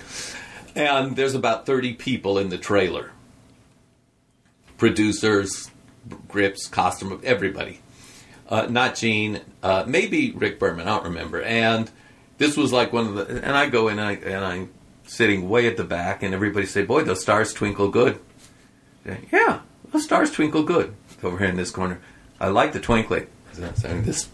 and 0.76 1.16
there's 1.16 1.35
about 1.35 1.66
30 1.66 1.95
people 1.95 2.39
in 2.39 2.49
the 2.49 2.59
trailer 2.59 3.11
producers, 4.83 5.70
grips, 6.28 6.66
costume, 6.66 7.12
of 7.12 7.24
everybody. 7.24 7.80
Uh, 8.48 8.66
not 8.66 8.96
Gene, 8.96 9.40
uh, 9.62 9.84
maybe 9.86 10.32
Rick 10.32 10.59
Berman, 10.59 10.86
I 10.86 10.96
don't 10.96 11.05
remember. 11.05 11.42
And 11.42 11.90
this 12.38 12.57
was 12.57 12.72
like 12.72 12.92
one 12.92 13.07
of 13.07 13.14
the, 13.14 13.42
and 13.42 13.57
I 13.57 13.68
go 13.68 13.88
in 13.88 13.98
and, 13.98 14.09
I, 14.09 14.12
and 14.12 14.44
I'm 14.44 14.70
sitting 15.07 15.48
way 15.48 15.66
at 15.66 15.76
the 15.76 15.84
back, 15.84 16.22
and 16.22 16.34
everybody 16.34 16.66
say, 16.66 16.82
"Boy, 16.82 17.05
those 17.05 17.20
stars 17.20 17.53
twinkle 17.53 17.88
good." 17.88 18.18
Yeah, 19.32 19.61
those 19.90 20.05
stars 20.05 20.30
twinkle 20.30 20.62
good 20.62 20.94
over 21.22 21.38
here 21.38 21.48
in 21.48 21.57
this 21.57 21.70
corner. 21.70 22.00
I 22.40 22.48
like 22.48 22.72
the 22.72 22.80
twinkling. 22.80 23.26
Saying 23.53 24.05
this 24.05 24.28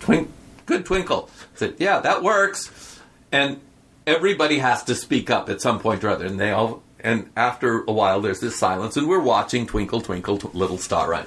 twink, 0.00 0.30
good 0.66 0.84
twinkle. 0.84 1.28
I 1.54 1.58
said, 1.58 1.74
"Yeah, 1.78 2.00
that 2.00 2.22
works." 2.22 3.00
And 3.32 3.60
everybody 4.06 4.58
has 4.58 4.82
to 4.84 4.94
speak 4.94 5.30
up 5.30 5.48
at 5.48 5.60
some 5.60 5.78
point 5.78 6.04
or 6.04 6.08
other, 6.08 6.26
and 6.26 6.38
they 6.38 6.50
all 6.50 6.82
and 7.02 7.30
after 7.36 7.82
a 7.84 7.92
while, 7.92 8.20
there's 8.20 8.40
this 8.40 8.56
silence, 8.56 8.96
and 8.96 9.08
we're 9.08 9.20
watching 9.20 9.66
Twinkle, 9.66 10.00
Twinkle, 10.00 10.38
tw- 10.38 10.54
Little 10.54 10.78
Star, 10.78 11.10
right? 11.10 11.26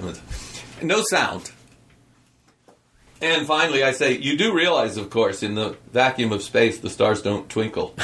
No 0.82 1.02
sound. 1.08 1.50
And 3.20 3.46
finally, 3.46 3.82
I 3.82 3.92
say, 3.92 4.18
You 4.18 4.36
do 4.36 4.54
realize, 4.54 4.96
of 4.96 5.10
course, 5.10 5.42
in 5.42 5.54
the 5.54 5.76
vacuum 5.92 6.32
of 6.32 6.42
space, 6.42 6.78
the 6.78 6.90
stars 6.90 7.22
don't 7.22 7.48
twinkle. 7.48 7.94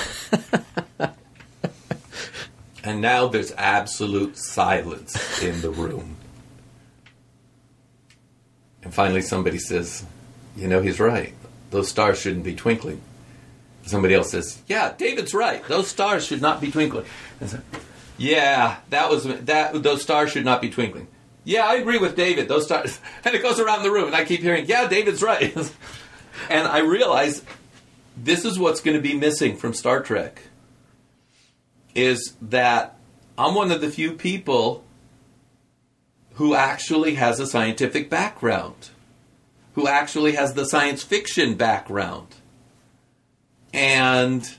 and 2.84 3.00
now 3.00 3.28
there's 3.28 3.52
absolute 3.52 4.38
silence 4.38 5.42
in 5.42 5.60
the 5.60 5.70
room. 5.70 6.16
And 8.82 8.94
finally, 8.94 9.22
somebody 9.22 9.58
says, 9.58 10.04
You 10.56 10.68
know, 10.68 10.80
he's 10.80 10.98
right. 10.98 11.34
Those 11.70 11.88
stars 11.88 12.18
shouldn't 12.18 12.44
be 12.44 12.54
twinkling. 12.54 13.02
Somebody 13.90 14.14
else 14.14 14.30
says, 14.30 14.62
"Yeah, 14.66 14.92
David's 14.96 15.34
right. 15.34 15.66
Those 15.66 15.88
stars 15.88 16.24
should 16.24 16.40
not 16.40 16.60
be 16.60 16.70
twinkling." 16.70 17.06
Yeah, 18.18 18.76
that 18.90 19.08
was 19.08 19.24
that. 19.24 19.82
Those 19.82 20.02
stars 20.02 20.30
should 20.30 20.44
not 20.44 20.60
be 20.60 20.70
twinkling. 20.70 21.08
Yeah, 21.44 21.66
I 21.66 21.76
agree 21.76 21.98
with 21.98 22.16
David. 22.16 22.48
Those 22.48 22.64
stars, 22.64 23.00
and 23.24 23.34
it 23.34 23.42
goes 23.42 23.58
around 23.58 23.82
the 23.82 23.90
room, 23.90 24.06
and 24.06 24.14
I 24.14 24.24
keep 24.24 24.40
hearing, 24.40 24.66
"Yeah, 24.66 24.88
David's 24.88 25.22
right." 25.22 25.56
and 26.50 26.68
I 26.68 26.80
realize 26.80 27.42
this 28.16 28.44
is 28.44 28.58
what's 28.58 28.80
going 28.80 28.96
to 28.96 29.02
be 29.02 29.14
missing 29.14 29.56
from 29.56 29.72
Star 29.72 30.02
Trek. 30.02 30.42
Is 31.94 32.36
that 32.42 32.96
I'm 33.36 33.54
one 33.54 33.72
of 33.72 33.80
the 33.80 33.90
few 33.90 34.12
people 34.12 34.84
who 36.34 36.54
actually 36.54 37.14
has 37.14 37.40
a 37.40 37.46
scientific 37.46 38.08
background, 38.08 38.90
who 39.74 39.88
actually 39.88 40.32
has 40.32 40.54
the 40.54 40.64
science 40.66 41.02
fiction 41.02 41.54
background 41.54 42.36
and 43.72 44.56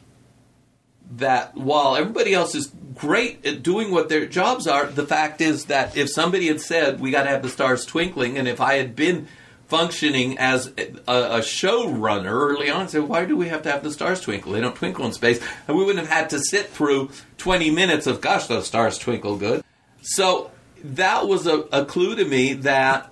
that 1.17 1.55
while 1.55 1.95
everybody 1.95 2.33
else 2.33 2.55
is 2.55 2.71
great 2.95 3.45
at 3.45 3.63
doing 3.63 3.91
what 3.91 4.09
their 4.09 4.25
jobs 4.25 4.67
are, 4.67 4.85
the 4.85 5.05
fact 5.05 5.41
is 5.41 5.65
that 5.65 5.97
if 5.97 6.09
somebody 6.09 6.47
had 6.47 6.61
said 6.61 6.99
we 6.99 7.11
got 7.11 7.23
to 7.23 7.29
have 7.29 7.41
the 7.41 7.49
stars 7.49 7.85
twinkling, 7.85 8.37
and 8.37 8.47
if 8.47 8.61
I 8.61 8.75
had 8.75 8.95
been 8.95 9.27
functioning 9.67 10.37
as 10.37 10.67
a, 10.77 10.83
a 11.07 11.39
showrunner 11.39 12.31
early 12.31 12.69
on, 12.69 12.89
said 12.89 13.03
why 13.03 13.25
do 13.25 13.37
we 13.37 13.47
have 13.47 13.63
to 13.63 13.71
have 13.71 13.83
the 13.83 13.91
stars 13.91 14.21
twinkle? 14.21 14.51
They 14.51 14.61
don't 14.61 14.75
twinkle 14.75 15.05
in 15.05 15.13
space, 15.13 15.41
and 15.67 15.77
we 15.77 15.83
wouldn't 15.83 16.05
have 16.05 16.15
had 16.15 16.29
to 16.31 16.39
sit 16.39 16.69
through 16.69 17.09
twenty 17.37 17.71
minutes 17.71 18.07
of 18.07 18.21
gosh, 18.21 18.47
those 18.47 18.67
stars 18.67 18.97
twinkle 18.97 19.37
good. 19.37 19.63
So 20.01 20.51
that 20.83 21.27
was 21.27 21.47
a, 21.47 21.59
a 21.71 21.85
clue 21.85 22.15
to 22.15 22.25
me 22.25 22.53
that 22.53 23.11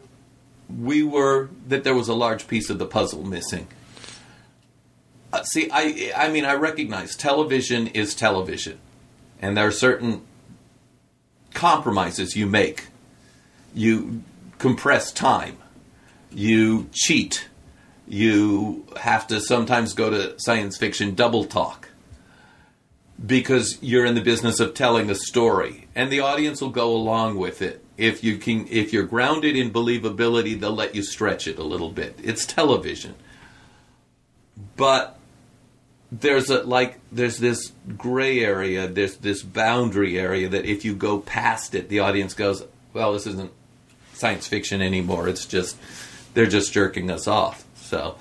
we 0.70 1.04
were 1.04 1.50
that 1.68 1.84
there 1.84 1.96
was 1.96 2.08
a 2.08 2.14
large 2.14 2.48
piece 2.48 2.70
of 2.70 2.78
the 2.78 2.86
puzzle 2.86 3.24
missing. 3.24 3.68
Uh, 5.32 5.44
see, 5.44 5.70
I, 5.72 6.12
I 6.16 6.30
mean, 6.30 6.46
I 6.46 6.54
recognize 6.54 7.16
television 7.16 7.88
is 7.88 8.16
television, 8.16 8.80
and 9.42 9.56
there 9.56 9.68
are 9.68 9.72
certain 9.72 10.22
compromises 11.54 12.36
you 12.36 12.48
make. 12.48 12.88
You 13.74 14.24
compress 14.58 15.12
time, 15.12 15.58
you 16.32 16.90
cheat, 16.92 17.48
you 18.08 18.88
have 18.98 19.28
to 19.28 19.40
sometimes 19.40 19.94
go 19.94 20.10
to 20.10 20.40
science 20.40 20.78
fiction 20.78 21.14
double 21.14 21.46
talk 21.46 21.90
because 23.24 23.78
you're 23.82 24.06
in 24.06 24.16
the 24.16 24.22
business 24.22 24.60
of 24.60 24.74
telling 24.74 25.12
a 25.12 25.16
story, 25.16 25.88
and 25.94 26.12
the 26.12 26.22
audience 26.22 26.60
will 26.60 26.70
go 26.72 26.90
along 26.92 27.38
with 27.38 27.62
it. 27.62 27.84
If 27.98 28.24
you 28.24 28.38
can, 28.38 28.68
if 28.70 28.94
you're 28.94 29.04
grounded 29.04 29.56
in 29.56 29.72
believability, 29.72 30.60
they'll 30.60 30.72
let 30.72 30.96
you 30.96 31.04
stretch 31.04 31.48
it 31.48 31.60
a 31.60 31.64
little 31.64 31.92
bit. 31.92 32.18
It's 32.24 32.46
television, 32.46 33.14
but 34.76 35.19
there's 36.12 36.50
a 36.50 36.64
like 36.64 37.00
there's 37.12 37.38
this 37.38 37.72
gray 37.98 38.44
area 38.44 38.88
there's 38.88 39.18
this 39.18 39.44
boundary 39.44 40.20
area 40.20 40.50
that 40.50 40.66
if 40.66 40.84
you 40.84 40.96
go 40.96 41.20
past 41.20 41.76
it 41.76 41.90
the 41.90 42.00
audience 42.00 42.34
goes 42.34 42.64
well 42.94 43.14
this 43.14 43.28
isn't 43.28 43.52
science 44.14 44.48
fiction 44.48 44.82
anymore 44.82 45.28
it's 45.28 45.46
just 45.46 45.78
they're 46.34 46.48
just 46.48 46.74
jerking 46.74 47.12
us 47.12 47.28
off 47.28 47.64
so 47.76 48.18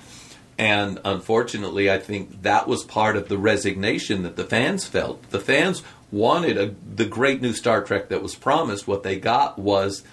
And 0.59 0.99
unfortunately, 1.05 1.89
I 1.89 1.99
think 1.99 2.41
that 2.41 2.67
was 2.67 2.83
part 2.83 3.15
of 3.15 3.29
the 3.29 3.37
resignation 3.37 4.23
that 4.23 4.35
the 4.35 4.43
fans 4.43 4.85
felt. 4.85 5.23
The 5.31 5.39
fans 5.39 5.83
wanted 6.11 6.57
a, 6.57 6.75
the 6.95 7.05
great 7.05 7.41
new 7.41 7.53
Star 7.53 7.81
Trek 7.81 8.09
that 8.09 8.21
was 8.21 8.35
promised. 8.35 8.85
What 8.85 9.03
they 9.03 9.17
got 9.17 9.57
was 9.57 10.03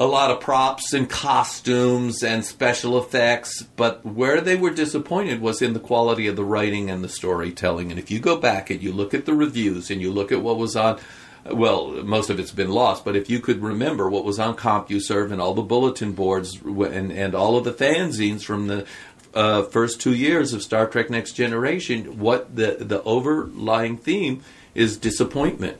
a 0.00 0.06
lot 0.06 0.30
of 0.30 0.40
props 0.40 0.94
and 0.94 1.10
costumes 1.10 2.22
and 2.22 2.42
special 2.42 2.96
effects, 2.96 3.62
but 3.62 4.04
where 4.04 4.40
they 4.40 4.56
were 4.56 4.70
disappointed 4.70 5.42
was 5.42 5.60
in 5.60 5.74
the 5.74 5.78
quality 5.78 6.26
of 6.26 6.36
the 6.36 6.44
writing 6.44 6.88
and 6.88 7.04
the 7.04 7.08
storytelling. 7.08 7.90
And 7.90 8.00
if 8.00 8.10
you 8.10 8.18
go 8.18 8.38
back 8.38 8.70
and 8.70 8.82
you 8.82 8.92
look 8.92 9.12
at 9.12 9.26
the 9.26 9.34
reviews 9.34 9.90
and 9.90 10.00
you 10.00 10.10
look 10.10 10.32
at 10.32 10.40
what 10.40 10.56
was 10.56 10.74
on 10.74 10.98
well, 11.46 11.92
most 12.04 12.28
of 12.28 12.38
it's 12.38 12.52
been 12.52 12.70
lost, 12.70 13.02
but 13.02 13.16
if 13.16 13.30
you 13.30 13.40
could 13.40 13.62
remember 13.62 14.10
what 14.10 14.26
was 14.26 14.38
on 14.38 14.54
CompuServe 14.56 15.32
and 15.32 15.40
all 15.40 15.54
the 15.54 15.62
bulletin 15.62 16.12
boards 16.12 16.60
and, 16.62 17.10
and 17.10 17.34
all 17.34 17.56
of 17.56 17.64
the 17.64 17.72
fanzines 17.72 18.42
from 18.42 18.66
the 18.66 18.86
uh, 19.32 19.62
first 19.62 20.02
two 20.02 20.14
years 20.14 20.52
of 20.52 20.62
Star 20.62 20.86
Trek 20.86 21.08
Next 21.08 21.32
Generation, 21.32 22.18
what 22.18 22.56
the, 22.56 22.76
the 22.78 23.02
overlying 23.04 23.96
theme 23.96 24.42
is 24.74 24.98
disappointment. 24.98 25.78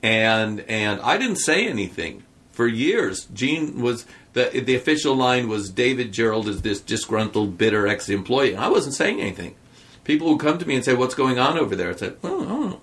And 0.00 0.60
and 0.60 1.00
I 1.00 1.18
didn't 1.18 1.38
say 1.38 1.66
anything 1.66 2.22
for 2.58 2.66
years. 2.66 3.26
Gene 3.32 3.80
was 3.80 4.04
the 4.32 4.50
the 4.66 4.74
official 4.74 5.14
line 5.14 5.48
was 5.48 5.70
David 5.70 6.10
Gerrold 6.10 6.48
is 6.48 6.62
this 6.62 6.80
disgruntled, 6.80 7.56
bitter 7.56 7.86
ex-employee. 7.86 8.56
I 8.56 8.66
wasn't 8.66 8.96
saying 8.96 9.20
anything. 9.20 9.54
People 10.02 10.26
would 10.30 10.40
come 10.40 10.58
to 10.58 10.66
me 10.66 10.74
and 10.74 10.84
say, 10.84 10.94
"What's 10.94 11.14
going 11.14 11.38
on 11.38 11.56
over 11.56 11.76
there?" 11.76 11.90
I 11.90 11.94
said, 11.94 12.16
"Oh, 12.24 12.42
I 12.42 12.48
don't 12.48 12.70
know." 12.70 12.80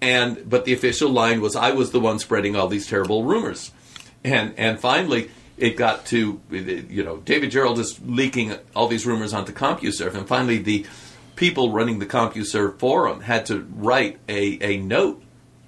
and 0.00 0.48
but 0.48 0.64
the 0.64 0.72
official 0.72 1.10
line 1.10 1.42
was 1.42 1.54
I 1.54 1.72
was 1.72 1.90
the 1.90 2.00
one 2.00 2.18
spreading 2.18 2.56
all 2.56 2.68
these 2.68 2.86
terrible 2.86 3.22
rumors, 3.22 3.70
and 4.24 4.54
and 4.56 4.80
finally 4.80 5.30
it 5.58 5.76
got 5.76 6.06
to 6.06 6.40
you 6.50 7.04
know 7.04 7.18
David 7.18 7.50
Gerrold 7.50 7.78
is 7.78 8.00
leaking 8.02 8.56
all 8.74 8.88
these 8.88 9.04
rumors 9.04 9.34
onto 9.34 9.52
CompuServe, 9.52 10.14
and 10.14 10.26
finally 10.26 10.56
the 10.56 10.86
people 11.36 11.70
running 11.70 11.98
the 11.98 12.06
CompuServe 12.06 12.78
forum 12.78 13.20
had 13.20 13.44
to 13.46 13.60
write 13.76 14.20
a, 14.26 14.58
a 14.62 14.78
note. 14.78 15.22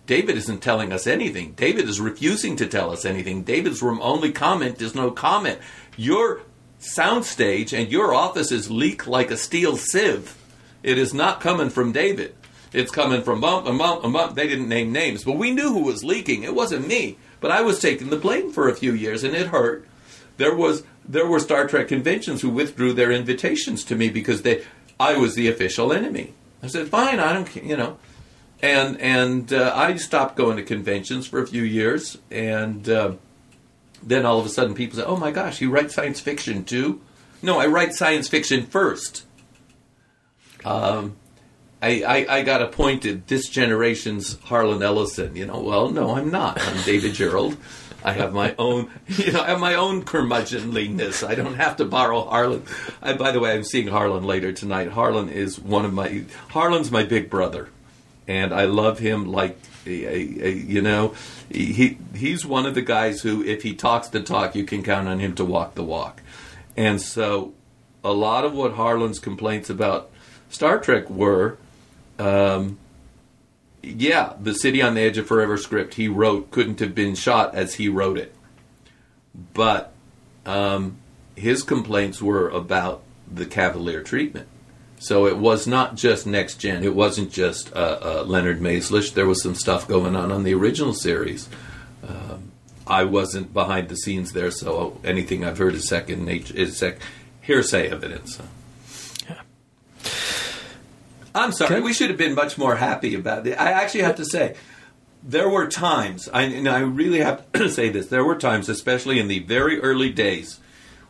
David 0.06 0.36
isn't 0.36 0.62
telling 0.62 0.92
us 0.92 1.06
anything. 1.06 1.52
David 1.52 1.88
is 1.88 2.00
refusing 2.00 2.56
to 2.56 2.66
tell 2.66 2.90
us 2.90 3.04
anything. 3.04 3.42
David's 3.42 3.82
room 3.82 4.00
only 4.02 4.32
comment 4.32 4.82
is 4.82 4.94
no 4.94 5.10
comment. 5.10 5.58
Your 5.96 6.42
soundstage 6.80 7.72
and 7.72 7.90
your 7.90 8.14
offices 8.14 8.70
leak 8.70 9.06
like 9.06 9.30
a 9.30 9.36
steel 9.36 9.76
sieve. 9.76 10.36
It 10.82 10.98
is 10.98 11.14
not 11.14 11.40
coming 11.40 11.70
from 11.70 11.92
David. 11.92 12.34
It's 12.72 12.90
coming 12.90 13.22
from 13.22 13.40
bump 13.40 13.66
and 13.66 13.78
bump 13.78 14.04
and 14.04 14.12
bump. 14.12 14.34
They 14.34 14.48
didn't 14.48 14.68
name 14.68 14.92
names, 14.92 15.24
but 15.24 15.38
we 15.38 15.52
knew 15.52 15.72
who 15.72 15.84
was 15.84 16.04
leaking. 16.04 16.42
It 16.42 16.54
wasn't 16.54 16.88
me, 16.88 17.16
but 17.40 17.50
I 17.50 17.62
was 17.62 17.78
taking 17.78 18.10
the 18.10 18.16
blame 18.16 18.52
for 18.52 18.68
a 18.68 18.74
few 18.74 18.92
years, 18.92 19.24
and 19.24 19.34
it 19.34 19.46
hurt. 19.46 19.86
There 20.36 20.54
was 20.54 20.82
there 21.06 21.26
were 21.26 21.38
Star 21.38 21.66
Trek 21.66 21.88
conventions 21.88 22.42
who 22.42 22.50
withdrew 22.50 22.92
their 22.92 23.12
invitations 23.12 23.84
to 23.84 23.94
me 23.94 24.08
because 24.08 24.42
they 24.42 24.64
I 24.98 25.16
was 25.16 25.34
the 25.34 25.48
official 25.48 25.92
enemy. 25.92 26.34
I 26.62 26.66
said, 26.66 26.88
fine, 26.88 27.20
I 27.20 27.32
don't, 27.34 27.54
you 27.56 27.76
know, 27.76 27.98
and 28.64 29.00
and 29.00 29.52
uh, 29.52 29.72
I 29.74 29.96
stopped 29.96 30.36
going 30.36 30.56
to 30.56 30.62
conventions 30.62 31.26
for 31.26 31.42
a 31.42 31.46
few 31.46 31.62
years, 31.62 32.16
and 32.30 32.88
uh, 32.88 33.12
then 34.02 34.24
all 34.24 34.40
of 34.40 34.46
a 34.46 34.48
sudden 34.48 34.74
people 34.74 34.98
say, 34.98 35.04
oh 35.04 35.16
my 35.16 35.30
gosh, 35.30 35.60
you 35.60 35.70
write 35.70 35.90
science 35.90 36.18
fiction 36.18 36.64
too? 36.64 37.02
No, 37.42 37.58
I 37.58 37.66
write 37.66 37.92
science 37.92 38.26
fiction 38.26 38.64
first. 38.64 39.26
Um, 40.64 41.16
I, 41.82 42.02
I, 42.02 42.38
I, 42.38 42.42
got 42.42 42.62
appointed 42.62 43.26
this 43.26 43.50
generation's 43.50 44.40
Harlan 44.44 44.82
Ellison. 44.82 45.36
You 45.36 45.44
know, 45.44 45.60
well, 45.60 45.90
no, 45.90 46.16
I'm 46.16 46.30
not. 46.30 46.58
I'm 46.58 46.82
David 46.84 47.12
Gerrold. 47.14 47.58
I 48.02 48.12
have 48.12 48.32
my 48.32 48.54
own, 48.58 48.90
you 49.08 49.32
know, 49.32 49.42
I 49.42 49.48
have 49.48 49.60
my 49.60 49.74
own 49.74 50.04
curmudgeonliness. 50.04 51.26
I 51.26 51.34
don't 51.34 51.56
have 51.56 51.76
to 51.76 51.84
borrow 51.84 52.24
Harlan. 52.24 52.62
I, 53.02 53.12
by 53.12 53.30
the 53.30 53.40
way, 53.40 53.52
I'm 53.52 53.64
seeing 53.64 53.88
Harlan 53.88 54.24
later 54.24 54.52
tonight. 54.52 54.88
Harlan 54.88 55.28
is 55.28 55.60
one 55.60 55.84
of 55.84 55.92
my, 55.92 56.24
Harlan's 56.48 56.90
my 56.90 57.02
big 57.02 57.28
brother, 57.28 57.68
and 58.26 58.52
I 58.52 58.64
love 58.64 58.98
him 58.98 59.30
like, 59.30 59.58
you 59.84 60.80
know, 60.80 61.14
he 61.50 61.98
he's 62.14 62.46
one 62.46 62.66
of 62.66 62.74
the 62.74 62.82
guys 62.82 63.22
who, 63.22 63.44
if 63.44 63.62
he 63.62 63.74
talks 63.74 64.08
the 64.08 64.22
talk, 64.22 64.54
you 64.54 64.64
can 64.64 64.82
count 64.82 65.08
on 65.08 65.18
him 65.18 65.34
to 65.34 65.44
walk 65.44 65.74
the 65.74 65.84
walk. 65.84 66.22
And 66.76 67.00
so, 67.00 67.52
a 68.02 68.12
lot 68.12 68.44
of 68.44 68.54
what 68.54 68.72
Harlan's 68.72 69.18
complaints 69.18 69.70
about 69.70 70.10
Star 70.48 70.78
Trek 70.78 71.08
were 71.10 71.58
um, 72.18 72.78
yeah, 73.82 74.34
the 74.40 74.54
City 74.54 74.82
on 74.82 74.94
the 74.94 75.02
Edge 75.02 75.18
of 75.18 75.26
Forever 75.26 75.56
script 75.56 75.94
he 75.94 76.08
wrote 76.08 76.50
couldn't 76.50 76.80
have 76.80 76.94
been 76.94 77.14
shot 77.14 77.54
as 77.54 77.74
he 77.74 77.88
wrote 77.88 78.18
it. 78.18 78.34
But 79.52 79.92
um, 80.46 80.98
his 81.36 81.62
complaints 81.62 82.22
were 82.22 82.48
about 82.48 83.02
the 83.30 83.46
Cavalier 83.46 84.02
treatment. 84.02 84.48
So 84.98 85.26
it 85.26 85.36
was 85.36 85.66
not 85.66 85.96
just 85.96 86.26
next 86.26 86.56
gen. 86.56 86.82
It 86.82 86.94
wasn't 86.94 87.30
just 87.30 87.74
uh, 87.74 87.98
uh, 88.00 88.24
Leonard 88.26 88.60
Maizlish. 88.60 89.12
There 89.12 89.26
was 89.26 89.42
some 89.42 89.54
stuff 89.54 89.86
going 89.86 90.16
on 90.16 90.32
on 90.32 90.44
the 90.44 90.54
original 90.54 90.94
series. 90.94 91.48
Um, 92.06 92.52
I 92.86 93.04
wasn't 93.04 93.52
behind 93.52 93.88
the 93.88 93.96
scenes 93.96 94.32
there, 94.32 94.50
so 94.50 95.00
anything 95.04 95.44
I've 95.44 95.58
heard 95.58 95.74
is 95.74 95.88
second 95.88 96.24
nature 96.24 96.54
is 96.54 96.76
sec- 96.76 97.00
hearsay 97.40 97.90
evidence. 97.90 98.40
I'm 101.34 101.52
sorry. 101.52 101.80
We 101.80 101.92
should 101.92 102.10
have 102.10 102.18
been 102.18 102.34
much 102.34 102.56
more 102.56 102.76
happy 102.76 103.14
about 103.14 103.46
it. 103.46 103.58
I 103.60 103.72
actually 103.72 104.02
have 104.02 104.16
to 104.16 104.24
say, 104.24 104.54
there 105.22 105.48
were 105.48 105.66
times, 105.66 106.28
I, 106.32 106.42
and 106.42 106.68
I 106.68 106.80
really 106.80 107.20
have 107.20 107.50
to 107.52 107.68
say 107.70 107.88
this, 107.88 108.06
there 108.06 108.24
were 108.24 108.36
times, 108.36 108.68
especially 108.68 109.18
in 109.18 109.28
the 109.28 109.40
very 109.40 109.80
early 109.80 110.10
days, 110.10 110.60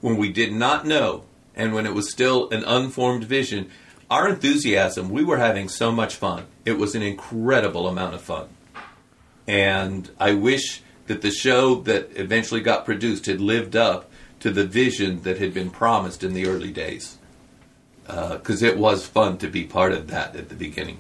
when 0.00 0.16
we 0.16 0.32
did 0.32 0.52
not 0.52 0.86
know 0.86 1.24
and 1.56 1.74
when 1.74 1.86
it 1.86 1.94
was 1.94 2.10
still 2.10 2.50
an 2.50 2.64
unformed 2.64 3.24
vision, 3.24 3.70
our 4.10 4.28
enthusiasm, 4.28 5.10
we 5.10 5.24
were 5.24 5.38
having 5.38 5.68
so 5.68 5.90
much 5.90 6.16
fun. 6.16 6.46
It 6.64 6.78
was 6.78 6.94
an 6.94 7.02
incredible 7.02 7.88
amount 7.88 8.14
of 8.14 8.20
fun. 8.20 8.48
And 9.46 10.10
I 10.18 10.34
wish 10.34 10.82
that 11.06 11.22
the 11.22 11.30
show 11.30 11.76
that 11.82 12.10
eventually 12.16 12.60
got 12.60 12.84
produced 12.84 13.26
had 13.26 13.40
lived 13.40 13.76
up 13.76 14.10
to 14.40 14.50
the 14.50 14.64
vision 14.64 15.22
that 15.22 15.38
had 15.38 15.54
been 15.54 15.70
promised 15.70 16.22
in 16.22 16.34
the 16.34 16.46
early 16.46 16.70
days 16.70 17.18
because 18.06 18.62
uh, 18.62 18.66
it 18.66 18.76
was 18.76 19.06
fun 19.06 19.38
to 19.38 19.48
be 19.48 19.64
part 19.64 19.92
of 19.92 20.08
that 20.08 20.36
at 20.36 20.48
the 20.48 20.54
beginning. 20.54 20.98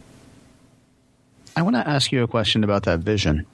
I 1.56 1.62
want 1.62 1.76
to 1.76 1.86
ask 1.86 2.10
you 2.10 2.22
a 2.22 2.28
question 2.28 2.64
about 2.64 2.84
that 2.84 3.00
vision. 3.00 3.46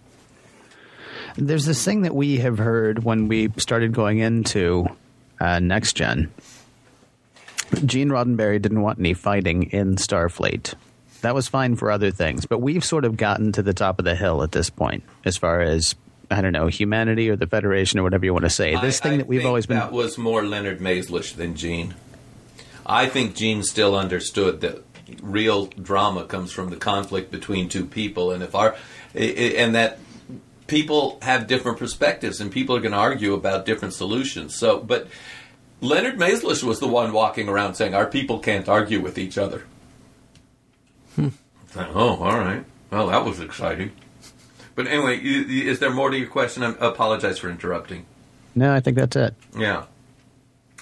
There's 1.36 1.64
this 1.64 1.85
thing 1.85 2.02
that 2.02 2.14
we 2.14 2.39
have 2.39 2.59
heard 2.59 3.05
when 3.05 3.28
we 3.28 3.51
started 3.56 3.93
going 3.93 4.18
into 4.18 4.86
uh, 5.40 5.59
Next 5.59 5.94
Gen. 5.94 6.32
Gene 7.84 8.09
Roddenberry 8.09 8.60
didn't 8.60 8.82
want 8.82 8.98
any 8.98 9.14
fighting 9.14 9.64
in 9.64 9.97
Starfleet. 9.97 10.74
That 11.22 11.34
was 11.34 11.48
fine 11.48 11.76
for 11.76 11.90
other 11.90 12.10
things, 12.10 12.47
but 12.47 12.60
we've 12.60 12.84
sort 12.84 13.05
of 13.05 13.16
gotten 13.16 13.52
to 13.52 13.62
the 13.62 13.74
top 13.74 13.98
of 13.98 14.05
the 14.05 14.14
hill 14.14 14.42
at 14.42 14.52
this 14.52 14.70
point 14.70 15.02
as 15.24 15.36
far 15.36 15.60
as 15.60 15.94
I 16.30 16.40
don't 16.40 16.52
know, 16.52 16.68
humanity 16.68 17.28
or 17.28 17.36
the 17.36 17.47
Federation 17.47 17.98
or 17.98 18.05
whatever 18.05 18.24
you 18.24 18.32
want 18.32 18.44
to 18.44 18.51
say. 18.51 18.76
This 18.80 19.01
I, 19.01 19.09
thing 19.09 19.18
that 19.18 19.26
we've 19.26 19.44
always 19.44 19.66
been. 19.66 19.78
That 19.78 19.92
was 19.92 20.16
more 20.16 20.44
Leonard 20.44 20.78
Maizlish 20.78 21.34
than 21.34 21.56
Gene. 21.56 21.94
I 22.86 23.06
think 23.06 23.34
Gene 23.34 23.62
still 23.62 23.97
understood 23.97 24.60
that 24.60 24.84
real 25.20 25.66
drama 25.66 26.24
comes 26.24 26.52
from 26.52 26.70
the 26.70 26.76
conflict 26.76 27.30
between 27.32 27.68
two 27.68 27.84
people, 27.84 28.30
and 28.30 28.42
if 28.42 28.55
our 28.55 28.76
and 29.14 29.74
that 29.74 29.98
people 30.68 31.18
have 31.22 31.48
different 31.48 31.78
perspectives, 31.78 32.40
and 32.40 32.52
people 32.52 32.76
are 32.76 32.80
going 32.80 32.92
to 32.92 32.98
argue 32.98 33.34
about 33.34 33.66
different 33.66 33.92
solutions. 33.92 34.55
So, 34.55 34.78
but 34.78 35.09
Leonard 35.81 36.19
Maizlish 36.19 36.62
was 36.62 36.78
the 36.78 36.89
one 36.89 37.12
walking 37.12 37.48
around 37.48 37.74
saying 37.74 37.94
our 37.94 38.07
people 38.07 38.39
can't 38.39 38.69
argue 38.69 39.01
with 39.01 39.19
each 39.19 39.39
other. 39.39 39.65
Hmm. 41.16 41.28
Oh, 41.77 42.23
all 42.23 42.39
right. 42.39 42.65
Well, 42.90 43.09
that 43.09 43.24
was 43.24 43.40
exciting. 43.40 43.93
But 44.74 44.86
anyway, 44.86 45.19
is 45.19 45.78
there 45.78 45.90
more 45.90 46.11
to 46.11 46.19
your 46.19 46.28
question? 46.28 46.62
I 46.62 46.74
apologize 46.81 47.39
for 47.39 47.48
interrupting. 47.48 48.07
No, 48.55 48.73
I 48.73 48.81
think 48.81 48.97
that's 48.97 49.16
it. 49.16 49.35
Yeah. 49.57 49.85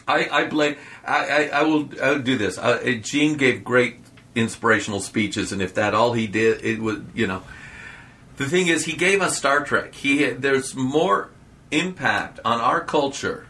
I, 0.06 0.28
I 0.30 0.44
blame. 0.46 0.76
I, 1.04 1.26
I, 1.26 1.60
I, 1.60 1.62
will. 1.64 1.88
I 2.02 2.12
will 2.12 2.20
do 2.20 2.38
this. 2.38 2.56
Uh, 2.56 2.98
Gene 3.02 3.36
gave 3.36 3.62
great 3.62 3.96
inspirational 4.34 5.00
speeches, 5.00 5.52
and 5.52 5.60
if 5.60 5.74
that 5.74 5.94
all 5.94 6.14
he 6.14 6.26
did, 6.26 6.64
it 6.64 6.80
was 6.80 7.00
you 7.14 7.26
know. 7.26 7.42
The 8.36 8.46
thing 8.46 8.68
is, 8.68 8.84
he 8.84 8.92
gave 8.92 9.20
us 9.20 9.36
Star 9.36 9.64
Trek. 9.64 9.94
He 9.94 10.24
there's 10.30 10.74
more 10.74 11.30
impact 11.70 12.40
on 12.44 12.60
our 12.60 12.80
culture 12.80 13.47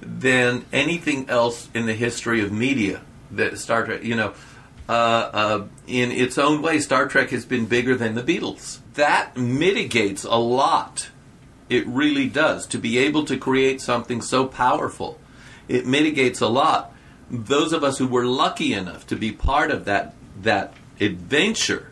than 0.00 0.64
anything 0.72 1.28
else 1.28 1.68
in 1.74 1.86
the 1.86 1.94
history 1.94 2.42
of 2.42 2.52
media. 2.52 3.02
That 3.30 3.58
Star 3.58 3.84
Trek, 3.84 4.04
you 4.04 4.16
know, 4.16 4.34
uh, 4.88 4.92
uh, 4.92 5.66
in 5.86 6.10
its 6.12 6.38
own 6.38 6.62
way, 6.62 6.78
Star 6.78 7.06
Trek 7.08 7.30
has 7.30 7.44
been 7.44 7.66
bigger 7.66 7.94
than 7.94 8.14
the 8.14 8.22
Beatles. 8.22 8.78
That 8.94 9.36
mitigates 9.36 10.24
a 10.24 10.36
lot. 10.36 11.10
It 11.68 11.86
really 11.86 12.28
does 12.28 12.66
to 12.68 12.78
be 12.78 12.96
able 12.98 13.24
to 13.26 13.36
create 13.36 13.80
something 13.80 14.22
so 14.22 14.46
powerful 14.46 15.20
it 15.68 15.86
mitigates 15.86 16.40
a 16.40 16.48
lot. 16.48 16.92
Those 17.30 17.72
of 17.72 17.84
us 17.84 17.98
who 17.98 18.08
were 18.08 18.24
lucky 18.24 18.72
enough 18.72 19.06
to 19.08 19.16
be 19.16 19.32
part 19.32 19.70
of 19.70 19.84
that 19.84 20.14
that 20.40 20.72
adventure, 21.00 21.90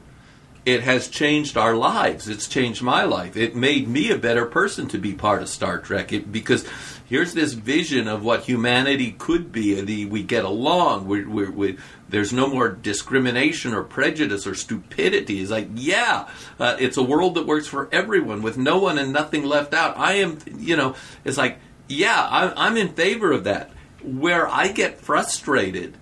it 0.64 0.82
has 0.82 1.08
changed 1.08 1.56
our 1.56 1.76
lives. 1.76 2.28
It's 2.28 2.48
changed 2.48 2.82
my 2.82 3.04
life. 3.04 3.36
It 3.36 3.54
made 3.54 3.86
me 3.86 4.10
a 4.10 4.18
better 4.18 4.46
person 4.46 4.88
to 4.88 4.98
be 4.98 5.12
part 5.12 5.42
of 5.42 5.48
Star 5.48 5.78
Trek 5.78 6.12
it, 6.12 6.32
because 6.32 6.66
here's 7.06 7.32
this 7.34 7.54
vision 7.54 8.08
of 8.08 8.24
what 8.24 8.42
humanity 8.42 9.12
could 9.12 9.52
be. 9.52 9.80
The 9.80 10.06
we 10.06 10.22
get 10.22 10.44
along. 10.44 11.06
We, 11.06 11.24
we, 11.24 11.48
we, 11.48 11.78
there's 12.08 12.32
no 12.32 12.46
more 12.46 12.68
discrimination 12.68 13.72
or 13.72 13.82
prejudice 13.82 14.46
or 14.46 14.54
stupidity. 14.54 15.40
It's 15.40 15.50
like, 15.50 15.68
yeah, 15.74 16.28
uh, 16.60 16.76
it's 16.78 16.96
a 16.96 17.02
world 17.02 17.34
that 17.34 17.46
works 17.46 17.66
for 17.66 17.88
everyone 17.92 18.42
with 18.42 18.58
no 18.58 18.78
one 18.78 18.98
and 18.98 19.12
nothing 19.12 19.44
left 19.44 19.74
out. 19.74 19.96
I 19.96 20.14
am, 20.14 20.38
you 20.58 20.76
know, 20.76 20.94
it's 21.24 21.38
like, 21.38 21.58
yeah, 21.88 22.26
I'm, 22.30 22.52
I'm 22.56 22.76
in 22.76 22.88
favor 22.88 23.32
of 23.32 23.44
that. 23.44 23.70
Where 24.02 24.46
I 24.46 24.68
get 24.68 25.00
frustrated 25.00 25.96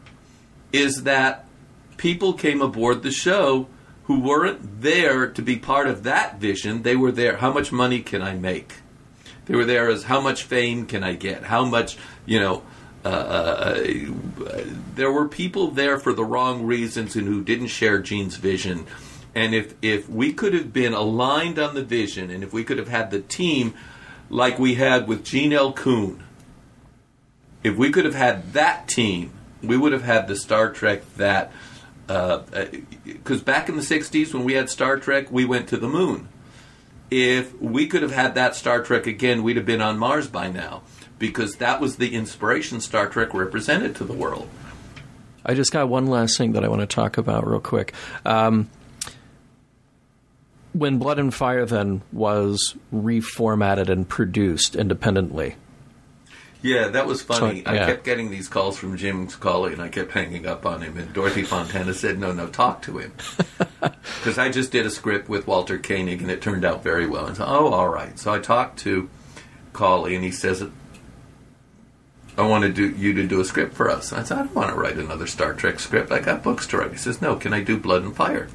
is 0.72 1.04
that 1.04 1.46
people 1.96 2.32
came 2.32 2.60
aboard 2.60 3.02
the 3.02 3.10
show 3.10 3.68
who 4.04 4.20
weren't 4.20 4.82
there 4.82 5.28
to 5.28 5.40
be 5.40 5.56
part 5.56 5.86
of 5.86 6.02
that 6.02 6.38
vision. 6.38 6.82
They 6.82 6.96
were 6.96 7.12
there. 7.12 7.38
How 7.38 7.52
much 7.52 7.72
money 7.72 8.00
can 8.00 8.20
I 8.20 8.34
make? 8.34 8.74
They 9.46 9.54
were 9.54 9.64
there 9.64 9.88
as 9.88 10.04
how 10.04 10.20
much 10.20 10.44
fame 10.44 10.86
can 10.86 11.04
I 11.04 11.14
get? 11.14 11.42
How 11.44 11.64
much, 11.64 11.98
you 12.26 12.40
know, 12.40 12.62
uh, 13.04 13.08
uh, 13.08 14.64
there 14.94 15.12
were 15.12 15.28
people 15.28 15.70
there 15.70 15.98
for 15.98 16.14
the 16.14 16.24
wrong 16.24 16.64
reasons 16.64 17.16
and 17.16 17.26
who 17.26 17.42
didn't 17.42 17.66
share 17.66 17.98
Gene's 17.98 18.36
vision. 18.36 18.86
And 19.34 19.54
if, 19.54 19.74
if 19.82 20.08
we 20.08 20.32
could 20.32 20.54
have 20.54 20.72
been 20.72 20.94
aligned 20.94 21.58
on 21.58 21.74
the 21.74 21.82
vision 21.82 22.30
and 22.30 22.42
if 22.42 22.52
we 22.52 22.64
could 22.64 22.78
have 22.78 22.88
had 22.88 23.10
the 23.10 23.20
team 23.20 23.74
like 24.30 24.58
we 24.58 24.76
had 24.76 25.06
with 25.06 25.24
Gene 25.24 25.52
L. 25.52 25.72
Coon, 25.72 26.22
if 27.62 27.76
we 27.76 27.90
could 27.90 28.04
have 28.06 28.14
had 28.14 28.52
that 28.54 28.88
team, 28.88 29.32
we 29.62 29.76
would 29.76 29.92
have 29.92 30.02
had 30.02 30.28
the 30.28 30.36
Star 30.36 30.70
Trek 30.70 31.02
that. 31.16 31.52
Because 32.06 33.40
uh, 33.40 33.44
back 33.44 33.68
in 33.68 33.76
the 33.76 33.82
60s 33.82 34.32
when 34.32 34.44
we 34.44 34.54
had 34.54 34.70
Star 34.70 34.98
Trek, 34.98 35.30
we 35.30 35.44
went 35.44 35.68
to 35.68 35.76
the 35.76 35.88
moon. 35.88 36.28
If 37.16 37.56
we 37.60 37.86
could 37.86 38.02
have 38.02 38.10
had 38.10 38.34
that 38.34 38.56
Star 38.56 38.82
Trek 38.82 39.06
again, 39.06 39.44
we'd 39.44 39.56
have 39.56 39.64
been 39.64 39.80
on 39.80 40.00
Mars 40.00 40.26
by 40.26 40.50
now 40.50 40.82
because 41.16 41.58
that 41.58 41.80
was 41.80 41.94
the 41.94 42.12
inspiration 42.12 42.80
Star 42.80 43.08
Trek 43.08 43.32
represented 43.32 43.94
to 43.94 44.04
the 44.04 44.12
world. 44.12 44.48
I 45.46 45.54
just 45.54 45.70
got 45.70 45.88
one 45.88 46.08
last 46.08 46.36
thing 46.36 46.54
that 46.54 46.64
I 46.64 46.68
want 46.68 46.80
to 46.80 46.88
talk 46.88 47.16
about 47.16 47.46
real 47.46 47.60
quick. 47.60 47.94
Um, 48.24 48.68
when 50.72 50.98
Blood 50.98 51.20
and 51.20 51.32
Fire 51.32 51.64
then 51.64 52.02
was 52.10 52.74
reformatted 52.92 53.88
and 53.88 54.08
produced 54.08 54.74
independentally. 54.74 55.54
Yeah, 56.64 56.88
that 56.88 57.06
was 57.06 57.20
funny. 57.20 57.62
So, 57.62 57.72
yeah. 57.72 57.82
I 57.82 57.86
kept 57.86 58.04
getting 58.04 58.30
these 58.30 58.48
calls 58.48 58.78
from 58.78 58.96
Jim 58.96 59.28
Cawley, 59.28 59.74
and 59.74 59.82
I 59.82 59.90
kept 59.90 60.12
hanging 60.12 60.46
up 60.46 60.64
on 60.64 60.80
him. 60.80 60.96
And 60.96 61.12
Dorothy 61.12 61.42
Fontana 61.42 61.92
said, 61.92 62.18
"No, 62.18 62.32
no, 62.32 62.46
talk 62.46 62.80
to 62.82 62.96
him," 62.96 63.12
because 63.80 64.38
I 64.38 64.48
just 64.48 64.72
did 64.72 64.86
a 64.86 64.90
script 64.90 65.28
with 65.28 65.46
Walter 65.46 65.76
Koenig, 65.76 66.22
and 66.22 66.30
it 66.30 66.40
turned 66.40 66.64
out 66.64 66.82
very 66.82 67.06
well. 67.06 67.26
And 67.26 67.36
so, 67.36 67.44
oh, 67.44 67.68
all 67.68 67.90
right. 67.90 68.18
So 68.18 68.32
I 68.32 68.38
talked 68.38 68.78
to 68.78 69.10
Cawley, 69.74 70.14
and 70.14 70.24
he 70.24 70.30
says, 70.30 70.64
I 72.38 72.48
want 72.48 72.64
to 72.64 72.72
do 72.72 72.88
you 72.88 73.12
to 73.12 73.26
do 73.26 73.40
a 73.40 73.44
script 73.44 73.74
for 73.74 73.90
us. 73.90 74.14
I 74.14 74.22
said, 74.22 74.38
I 74.38 74.42
don't 74.44 74.54
want 74.54 74.70
to 74.70 74.76
write 74.76 74.96
another 74.96 75.26
Star 75.26 75.52
Trek 75.52 75.78
script. 75.78 76.10
I 76.10 76.20
got 76.20 76.42
books 76.42 76.66
to 76.68 76.78
write. 76.78 76.92
He 76.92 76.96
says, 76.96 77.20
No, 77.20 77.36
can 77.36 77.52
I 77.52 77.62
do 77.62 77.78
Blood 77.78 78.04
and 78.04 78.16
Fire? 78.16 78.48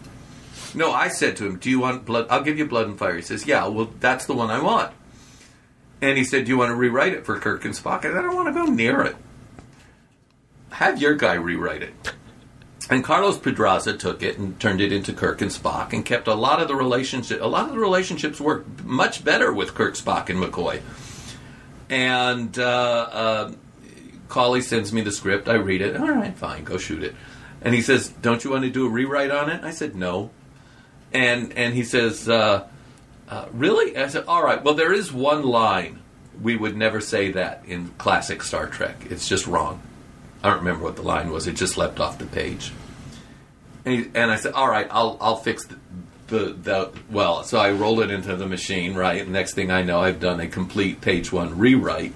No, 0.73 0.91
I 0.91 1.09
said 1.09 1.37
to 1.37 1.45
him, 1.45 1.57
Do 1.57 1.69
you 1.69 1.79
want 1.79 2.05
blood? 2.05 2.25
I'll 2.31 2.41
give 2.41 2.57
you 2.57 2.65
Blood 2.65 2.87
and 2.87 2.97
Fire. 2.97 3.15
He 3.15 3.21
says, 3.21 3.45
Yeah, 3.45 3.67
well, 3.67 3.91
that's 3.99 4.25
the 4.25 4.33
one 4.33 4.49
I 4.49 4.63
want. 4.63 4.93
And 6.01 6.17
he 6.17 6.23
said, 6.23 6.45
Do 6.45 6.51
you 6.51 6.57
want 6.57 6.69
to 6.69 6.75
rewrite 6.75 7.13
it 7.13 7.25
for 7.25 7.39
Kirk 7.39 7.65
and 7.65 7.73
Spock? 7.73 7.99
I 7.99 8.03
said, 8.03 8.17
I 8.17 8.21
don't 8.21 8.35
want 8.35 8.47
to 8.47 8.53
go 8.53 8.65
near 8.65 9.01
it. 9.01 9.15
Have 10.71 11.01
your 11.01 11.15
guy 11.15 11.33
rewrite 11.33 11.83
it. 11.83 11.93
And 12.89 13.03
Carlos 13.03 13.37
Pedraza 13.37 13.95
took 13.95 14.23
it 14.23 14.39
and 14.39 14.59
turned 14.59 14.81
it 14.81 14.91
into 14.91 15.13
Kirk 15.13 15.41
and 15.41 15.51
Spock 15.51 15.93
and 15.93 16.03
kept 16.03 16.27
a 16.27 16.33
lot 16.33 16.61
of 16.61 16.67
the 16.67 16.75
relationship. 16.75 17.41
A 17.41 17.45
lot 17.45 17.65
of 17.65 17.73
the 17.73 17.79
relationships 17.79 18.41
worked 18.41 18.83
much 18.83 19.23
better 19.23 19.53
with 19.53 19.75
Kirk, 19.75 19.93
Spock, 19.93 20.29
and 20.29 20.41
McCoy. 20.41 20.81
And 21.89 22.57
uh, 22.57 23.53
uh, 24.31 24.61
sends 24.61 24.91
me 24.91 25.01
the 25.01 25.11
script. 25.11 25.47
I 25.47 25.55
read 25.55 25.81
it. 25.81 25.97
All 25.97 26.09
right, 26.09 26.35
fine, 26.35 26.63
go 26.63 26.77
shoot 26.77 27.03
it. 27.03 27.15
And 27.61 27.75
he 27.75 27.81
says, 27.81 28.09
"Don't 28.09 28.43
you 28.43 28.51
want 28.51 28.63
to 28.63 28.69
do 28.69 28.85
a 28.85 28.89
rewrite 28.89 29.31
on 29.31 29.49
it?" 29.49 29.63
I 29.63 29.71
said, 29.71 29.95
"No." 29.95 30.31
And 31.11 31.51
and 31.53 31.73
he 31.73 31.83
says, 31.83 32.29
uh, 32.29 32.67
uh, 33.29 33.45
"Really?" 33.53 33.95
I 33.95 34.07
said, 34.07 34.25
"All 34.27 34.43
right. 34.43 34.63
Well, 34.63 34.73
there 34.73 34.93
is 34.93 35.11
one 35.13 35.43
line 35.43 35.99
we 36.41 36.55
would 36.55 36.75
never 36.75 37.01
say 37.01 37.31
that 37.31 37.63
in 37.65 37.89
classic 37.97 38.43
Star 38.43 38.67
Trek. 38.67 39.07
It's 39.09 39.27
just 39.27 39.47
wrong. 39.47 39.81
I 40.43 40.49
don't 40.49 40.59
remember 40.59 40.83
what 40.83 40.95
the 40.95 41.01
line 41.01 41.31
was. 41.31 41.47
It 41.47 41.55
just 41.55 41.77
leapt 41.77 41.99
off 41.99 42.17
the 42.17 42.25
page." 42.25 42.71
And, 43.85 43.93
he, 43.93 44.11
and 44.13 44.31
I 44.31 44.35
said, 44.35 44.53
"All 44.53 44.69
right, 44.69 44.87
I'll 44.91 45.17
I'll 45.21 45.37
fix 45.37 45.65
the, 45.65 45.77
the, 46.27 46.53
the 46.53 46.91
well." 47.09 47.43
So 47.43 47.59
I 47.59 47.71
rolled 47.71 48.01
it 48.01 48.11
into 48.11 48.35
the 48.35 48.47
machine. 48.47 48.95
Right. 48.95 49.27
next 49.27 49.53
thing 49.53 49.71
I 49.71 49.83
know, 49.83 49.99
I've 49.99 50.19
done 50.19 50.39
a 50.39 50.47
complete 50.47 51.01
page 51.01 51.31
one 51.31 51.57
rewrite 51.57 52.13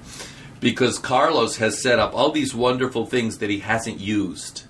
because 0.64 0.98
Carlos 0.98 1.58
has 1.58 1.82
set 1.82 2.00
up 2.00 2.16
all 2.16 2.32
these 2.32 2.56
wonderful 2.56 3.06
things 3.06 3.40
that 3.40 3.50
he 3.50 3.60
hasn't 3.60 4.00
used. 4.00 4.64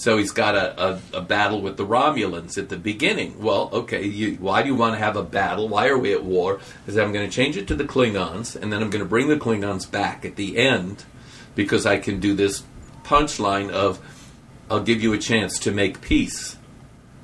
So 0.00 0.16
he's 0.16 0.30
got 0.30 0.54
a, 0.54 0.82
a, 0.82 1.00
a, 1.12 1.20
battle 1.20 1.60
with 1.60 1.76
the 1.76 1.84
Romulans 1.84 2.56
at 2.56 2.70
the 2.70 2.78
beginning. 2.78 3.38
Well, 3.38 3.68
okay, 3.70 4.02
you, 4.02 4.36
why 4.36 4.62
do 4.62 4.68
you 4.68 4.74
want 4.74 4.94
to 4.94 4.98
have 4.98 5.14
a 5.14 5.22
battle? 5.22 5.68
Why 5.68 5.88
are 5.88 5.98
we 5.98 6.14
at 6.14 6.24
war? 6.24 6.58
Is 6.86 6.96
I'm 6.96 7.12
going 7.12 7.28
to 7.28 7.30
change 7.30 7.58
it 7.58 7.68
to 7.68 7.74
the 7.74 7.84
Klingons, 7.84 8.56
and 8.56 8.72
then 8.72 8.82
I'm 8.82 8.88
going 8.88 9.04
to 9.04 9.08
bring 9.08 9.28
the 9.28 9.36
Klingons 9.36 9.90
back 9.90 10.24
at 10.24 10.36
the 10.36 10.56
end 10.56 11.04
because 11.54 11.84
I 11.84 11.98
can 11.98 12.18
do 12.18 12.32
this 12.32 12.62
punchline 13.02 13.68
of 13.68 14.00
I'll 14.70 14.80
give 14.80 15.02
you 15.02 15.12
a 15.12 15.18
chance 15.18 15.58
to 15.58 15.70
make 15.70 16.00
peace. 16.00 16.56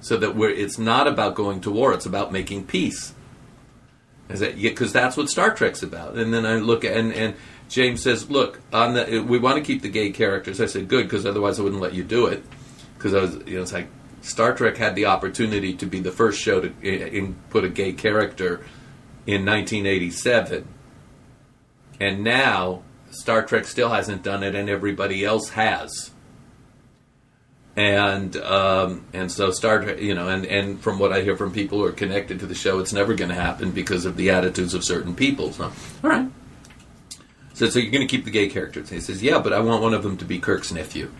So 0.02 0.18
that 0.18 0.36
we're, 0.36 0.50
it's 0.50 0.78
not 0.78 1.08
about 1.08 1.34
going 1.34 1.62
to 1.62 1.70
war, 1.70 1.94
it's 1.94 2.04
about 2.04 2.30
making 2.30 2.66
peace. 2.66 3.14
Is 4.28 4.40
that 4.40 4.60
because 4.60 4.92
that's 4.92 5.16
what 5.16 5.30
Star 5.30 5.54
Trek's 5.54 5.82
about? 5.82 6.16
And 6.16 6.34
then 6.34 6.44
I 6.44 6.56
look 6.56 6.84
at 6.84 6.94
and, 6.94 7.14
and 7.14 7.36
James 7.70 8.02
says, 8.02 8.28
"Look, 8.28 8.60
on 8.70 8.92
the 8.92 9.24
we 9.26 9.38
want 9.38 9.56
to 9.56 9.64
keep 9.64 9.80
the 9.80 9.88
gay 9.88 10.10
characters." 10.10 10.60
I 10.60 10.66
said, 10.66 10.88
"Good, 10.88 11.04
because 11.04 11.24
otherwise 11.24 11.58
I 11.58 11.62
wouldn't 11.62 11.80
let 11.80 11.94
you 11.94 12.04
do 12.04 12.26
it." 12.26 12.44
Because 12.96 13.14
I 13.14 13.20
was, 13.20 13.34
you 13.46 13.56
know, 13.56 13.62
it's 13.62 13.72
like 13.72 13.88
Star 14.22 14.54
Trek 14.54 14.76
had 14.76 14.94
the 14.94 15.06
opportunity 15.06 15.74
to 15.74 15.86
be 15.86 16.00
the 16.00 16.10
first 16.10 16.40
show 16.40 16.60
to 16.60 16.72
in, 16.82 17.36
put 17.50 17.64
a 17.64 17.68
gay 17.68 17.92
character 17.92 18.64
in 19.26 19.44
1987, 19.44 20.66
and 22.00 22.24
now 22.24 22.82
Star 23.10 23.44
Trek 23.44 23.66
still 23.66 23.90
hasn't 23.90 24.22
done 24.22 24.42
it, 24.42 24.54
and 24.54 24.68
everybody 24.68 25.24
else 25.24 25.50
has. 25.50 26.10
And 27.76 28.36
um, 28.38 29.04
and 29.12 29.30
so 29.30 29.50
Star 29.50 29.82
Trek, 29.82 30.00
you 30.00 30.14
know, 30.14 30.28
and, 30.28 30.46
and 30.46 30.80
from 30.80 30.98
what 30.98 31.12
I 31.12 31.22
hear 31.22 31.36
from 31.36 31.52
people 31.52 31.78
who 31.78 31.84
are 31.84 31.92
connected 31.92 32.40
to 32.40 32.46
the 32.46 32.54
show, 32.54 32.78
it's 32.78 32.92
never 32.92 33.14
going 33.14 33.28
to 33.28 33.34
happen 33.34 33.70
because 33.70 34.06
of 34.06 34.16
the 34.16 34.30
attitudes 34.30 34.72
of 34.72 34.82
certain 34.82 35.14
people. 35.14 35.52
So, 35.52 35.64
all 36.02 36.10
right. 36.10 36.30
So, 37.52 37.68
so 37.68 37.78
you're 37.78 37.92
going 37.92 38.06
to 38.06 38.10
keep 38.10 38.24
the 38.24 38.30
gay 38.30 38.48
characters? 38.48 38.90
He 38.90 39.00
says, 39.00 39.22
yeah, 39.22 39.38
but 39.38 39.52
I 39.52 39.60
want 39.60 39.82
one 39.82 39.94
of 39.94 40.02
them 40.02 40.16
to 40.18 40.24
be 40.24 40.38
Kirk's 40.38 40.72
nephew. 40.72 41.10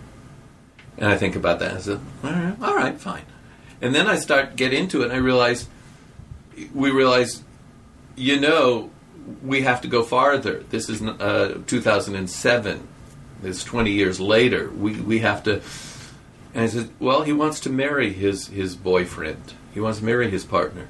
And 0.98 1.10
I 1.10 1.16
think 1.16 1.36
about 1.36 1.58
that. 1.60 1.74
I 1.74 1.78
said, 1.78 2.00
all 2.24 2.30
right, 2.30 2.56
all 2.62 2.74
right, 2.74 2.98
fine. 2.98 3.24
And 3.80 3.94
then 3.94 4.06
I 4.06 4.16
start 4.16 4.56
get 4.56 4.72
into 4.72 5.02
it, 5.02 5.06
and 5.06 5.12
I 5.12 5.16
realize 5.16 5.68
we 6.74 6.90
realize, 6.90 7.42
you 8.16 8.40
know, 8.40 8.90
we 9.42 9.62
have 9.62 9.82
to 9.82 9.88
go 9.88 10.02
farther. 10.02 10.64
This 10.70 10.88
is 10.88 11.02
uh, 11.02 11.60
2007. 11.66 12.88
This 13.42 13.62
20 13.64 13.90
years 13.90 14.18
later. 14.18 14.70
We 14.70 14.98
we 14.98 15.18
have 15.18 15.42
to. 15.44 15.60
And 16.54 16.64
I 16.64 16.66
said, 16.68 16.88
well, 16.98 17.22
he 17.22 17.34
wants 17.34 17.60
to 17.60 17.70
marry 17.70 18.14
his 18.14 18.46
his 18.46 18.74
boyfriend. 18.74 19.52
He 19.74 19.80
wants 19.80 19.98
to 19.98 20.04
marry 20.06 20.30
his 20.30 20.46
partner, 20.46 20.88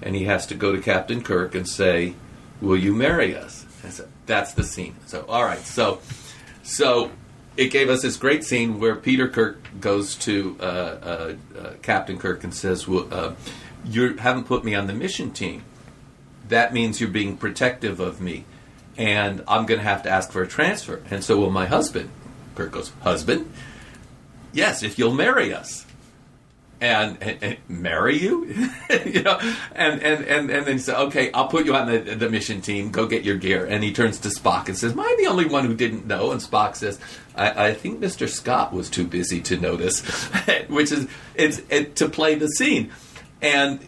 and 0.00 0.16
he 0.16 0.24
has 0.24 0.46
to 0.46 0.54
go 0.54 0.72
to 0.72 0.80
Captain 0.80 1.22
Kirk 1.22 1.54
and 1.54 1.68
say, 1.68 2.14
"Will 2.62 2.78
you 2.78 2.94
marry 2.94 3.36
us?" 3.36 3.66
I 3.84 3.90
said, 3.90 4.08
that's 4.26 4.54
the 4.54 4.64
scene. 4.64 4.96
So, 5.06 5.24
all 5.28 5.44
right. 5.44 5.60
So, 5.60 6.00
so 6.62 7.10
it 7.56 7.68
gave 7.68 7.88
us 7.88 8.02
this 8.02 8.16
great 8.16 8.44
scene 8.44 8.80
where 8.80 8.96
Peter 8.96 9.28
Kirk 9.28 9.58
goes 9.80 10.16
to 10.16 10.56
uh, 10.60 10.64
uh, 10.64 11.34
uh, 11.58 11.70
Captain 11.82 12.18
Kirk 12.18 12.44
and 12.44 12.54
says, 12.54 12.88
well, 12.88 13.08
uh, 13.12 13.34
"You 13.84 14.16
haven't 14.16 14.44
put 14.44 14.64
me 14.64 14.74
on 14.74 14.86
the 14.86 14.92
mission 14.92 15.30
team. 15.30 15.62
That 16.48 16.72
means 16.74 17.00
you're 17.00 17.10
being 17.10 17.36
protective 17.36 18.00
of 18.00 18.20
me, 18.20 18.44
and 18.96 19.42
I'm 19.46 19.66
going 19.66 19.80
to 19.80 19.84
have 19.84 20.02
to 20.02 20.10
ask 20.10 20.30
for 20.30 20.42
a 20.42 20.48
transfer." 20.48 21.02
And 21.10 21.22
so, 21.22 21.38
will 21.38 21.50
my 21.50 21.66
husband? 21.66 22.10
Kirk 22.54 22.72
goes, 22.72 22.90
"Husband? 23.02 23.50
Yes, 24.52 24.82
if 24.82 24.98
you'll 24.98 25.14
marry 25.14 25.54
us." 25.54 25.83
And, 26.80 27.22
and, 27.22 27.42
and 27.42 27.56
marry 27.68 28.18
you, 28.18 28.44
you 29.04 29.22
know, 29.22 29.38
and 29.74 30.02
and 30.02 30.24
and 30.24 30.50
and 30.50 30.66
then 30.66 30.78
say, 30.78 30.94
okay, 30.94 31.30
I'll 31.32 31.48
put 31.48 31.66
you 31.66 31.74
on 31.74 31.86
the 31.90 31.98
the 31.98 32.28
mission 32.28 32.60
team. 32.60 32.90
Go 32.90 33.06
get 33.06 33.24
your 33.24 33.36
gear. 33.36 33.66
And 33.66 33.82
he 33.82 33.92
turns 33.92 34.18
to 34.20 34.28
Spock 34.28 34.68
and 34.68 34.76
says, 34.76 34.92
"Am 34.92 35.00
I 35.00 35.14
the 35.18 35.26
only 35.26 35.46
one 35.46 35.64
who 35.64 35.74
didn't 35.74 36.06
know?" 36.06 36.32
And 36.32 36.40
Spock 36.40 36.76
says, 36.76 36.98
"I, 37.34 37.68
I 37.68 37.74
think 37.74 38.00
Mister 38.00 38.28
Scott 38.28 38.72
was 38.72 38.90
too 38.90 39.06
busy 39.06 39.40
to 39.42 39.56
notice," 39.56 40.02
which 40.68 40.92
is 40.92 41.08
it's 41.34 41.62
it, 41.70 41.96
to 41.96 42.08
play 42.08 42.34
the 42.34 42.48
scene. 42.48 42.92
And 43.40 43.80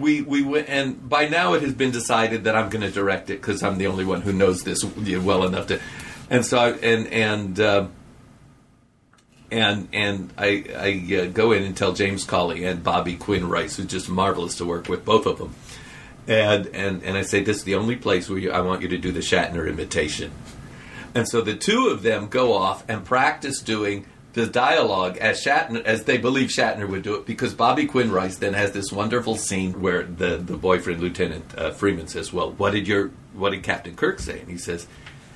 we 0.00 0.22
we 0.22 0.42
went, 0.42 0.68
and 0.68 1.08
by 1.08 1.28
now 1.28 1.54
it 1.54 1.62
has 1.62 1.74
been 1.74 1.90
decided 1.90 2.44
that 2.44 2.54
I'm 2.54 2.68
going 2.68 2.82
to 2.82 2.90
direct 2.90 3.30
it 3.30 3.40
because 3.40 3.62
I'm 3.62 3.78
the 3.78 3.86
only 3.86 4.04
one 4.04 4.20
who 4.20 4.32
knows 4.32 4.62
this 4.62 4.84
well 4.84 5.44
enough 5.44 5.68
to. 5.68 5.80
And 6.28 6.44
so 6.44 6.58
I, 6.58 6.70
and 6.70 7.06
and. 7.08 7.60
Uh, 7.60 7.86
and 9.50 9.88
and 9.92 10.32
I, 10.38 10.64
I 10.76 11.16
uh, 11.16 11.26
go 11.26 11.52
in 11.52 11.62
and 11.62 11.76
tell 11.76 11.92
James 11.92 12.24
Cawley 12.24 12.64
and 12.64 12.82
Bobby 12.82 13.16
Quinn 13.16 13.48
Rice, 13.48 13.76
who's 13.76 13.86
just 13.86 14.08
marvelous 14.08 14.56
to 14.56 14.64
work 14.64 14.88
with, 14.88 15.04
both 15.04 15.26
of 15.26 15.38
them. 15.38 15.54
and 16.26 16.66
and 16.68 17.02
and 17.02 17.16
I 17.16 17.22
say 17.22 17.42
this 17.42 17.58
is 17.58 17.64
the 17.64 17.74
only 17.74 17.96
place 17.96 18.28
where 18.28 18.38
you, 18.38 18.50
I 18.50 18.60
want 18.60 18.82
you 18.82 18.88
to 18.88 18.98
do 18.98 19.12
the 19.12 19.20
Shatner 19.20 19.68
imitation. 19.68 20.32
And 21.14 21.28
so 21.28 21.40
the 21.40 21.56
two 21.56 21.88
of 21.88 22.02
them 22.02 22.28
go 22.28 22.52
off 22.54 22.88
and 22.88 23.04
practice 23.04 23.60
doing 23.60 24.06
the 24.32 24.46
dialogue 24.46 25.16
as 25.16 25.44
Shatner, 25.44 25.82
as 25.84 26.04
they 26.04 26.18
believe 26.18 26.50
Shatner 26.50 26.88
would 26.88 27.02
do 27.02 27.16
it, 27.16 27.26
because 27.26 27.52
Bobby 27.52 27.86
Quinn 27.86 28.12
Rice 28.12 28.36
then 28.36 28.54
has 28.54 28.70
this 28.70 28.92
wonderful 28.92 29.34
scene 29.34 29.80
where 29.80 30.04
the, 30.04 30.36
the 30.36 30.56
boyfriend, 30.56 31.00
Lieutenant 31.00 31.52
uh, 31.58 31.72
Freeman, 31.72 32.06
says, 32.06 32.32
"Well, 32.32 32.52
what 32.52 32.70
did 32.72 32.86
your 32.86 33.10
what 33.34 33.50
did 33.50 33.64
Captain 33.64 33.96
Kirk 33.96 34.20
say?" 34.20 34.38
And 34.38 34.48
he 34.48 34.58
says, 34.58 34.86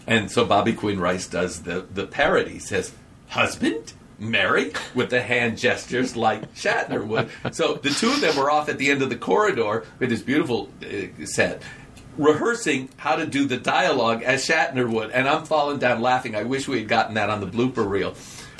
and 0.06 0.30
so 0.30 0.44
Bobby 0.44 0.74
Quinn 0.74 1.00
Rice 1.00 1.26
does 1.26 1.62
the 1.62 1.86
the 1.92 2.06
parody, 2.06 2.58
says, 2.58 2.92
"Husband." 3.28 3.94
Mary 4.18 4.72
with 4.94 5.10
the 5.10 5.22
hand 5.22 5.58
gestures 5.58 6.16
like 6.16 6.54
Shatner 6.54 7.06
would. 7.06 7.30
So 7.52 7.74
the 7.74 7.90
two 7.90 8.10
of 8.10 8.20
them 8.20 8.36
were 8.36 8.50
off 8.50 8.68
at 8.68 8.78
the 8.78 8.90
end 8.90 9.02
of 9.02 9.10
the 9.10 9.16
corridor 9.16 9.84
with 9.98 10.10
this 10.10 10.22
beautiful 10.22 10.70
uh, 10.82 11.24
set, 11.26 11.62
rehearsing 12.16 12.88
how 12.96 13.16
to 13.16 13.26
do 13.26 13.46
the 13.46 13.56
dialogue 13.56 14.22
as 14.22 14.46
Shatner 14.46 14.88
would. 14.90 15.10
And 15.10 15.28
I'm 15.28 15.44
falling 15.44 15.78
down 15.78 16.00
laughing. 16.00 16.34
I 16.34 16.44
wish 16.44 16.68
we 16.68 16.78
had 16.78 16.88
gotten 16.88 17.14
that 17.14 17.30
on 17.30 17.40
the 17.40 17.46
blooper 17.46 17.88
reel. 17.88 18.14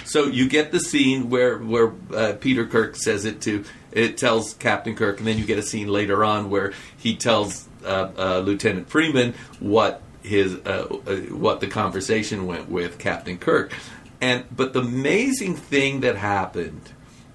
So 0.04 0.26
you 0.26 0.48
get 0.48 0.70
the 0.70 0.80
scene 0.80 1.30
where 1.30 1.58
where 1.58 1.92
uh, 2.14 2.34
Peter 2.38 2.66
Kirk 2.66 2.96
says 2.96 3.24
it 3.24 3.40
to 3.42 3.64
it 3.90 4.18
tells 4.18 4.54
Captain 4.54 4.94
Kirk, 4.94 5.18
and 5.18 5.26
then 5.26 5.38
you 5.38 5.46
get 5.46 5.58
a 5.58 5.62
scene 5.62 5.88
later 5.88 6.24
on 6.24 6.50
where 6.50 6.72
he 6.96 7.16
tells 7.16 7.68
uh, 7.84 8.10
uh, 8.16 8.38
Lieutenant 8.40 8.88
Freeman 8.90 9.34
what 9.60 10.02
his 10.22 10.54
uh, 10.54 10.86
uh, 11.06 11.16
what 11.34 11.60
the 11.60 11.68
conversation 11.68 12.46
went 12.46 12.68
with 12.68 12.98
Captain 12.98 13.38
Kirk. 13.38 13.72
And 14.24 14.44
but 14.50 14.72
the 14.72 14.80
amazing 14.80 15.54
thing 15.54 16.00
that 16.00 16.16
happened 16.16 16.80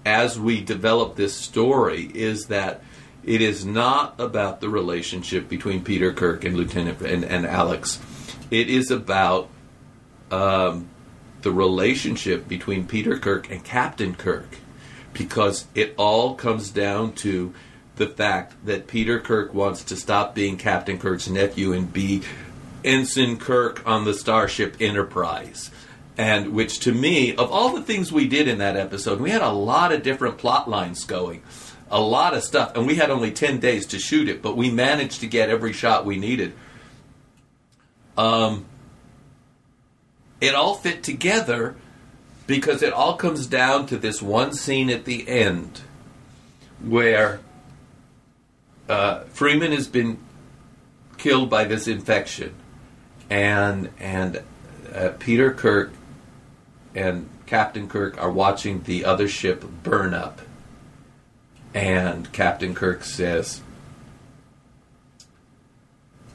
as 0.04 0.40
we 0.40 0.60
develop 0.60 1.16
this 1.16 1.36
story 1.36 2.10
is 2.16 2.48
that 2.48 2.82
it 3.24 3.42
is 3.42 3.64
not 3.64 4.20
about 4.20 4.60
the 4.60 4.70
relationship 4.70 5.48
between 5.48 5.84
Peter 5.84 6.12
Kirk 6.12 6.44
and 6.44 6.58
Lieutenant 6.58 7.00
and, 7.02 7.24
and 7.24 7.46
Alex. 7.46 8.00
It 8.50 8.72
is 8.72 8.90
about 8.90 9.50
um, 10.32 10.90
the 11.44 11.52
relationship 11.52 12.48
between 12.48 12.88
Peter 12.88 13.20
Kirk 13.20 13.52
and 13.52 13.64
Captain 13.64 14.16
Kirk, 14.16 14.58
because 15.14 15.68
it 15.76 15.94
all 15.96 16.34
comes 16.34 16.72
down 16.72 17.14
to 17.18 17.54
the 17.98 18.08
fact 18.08 18.66
that 18.66 18.88
Peter 18.88 19.20
Kirk 19.20 19.54
wants 19.54 19.84
to 19.84 19.96
stop 19.96 20.34
being 20.34 20.58
Captain 20.58 20.98
Kirk's 20.98 21.30
nephew 21.30 21.72
and 21.72 21.94
be 21.94 22.24
Ensign 22.84 23.38
Kirk 23.38 23.88
on 23.88 24.06
the 24.06 24.16
Starship 24.16 24.78
Enterprise 24.80 25.70
and 26.20 26.50
which 26.50 26.80
to 26.80 26.92
me, 26.92 27.34
of 27.34 27.50
all 27.50 27.74
the 27.74 27.82
things 27.82 28.12
we 28.12 28.28
did 28.28 28.50
in 28.50 28.58
that 28.58 28.76
episode, 28.76 29.22
we 29.22 29.30
had 29.30 29.42
a 29.42 29.54
lot 29.54 29.94
of 29.94 30.04
different 30.04 30.38
plot 30.38 30.70
lines 30.70 31.06
going, 31.06 31.42
a 31.90 32.02
lot 32.02 32.34
of 32.34 32.44
stuff, 32.44 32.76
and 32.76 32.86
we 32.86 32.96
had 32.96 33.10
only 33.10 33.32
10 33.32 33.62
days 33.62 33.86
to 33.86 33.98
shoot 33.98 34.28
it, 34.28 34.42
but 34.42 34.58
we 34.58 34.70
managed 34.70 35.22
to 35.22 35.28
get 35.28 35.50
every 35.50 35.72
shot 35.72 36.06
we 36.06 36.18
needed. 36.18 36.52
Um, 38.18 38.66
it 40.42 40.54
all 40.56 40.76
fit 40.76 41.04
together 41.04 41.78
because 42.48 42.84
it 42.84 42.92
all 42.92 43.16
comes 43.16 43.48
down 43.48 43.86
to 43.86 43.98
this 43.98 44.22
one 44.22 44.52
scene 44.52 44.90
at 44.90 45.06
the 45.06 45.26
end 45.26 45.80
where 46.84 47.40
uh, 48.90 49.22
Freeman 49.32 49.72
has 49.72 49.88
been 49.88 50.20
killed 51.18 51.50
by 51.50 51.64
this 51.64 51.88
infection, 51.88 52.56
and 53.30 53.90
and 54.00 54.44
uh, 54.94 55.12
Peter 55.18 55.54
Kirk 55.54 55.94
and 56.96 57.30
Captain 57.46 57.88
Kirk 57.88 58.22
are 58.22 58.32
watching 58.32 58.84
the 58.84 59.06
other 59.06 59.28
ship 59.28 59.64
burn 59.84 60.14
up. 60.14 60.42
And 61.74 62.32
Captain 62.32 62.74
Kirk 62.74 63.04
says, 63.04 63.62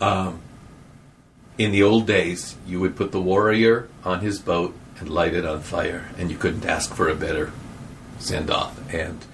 um, 0.00 0.40
In 1.58 1.72
the 1.72 1.82
old 1.82 2.06
days, 2.06 2.56
you 2.66 2.80
would 2.80 2.96
put 2.96 3.12
the 3.12 3.20
warrior 3.20 3.88
on 4.04 4.20
his 4.20 4.38
boat 4.38 4.74
and 4.98 5.08
light 5.08 5.34
it 5.34 5.44
on 5.44 5.60
fire, 5.60 6.10
and 6.16 6.30
you 6.30 6.36
couldn't 6.36 6.66
ask 6.66 6.94
for 6.94 7.08
a 7.08 7.16
better 7.16 7.52
send 8.18 8.50
off. 8.50 8.80
And 8.92 9.24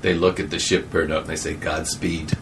they 0.00 0.14
look 0.14 0.38
at 0.38 0.50
the 0.50 0.60
ship 0.60 0.90
burn 0.90 1.10
up 1.10 1.22
and 1.22 1.30
they 1.30 1.36
say, 1.36 1.54
Godspeed. 1.54 2.36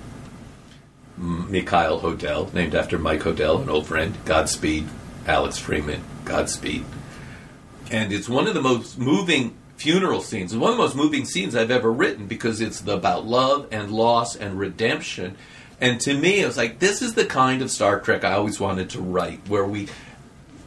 Mikhail 1.17 2.01
Hodel, 2.01 2.53
named 2.53 2.75
after 2.75 2.99
Mike 2.99 3.23
Hodel, 3.23 3.63
an 3.63 3.71
old 3.71 3.87
friend. 3.87 4.15
Godspeed, 4.27 4.87
Alex 5.27 5.57
Freeman. 5.57 6.03
Godspeed 6.27 6.85
and 7.91 8.13
it's 8.13 8.29
one 8.29 8.47
of 8.47 8.55
the 8.55 8.63
most 8.63 8.99
moving 8.99 9.57
funeral 9.77 10.23
scenes. 10.23 10.53
It's 10.53 10.61
one 10.61 10.73
of 10.73 10.77
the 10.77 10.83
most 10.83 10.97
moving 10.97 11.25
scenes 11.25 11.55
I've 11.55 11.71
ever 11.71 11.93
written 11.93 12.27
because 12.27 12.61
it's 12.61 12.81
about 12.81 13.27
love 13.27 13.69
and 13.71 13.91
loss 13.91 14.35
and 14.35 14.59
redemption. 14.59 15.37
And 15.81 16.01
to 16.01 16.15
me, 16.15 16.41
it 16.41 16.47
was 16.47 16.57
like 16.57 16.79
this 16.79 17.03
is 17.03 17.15
the 17.15 17.27
kind 17.27 17.63
of 17.63 17.71
Star 17.71 18.01
Trek 18.01 18.25
I 18.25 18.33
always 18.33 18.59
wanted 18.59 18.91
to 18.91 19.01
write, 19.01 19.47
where 19.49 19.65
we 19.65 19.89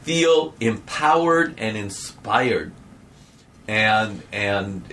feel 0.04 0.54
empowered 0.60 1.56
and 1.58 1.76
inspired, 1.76 2.72
and 3.68 4.22
and 4.32 4.84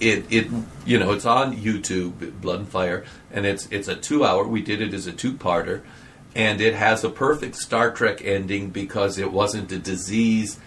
it 0.00 0.24
it 0.30 0.48
you 0.84 0.98
know 0.98 1.12
it's 1.12 1.26
on 1.26 1.56
YouTube, 1.56 2.40
Blood 2.40 2.60
and 2.60 2.68
Fire, 2.68 3.04
and 3.30 3.46
it's 3.46 3.68
it's 3.70 3.86
a 3.86 3.94
two 3.94 4.24
hour. 4.24 4.44
We 4.44 4.62
did 4.62 4.80
it 4.80 4.92
as 4.92 5.06
a 5.06 5.12
two 5.12 5.34
parter, 5.34 5.82
and 6.34 6.60
it 6.60 6.74
has 6.74 7.04
a 7.04 7.10
perfect 7.10 7.54
Star 7.54 7.92
Trek 7.92 8.24
ending 8.24 8.70
because 8.70 9.16
it 9.16 9.30
wasn't 9.30 9.70
a 9.70 9.78
disease 9.78 10.58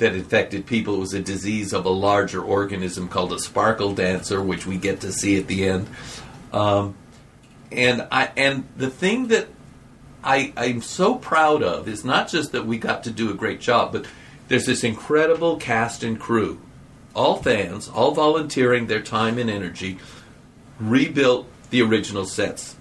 that 0.00 0.14
infected 0.14 0.66
people. 0.66 0.96
It 0.96 1.00
was 1.00 1.14
a 1.14 1.20
disease 1.20 1.72
of 1.72 1.86
a 1.86 1.90
larger 1.90 2.42
organism 2.42 3.08
called 3.08 3.32
a 3.32 3.38
sparkle 3.38 3.94
dancer, 3.94 4.42
which 4.42 4.66
we 4.66 4.76
get 4.76 5.00
to 5.02 5.12
see 5.12 5.38
at 5.38 5.46
the 5.46 5.68
end. 5.68 5.88
Um, 6.52 6.96
and 7.70 8.06
I 8.10 8.30
and 8.36 8.66
the 8.76 8.90
thing 8.90 9.28
that 9.28 9.46
I 10.24 10.52
I'm 10.56 10.82
so 10.82 11.14
proud 11.14 11.62
of 11.62 11.88
is 11.88 12.04
not 12.04 12.28
just 12.28 12.52
that 12.52 12.66
we 12.66 12.78
got 12.78 13.04
to 13.04 13.10
do 13.10 13.30
a 13.30 13.34
great 13.34 13.60
job, 13.60 13.92
but 13.92 14.06
there's 14.48 14.66
this 14.66 14.82
incredible 14.82 15.56
cast 15.56 16.02
and 16.02 16.18
crew, 16.18 16.60
all 17.14 17.36
fans, 17.36 17.88
all 17.88 18.10
volunteering 18.10 18.88
their 18.88 19.00
time 19.00 19.38
and 19.38 19.48
energy, 19.48 19.98
rebuilt 20.80 21.46
the 21.70 21.82
original 21.82 22.24
sets 22.24 22.74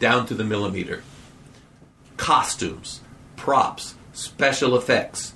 down 0.00 0.26
to 0.26 0.34
the 0.34 0.42
millimeter. 0.42 1.04
Costumes, 2.16 3.00
props, 3.36 3.94
special 4.12 4.76
effects 4.76 5.34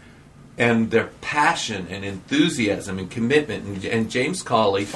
and 0.57 0.91
their 0.91 1.09
passion 1.21 1.87
and 1.89 2.05
enthusiasm 2.05 2.99
and 2.99 3.11
commitment. 3.11 3.65
And, 3.65 3.85
and 3.85 4.11
James 4.11 4.43
Cawley 4.43 4.87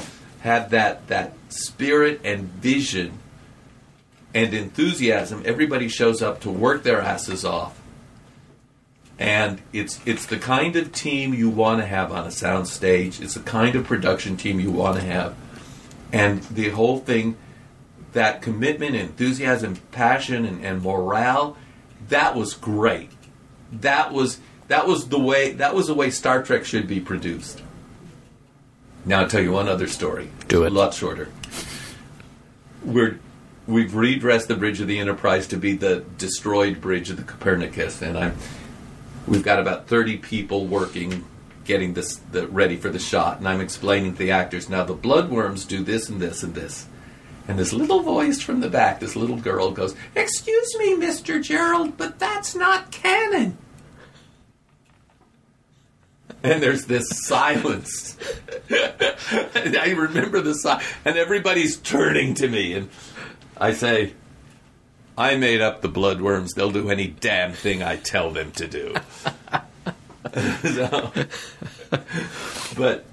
had 0.41 0.71
that 0.71 1.07
that 1.09 1.35
spirit 1.49 2.21
and 2.25 2.49
vision 2.49 3.19
and 4.35 4.55
enthusiasm. 4.55 5.43
Everybody 5.45 5.89
shows 5.89 6.23
up 6.23 6.41
to 6.43 6.51
work 6.51 6.83
their 6.83 7.01
asses 7.01 7.45
off. 7.45 7.81
And 9.19 9.61
it's 9.73 9.99
it's 10.07 10.27
the 10.27 10.39
kind 10.39 10.77
of 10.77 10.93
team 10.93 11.35
you 11.35 11.51
want 11.51 11.81
to 11.81 11.87
have 11.87 12.13
on 12.13 12.27
a 12.27 12.31
sound 12.31 12.69
stage. 12.69 13.21
It's 13.21 13.35
the 13.35 13.41
kind 13.41 13.75
of 13.75 13.85
production 13.85 14.37
team 14.37 14.61
you 14.61 14.71
want 14.71 14.97
to 14.97 15.03
have. 15.03 15.35
And 16.13 16.43
the 16.45 16.71
whole 16.71 17.01
thing, 17.01 17.37
that 18.13 18.41
commitment, 18.43 18.95
enthusiasm, 18.95 19.77
passion, 19.91 20.45
and, 20.45 20.65
and 20.65 20.83
morale, 20.83 21.57
that 22.09 22.37
was 22.37 22.55
great. 22.55 23.11
That 23.73 24.13
was 24.13 24.39
that 24.69 24.87
was 24.87 25.09
the 25.09 25.19
way 25.19 25.53
that 25.53 25.75
was 25.75 25.89
the 25.89 25.95
way 25.95 26.11
Star 26.11 26.43
Trek 26.43 26.65
should 26.65 26.87
be 26.87 27.01
produced. 27.01 27.63
Now 29.05 29.21
I'll 29.21 29.29
tell 29.29 29.43
you 29.43 29.53
one 29.53 29.69
other 29.69 29.89
story. 29.89 30.31
Do 30.47 30.65
it. 30.65 30.73
A 30.73 30.75
lot 30.75 30.95
shorter. 30.95 31.29
We're 32.85 33.19
we've 33.67 33.95
redressed 33.95 34.49
the 34.49 34.57
bridge 34.57 34.81
of 34.81 34.87
the 34.87 34.99
Enterprise 34.99 35.47
to 35.49 35.57
be 35.57 35.75
the 35.75 36.05
destroyed 36.19 36.81
bridge 36.81 37.11
of 37.11 37.17
the 37.17 37.23
Copernicus, 37.23 38.03
and 38.03 38.17
I'm 38.17 38.37
we've 39.27 39.43
got 39.43 39.59
about 39.59 39.89
thirty 39.89 40.19
people 40.19 40.67
working 40.67 41.25
getting 41.65 41.95
this 41.95 42.17
the, 42.33 42.47
ready 42.49 42.77
for 42.77 42.91
the 42.91 42.99
shot, 42.99 43.39
and 43.39 43.49
I'm 43.49 43.61
explaining 43.61 44.13
to 44.13 44.19
the 44.19 44.31
actors 44.31 44.69
now 44.69 44.85
the 44.85 44.95
bloodworms 44.95 45.67
do 45.67 45.83
this 45.83 46.09
and 46.09 46.21
this 46.21 46.43
and 46.43 46.55
this. 46.55 46.87
And 47.47 47.59
this 47.59 47.73
little 47.73 48.01
voice 48.03 48.43
from 48.43 48.61
the 48.61 48.69
back, 48.69 49.01
this 49.01 49.17
little 49.17 49.39
girl 49.39 49.71
goes, 49.71 49.97
Excuse 50.15 50.77
me, 50.79 50.97
Mr. 50.97 51.43
Gerrold, 51.43 51.97
but 51.97 52.19
that's 52.19 52.55
not 52.55 52.91
canon 52.91 53.57
and 56.43 56.63
there's 56.63 56.87
this 56.87 57.09
silence. 57.27 58.17
I 58.71 59.95
remember 59.97 60.41
the 60.41 60.55
silence, 60.55 60.85
and 61.05 61.17
everybody's 61.17 61.77
turning 61.77 62.35
to 62.35 62.49
me, 62.49 62.75
and 62.75 62.91
I 63.57 63.73
say, 63.73 64.13
I 65.17 65.37
made 65.37 65.61
up 65.61 65.81
the 65.81 65.89
bloodworms. 65.89 66.55
They'll 66.55 66.71
do 66.71 66.91
any 66.91 67.09
damn 67.09 67.53
thing 67.53 67.83
I 67.83 67.97
tell 67.97 68.31
them 68.31 68.53
to 68.53 68.69
do. 68.69 68.95
so, 70.63 71.13
but 72.77 73.05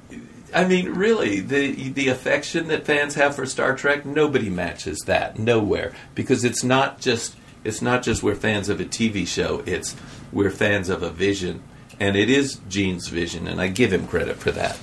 I 0.53 0.65
mean, 0.65 0.89
really, 0.89 1.39
the 1.39 1.89
the 1.89 2.09
affection 2.09 2.67
that 2.67 2.85
fans 2.85 3.15
have 3.15 3.35
for 3.35 3.47
Star 3.47 3.75
Trek, 3.75 4.05
nobody 4.05 4.51
matches 4.51 4.99
that. 5.07 5.39
Nowhere, 5.39 5.93
because 6.13 6.43
it's 6.43 6.63
not 6.63 7.01
just 7.01 7.35
it's 7.63 7.81
not 7.81 8.03
just 8.03 8.21
we're 8.21 8.35
fans 8.35 8.69
of 8.69 8.79
a 8.79 8.85
TV 8.85 9.27
show. 9.27 9.63
It's 9.65 9.95
we're 10.31 10.51
fans 10.51 10.89
of 10.89 11.01
a 11.01 11.09
vision 11.09 11.63
and 11.99 12.15
it 12.15 12.29
is 12.29 12.59
Gene's 12.69 13.07
vision, 13.07 13.47
and 13.47 13.59
I 13.61 13.67
give 13.67 13.91
him 13.93 14.07
credit 14.07 14.37
for 14.37 14.51
that. 14.51 14.77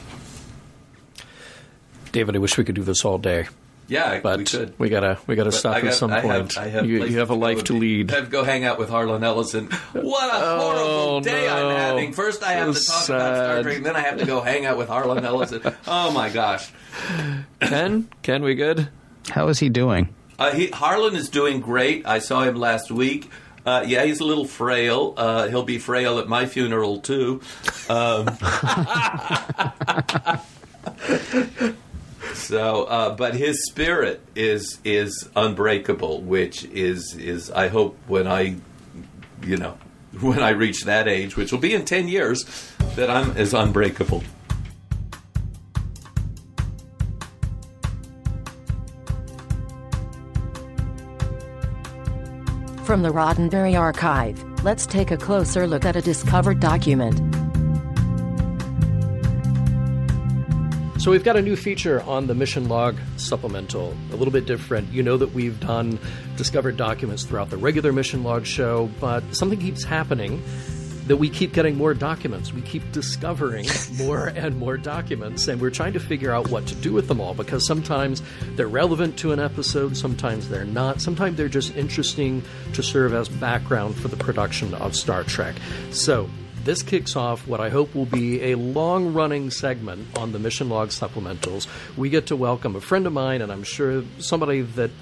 David, 2.12 2.36
I 2.36 2.38
wish 2.38 2.58
we 2.58 2.64
could 2.64 2.74
do 2.74 2.82
this 2.82 3.04
all 3.04 3.18
day. 3.18 3.48
Yeah, 3.88 4.20
but 4.20 4.38
we 4.38 4.44
could. 4.44 4.78
we 4.78 4.88
gotta 4.88 5.18
we 5.26 5.34
gotta 5.34 5.50
But 5.50 5.56
stop 5.58 5.76
I 5.76 5.80
at 5.88 5.94
some 5.94 6.12
I 6.12 6.20
point. 6.20 6.54
have, 6.54 6.64
I 6.64 6.68
have 6.68 6.86
you, 6.86 7.04
you 7.04 7.18
have 7.18 7.30
a 7.30 7.34
life 7.34 7.58
and 7.58 7.66
to 7.68 7.72
lead. 7.74 8.10
Have 8.10 8.24
to 8.24 8.30
go 8.30 8.44
hang 8.44 8.64
out 8.64 8.78
with 8.78 8.88
Harlan 8.88 9.22
Ellison. 9.24 9.66
What 9.92 10.32
a 10.34 10.38
horrible 10.38 11.16
Oh, 11.16 11.20
day 11.20 11.46
no. 11.46 11.70
I'm 11.70 11.76
having. 11.76 12.12
First, 12.12 12.42
I 12.42 12.52
have 12.52 12.74
to 12.74 12.80
talk 12.84 13.08
about 13.08 13.34
Star. 13.34 13.62
Trek, 13.62 13.76
and 13.78 13.86
then 13.86 13.96
I 13.96 14.00
have 14.00 14.18
to 14.18 14.24
go 14.24 14.40
hang 14.40 14.64
out 14.66 14.78
with 14.78 14.88
Harlan 14.88 15.24
Ellison. 15.24 15.62
Oh 15.86 16.10
my 16.12 16.30
gosh. 16.30 16.70
Ken, 17.60 18.08
Ken, 18.22 18.42
we 18.42 18.54
good? 18.54 18.88
How 19.28 19.48
is 19.48 19.58
he 19.58 19.68
doing? 19.68 20.14
Uh, 20.38 20.52
he, 20.52 20.68
Harlan 20.68 21.14
is 21.16 21.28
doing 21.28 21.60
great. 21.60 22.06
I 22.06 22.18
saw 22.18 22.42
him 22.44 22.54
last 22.56 22.90
week. 22.90 23.30
Uh, 23.64 23.84
yeah, 23.86 24.04
he's 24.04 24.20
a 24.20 24.24
little 24.24 24.44
frail. 24.44 25.14
Uh, 25.16 25.48
he'll 25.48 25.62
be 25.62 25.78
frail 25.78 26.18
at 26.18 26.28
my 26.28 26.46
funeral 26.46 27.00
too. 27.00 27.40
Um, 27.88 28.26
so, 32.34 32.84
uh, 32.84 33.14
but 33.14 33.34
his 33.34 33.64
spirit 33.66 34.20
is 34.34 34.80
is 34.84 35.28
unbreakable, 35.36 36.22
which 36.22 36.64
is 36.64 37.14
is 37.14 37.50
I 37.50 37.68
hope 37.68 37.96
when 38.08 38.26
I, 38.26 38.56
you 39.44 39.56
know, 39.56 39.78
when 40.20 40.42
I 40.42 40.50
reach 40.50 40.84
that 40.84 41.06
age, 41.06 41.36
which 41.36 41.52
will 41.52 41.60
be 41.60 41.74
in 41.74 41.84
ten 41.84 42.08
years, 42.08 42.44
that 42.96 43.10
I'm 43.10 43.30
as 43.36 43.54
unbreakable. 43.54 44.24
From 52.92 53.00
the 53.00 53.08
Roddenberry 53.08 53.74
Archive, 53.74 54.44
let's 54.64 54.84
take 54.84 55.10
a 55.10 55.16
closer 55.16 55.66
look 55.66 55.86
at 55.86 55.96
a 55.96 56.02
discovered 56.02 56.60
document. 56.60 57.16
So 61.00 61.10
we've 61.10 61.24
got 61.24 61.36
a 61.36 61.40
new 61.40 61.56
feature 61.56 62.02
on 62.02 62.26
the 62.26 62.34
mission 62.34 62.68
log 62.68 62.98
supplemental, 63.16 63.96
a 64.10 64.16
little 64.16 64.30
bit 64.30 64.44
different. 64.44 64.92
You 64.92 65.02
know 65.02 65.16
that 65.16 65.32
we've 65.32 65.58
done 65.58 65.98
discovered 66.36 66.76
documents 66.76 67.22
throughout 67.22 67.48
the 67.48 67.56
regular 67.56 67.94
mission 67.94 68.24
log 68.24 68.44
show, 68.44 68.90
but 69.00 69.24
something 69.34 69.58
keeps 69.58 69.84
happening 69.84 70.42
that 71.06 71.16
we 71.16 71.28
keep 71.28 71.52
getting 71.52 71.76
more 71.76 71.94
documents. 71.94 72.52
We 72.52 72.62
keep 72.62 72.90
discovering 72.92 73.66
more 73.96 74.28
and 74.28 74.58
more 74.58 74.76
documents, 74.76 75.48
and 75.48 75.60
we're 75.60 75.70
trying 75.70 75.92
to 75.94 76.00
figure 76.00 76.32
out 76.32 76.48
what 76.48 76.66
to 76.68 76.74
do 76.76 76.92
with 76.92 77.08
them 77.08 77.20
all 77.20 77.34
because 77.34 77.66
sometimes 77.66 78.22
they're 78.56 78.68
relevant 78.68 79.16
to 79.18 79.32
an 79.32 79.40
episode, 79.40 79.96
sometimes 79.96 80.48
they're 80.48 80.64
not, 80.64 81.00
sometimes 81.00 81.36
they're 81.36 81.48
just 81.48 81.76
interesting 81.76 82.42
to 82.74 82.82
serve 82.82 83.14
as 83.14 83.28
background 83.28 83.96
for 83.96 84.08
the 84.08 84.16
production 84.16 84.74
of 84.74 84.94
Star 84.94 85.24
Trek. 85.24 85.56
So, 85.90 86.28
this 86.64 86.82
kicks 86.82 87.16
off 87.16 87.48
what 87.48 87.60
I 87.60 87.70
hope 87.70 87.92
will 87.92 88.06
be 88.06 88.52
a 88.52 88.54
long 88.54 89.12
running 89.12 89.50
segment 89.50 90.16
on 90.16 90.30
the 90.30 90.38
Mission 90.38 90.68
Log 90.68 90.90
supplementals. 90.90 91.66
We 91.96 92.08
get 92.08 92.26
to 92.26 92.36
welcome 92.36 92.76
a 92.76 92.80
friend 92.80 93.04
of 93.06 93.12
mine, 93.12 93.42
and 93.42 93.50
I'm 93.50 93.64
sure 93.64 94.04
somebody 94.18 94.60
that 94.60 94.92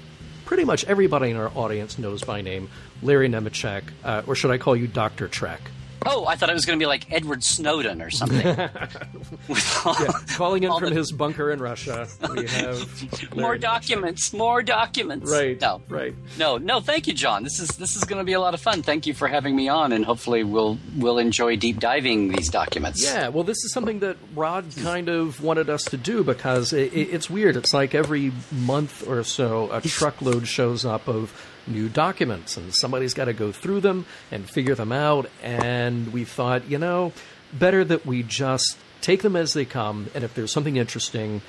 pretty 0.45 0.63
much 0.63 0.83
everybody 0.85 1.29
in 1.29 1.37
our 1.37 1.51
audience 1.55 1.99
knows 1.99 2.23
by 2.23 2.41
name, 2.41 2.67
Larry 3.03 3.29
Nemecek, 3.29 3.83
uh, 4.03 4.23
or 4.25 4.35
should 4.35 4.49
I 4.49 4.57
call 4.57 4.75
you 4.75 4.87
Dr. 4.87 5.27
Trek? 5.27 5.61
Oh, 6.05 6.25
I 6.25 6.35
thought 6.35 6.49
it 6.49 6.53
was 6.53 6.65
going 6.65 6.79
to 6.79 6.81
be 6.83 6.87
like 6.87 7.11
Edward 7.11 7.43
Snowden 7.43 8.01
or 8.01 8.09
something. 8.09 8.47
All- 9.85 9.95
Calling 10.35 10.63
in 10.63 10.71
from 10.79 10.89
the- 10.89 10.95
his 10.95 11.11
bunker 11.11 11.51
in 11.51 11.59
Russia, 11.59 12.07
we 12.35 12.47
have 12.47 13.35
more 13.35 13.57
documents, 13.57 14.33
more 14.33 14.63
documents. 14.63 15.31
Right, 15.31 15.59
No, 15.61 15.81
right. 15.89 16.13
no, 16.39 16.57
no. 16.57 16.79
Thank 16.79 17.07
you, 17.07 17.13
John. 17.13 17.43
This 17.43 17.59
is 17.59 17.69
this 17.77 17.95
is 17.95 18.03
going 18.03 18.19
to 18.19 18.23
be 18.23 18.33
a 18.33 18.39
lot 18.39 18.53
of 18.53 18.61
fun. 18.61 18.81
Thank 18.81 19.05
you 19.05 19.13
for 19.13 19.27
having 19.27 19.55
me 19.55 19.69
on, 19.69 19.91
and 19.91 20.03
hopefully 20.03 20.43
we'll 20.43 20.77
we'll 20.97 21.17
enjoy 21.19 21.55
deep 21.55 21.79
diving 21.79 22.29
these 22.29 22.49
documents. 22.49 23.03
Yeah, 23.03 23.27
well, 23.29 23.43
this 23.43 23.57
is 23.63 23.71
something 23.71 23.99
that 23.99 24.17
Rod 24.35 24.65
kind 24.81 25.07
of 25.09 25.41
wanted 25.43 25.69
us 25.69 25.83
to 25.85 25.97
do 25.97 26.23
because 26.23 26.73
it, 26.73 26.93
it, 26.93 27.09
it's 27.11 27.29
weird. 27.29 27.55
It's 27.55 27.73
like 27.73 27.93
every 27.93 28.31
month 28.51 29.07
or 29.07 29.23
so, 29.23 29.71
a 29.71 29.81
truckload 29.87 30.47
shows 30.47 30.83
up 30.85 31.07
of 31.07 31.31
new 31.67 31.89
documents, 31.89 32.57
and 32.57 32.73
somebody's 32.73 33.13
got 33.13 33.25
to 33.25 33.33
go 33.33 33.51
through 33.51 33.81
them 33.81 34.05
and 34.31 34.49
figure 34.49 34.75
them 34.75 34.91
out. 34.91 35.29
And 35.43 36.11
we 36.13 36.23
thought, 36.23 36.69
you 36.69 36.77
know, 36.77 37.13
better 37.53 37.83
that 37.83 38.05
we 38.05 38.23
just 38.23 38.77
take 39.01 39.21
them 39.21 39.35
as 39.35 39.53
they 39.53 39.65
come, 39.65 40.09
and 40.13 40.23
if 40.23 40.33
there's 40.33 40.51
something 40.51 40.77
interesting, 40.77 41.41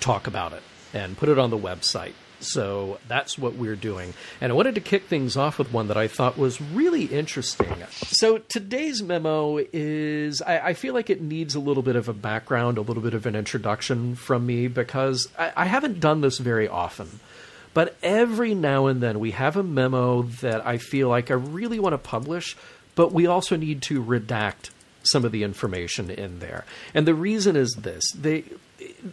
talk 0.00 0.26
about 0.26 0.52
it 0.52 0.62
and 0.92 1.16
put 1.16 1.28
it 1.28 1.38
on 1.38 1.50
the 1.50 1.58
website. 1.58 2.12
So 2.40 2.98
that's 3.06 3.36
what 3.36 3.54
we're 3.54 3.76
doing. 3.76 4.14
And 4.40 4.50
I 4.50 4.54
wanted 4.54 4.74
to 4.76 4.80
kick 4.80 5.04
things 5.04 5.36
off 5.36 5.58
with 5.58 5.72
one 5.72 5.88
that 5.88 5.98
I 5.98 6.08
thought 6.08 6.38
was 6.38 6.60
really 6.60 7.04
interesting. 7.04 7.74
So 7.90 8.38
today's 8.38 9.02
memo 9.02 9.58
is, 9.58 10.40
I, 10.40 10.58
I 10.68 10.74
feel 10.74 10.94
like 10.94 11.10
it 11.10 11.20
needs 11.20 11.54
a 11.54 11.60
little 11.60 11.82
bit 11.82 11.96
of 11.96 12.08
a 12.08 12.14
background, 12.14 12.78
a 12.78 12.80
little 12.80 13.02
bit 13.02 13.12
of 13.12 13.26
an 13.26 13.36
introduction 13.36 14.14
from 14.14 14.46
me 14.46 14.68
because 14.68 15.28
I, 15.38 15.52
I 15.54 15.64
haven't 15.66 16.00
done 16.00 16.22
this 16.22 16.38
very 16.38 16.66
often. 16.66 17.20
But 17.72 17.96
every 18.02 18.54
now 18.54 18.86
and 18.86 19.00
then 19.00 19.20
we 19.20 19.30
have 19.32 19.56
a 19.56 19.62
memo 19.62 20.22
that 20.22 20.66
I 20.66 20.78
feel 20.78 21.08
like 21.08 21.30
I 21.30 21.34
really 21.34 21.78
want 21.78 21.92
to 21.92 21.98
publish, 21.98 22.56
but 22.94 23.12
we 23.12 23.26
also 23.26 23.56
need 23.56 23.82
to 23.82 24.02
redact 24.02 24.70
some 25.02 25.24
of 25.24 25.32
the 25.32 25.42
information 25.44 26.10
in 26.10 26.40
there. 26.40 26.64
And 26.94 27.06
the 27.06 27.14
reason 27.14 27.56
is 27.56 27.70
this: 27.80 28.02
they 28.12 28.44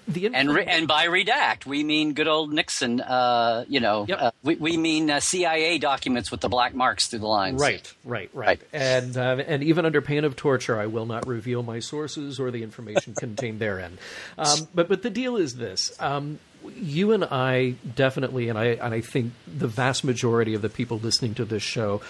the 0.08 0.28
And 0.34 0.54
re- 0.54 0.66
and 0.66 0.88
by 0.88 1.06
redact, 1.08 1.66
we 1.66 1.84
mean 1.84 2.14
good 2.14 2.28
old 2.28 2.52
Nixon. 2.52 3.00
Uh, 3.02 3.66
you 3.68 3.80
know, 3.80 4.06
Yep. 4.08 4.22
uh, 4.22 4.32
we 4.44 4.56
we 4.56 4.78
mean 4.78 5.10
uh, 5.10 5.20
CIA 5.20 5.78
documents 5.78 6.32
with 6.32 6.42
the 6.42 6.50
black 6.50 6.74
marks 6.74 7.08
through 7.08 7.20
the 7.20 7.28
lines. 7.28 7.62
Right, 7.62 7.94
right, 8.04 8.30
right. 8.34 8.48
Right. 8.48 8.62
And 8.74 9.16
um, 9.18 9.40
and 9.40 9.64
even 9.64 9.86
under 9.86 10.02
pain 10.02 10.24
of 10.26 10.36
torture, 10.36 10.80
I 10.80 10.88
will 10.88 11.06
not 11.06 11.28
reveal 11.28 11.64
my 11.64 11.80
sources 11.80 12.40
or 12.40 12.52
the 12.52 12.64
information 12.64 13.14
contained 13.14 13.60
therein. 13.60 13.98
Um, 14.38 14.68
but 14.74 14.88
but 14.90 15.02
the 15.04 15.10
deal 15.10 15.36
is 15.38 15.56
this: 15.56 15.92
um, 16.00 16.40
you 16.76 17.12
and 17.12 17.24
I 17.24 17.76
definitely, 17.96 18.50
and 18.50 18.58
I 18.58 18.66
and 18.66 18.94
I 18.94 19.02
think 19.02 19.34
the 19.48 19.68
vast 19.68 20.04
majority 20.04 20.54
of 20.54 20.62
the 20.62 20.70
people 20.70 20.98
listening 21.00 21.36
to 21.36 21.46
this 21.46 21.64
show, 21.64 22.02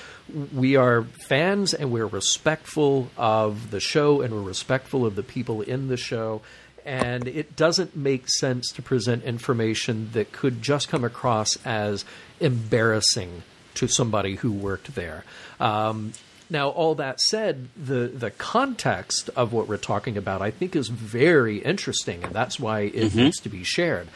we 0.54 0.76
are 0.76 1.04
fans 1.28 1.74
and 1.74 1.92
we're 1.92 2.08
respectful 2.08 3.10
of 3.18 3.72
the 3.72 3.80
show 3.80 4.22
and 4.22 4.34
we're 4.34 4.42
respectful 4.42 5.06
of 5.06 5.16
the 5.16 5.24
people 5.24 5.62
in 5.62 5.88
the 5.88 5.98
show. 5.98 6.42
And 6.86 7.28
it 7.28 7.58
doesn't 7.58 7.98
make 7.98 8.30
sense 8.30 8.72
to 8.72 8.82
present 8.82 9.26
information 9.26 10.12
that 10.14 10.32
could 10.32 10.62
just 10.62 10.88
come 10.88 11.04
across 11.04 11.58
as 11.66 12.06
embarrassing 12.40 13.44
to 13.74 13.88
somebody 13.88 14.36
who 14.36 14.54
worked 14.54 14.96
there. 14.96 15.26
Um, 15.60 16.14
now, 16.50 16.70
all 16.70 16.96
that 16.96 17.20
said, 17.20 17.68
the 17.76 18.08
the 18.08 18.32
context 18.32 19.30
of 19.36 19.52
what 19.52 19.68
we're 19.68 19.78
talking 19.78 20.16
about, 20.18 20.42
I 20.42 20.52
think, 20.52 20.76
is 20.76 20.88
very 20.88 21.58
interesting, 21.58 22.24
and 22.24 22.34
that's 22.34 22.60
why 22.60 22.82
it 22.82 23.14
needs 23.16 23.40
to 23.42 23.50
be 23.50 23.64
shared. 23.64 24.08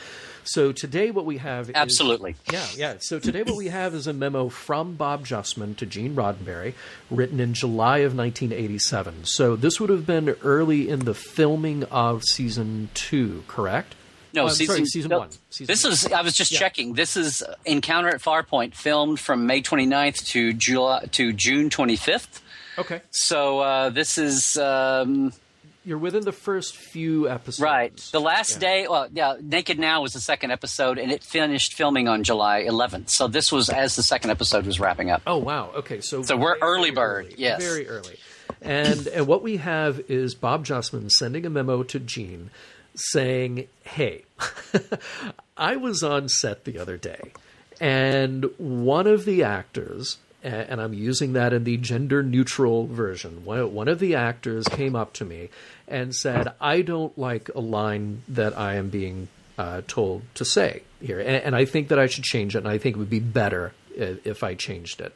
So 0.44 0.72
today, 0.72 1.12
what 1.12 1.26
we 1.26 1.38
have 1.38 1.70
is- 1.70 1.76
Absolutely. 1.76 2.36
yeah, 2.52 2.66
yeah. 2.76 2.94
So 3.00 3.20
today, 3.20 3.44
what 3.44 3.56
we 3.56 3.68
have 3.68 3.94
is 3.94 4.08
a 4.08 4.14
memo 4.14 4.50
from 4.50 4.96
Bob 4.96 5.26
Justman 5.26 5.76
to 5.78 5.86
Gene 5.86 6.16
Roddenberry, 6.16 6.74
written 7.10 7.40
in 7.40 7.54
July 7.54 8.00
of 8.00 8.16
1987. 8.16 9.26
So 9.26 9.56
this 9.56 9.80
would 9.80 9.90
have 9.90 10.06
been 10.06 10.30
early 10.44 10.90
in 10.90 11.02
the 11.06 11.14
filming 11.14 11.84
of 11.86 12.24
season 12.24 12.90
two, 12.94 13.44
correct? 13.48 13.96
No, 14.34 14.46
Oh, 14.46 14.48
season, 14.48 14.76
sorry, 14.76 14.86
season 14.86 15.10
no, 15.10 15.20
one. 15.20 15.30
Season 15.50 15.68
this 15.72 15.84
one. 15.84 15.92
is. 15.94 16.06
I 16.08 16.22
was 16.22 16.34
just 16.34 16.52
Yeah. 16.52 16.60
checking. 16.60 16.94
This 16.94 17.18
is 17.18 17.44
Encounter 17.66 18.08
at 18.10 18.22
Farpoint, 18.22 18.74
filmed 18.76 19.20
from 19.20 19.46
May 19.46 19.62
29th 19.62 20.26
to 20.28 20.54
July 20.54 21.06
to 21.12 21.34
June 21.34 21.70
25th. 21.70 22.40
okay. 22.78 23.02
So 23.12 23.60
uh, 23.60 23.90
this 23.90 24.18
is 24.18 24.56
um, 24.58 25.34
You're 25.84 25.98
within 25.98 26.24
the 26.24 26.32
first 26.32 26.78
few 26.78 27.28
episodes, 27.28 27.60
right. 27.60 27.96
The 28.12 28.20
last 28.22 28.54
Yeah. 28.54 28.60
day. 28.60 28.88
Well, 28.88 29.08
yeah. 29.12 29.36
Naked 29.42 29.80
Now 29.80 30.04
was 30.04 30.14
the 30.14 30.20
second 30.20 30.52
episode, 30.52 31.00
and 31.00 31.12
it 31.12 31.24
finished 31.24 31.74
filming 31.74 32.08
on 32.08 32.24
July 32.24 32.64
11th. 32.64 33.10
So 33.10 33.28
this 33.28 33.52
was 33.52 33.70
as 33.70 33.96
the 33.96 34.04
second 34.04 34.30
episode 34.30 34.66
was 34.68 34.80
wrapping 34.80 35.10
up. 35.10 35.24
Oh 35.26 35.38
wow. 35.38 35.72
Okay, 35.76 36.00
so 36.02 36.22
So 36.22 36.38
we're 36.38 36.58
early 36.62 36.92
bird, 36.92 37.26
early, 37.26 37.36
yes. 37.38 37.64
very 37.64 37.88
early. 37.88 38.18
And 38.62 39.08
and 39.08 39.26
what 39.26 39.42
we 39.42 39.58
have 39.58 40.02
is 40.08 40.36
Bob 40.36 40.66
Justman 40.66 41.10
sending 41.10 41.46
a 41.48 41.50
memo 41.50 41.82
to 41.84 42.00
Gene 42.00 42.52
saying, 42.96 43.68
"Hey, 43.84 44.26
I 45.58 45.78
was 45.78 46.04
on 46.04 46.30
set 46.30 46.66
the 46.66 46.78
other 46.78 46.98
day, 46.98 47.32
and 47.80 48.46
one 48.58 49.08
of 49.08 49.26
the 49.26 49.44
actors." 49.44 50.18
And 50.44 50.82
I'm 50.82 50.94
using 50.94 51.34
that 51.34 51.54
in 51.54 51.64
the 51.66 51.78
gender 51.78 52.24
neutral 52.24 52.88
version. 52.88 53.46
One 53.46 53.74
one 53.74 53.88
of 53.88 54.00
the 54.00 54.16
actors 54.16 54.68
came 54.68 54.96
up 54.96 55.14
to 55.14 55.26
me 55.26 55.50
and 55.88 56.16
said, 56.16 56.54
I 56.60 56.82
don't 56.82 57.16
like 57.18 57.50
a 57.54 57.60
line 57.60 58.24
that 58.28 58.58
I 58.58 58.76
am 58.76 58.90
being 58.90 59.28
uh, 59.58 59.82
told 59.88 60.24
to 60.36 60.46
say 60.46 60.82
here. 61.00 61.20
And, 61.20 61.30
and 61.30 61.56
I 61.56 61.66
think 61.66 61.90
that 61.90 62.00
I 62.00 62.08
should 62.08 62.24
change 62.24 62.56
it, 62.56 62.60
and 62.60 62.68
I 62.68 62.78
think 62.78 62.96
it 62.96 63.00
would 63.00 63.10
be 63.10 63.20
better 63.20 63.74
if, 63.96 64.26
if 64.26 64.44
I 64.44 64.56
changed 64.56 65.02
it. 65.02 65.14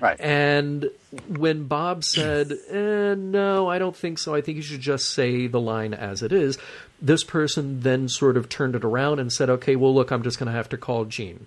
Right. 0.00 0.20
And 0.20 0.90
when 1.26 1.64
Bob 1.64 2.04
said, 2.04 2.52
eh, 2.70 3.14
"No, 3.16 3.68
I 3.68 3.78
don't 3.80 3.96
think 3.96 4.20
so. 4.20 4.34
I 4.34 4.40
think 4.40 4.56
you 4.56 4.62
should 4.62 4.80
just 4.80 5.12
say 5.12 5.48
the 5.48 5.60
line 5.60 5.92
as 5.92 6.22
it 6.22 6.32
is," 6.32 6.56
this 7.02 7.24
person 7.24 7.80
then 7.80 8.08
sort 8.08 8.36
of 8.36 8.48
turned 8.48 8.76
it 8.76 8.84
around 8.84 9.18
and 9.18 9.32
said, 9.32 9.50
"Okay, 9.50 9.74
well, 9.74 9.92
look, 9.92 10.12
I'm 10.12 10.22
just 10.22 10.38
going 10.38 10.46
to 10.46 10.52
have 10.52 10.68
to 10.68 10.76
call 10.76 11.04
Gene." 11.04 11.46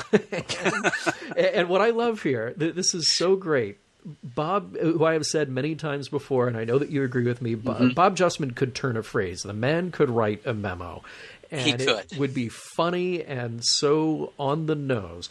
and, 1.36 1.68
what 1.68 1.80
I 1.80 1.90
love 1.90 2.22
here, 2.22 2.54
th- 2.58 2.74
this 2.74 2.94
is 2.94 3.16
so 3.16 3.36
great. 3.36 3.78
Bob, 4.22 4.76
who 4.76 5.04
I 5.04 5.12
have 5.12 5.24
said 5.24 5.48
many 5.48 5.76
times 5.76 6.08
before, 6.08 6.48
and 6.48 6.56
I 6.56 6.64
know 6.64 6.78
that 6.78 6.90
you 6.90 7.04
agree 7.04 7.24
with 7.24 7.40
me, 7.40 7.54
Bob, 7.54 7.76
mm-hmm. 7.76 7.94
Bob 7.94 8.16
Justman 8.16 8.54
could 8.54 8.74
turn 8.74 8.96
a 8.96 9.02
phrase. 9.02 9.42
The 9.42 9.52
man 9.52 9.92
could 9.92 10.10
write 10.10 10.44
a 10.44 10.52
memo. 10.52 11.02
and 11.52 11.60
He 11.60 11.72
could. 11.72 11.88
it 11.88 12.18
would 12.18 12.34
be 12.34 12.48
funny 12.48 13.22
and 13.22 13.64
so 13.64 14.32
on 14.38 14.66
the 14.66 14.74
nose. 14.74 15.28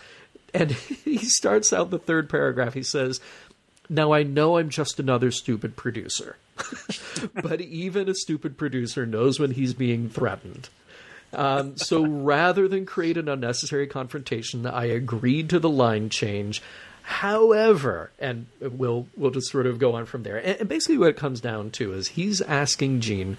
And 0.53 0.71
he 1.05 1.17
starts 1.17 1.73
out 1.73 1.89
the 1.89 1.99
third 1.99 2.29
paragraph. 2.29 2.73
He 2.73 2.83
says, 2.83 3.19
"Now 3.89 4.13
I 4.13 4.23
know 4.23 4.57
I'm 4.57 4.69
just 4.69 4.99
another 4.99 5.31
stupid 5.31 5.75
producer, 5.75 6.38
but 7.33 7.59
even 7.61 8.07
a 8.07 8.15
stupid 8.15 8.57
producer 8.57 9.05
knows 9.05 9.39
when 9.39 9.51
he's 9.51 9.73
being 9.73 10.09
threatened." 10.09 10.69
Um, 11.33 11.77
so 11.77 12.05
rather 12.05 12.67
than 12.67 12.85
create 12.85 13.17
an 13.17 13.29
unnecessary 13.29 13.87
confrontation, 13.87 14.65
I 14.65 14.85
agreed 14.85 15.49
to 15.51 15.59
the 15.59 15.69
line 15.69 16.09
change. 16.09 16.61
However, 17.03 18.11
and 18.19 18.45
we'll 18.59 19.07
we'll 19.17 19.31
just 19.31 19.49
sort 19.51 19.65
of 19.65 19.79
go 19.79 19.95
on 19.95 20.05
from 20.05 20.23
there. 20.23 20.37
And, 20.37 20.59
and 20.61 20.69
basically, 20.69 20.97
what 20.97 21.09
it 21.09 21.17
comes 21.17 21.41
down 21.41 21.71
to 21.71 21.93
is 21.93 22.09
he's 22.09 22.41
asking 22.41 22.99
Gene 23.01 23.37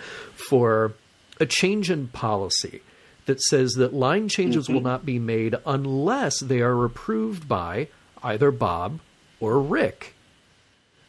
for 0.49 0.93
a 1.41 1.47
change 1.47 1.91
in 1.91 2.09
policy 2.09 2.83
that 3.27 3.41
says 3.41 3.75
that 3.75 3.95
line 3.95 4.29
changes 4.29 4.69
will 4.69 4.81
not 4.81 5.07
be 5.07 5.19
made 5.19 5.55
unless 5.65 6.41
they 6.41 6.61
are 6.61 6.85
approved 6.85 7.47
by 7.49 7.89
either 8.23 8.51
Bob 8.51 8.99
or 9.39 9.61
Rick. 9.61 10.15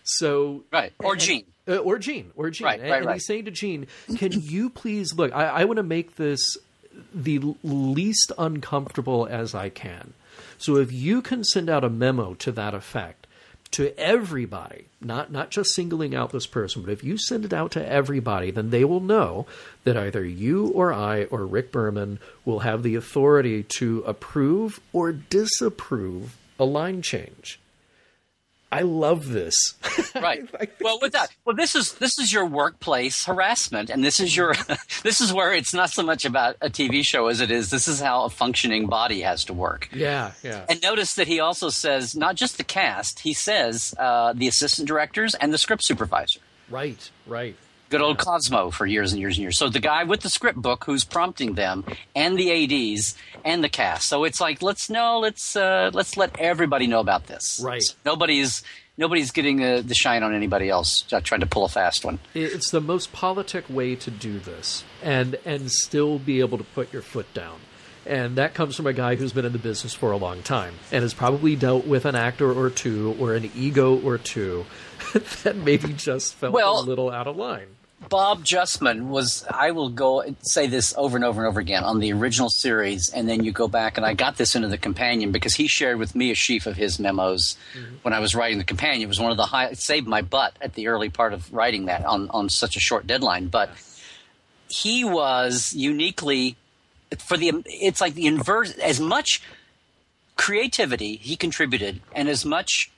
So 0.04 0.64
Right. 0.72 0.94
Or 1.00 1.16
Gene. 1.16 1.46
uh, 1.68 1.78
or 1.78 1.98
Gene, 1.98 2.32
or 2.36 2.50
Gene, 2.50 2.66
Right, 2.66 2.80
and, 2.80 2.90
right, 2.90 2.98
and 2.98 3.06
right. 3.08 3.14
he's 3.16 3.26
saying 3.26 3.46
to 3.46 3.52
Gene, 3.52 3.88
"Can 4.18 4.32
you 4.34 4.70
please 4.70 5.14
look? 5.16 5.34
I, 5.34 5.46
I 5.48 5.64
want 5.66 5.78
to 5.78 5.84
make 5.84 6.16
this 6.18 6.58
the 7.14 7.56
least 7.64 8.32
uncomfortable 8.38 9.28
as 9.30 9.54
I 9.56 9.70
can. 9.70 10.14
So 10.58 10.78
if 10.78 10.92
you 10.92 11.22
can 11.22 11.44
send 11.44 11.70
out 11.70 11.84
a 11.84 11.90
memo 11.90 12.34
to 12.36 12.52
that 12.54 12.74
effect 12.74 13.28
to 13.74 13.98
everybody, 14.00 14.86
not 15.02 15.32
not 15.32 15.50
just 15.50 15.74
singling 15.74 16.14
out 16.14 16.32
this 16.32 16.46
person, 16.46 16.84
but 16.84 16.92
if 16.92 17.04
you 17.04 17.18
send 17.18 17.44
it 17.44 17.54
out 17.54 17.72
to 17.72 17.88
everybody, 17.88 18.52
then 18.52 18.70
they 18.70 18.86
will 18.86 19.00
know 19.00 19.48
that 19.84 19.98
either 19.98 20.24
you 20.24 20.68
or 20.68 20.94
I 20.94 21.24
or 21.26 21.48
Rick 21.48 21.72
Berman 21.72 22.20
will 22.46 22.60
have 22.60 22.84
the 22.84 22.96
authority 22.96 23.64
to 23.80 24.04
approve 24.06 24.80
or 24.94 25.12
disapprove 25.12 26.38
a 26.60 26.66
line 26.66 27.02
change." 27.02 27.60
I 28.74 28.82
love 28.82 29.30
this. 29.30 29.76
right 30.16 30.48
well 30.82 31.00
with 31.02 31.14
that 31.14 31.30
well 31.46 31.56
this 31.56 31.76
is 31.76 31.94
this 31.94 32.18
is 32.20 32.32
your 32.34 32.46
workplace 32.46 33.26
harassment 33.26 33.90
and 33.90 34.04
this 34.04 34.20
is 34.20 34.36
your 34.36 34.54
this 35.04 35.22
is 35.22 35.32
where 35.34 35.54
it's 35.54 35.74
not 35.74 35.90
so 35.90 36.04
much 36.04 36.24
about 36.26 36.56
a 36.62 36.70
tv 36.70 37.04
show 37.04 37.28
as 37.28 37.42
it 37.42 37.52
is 37.52 37.70
this 37.70 37.88
is 37.88 38.00
how 38.00 38.24
a 38.26 38.30
functioning 38.30 38.88
body 38.88 39.22
has 39.22 39.44
to 39.46 39.54
work 39.54 39.90
Yeah, 39.94 40.32
yeah. 40.44 40.66
and 40.70 40.82
notice 40.82 41.16
that 41.16 41.28
he 41.28 41.40
also 41.40 41.70
says 41.70 42.16
not 42.16 42.36
just 42.36 42.58
the 42.58 42.64
cast 42.64 43.20
he 43.20 43.34
says 43.34 43.94
uh, 44.00 44.34
the 44.34 44.48
assistant 44.48 44.88
directors 44.88 45.36
and 45.36 45.52
the 45.54 45.58
script 45.58 45.84
supervisor 45.84 46.40
Right, 46.70 47.12
right. 47.28 47.56
Good 47.94 48.02
old 48.02 48.18
Cosmo 48.18 48.72
for 48.72 48.88
years 48.88 49.12
and 49.14 49.22
years 49.22 49.38
and 49.38 49.44
years. 49.44 49.56
So 49.56 49.70
the 49.70 49.80
guy 49.80 50.04
with 50.04 50.22
the 50.22 50.30
script 50.30 50.60
book 50.60 50.84
who's 50.86 51.04
prompting 51.04 51.54
them, 51.54 51.86
and 52.16 52.36
the 52.40 52.50
ads 52.52 53.16
and 53.46 53.64
the 53.64 53.70
cast. 53.70 54.10
So 54.10 54.24
it's 54.24 54.42
like 54.42 54.64
let's 54.64 54.90
know, 54.90 55.20
let's 55.20 55.56
uh, 55.56 55.92
let's 55.94 56.18
let 56.18 56.40
everybody 56.40 56.88
know 56.88 57.00
about 57.00 57.28
this. 57.28 57.62
Right. 57.64 57.84
Nobody's 58.04 58.64
nobody's 58.98 59.30
getting 59.30 59.64
uh, 59.64 59.84
the 59.86 59.94
shine 59.94 60.24
on 60.24 60.34
anybody 60.34 60.70
else 60.70 61.06
uh, 61.14 61.22
trying 61.22 61.42
to 61.42 61.46
pull 61.46 61.66
a 61.66 61.70
fast 61.70 62.04
one. 62.04 62.18
It's 62.34 62.72
the 62.72 62.82
most 62.82 63.14
politic 63.14 63.66
way 63.70 63.96
to 63.98 64.10
do 64.10 64.40
this 64.40 64.84
and 65.04 65.36
and 65.46 65.72
still 65.72 66.18
be 66.18 66.40
able 66.40 66.58
to 66.58 66.64
put 66.64 66.92
your 66.92 67.04
foot 67.04 67.32
down. 67.36 67.60
And 68.08 68.36
that 68.38 68.56
comes 68.56 68.76
from 68.76 68.88
a 68.88 68.92
guy 68.94 69.16
who's 69.16 69.34
been 69.34 69.46
in 69.46 69.54
the 69.54 69.60
business 69.60 69.94
for 69.94 70.12
a 70.12 70.18
long 70.18 70.42
time 70.42 70.74
and 70.92 71.04
has 71.04 71.14
probably 71.14 71.56
dealt 71.56 71.86
with 71.86 72.06
an 72.06 72.16
actor 72.16 72.52
or 72.52 72.70
two 72.72 73.16
or 73.20 73.36
an 73.36 73.52
ego 73.56 73.98
or 74.02 74.18
two 74.18 74.66
that 75.44 75.56
maybe 75.56 75.94
just 75.94 76.34
felt 76.34 76.54
Well- 76.54 76.80
a 76.80 76.84
little 76.84 77.12
out 77.12 77.28
of 77.28 77.38
line. 77.38 77.68
Bob 78.10 78.44
Justman 78.44 79.08
was, 79.08 79.46
I 79.50 79.72
will 79.72 79.90
go 79.90 80.24
say 80.42 80.68
this 80.68 80.94
over 80.98 81.18
and 81.18 81.26
over 81.26 81.42
and 81.42 81.48
over 81.48 81.60
again 81.60 81.84
on 81.84 82.00
the 82.00 82.14
original 82.14 82.50
series, 82.50 83.10
and 83.10 83.28
then 83.28 83.44
you 83.44 83.52
go 83.52 83.68
back, 83.68 83.98
and 83.98 84.06
I 84.06 84.14
got 84.14 84.38
this 84.38 84.56
into 84.56 84.68
the 84.68 84.78
companion 84.78 85.32
because 85.32 85.56
he 85.56 85.68
shared 85.68 85.98
with 85.98 86.16
me 86.16 86.32
a 86.32 86.36
sheaf 86.36 86.66
of 86.66 86.76
his 86.76 87.00
memos 87.00 87.58
mm-hmm. 87.76 87.96
when 88.04 88.14
I 88.14 88.20
was 88.20 88.36
writing 88.36 88.58
the 88.58 88.64
companion. 88.64 89.02
It 89.02 89.08
was 89.08 89.20
one 89.20 89.32
of 89.32 89.38
the 89.38 89.46
high, 89.46 89.66
it 89.68 89.78
saved 89.78 90.08
my 90.08 90.22
butt 90.22 90.56
at 90.62 90.76
the 90.76 90.88
early 90.88 91.10
part 91.10 91.34
of 91.34 91.52
writing 91.54 91.86
that 91.86 92.06
on, 92.06 92.30
on 92.30 92.50
such 92.50 92.76
a 92.76 92.80
short 92.80 93.08
deadline. 93.08 93.48
But 93.48 93.72
he 94.68 95.04
was 95.04 95.74
uniquely, 95.74 96.56
for 97.20 97.38
the, 97.38 97.64
it's 97.66 98.02
like 98.02 98.14
the 98.14 98.28
inverse, 98.28 98.78
as 98.78 99.00
much 99.00 99.42
creativity 100.36 101.16
he 101.18 101.36
contributed 101.36 102.02
and 102.14 102.28
as 102.28 102.44
much 102.44 102.92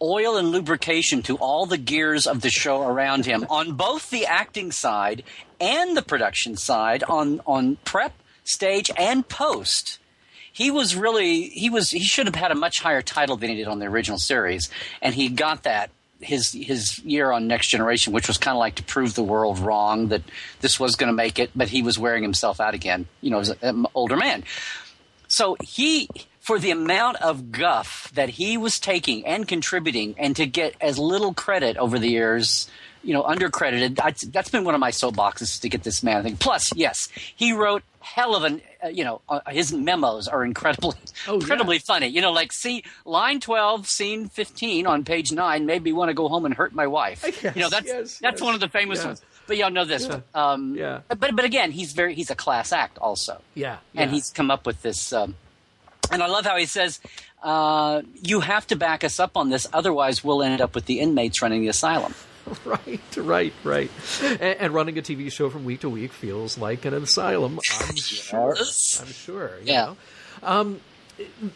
oil 0.00 0.36
and 0.36 0.50
lubrication 0.50 1.22
to 1.22 1.36
all 1.36 1.66
the 1.66 1.78
gears 1.78 2.26
of 2.26 2.40
the 2.40 2.50
show 2.50 2.82
around 2.82 3.26
him 3.26 3.46
on 3.50 3.72
both 3.72 4.10
the 4.10 4.26
acting 4.26 4.72
side 4.72 5.22
and 5.60 5.96
the 5.96 6.02
production 6.02 6.56
side 6.56 7.02
on 7.04 7.40
on 7.46 7.76
prep 7.84 8.14
stage 8.44 8.90
and 8.96 9.28
post. 9.28 9.98
He 10.52 10.70
was 10.70 10.96
really 10.96 11.48
he 11.48 11.70
was 11.70 11.90
he 11.90 12.00
should 12.00 12.26
have 12.26 12.34
had 12.34 12.50
a 12.50 12.56
much 12.56 12.80
higher 12.80 13.02
title 13.02 13.36
than 13.36 13.50
he 13.50 13.56
did 13.56 13.68
on 13.68 13.78
the 13.78 13.86
original 13.86 14.18
series. 14.18 14.70
And 15.02 15.14
he 15.14 15.28
got 15.28 15.64
that 15.64 15.90
his 16.20 16.52
his 16.52 16.98
year 17.00 17.30
on 17.30 17.46
next 17.46 17.68
generation 17.68 18.12
which 18.12 18.26
was 18.26 18.38
kind 18.38 18.56
of 18.56 18.58
like 18.58 18.74
to 18.74 18.82
prove 18.82 19.14
the 19.14 19.22
world 19.22 19.60
wrong 19.60 20.08
that 20.08 20.22
this 20.60 20.80
was 20.80 20.96
going 20.96 21.06
to 21.06 21.12
make 21.12 21.38
it 21.38 21.48
but 21.54 21.68
he 21.68 21.80
was 21.80 21.96
wearing 21.96 22.24
himself 22.24 22.58
out 22.58 22.74
again 22.74 23.06
you 23.20 23.30
know 23.30 23.38
as 23.38 23.50
an 23.62 23.86
older 23.94 24.16
man. 24.16 24.42
So 25.28 25.56
he, 25.62 26.08
for 26.48 26.58
the 26.58 26.70
amount 26.70 27.18
of 27.20 27.52
guff 27.52 28.10
that 28.14 28.30
he 28.30 28.56
was 28.56 28.80
taking 28.80 29.26
and 29.26 29.46
contributing, 29.46 30.14
and 30.16 30.34
to 30.36 30.46
get 30.46 30.74
as 30.80 30.98
little 30.98 31.34
credit 31.34 31.76
over 31.76 31.98
the 31.98 32.08
years, 32.08 32.70
you 33.04 33.12
know, 33.12 33.22
undercredited. 33.22 34.00
I, 34.00 34.14
that's 34.32 34.48
been 34.48 34.64
one 34.64 34.74
of 34.74 34.80
my 34.80 34.90
soapboxes 34.90 35.60
to 35.60 35.68
get 35.68 35.82
this 35.82 36.02
man. 36.02 36.16
I 36.16 36.22
think. 36.22 36.40
Plus, 36.40 36.72
yes, 36.74 37.10
he 37.36 37.52
wrote 37.52 37.82
hell 38.00 38.34
of 38.34 38.44
an. 38.44 38.62
Uh, 38.82 38.88
you 38.88 39.04
know, 39.04 39.20
uh, 39.28 39.40
his 39.50 39.74
memos 39.74 40.26
are 40.26 40.42
incredibly, 40.42 40.92
Oh, 41.28 41.32
yeah. 41.32 41.34
incredibly 41.34 41.78
funny. 41.80 42.06
You 42.06 42.22
know, 42.22 42.32
like 42.32 42.50
see 42.52 42.82
line 43.04 43.40
twelve, 43.40 43.86
scene 43.86 44.28
fifteen 44.30 44.86
on 44.86 45.04
page 45.04 45.30
nine 45.30 45.66
made 45.66 45.82
me 45.82 45.92
want 45.92 46.08
to 46.08 46.14
go 46.14 46.28
home 46.28 46.46
and 46.46 46.54
hurt 46.54 46.72
my 46.72 46.86
wife. 46.86 47.24
Yes, 47.42 47.54
you 47.56 47.60
know, 47.60 47.68
that's 47.68 47.86
yes, 47.86 48.18
that's 48.20 48.40
yes. 48.40 48.42
one 48.42 48.54
of 48.54 48.60
the 48.60 48.68
famous 48.70 49.00
Yeah. 49.00 49.06
ones. 49.08 49.22
But 49.46 49.56
y'all 49.58 49.70
know 49.70 49.84
this 49.84 50.06
Yeah. 50.06 50.20
Um, 50.34 50.74
Yeah. 50.76 51.00
But 51.08 51.36
but 51.36 51.44
again, 51.44 51.72
he's 51.72 51.92
very 51.92 52.14
he's 52.14 52.30
a 52.30 52.34
class 52.34 52.72
act 52.72 52.96
also 52.98 53.42
Yeah. 53.54 53.78
and 53.94 54.10
yeah. 54.10 54.14
he's 54.14 54.30
come 54.30 54.50
up 54.50 54.64
with 54.64 54.80
this. 54.82 55.12
Um, 55.12 55.34
and 56.10 56.22
I 56.22 56.26
love 56.26 56.44
how 56.46 56.56
he 56.56 56.66
says, 56.66 57.00
uh, 57.42 58.02
"You 58.14 58.40
have 58.40 58.66
to 58.68 58.76
back 58.76 59.04
us 59.04 59.18
up 59.20 59.36
on 59.36 59.50
this, 59.50 59.66
otherwise 59.72 60.22
we'll 60.24 60.42
end 60.42 60.60
up 60.60 60.74
with 60.74 60.86
the 60.86 61.00
inmates 61.00 61.40
running 61.42 61.60
the 61.62 61.68
asylum." 61.68 62.14
Right, 62.64 63.00
right, 63.18 63.52
right. 63.62 63.90
And, 64.22 64.40
and 64.40 64.74
running 64.74 64.96
a 64.96 65.02
TV 65.02 65.30
show 65.30 65.50
from 65.50 65.66
week 65.66 65.80
to 65.80 65.90
week 65.90 66.12
feels 66.14 66.56
like 66.56 66.86
an 66.86 66.94
asylum. 66.94 67.60
I'm 67.80 67.94
sure. 67.96 68.56
I'm 68.56 69.12
sure. 69.12 69.50
you 69.60 69.66
Yeah. 69.72 69.84
know? 69.84 69.96
Um, 70.42 70.80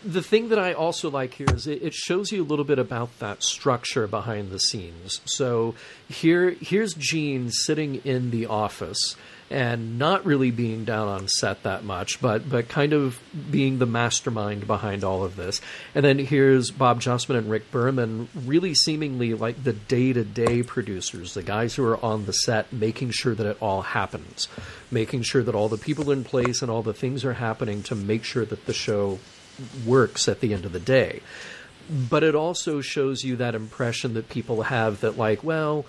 the 0.05 0.23
thing 0.23 0.51
that 0.51 0.59
I 0.59 0.75
also 0.75 1.09
like 1.11 1.33
here 1.35 1.47
is 1.55 1.67
it, 1.67 1.83
it 1.83 1.95
shows 1.95 2.31
you 2.31 2.43
a 2.43 2.45
little 2.45 2.67
bit 2.67 2.79
about 2.79 3.19
that 3.21 3.43
structure 3.43 4.07
behind 4.07 4.51
the 4.51 4.59
scenes. 4.59 5.23
So 5.25 5.75
here, 6.11 6.51
here's 6.61 6.93
Gene 6.93 7.51
sitting 7.51 8.03
in 8.05 8.31
the 8.31 8.45
office 8.45 9.17
and 9.53 9.99
not 9.99 10.25
really 10.25 10.51
being 10.51 10.85
down 10.85 11.09
on 11.09 11.29
set 11.29 11.63
that 11.65 11.85
much, 11.85 12.21
but 12.21 12.49
but 12.49 12.69
kind 12.69 12.93
of 12.93 13.21
being 13.51 13.79
the 13.79 13.87
mastermind 13.87 14.67
behind 14.67 15.05
all 15.05 15.25
of 15.25 15.37
this. 15.37 15.61
And 15.95 16.05
then 16.05 16.19
here's 16.19 16.71
Bob 16.71 17.01
Justman 17.01 17.37
and 17.37 17.51
Rick 17.51 17.71
Berman, 17.71 18.29
really 18.35 18.75
seemingly 18.75 19.35
like 19.35 19.63
the 19.63 19.75
day 19.75 20.13
to 20.13 20.25
day 20.25 20.63
producers, 20.63 21.35
the 21.35 21.43
guys 21.43 21.75
who 21.75 21.85
are 21.85 22.03
on 22.03 22.25
the 22.25 22.33
set, 22.33 22.73
making 22.73 23.11
sure 23.11 23.35
that 23.35 23.47
it 23.47 23.59
all 23.61 23.83
happens, 23.83 24.49
making 24.91 25.23
sure 25.23 25.43
that 25.43 25.55
all 25.55 25.69
the 25.69 25.77
people 25.77 26.11
in 26.11 26.25
place 26.25 26.63
and 26.63 26.71
all 26.71 26.83
the 26.83 26.95
things 26.95 27.25
are 27.25 27.35
happening 27.35 27.83
to 27.85 27.95
make 27.95 28.25
sure 28.25 28.47
that 28.47 28.65
the 28.67 28.73
show 28.73 29.19
works 29.85 30.29
at 30.29 30.41
the 30.41 30.55
end 30.55 30.65
of 30.65 30.73
the 30.73 30.81
day. 30.81 31.21
But 31.91 32.23
it 32.23 32.35
also 32.35 32.81
shows 32.81 33.23
you 33.23 33.37
that 33.37 33.55
impression 33.55 34.15
that 34.15 34.31
people 34.31 34.63
have 34.63 35.01
that, 35.01 35.19
like, 35.19 35.45
well, 35.45 35.85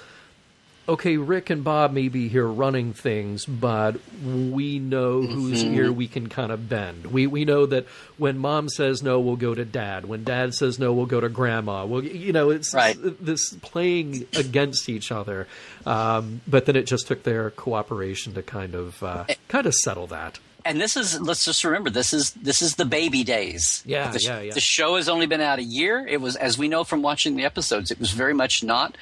okay, 0.88 1.18
Rick 1.18 1.50
and 1.50 1.64
Bob 1.64 1.94
may 1.94 2.08
be 2.10 2.28
here 2.28 2.48
running 2.48 2.94
things, 2.94 3.46
but 3.46 3.98
we 4.24 4.80
know 4.80 5.22
whose 5.22 5.64
ear 5.64 5.92
we 5.92 6.08
can 6.08 6.28
kind 6.30 6.52
of 6.52 6.68
bend. 6.70 7.08
We 7.08 7.28
we 7.28 7.46
know 7.46 7.66
that 7.66 7.86
when 8.18 8.38
mom 8.38 8.70
says 8.70 9.02
no, 9.02 9.20
we'll 9.20 9.36
go 9.36 9.56
to 9.56 9.66
dad. 9.66 10.06
When 10.06 10.24
dad 10.24 10.54
says 10.54 10.80
no, 10.80 10.94
we'll 10.94 11.06
go 11.06 11.20
to 11.22 11.30
grandma. 11.30 11.86
Well, 11.86 12.04
you 12.04 12.34
know, 12.34 12.50
it's 12.50 12.74
Right. 12.74 12.98
this 13.02 13.54
playing 13.62 14.28
against 14.36 14.90
each 14.90 15.12
other. 15.12 15.48
Um, 15.86 16.42
but 16.48 16.66
then 16.66 16.76
it 16.76 16.84
just 16.86 17.08
took 17.08 17.24
their 17.24 17.50
cooperation 17.50 18.34
to 18.34 18.44
kind 18.44 18.76
of 18.76 19.02
uh, 19.04 19.26
kind 19.48 19.66
of 19.68 19.74
settle 19.74 20.08
that. 20.08 20.40
And 20.66 20.80
this 20.80 20.96
is 20.96 21.20
let's 21.20 21.44
just 21.44 21.64
remember 21.64 21.90
this 21.90 22.14
is 22.14 22.32
this 22.32 22.62
is 22.62 22.76
the 22.76 22.86
baby 22.86 23.24
days. 23.24 23.84
Yeah, 23.86 24.12
the, 24.12 24.20
yeah, 24.20 24.42
yeah. 24.42 24.54
The 24.54 24.60
show 24.60 24.96
has 24.96 25.10
only 25.10 25.26
been 25.26 25.42
out 25.42 25.60
a 25.60 25.64
year. 25.64 26.06
It 26.08 26.22
was, 26.22 26.36
as 26.36 26.58
we 26.58 26.68
know 26.68 26.84
from 26.84 27.02
watching 27.02 27.36
the 27.36 27.44
episodes, 27.44 27.92
it 27.92 28.00
was 28.00 28.12
very 28.12 28.34
much 28.34 28.64
not 28.64 28.98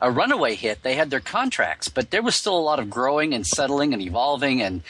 a 0.00 0.10
runaway 0.10 0.54
hit. 0.54 0.82
They 0.82 0.94
had 0.94 1.10
their 1.10 1.20
contracts, 1.20 1.88
but 1.88 2.10
there 2.10 2.22
was 2.22 2.34
still 2.34 2.56
a 2.56 2.60
lot 2.60 2.78
of 2.78 2.88
growing 2.88 3.34
and 3.34 3.46
settling 3.46 3.92
and 3.92 4.00
evolving, 4.00 4.62
and 4.62 4.82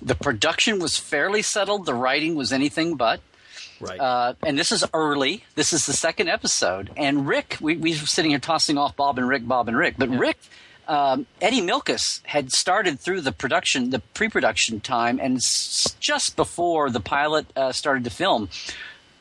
the 0.00 0.14
production 0.14 0.78
was 0.78 0.98
fairly 0.98 1.42
settled. 1.42 1.86
The 1.86 1.94
writing 1.94 2.34
was 2.34 2.52
anything 2.52 2.96
but. 2.96 3.20
Right. 3.80 3.98
Uh, 3.98 4.34
and 4.46 4.56
this 4.56 4.70
is 4.70 4.84
early. 4.94 5.44
This 5.56 5.72
is 5.72 5.86
the 5.86 5.92
second 5.92 6.28
episode. 6.28 6.90
And 6.96 7.26
Rick, 7.26 7.56
we, 7.60 7.76
we 7.76 7.90
were 7.90 8.06
sitting 8.06 8.30
here 8.30 8.38
tossing 8.38 8.78
off 8.78 8.94
Bob 8.94 9.18
and 9.18 9.28
Rick, 9.28 9.46
Bob 9.48 9.66
and 9.66 9.76
Rick. 9.76 9.96
But 9.98 10.08
Rick, 10.08 10.36
um, 10.88 11.26
Eddie 11.40 11.60
Milkis 11.62 12.20
had 12.24 12.52
started 12.52 12.98
through 13.00 13.20
the 13.22 13.32
production, 13.32 13.90
the 13.90 14.00
pre-production 14.00 14.80
time, 14.80 15.18
and 15.20 15.36
s- 15.36 15.94
just 16.00 16.36
before 16.36 16.90
the 16.90 17.00
pilot 17.00 17.46
uh, 17.56 17.72
started 17.72 18.04
to 18.04 18.10
film 18.10 18.48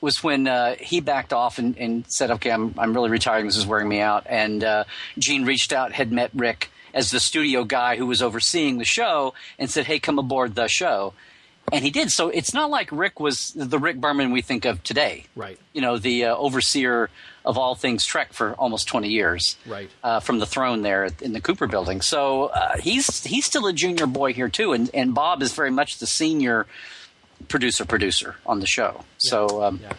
was 0.01 0.23
when 0.23 0.47
uh, 0.47 0.75
he 0.79 0.99
backed 0.99 1.31
off 1.31 1.59
and, 1.59 1.77
and 1.77 2.05
said, 2.09 2.31
"Okay, 2.31 2.49
I'm 2.51 2.73
I'm 2.77 2.93
really 2.93 3.09
retiring. 3.09 3.45
This 3.45 3.57
is 3.57 3.67
wearing 3.67 3.88
me 3.88 3.99
out." 3.99 4.25
And 4.27 4.63
uh, 4.63 4.83
Gene 5.19 5.45
reached 5.45 5.71
out, 5.73 5.91
had 5.93 6.11
met 6.11 6.31
Rick 6.33 6.71
as 6.93 7.11
the 7.11 7.19
studio 7.19 7.63
guy 7.63 7.95
who 7.95 8.05
was 8.05 8.21
overseeing 8.21 8.77
the 8.79 8.85
show, 8.85 9.33
and 9.59 9.69
said, 9.69 9.85
"Hey, 9.85 9.99
come 9.99 10.17
aboard 10.17 10.55
the 10.55 10.67
show." 10.67 11.13
And 11.71 11.85
he 11.85 11.91
did. 11.91 12.11
So 12.11 12.29
it's 12.29 12.53
not 12.53 12.69
like 12.71 12.91
Rick 12.91 13.19
was 13.19 13.53
the 13.55 13.77
Rick 13.77 14.01
Berman 14.01 14.31
we 14.31 14.41
think 14.41 14.65
of 14.65 14.83
today. 14.83 15.25
Right. 15.35 15.59
You 15.73 15.81
know, 15.81 15.99
the 15.99 16.25
uh, 16.25 16.35
overseer 16.35 17.09
of 17.45 17.57
all 17.57 17.76
things 17.76 18.05
Trek 18.05 18.34
for 18.34 18.53
almost 18.53 18.88
20 18.88 19.09
years. 19.09 19.57
Right. 19.65 19.89
Uh, 20.03 20.19
from 20.19 20.39
the 20.39 20.45
throne 20.45 20.81
there 20.81 21.09
in 21.22 21.34
the 21.34 21.41
Cooper 21.41 21.68
building. 21.68 22.01
So 22.01 22.45
uh, 22.45 22.77
he's 22.77 23.23
he's 23.23 23.45
still 23.45 23.65
a 23.68 23.73
junior 23.73 24.07
boy 24.07 24.34
here 24.34 24.49
too. 24.49 24.73
And, 24.73 24.89
and 24.93 25.13
Bob 25.13 25.41
is 25.41 25.53
very 25.53 25.72
much 25.72 25.99
the 25.99 26.07
senior 26.07 26.68
producer 27.47 27.85
producer 27.85 28.35
on 28.45 28.59
the 28.59 28.68
show. 28.68 29.03
So 29.18 29.63
um, 29.63 29.80
Yeah. 29.81 29.93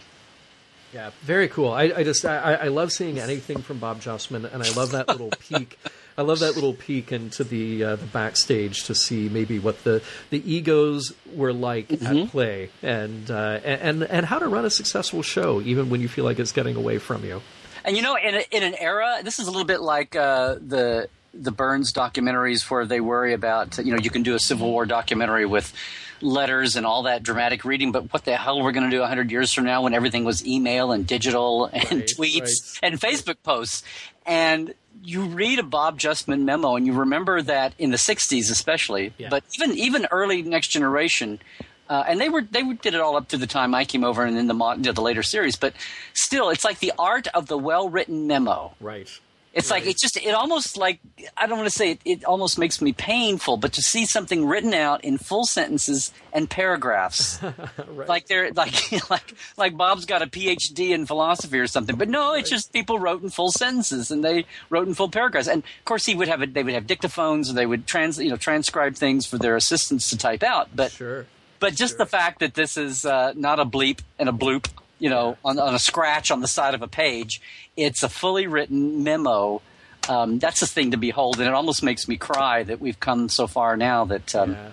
Yeah, 0.93 1.11
very 1.23 1.49
cool. 1.49 1.71
I, 1.71 1.85
I 1.85 2.05
just 2.05 2.25
I, 2.27 2.55
I 2.55 2.69
love 2.69 2.93
seeing 2.93 3.19
anything 3.19 3.63
from 3.63 3.79
Bob 3.79 4.03
Justman, 4.03 4.53
and 4.53 4.63
I 4.63 4.71
love 4.73 4.91
that 4.91 5.09
little 5.09 5.31
peek. 5.49 5.79
I 6.17 6.23
love 6.23 6.41
that 6.41 6.55
little 6.55 6.75
peek 6.75 7.13
into 7.13 7.45
the 7.45 7.85
uh, 7.85 7.97
the 7.97 8.07
backstage 8.07 8.85
to 8.85 8.95
see 8.95 9.29
maybe 9.29 9.59
what 9.59 9.83
the, 9.85 10.03
the 10.31 10.43
egos 10.51 11.13
were 11.35 11.53
like 11.53 11.91
at 12.03 12.29
play, 12.29 12.71
and, 12.83 13.31
uh, 13.31 13.61
and 13.65 14.03
and 14.03 14.27
how 14.27 14.39
to 14.39 14.49
run 14.49 14.65
a 14.65 14.71
successful 14.71 15.23
show, 15.23 15.61
even 15.63 15.89
when 15.91 16.01
you 16.01 16.09
feel 16.09 16.25
like 16.25 16.39
it's 16.39 16.53
getting 16.53 16.77
away 16.77 16.99
from 16.99 17.25
you. 17.25 17.41
And 17.85 17.97
you 17.97 18.03
know, 18.03 18.17
in, 18.17 18.35
a, 18.35 18.45
in 18.51 18.63
an 18.63 18.75
era, 18.79 19.21
this 19.25 19.39
is 19.39 19.49
a 19.49 19.51
little 19.51 19.67
bit 19.67 19.81
like 19.81 20.15
uh, 20.15 20.57
the 20.67 21.09
the 21.35 21.51
Burns 21.51 21.93
documentaries, 21.93 22.71
where 22.71 22.85
they 22.85 23.01
worry 23.01 23.33
about 23.33 23.79
you 23.79 23.93
know 23.93 23.99
you 23.99 24.11
can 24.11 24.23
do 24.23 24.35
a 24.35 24.39
Civil 24.39 24.71
War 24.71 24.87
documentary 24.87 25.47
with 25.47 25.73
letters 26.21 26.77
and 26.77 26.87
all 26.87 27.05
that 27.05 27.23
dramatic 27.23 27.65
reading, 27.65 27.91
but 27.91 28.13
what 28.13 28.25
the 28.25 28.37
hell 28.37 28.63
we're 28.63 28.73
going 28.73 28.89
to 28.89 28.97
do 28.97 29.03
hundred 29.03 29.31
years 29.31 29.53
from 29.53 29.65
now 29.65 29.83
when 29.83 29.95
everything 29.95 30.25
was 30.25 30.47
email 30.47 30.93
and 30.93 31.07
digital 31.07 31.67
and 31.73 31.91
Right, 31.91 32.07
tweets 32.07 32.45
right, 32.45 32.81
and 32.83 33.01
Facebook 33.01 33.37
posts, 33.43 33.83
and 34.25 34.75
you 35.03 35.23
read 35.25 35.59
a 35.59 35.63
Bob 35.63 35.99
Justman 35.99 36.43
memo 36.43 36.77
and 36.77 36.87
you 36.87 36.93
remember 36.93 37.43
that 37.43 37.75
in 37.79 37.91
the 37.91 37.97
'60s, 37.97 38.51
especially, 38.51 39.13
Yeah. 39.19 39.29
but 39.31 39.45
even 39.59 39.77
even 39.77 40.07
early 40.11 40.43
Next 40.43 40.69
Generation. 40.69 41.41
Uh, 41.89 42.05
and 42.07 42.19
they 42.21 42.29
were 42.31 42.41
they 42.43 42.63
did 42.63 42.95
it 42.95 43.01
all 43.01 43.17
up 43.17 43.29
to 43.29 43.37
the 43.37 43.47
time 43.47 43.75
I 43.75 43.85
came 43.85 44.03
over 44.05 44.25
and 44.25 44.35
then 44.37 44.47
the 44.47 44.55
mo- 44.55 44.73
you 44.75 44.79
know, 44.83 44.93
the 44.93 45.03
later 45.03 45.23
series. 45.23 45.57
But 45.57 45.75
still, 46.15 46.49
it's 46.49 46.65
like 46.65 46.79
the 46.79 46.93
art 46.99 47.27
of 47.35 47.47
the 47.49 47.59
well 47.59 47.89
written 47.89 48.27
memo. 48.27 48.75
Right. 48.81 49.09
It's 49.53 49.71
like 49.71 49.87
it's 49.87 50.01
just 50.01 50.17
it 50.17 50.35
almost 50.35 50.79
like 50.79 51.01
I 51.37 51.47
don't 51.47 51.59
want 51.59 51.71
to 51.71 51.77
say 51.77 51.93
it, 51.93 52.01
it 52.05 52.25
almost 52.25 52.59
makes 52.59 52.81
me 52.81 52.93
painful, 52.93 53.59
but 53.59 53.75
to 53.75 53.83
see 53.83 54.07
something 54.07 54.47
written 54.47 54.73
out 54.73 55.05
in 55.05 55.19
full 55.19 55.45
sentences 55.45 56.11
and 56.33 56.49
paragraphs, 56.49 57.39
like 58.09 58.29
they're 58.29 58.51
like 58.53 58.75
like 59.11 59.35
like 59.59 59.77
Bob's 59.77 60.07
got 60.07 60.23
a 60.23 60.27
PhD 60.27 60.91
in 60.91 61.05
philosophy 61.05 61.59
or 61.59 61.67
something, 61.67 61.97
but 61.97 62.09
no, 62.09 62.33
it's 62.33 62.49
just 62.49 62.73
people 62.73 62.99
wrote 62.99 63.23
in 63.23 63.29
full 63.29 63.53
sentences 63.53 64.11
and 64.11 64.25
they 64.25 64.47
wrote 64.71 64.89
in 64.89 64.95
full 64.95 65.11
paragraphs, 65.11 65.49
and 65.49 65.63
of 65.63 65.85
course 65.85 66.07
he 66.07 66.15
would 66.15 66.29
have 66.29 66.41
it. 66.41 66.55
They 66.55 66.63
would 66.63 66.75
have 66.75 66.87
dictaphones, 66.87 67.51
and 67.51 67.59
they 67.59 67.67
would 67.67 67.87
trans 67.87 68.19
you 68.19 68.31
know 68.31 68.37
transcribe 68.37 68.95
things 68.95 69.27
for 69.27 69.37
their 69.37 69.57
assistants 69.57 70.09
to 70.11 70.17
type 70.19 70.43
out, 70.43 70.75
but. 70.75 70.93
Sure. 70.93 71.27
But 71.61 71.77
just 71.77 71.97
the 71.97 72.07
fact 72.07 72.41
that 72.41 72.55
this 72.55 72.77
is 72.77 73.07
uh, 73.07 73.35
not 73.37 73.61
a 73.61 73.65
bleep 73.65 74.01
and 74.19 74.29
a 74.29 74.33
bloop, 74.33 74.69
you 75.03 75.11
know, 75.11 75.37
on, 75.45 75.59
on 75.59 75.75
a 75.75 75.79
scratch 75.81 76.31
on 76.31 76.41
the 76.41 76.47
side 76.49 76.75
of 76.75 76.83
a 76.83 76.87
page, 76.87 77.41
it's 77.77 78.05
a 78.05 78.09
fully 78.09 78.47
written 78.47 79.03
memo. 79.03 79.61
Um, 80.09 80.39
that's 80.39 80.63
a 80.63 80.67
thing 80.67 80.93
to 80.93 80.97
behold, 80.97 81.39
and 81.41 81.49
it 81.49 81.53
almost 81.55 81.83
makes 81.83 82.07
me 82.07 82.17
cry 82.17 82.63
that 82.63 82.81
we've 82.81 83.01
come 83.01 83.29
so 83.29 83.47
far 83.49 83.77
now 83.77 84.05
that, 84.05 84.35
um, 84.37 84.53
Yeah. 84.53 84.69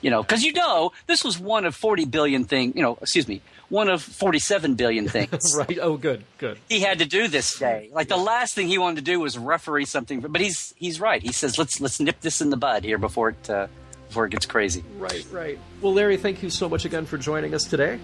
you 0.00 0.10
know, 0.10 0.22
because 0.22 0.44
you 0.44 0.52
know, 0.52 0.92
this 1.08 1.24
was 1.24 1.38
one 1.40 1.64
of 1.64 1.74
40 1.74 2.04
billion 2.04 2.44
thing, 2.44 2.72
you 2.76 2.82
know, 2.82 2.96
excuse 3.02 3.26
me, 3.26 3.40
one 3.68 3.88
of 3.88 4.00
47 4.00 4.74
billion 4.76 5.08
things. 5.16 5.56
Right. 5.56 5.78
Oh, 5.82 5.96
good. 5.96 6.22
Good. 6.38 6.58
He 6.68 6.78
had 6.80 7.00
to 7.00 7.04
do 7.06 7.26
this 7.26 7.58
day. 7.58 7.90
Like 7.92 8.06
the 8.08 8.16
last 8.16 8.54
thing 8.54 8.68
he 8.68 8.78
wanted 8.78 8.96
to 8.96 9.02
do 9.12 9.18
was 9.18 9.36
referee 9.36 9.86
something, 9.86 10.20
but 10.20 10.40
he's 10.40 10.72
he's 10.76 11.00
right. 11.00 11.20
He 11.22 11.32
says 11.32 11.58
let's 11.58 11.80
let's 11.80 11.98
nip 11.98 12.20
this 12.20 12.40
in 12.40 12.50
the 12.50 12.56
bud 12.56 12.84
here 12.84 12.98
before 12.98 13.30
it 13.30 13.50
uh, 13.50 13.66
before 14.08 14.26
it 14.26 14.30
gets 14.30 14.46
crazy. 14.46 14.84
Right, 14.98 15.26
right. 15.32 15.58
Well, 15.80 15.94
Larry, 15.94 16.16
thank 16.16 16.42
you 16.44 16.50
so 16.50 16.68
much 16.68 16.84
again 16.84 17.06
for 17.06 17.18
joining 17.18 17.54
us 17.54 17.64
today. 17.64 17.98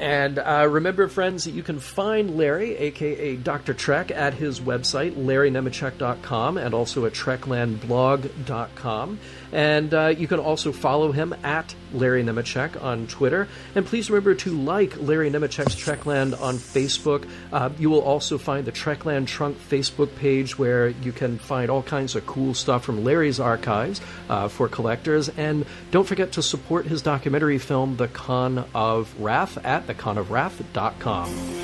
And 0.00 0.38
uh, 0.38 0.66
remember, 0.66 1.08
friends, 1.08 1.44
that 1.44 1.50
you 1.50 1.62
can 1.62 1.78
find 1.78 2.38
Larry, 2.38 2.74
aka 2.74 3.36
Dr. 3.36 3.74
Trek, 3.74 4.10
at 4.10 4.32
his 4.32 4.58
website, 4.58 5.12
larrynemecek.com, 5.12 6.56
and 6.56 6.72
also 6.72 7.04
at 7.04 7.12
treklandblog.com. 7.12 9.18
And 9.52 9.92
uh, 9.92 10.14
you 10.16 10.26
can 10.28 10.40
also 10.40 10.72
follow 10.72 11.12
him 11.12 11.34
at 11.42 11.74
Larry 11.92 12.22
Nemecek 12.22 12.82
on 12.82 13.06
Twitter. 13.06 13.48
And 13.74 13.84
please 13.84 14.10
remember 14.10 14.34
to 14.36 14.50
like 14.50 15.00
Larry 15.00 15.30
Nemecek's 15.30 15.74
Trekland 15.74 16.40
on 16.40 16.56
Facebook. 16.56 17.28
Uh, 17.52 17.70
you 17.78 17.90
will 17.90 18.02
also 18.02 18.38
find 18.38 18.64
the 18.64 18.72
Trekland 18.72 19.26
Trunk 19.26 19.58
Facebook 19.58 20.14
page 20.16 20.58
where 20.58 20.88
you 20.88 21.12
can 21.12 21.38
find 21.38 21.70
all 21.70 21.82
kinds 21.82 22.14
of 22.14 22.26
cool 22.26 22.54
stuff 22.54 22.84
from 22.84 23.04
Larry's 23.04 23.40
archives 23.40 24.00
uh, 24.28 24.48
for 24.48 24.68
collectors. 24.68 25.28
And 25.30 25.66
don't 25.90 26.06
forget 26.06 26.32
to 26.32 26.42
support 26.42 26.86
his 26.86 27.02
documentary 27.02 27.58
film, 27.58 27.96
The 27.96 28.08
Con 28.08 28.64
of 28.74 29.20
Wrath, 29.20 29.58
at 29.64 29.86
theconofwrath.com. 29.86 31.60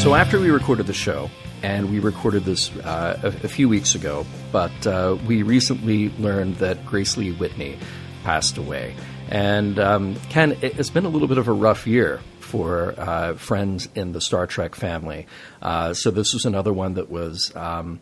So 0.00 0.14
after 0.14 0.40
we 0.40 0.50
recorded 0.50 0.86
the 0.86 0.94
show, 0.94 1.30
and 1.62 1.90
we 1.90 1.98
recorded 1.98 2.44
this 2.44 2.74
uh, 2.76 3.20
a, 3.22 3.26
a 3.28 3.48
few 3.48 3.68
weeks 3.68 3.94
ago, 3.94 4.26
but 4.52 4.86
uh, 4.86 5.16
we 5.26 5.42
recently 5.42 6.10
learned 6.10 6.56
that 6.56 6.84
Grace 6.86 7.16
Lee 7.16 7.32
Whitney 7.32 7.78
passed 8.24 8.58
away. 8.58 8.94
And 9.28 9.78
um, 9.78 10.16
Ken, 10.28 10.52
it, 10.62 10.78
it's 10.78 10.90
been 10.90 11.04
a 11.04 11.08
little 11.08 11.28
bit 11.28 11.38
of 11.38 11.48
a 11.48 11.52
rough 11.52 11.86
year 11.86 12.20
for 12.40 12.94
uh, 12.98 13.34
friends 13.34 13.88
in 13.94 14.12
the 14.12 14.20
Star 14.20 14.46
Trek 14.46 14.74
family. 14.74 15.26
Uh, 15.62 15.94
so 15.94 16.10
this 16.10 16.32
was 16.34 16.44
another 16.44 16.72
one 16.72 16.94
that 16.94 17.10
was. 17.10 17.54
Um, 17.54 18.00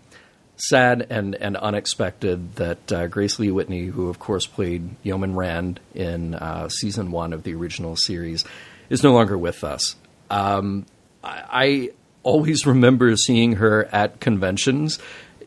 sad 0.60 1.06
and, 1.08 1.36
and 1.36 1.56
unexpected 1.56 2.56
that 2.56 2.92
uh, 2.92 3.06
Grace 3.06 3.38
Lee 3.38 3.52
Whitney, 3.52 3.86
who 3.86 4.08
of 4.08 4.18
course 4.18 4.44
played 4.44 4.96
Yeoman 5.04 5.36
Rand 5.36 5.78
in 5.94 6.34
uh, 6.34 6.68
season 6.68 7.12
one 7.12 7.32
of 7.32 7.44
the 7.44 7.54
original 7.54 7.94
series, 7.94 8.44
is 8.90 9.04
no 9.04 9.12
longer 9.12 9.38
with 9.38 9.62
us. 9.62 9.94
Um, 10.30 10.84
I 11.22 11.90
always 12.22 12.66
remember 12.66 13.14
seeing 13.16 13.54
her 13.56 13.84
at 13.92 14.20
conventions, 14.20 14.98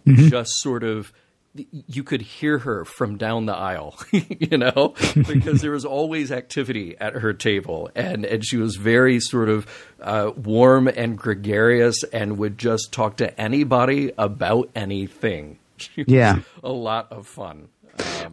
just 0.08 0.52
sort 0.62 0.84
of. 0.84 1.12
You 1.54 2.06
could 2.06 2.22
hear 2.22 2.60
her 2.60 2.86
from 2.86 3.18
down 3.18 3.46
the 3.46 3.54
aisle, 3.54 4.00
you 4.14 4.58
know, 4.58 4.94
because 5.28 5.60
there 5.60 5.72
was 5.72 5.84
always 5.84 6.32
activity 6.32 6.96
at 6.98 7.12
her 7.16 7.34
table, 7.34 7.90
and, 7.94 8.24
and 8.24 8.46
she 8.46 8.56
was 8.56 8.78
very 8.78 9.20
sort 9.20 9.50
of 9.50 9.68
uh, 10.02 10.32
warm 10.38 10.88
and 10.88 11.18
gregarious, 11.18 12.04
and 12.14 12.38
would 12.38 12.58
just 12.58 12.94
talk 12.94 13.18
to 13.18 13.38
anybody 13.38 14.14
about 14.18 14.70
anything. 14.76 15.58
She 15.78 16.04
was 16.04 16.08
Yeah. 16.08 16.40
a 16.64 16.70
lot 16.72 17.12
of 17.12 17.28
fun. 17.28 17.68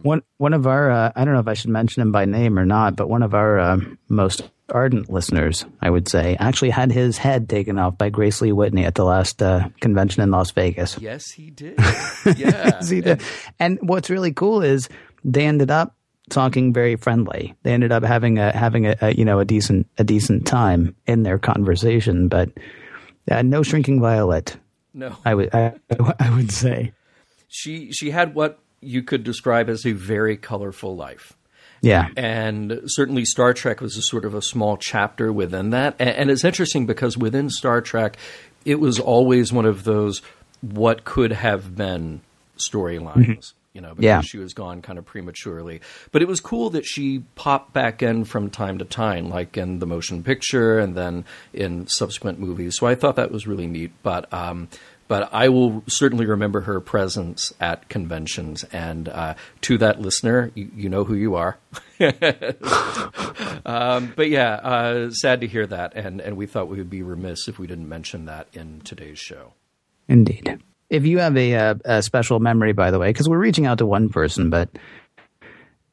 One 0.01 0.21
one 0.37 0.53
of 0.53 0.65
our 0.67 0.89
uh, 0.89 1.11
I 1.15 1.25
don't 1.25 1.33
know 1.33 1.39
if 1.41 1.47
I 1.47 1.53
should 1.53 1.69
mention 1.71 2.01
him 2.01 2.11
by 2.11 2.25
name 2.25 2.57
or 2.57 2.65
not, 2.65 2.95
but 2.95 3.09
one 3.09 3.23
of 3.23 3.33
our 3.33 3.59
uh, 3.59 3.77
most 4.07 4.49
ardent 4.69 5.09
listeners, 5.09 5.65
I 5.81 5.89
would 5.89 6.07
say, 6.07 6.37
actually 6.39 6.69
had 6.69 6.91
his 6.91 7.17
head 7.17 7.49
taken 7.49 7.77
off 7.77 7.97
by 7.97 8.09
Grace 8.09 8.41
Lee 8.41 8.51
Whitney 8.51 8.85
at 8.85 8.95
the 8.95 9.03
last 9.03 9.41
uh, 9.41 9.69
convention 9.81 10.21
in 10.23 10.31
Las 10.31 10.51
Vegas. 10.51 10.97
Yes, 10.99 11.31
he 11.31 11.49
did. 11.49 11.77
Yeah, 12.37 12.79
See 12.81 12.99
that? 13.01 13.21
And 13.59 13.79
what's 13.81 14.09
really 14.09 14.31
cool 14.33 14.61
is 14.61 14.89
they 15.23 15.45
ended 15.45 15.71
up 15.71 15.95
talking 16.29 16.73
very 16.73 16.95
friendly. 16.95 17.55
They 17.63 17.73
ended 17.73 17.91
up 17.91 18.03
having 18.03 18.37
a 18.37 18.51
having 18.55 18.85
a, 18.85 18.95
a 19.01 19.15
you 19.15 19.25
know 19.25 19.39
a 19.39 19.45
decent 19.45 19.87
a 19.97 20.03
decent 20.03 20.45
time 20.45 20.95
in 21.07 21.23
their 21.23 21.39
conversation, 21.39 22.27
but 22.27 22.49
uh, 23.29 23.41
no 23.41 23.63
shrinking 23.63 23.99
violet. 23.99 24.57
no, 24.93 25.15
I 25.25 25.33
would 25.33 25.53
I, 25.53 25.73
I 26.19 26.35
would 26.35 26.51
say, 26.51 26.93
she 27.47 27.91
she 27.91 28.11
had 28.11 28.35
what 28.35 28.59
you 28.81 29.03
could 29.03 29.23
describe 29.23 29.69
as 29.69 29.85
a 29.85 29.91
very 29.91 30.37
colorful 30.37 30.95
life. 30.95 31.33
yeah, 31.81 32.09
and 32.17 32.81
certainly 32.85 33.23
Star 33.25 33.53
Trek 33.53 33.79
was 33.81 33.95
a 33.97 34.01
sort 34.01 34.25
of 34.25 34.33
a 34.33 34.41
small 34.41 34.75
chapter 34.77 35.31
within 35.31 35.69
that. 35.69 35.95
And, 35.99 36.29
it's 36.29 36.43
interesting 36.43 36.85
because 36.85 37.17
within 37.17 37.49
Star 37.49 37.79
Trek, 37.81 38.17
it 38.65 38.75
was 38.75 38.99
always 38.99 39.53
one 39.53 39.65
of 39.65 39.83
those 39.85 40.21
what 40.61 41.05
could 41.05 41.31
have 41.31 41.75
been 41.77 42.19
storylines. 42.57 43.53
You 43.71 43.81
know, 43.81 43.89
because 43.89 44.03
Yeah. 44.03 44.21
she 44.21 44.39
was 44.39 44.53
gone 44.53 44.81
kind 44.81 44.97
of 44.97 45.05
prematurely. 45.05 45.79
But 46.11 46.23
it 46.23 46.27
was 46.27 46.39
cool 46.39 46.71
that 46.71 46.85
she 46.85 47.19
popped 47.35 47.71
back 47.71 48.01
in 48.01 48.25
from 48.25 48.49
time 48.49 48.79
to 48.79 48.83
time, 48.83 49.29
like 49.29 49.55
in 49.57 49.77
the 49.77 49.85
motion 49.85 50.23
picture 50.23 50.79
and 50.79 50.95
then 50.95 51.23
in 51.53 51.85
subsequent 51.87 52.39
movies. 52.39 52.77
So 52.77 52.87
I 52.87 52.95
thought 52.95 53.15
that 53.17 53.31
was 53.31 53.45
really 53.47 53.67
neat. 53.67 53.91
But 54.01 54.31
um, 54.33 54.69
but 55.09 55.27
I 55.33 55.49
will 55.49 55.83
certainly 55.87 56.25
remember 56.27 56.61
her 56.61 56.79
presence 56.79 57.51
at 57.59 57.89
conventions. 57.89 58.63
And 58.71 59.09
uh, 59.09 59.33
to 59.61 59.77
that 59.79 59.99
listener, 59.99 60.51
you, 60.53 60.69
you, 60.75 60.87
know 60.87 61.03
who 61.03 61.15
you 61.15 61.33
are. 61.35 61.57
um, 63.65 64.13
but 64.15 64.29
yeah, 64.29 64.53
uh, 64.53 65.09
sad 65.09 65.41
to 65.41 65.47
hear 65.47 65.65
that, 65.67 65.93
and 65.95 66.21
and 66.21 66.37
we 66.37 66.45
thought 66.45 66.69
we 66.69 66.77
would 66.77 66.91
be 66.91 67.01
remiss 67.01 67.47
if 67.47 67.57
we 67.59 67.67
didn't 67.67 67.89
mention 67.89 68.25
that 68.25 68.47
in 68.53 68.81
today's 68.81 69.19
show. 69.19 69.53
Indeed. 70.07 70.59
If 70.91 71.05
you 71.05 71.17
have 71.19 71.35
a, 71.35 71.53
a, 71.53 71.79
a 71.85 72.01
special 72.03 72.39
memory, 72.39 72.73
by 72.73 72.91
the 72.91 72.99
way, 72.99 73.09
because 73.09 73.27
we're 73.27 73.39
reaching 73.39 73.65
out 73.65 73.79
to 73.79 73.85
one 73.87 74.09
person, 74.09 74.51
but 74.51 74.69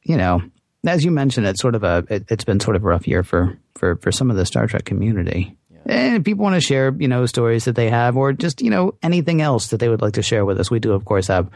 you 0.03 0.15
know, 0.15 0.43
as 0.85 1.03
you 1.03 1.09
mentioned, 1.09 1.47
it's 1.47 1.61
sort 1.61 1.73
of 1.73 1.83
a 1.83 2.05
it, 2.07 2.29
has 2.29 2.45
been 2.45 2.59
sort 2.59 2.75
of 2.75 2.83
a 2.83 2.87
rough 2.87 3.07
year 3.07 3.23
for 3.23 3.57
for 3.75 3.95
for 3.95 4.11
some 4.11 4.29
of 4.29 4.37
the 4.37 4.45
Star 4.45 4.67
Trek 4.67 4.85
community. 4.85 5.56
And 5.87 6.23
people 6.25 6.43
want 6.43 6.55
to 6.55 6.61
share, 6.61 6.93
you 6.99 7.07
know, 7.07 7.25
stories 7.25 7.65
that 7.65 7.75
they 7.75 7.89
have, 7.89 8.17
or 8.17 8.33
just 8.33 8.61
you 8.61 8.69
know 8.69 8.95
anything 9.01 9.41
else 9.41 9.67
that 9.69 9.79
they 9.79 9.89
would 9.89 10.01
like 10.01 10.13
to 10.15 10.21
share 10.21 10.45
with 10.45 10.59
us, 10.59 10.69
we 10.69 10.79
do, 10.79 10.91
of 10.91 11.05
course, 11.05 11.27
have 11.27 11.49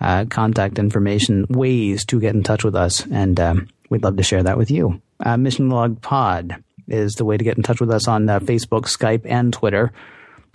uh, 0.00 0.26
contact 0.26 0.78
information, 0.78 1.46
ways 1.48 2.04
to 2.06 2.20
get 2.20 2.34
in 2.34 2.42
touch 2.42 2.64
with 2.64 2.74
us, 2.74 3.06
and 3.10 3.40
um, 3.40 3.68
we'd 3.88 4.02
love 4.02 4.16
to 4.18 4.22
share 4.22 4.42
that 4.42 4.58
with 4.58 4.70
you. 4.70 5.00
Uh, 5.20 5.36
Mission 5.36 5.70
Log 5.70 6.00
Pod 6.02 6.62
is 6.88 7.14
the 7.14 7.24
way 7.24 7.36
to 7.36 7.44
get 7.44 7.56
in 7.56 7.62
touch 7.62 7.80
with 7.80 7.90
us 7.90 8.06
on 8.06 8.28
uh, 8.28 8.40
Facebook, 8.40 8.82
Skype, 8.82 9.22
and 9.24 9.52
Twitter. 9.52 9.92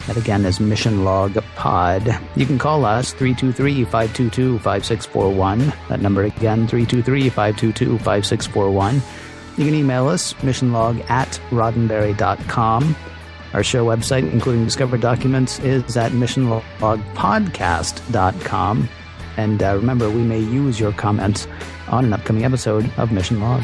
That 0.06 0.18
again 0.18 0.45
is 0.45 0.60
Mission 0.60 1.03
Log 1.03 1.41
Pod. 1.56 2.19
You 2.35 2.45
can 2.45 2.60
call 2.60 2.85
us 2.85 3.14
323 3.14 3.84
522 3.85 4.60
5641. 4.60 5.73
That 5.89 6.02
number 6.02 6.23
again, 6.23 6.68
323 6.68 7.30
522 7.30 7.98
5641. 7.98 9.02
You 9.57 9.65
can 9.65 9.73
email 9.73 10.07
us, 10.07 10.34
missionlog 10.35 11.09
at 11.09 11.41
roddenberry.com. 11.49 12.95
Our 13.53 13.63
show 13.63 13.85
website, 13.85 14.29
including 14.31 14.63
discovered 14.65 15.01
documents, 15.01 15.57
is 15.59 15.97
at 15.97 16.11
missionlogpodcast.com. 16.11 18.89
And 19.38 19.63
uh, 19.63 19.75
remember, 19.75 20.09
we 20.09 20.23
may 20.23 20.39
use 20.39 20.79
your 20.79 20.91
comments 20.91 21.47
on 21.88 22.05
an 22.05 22.13
upcoming 22.13 22.45
episode 22.45 22.91
of 22.97 23.11
Mission 23.11 23.39
Log. 23.39 23.63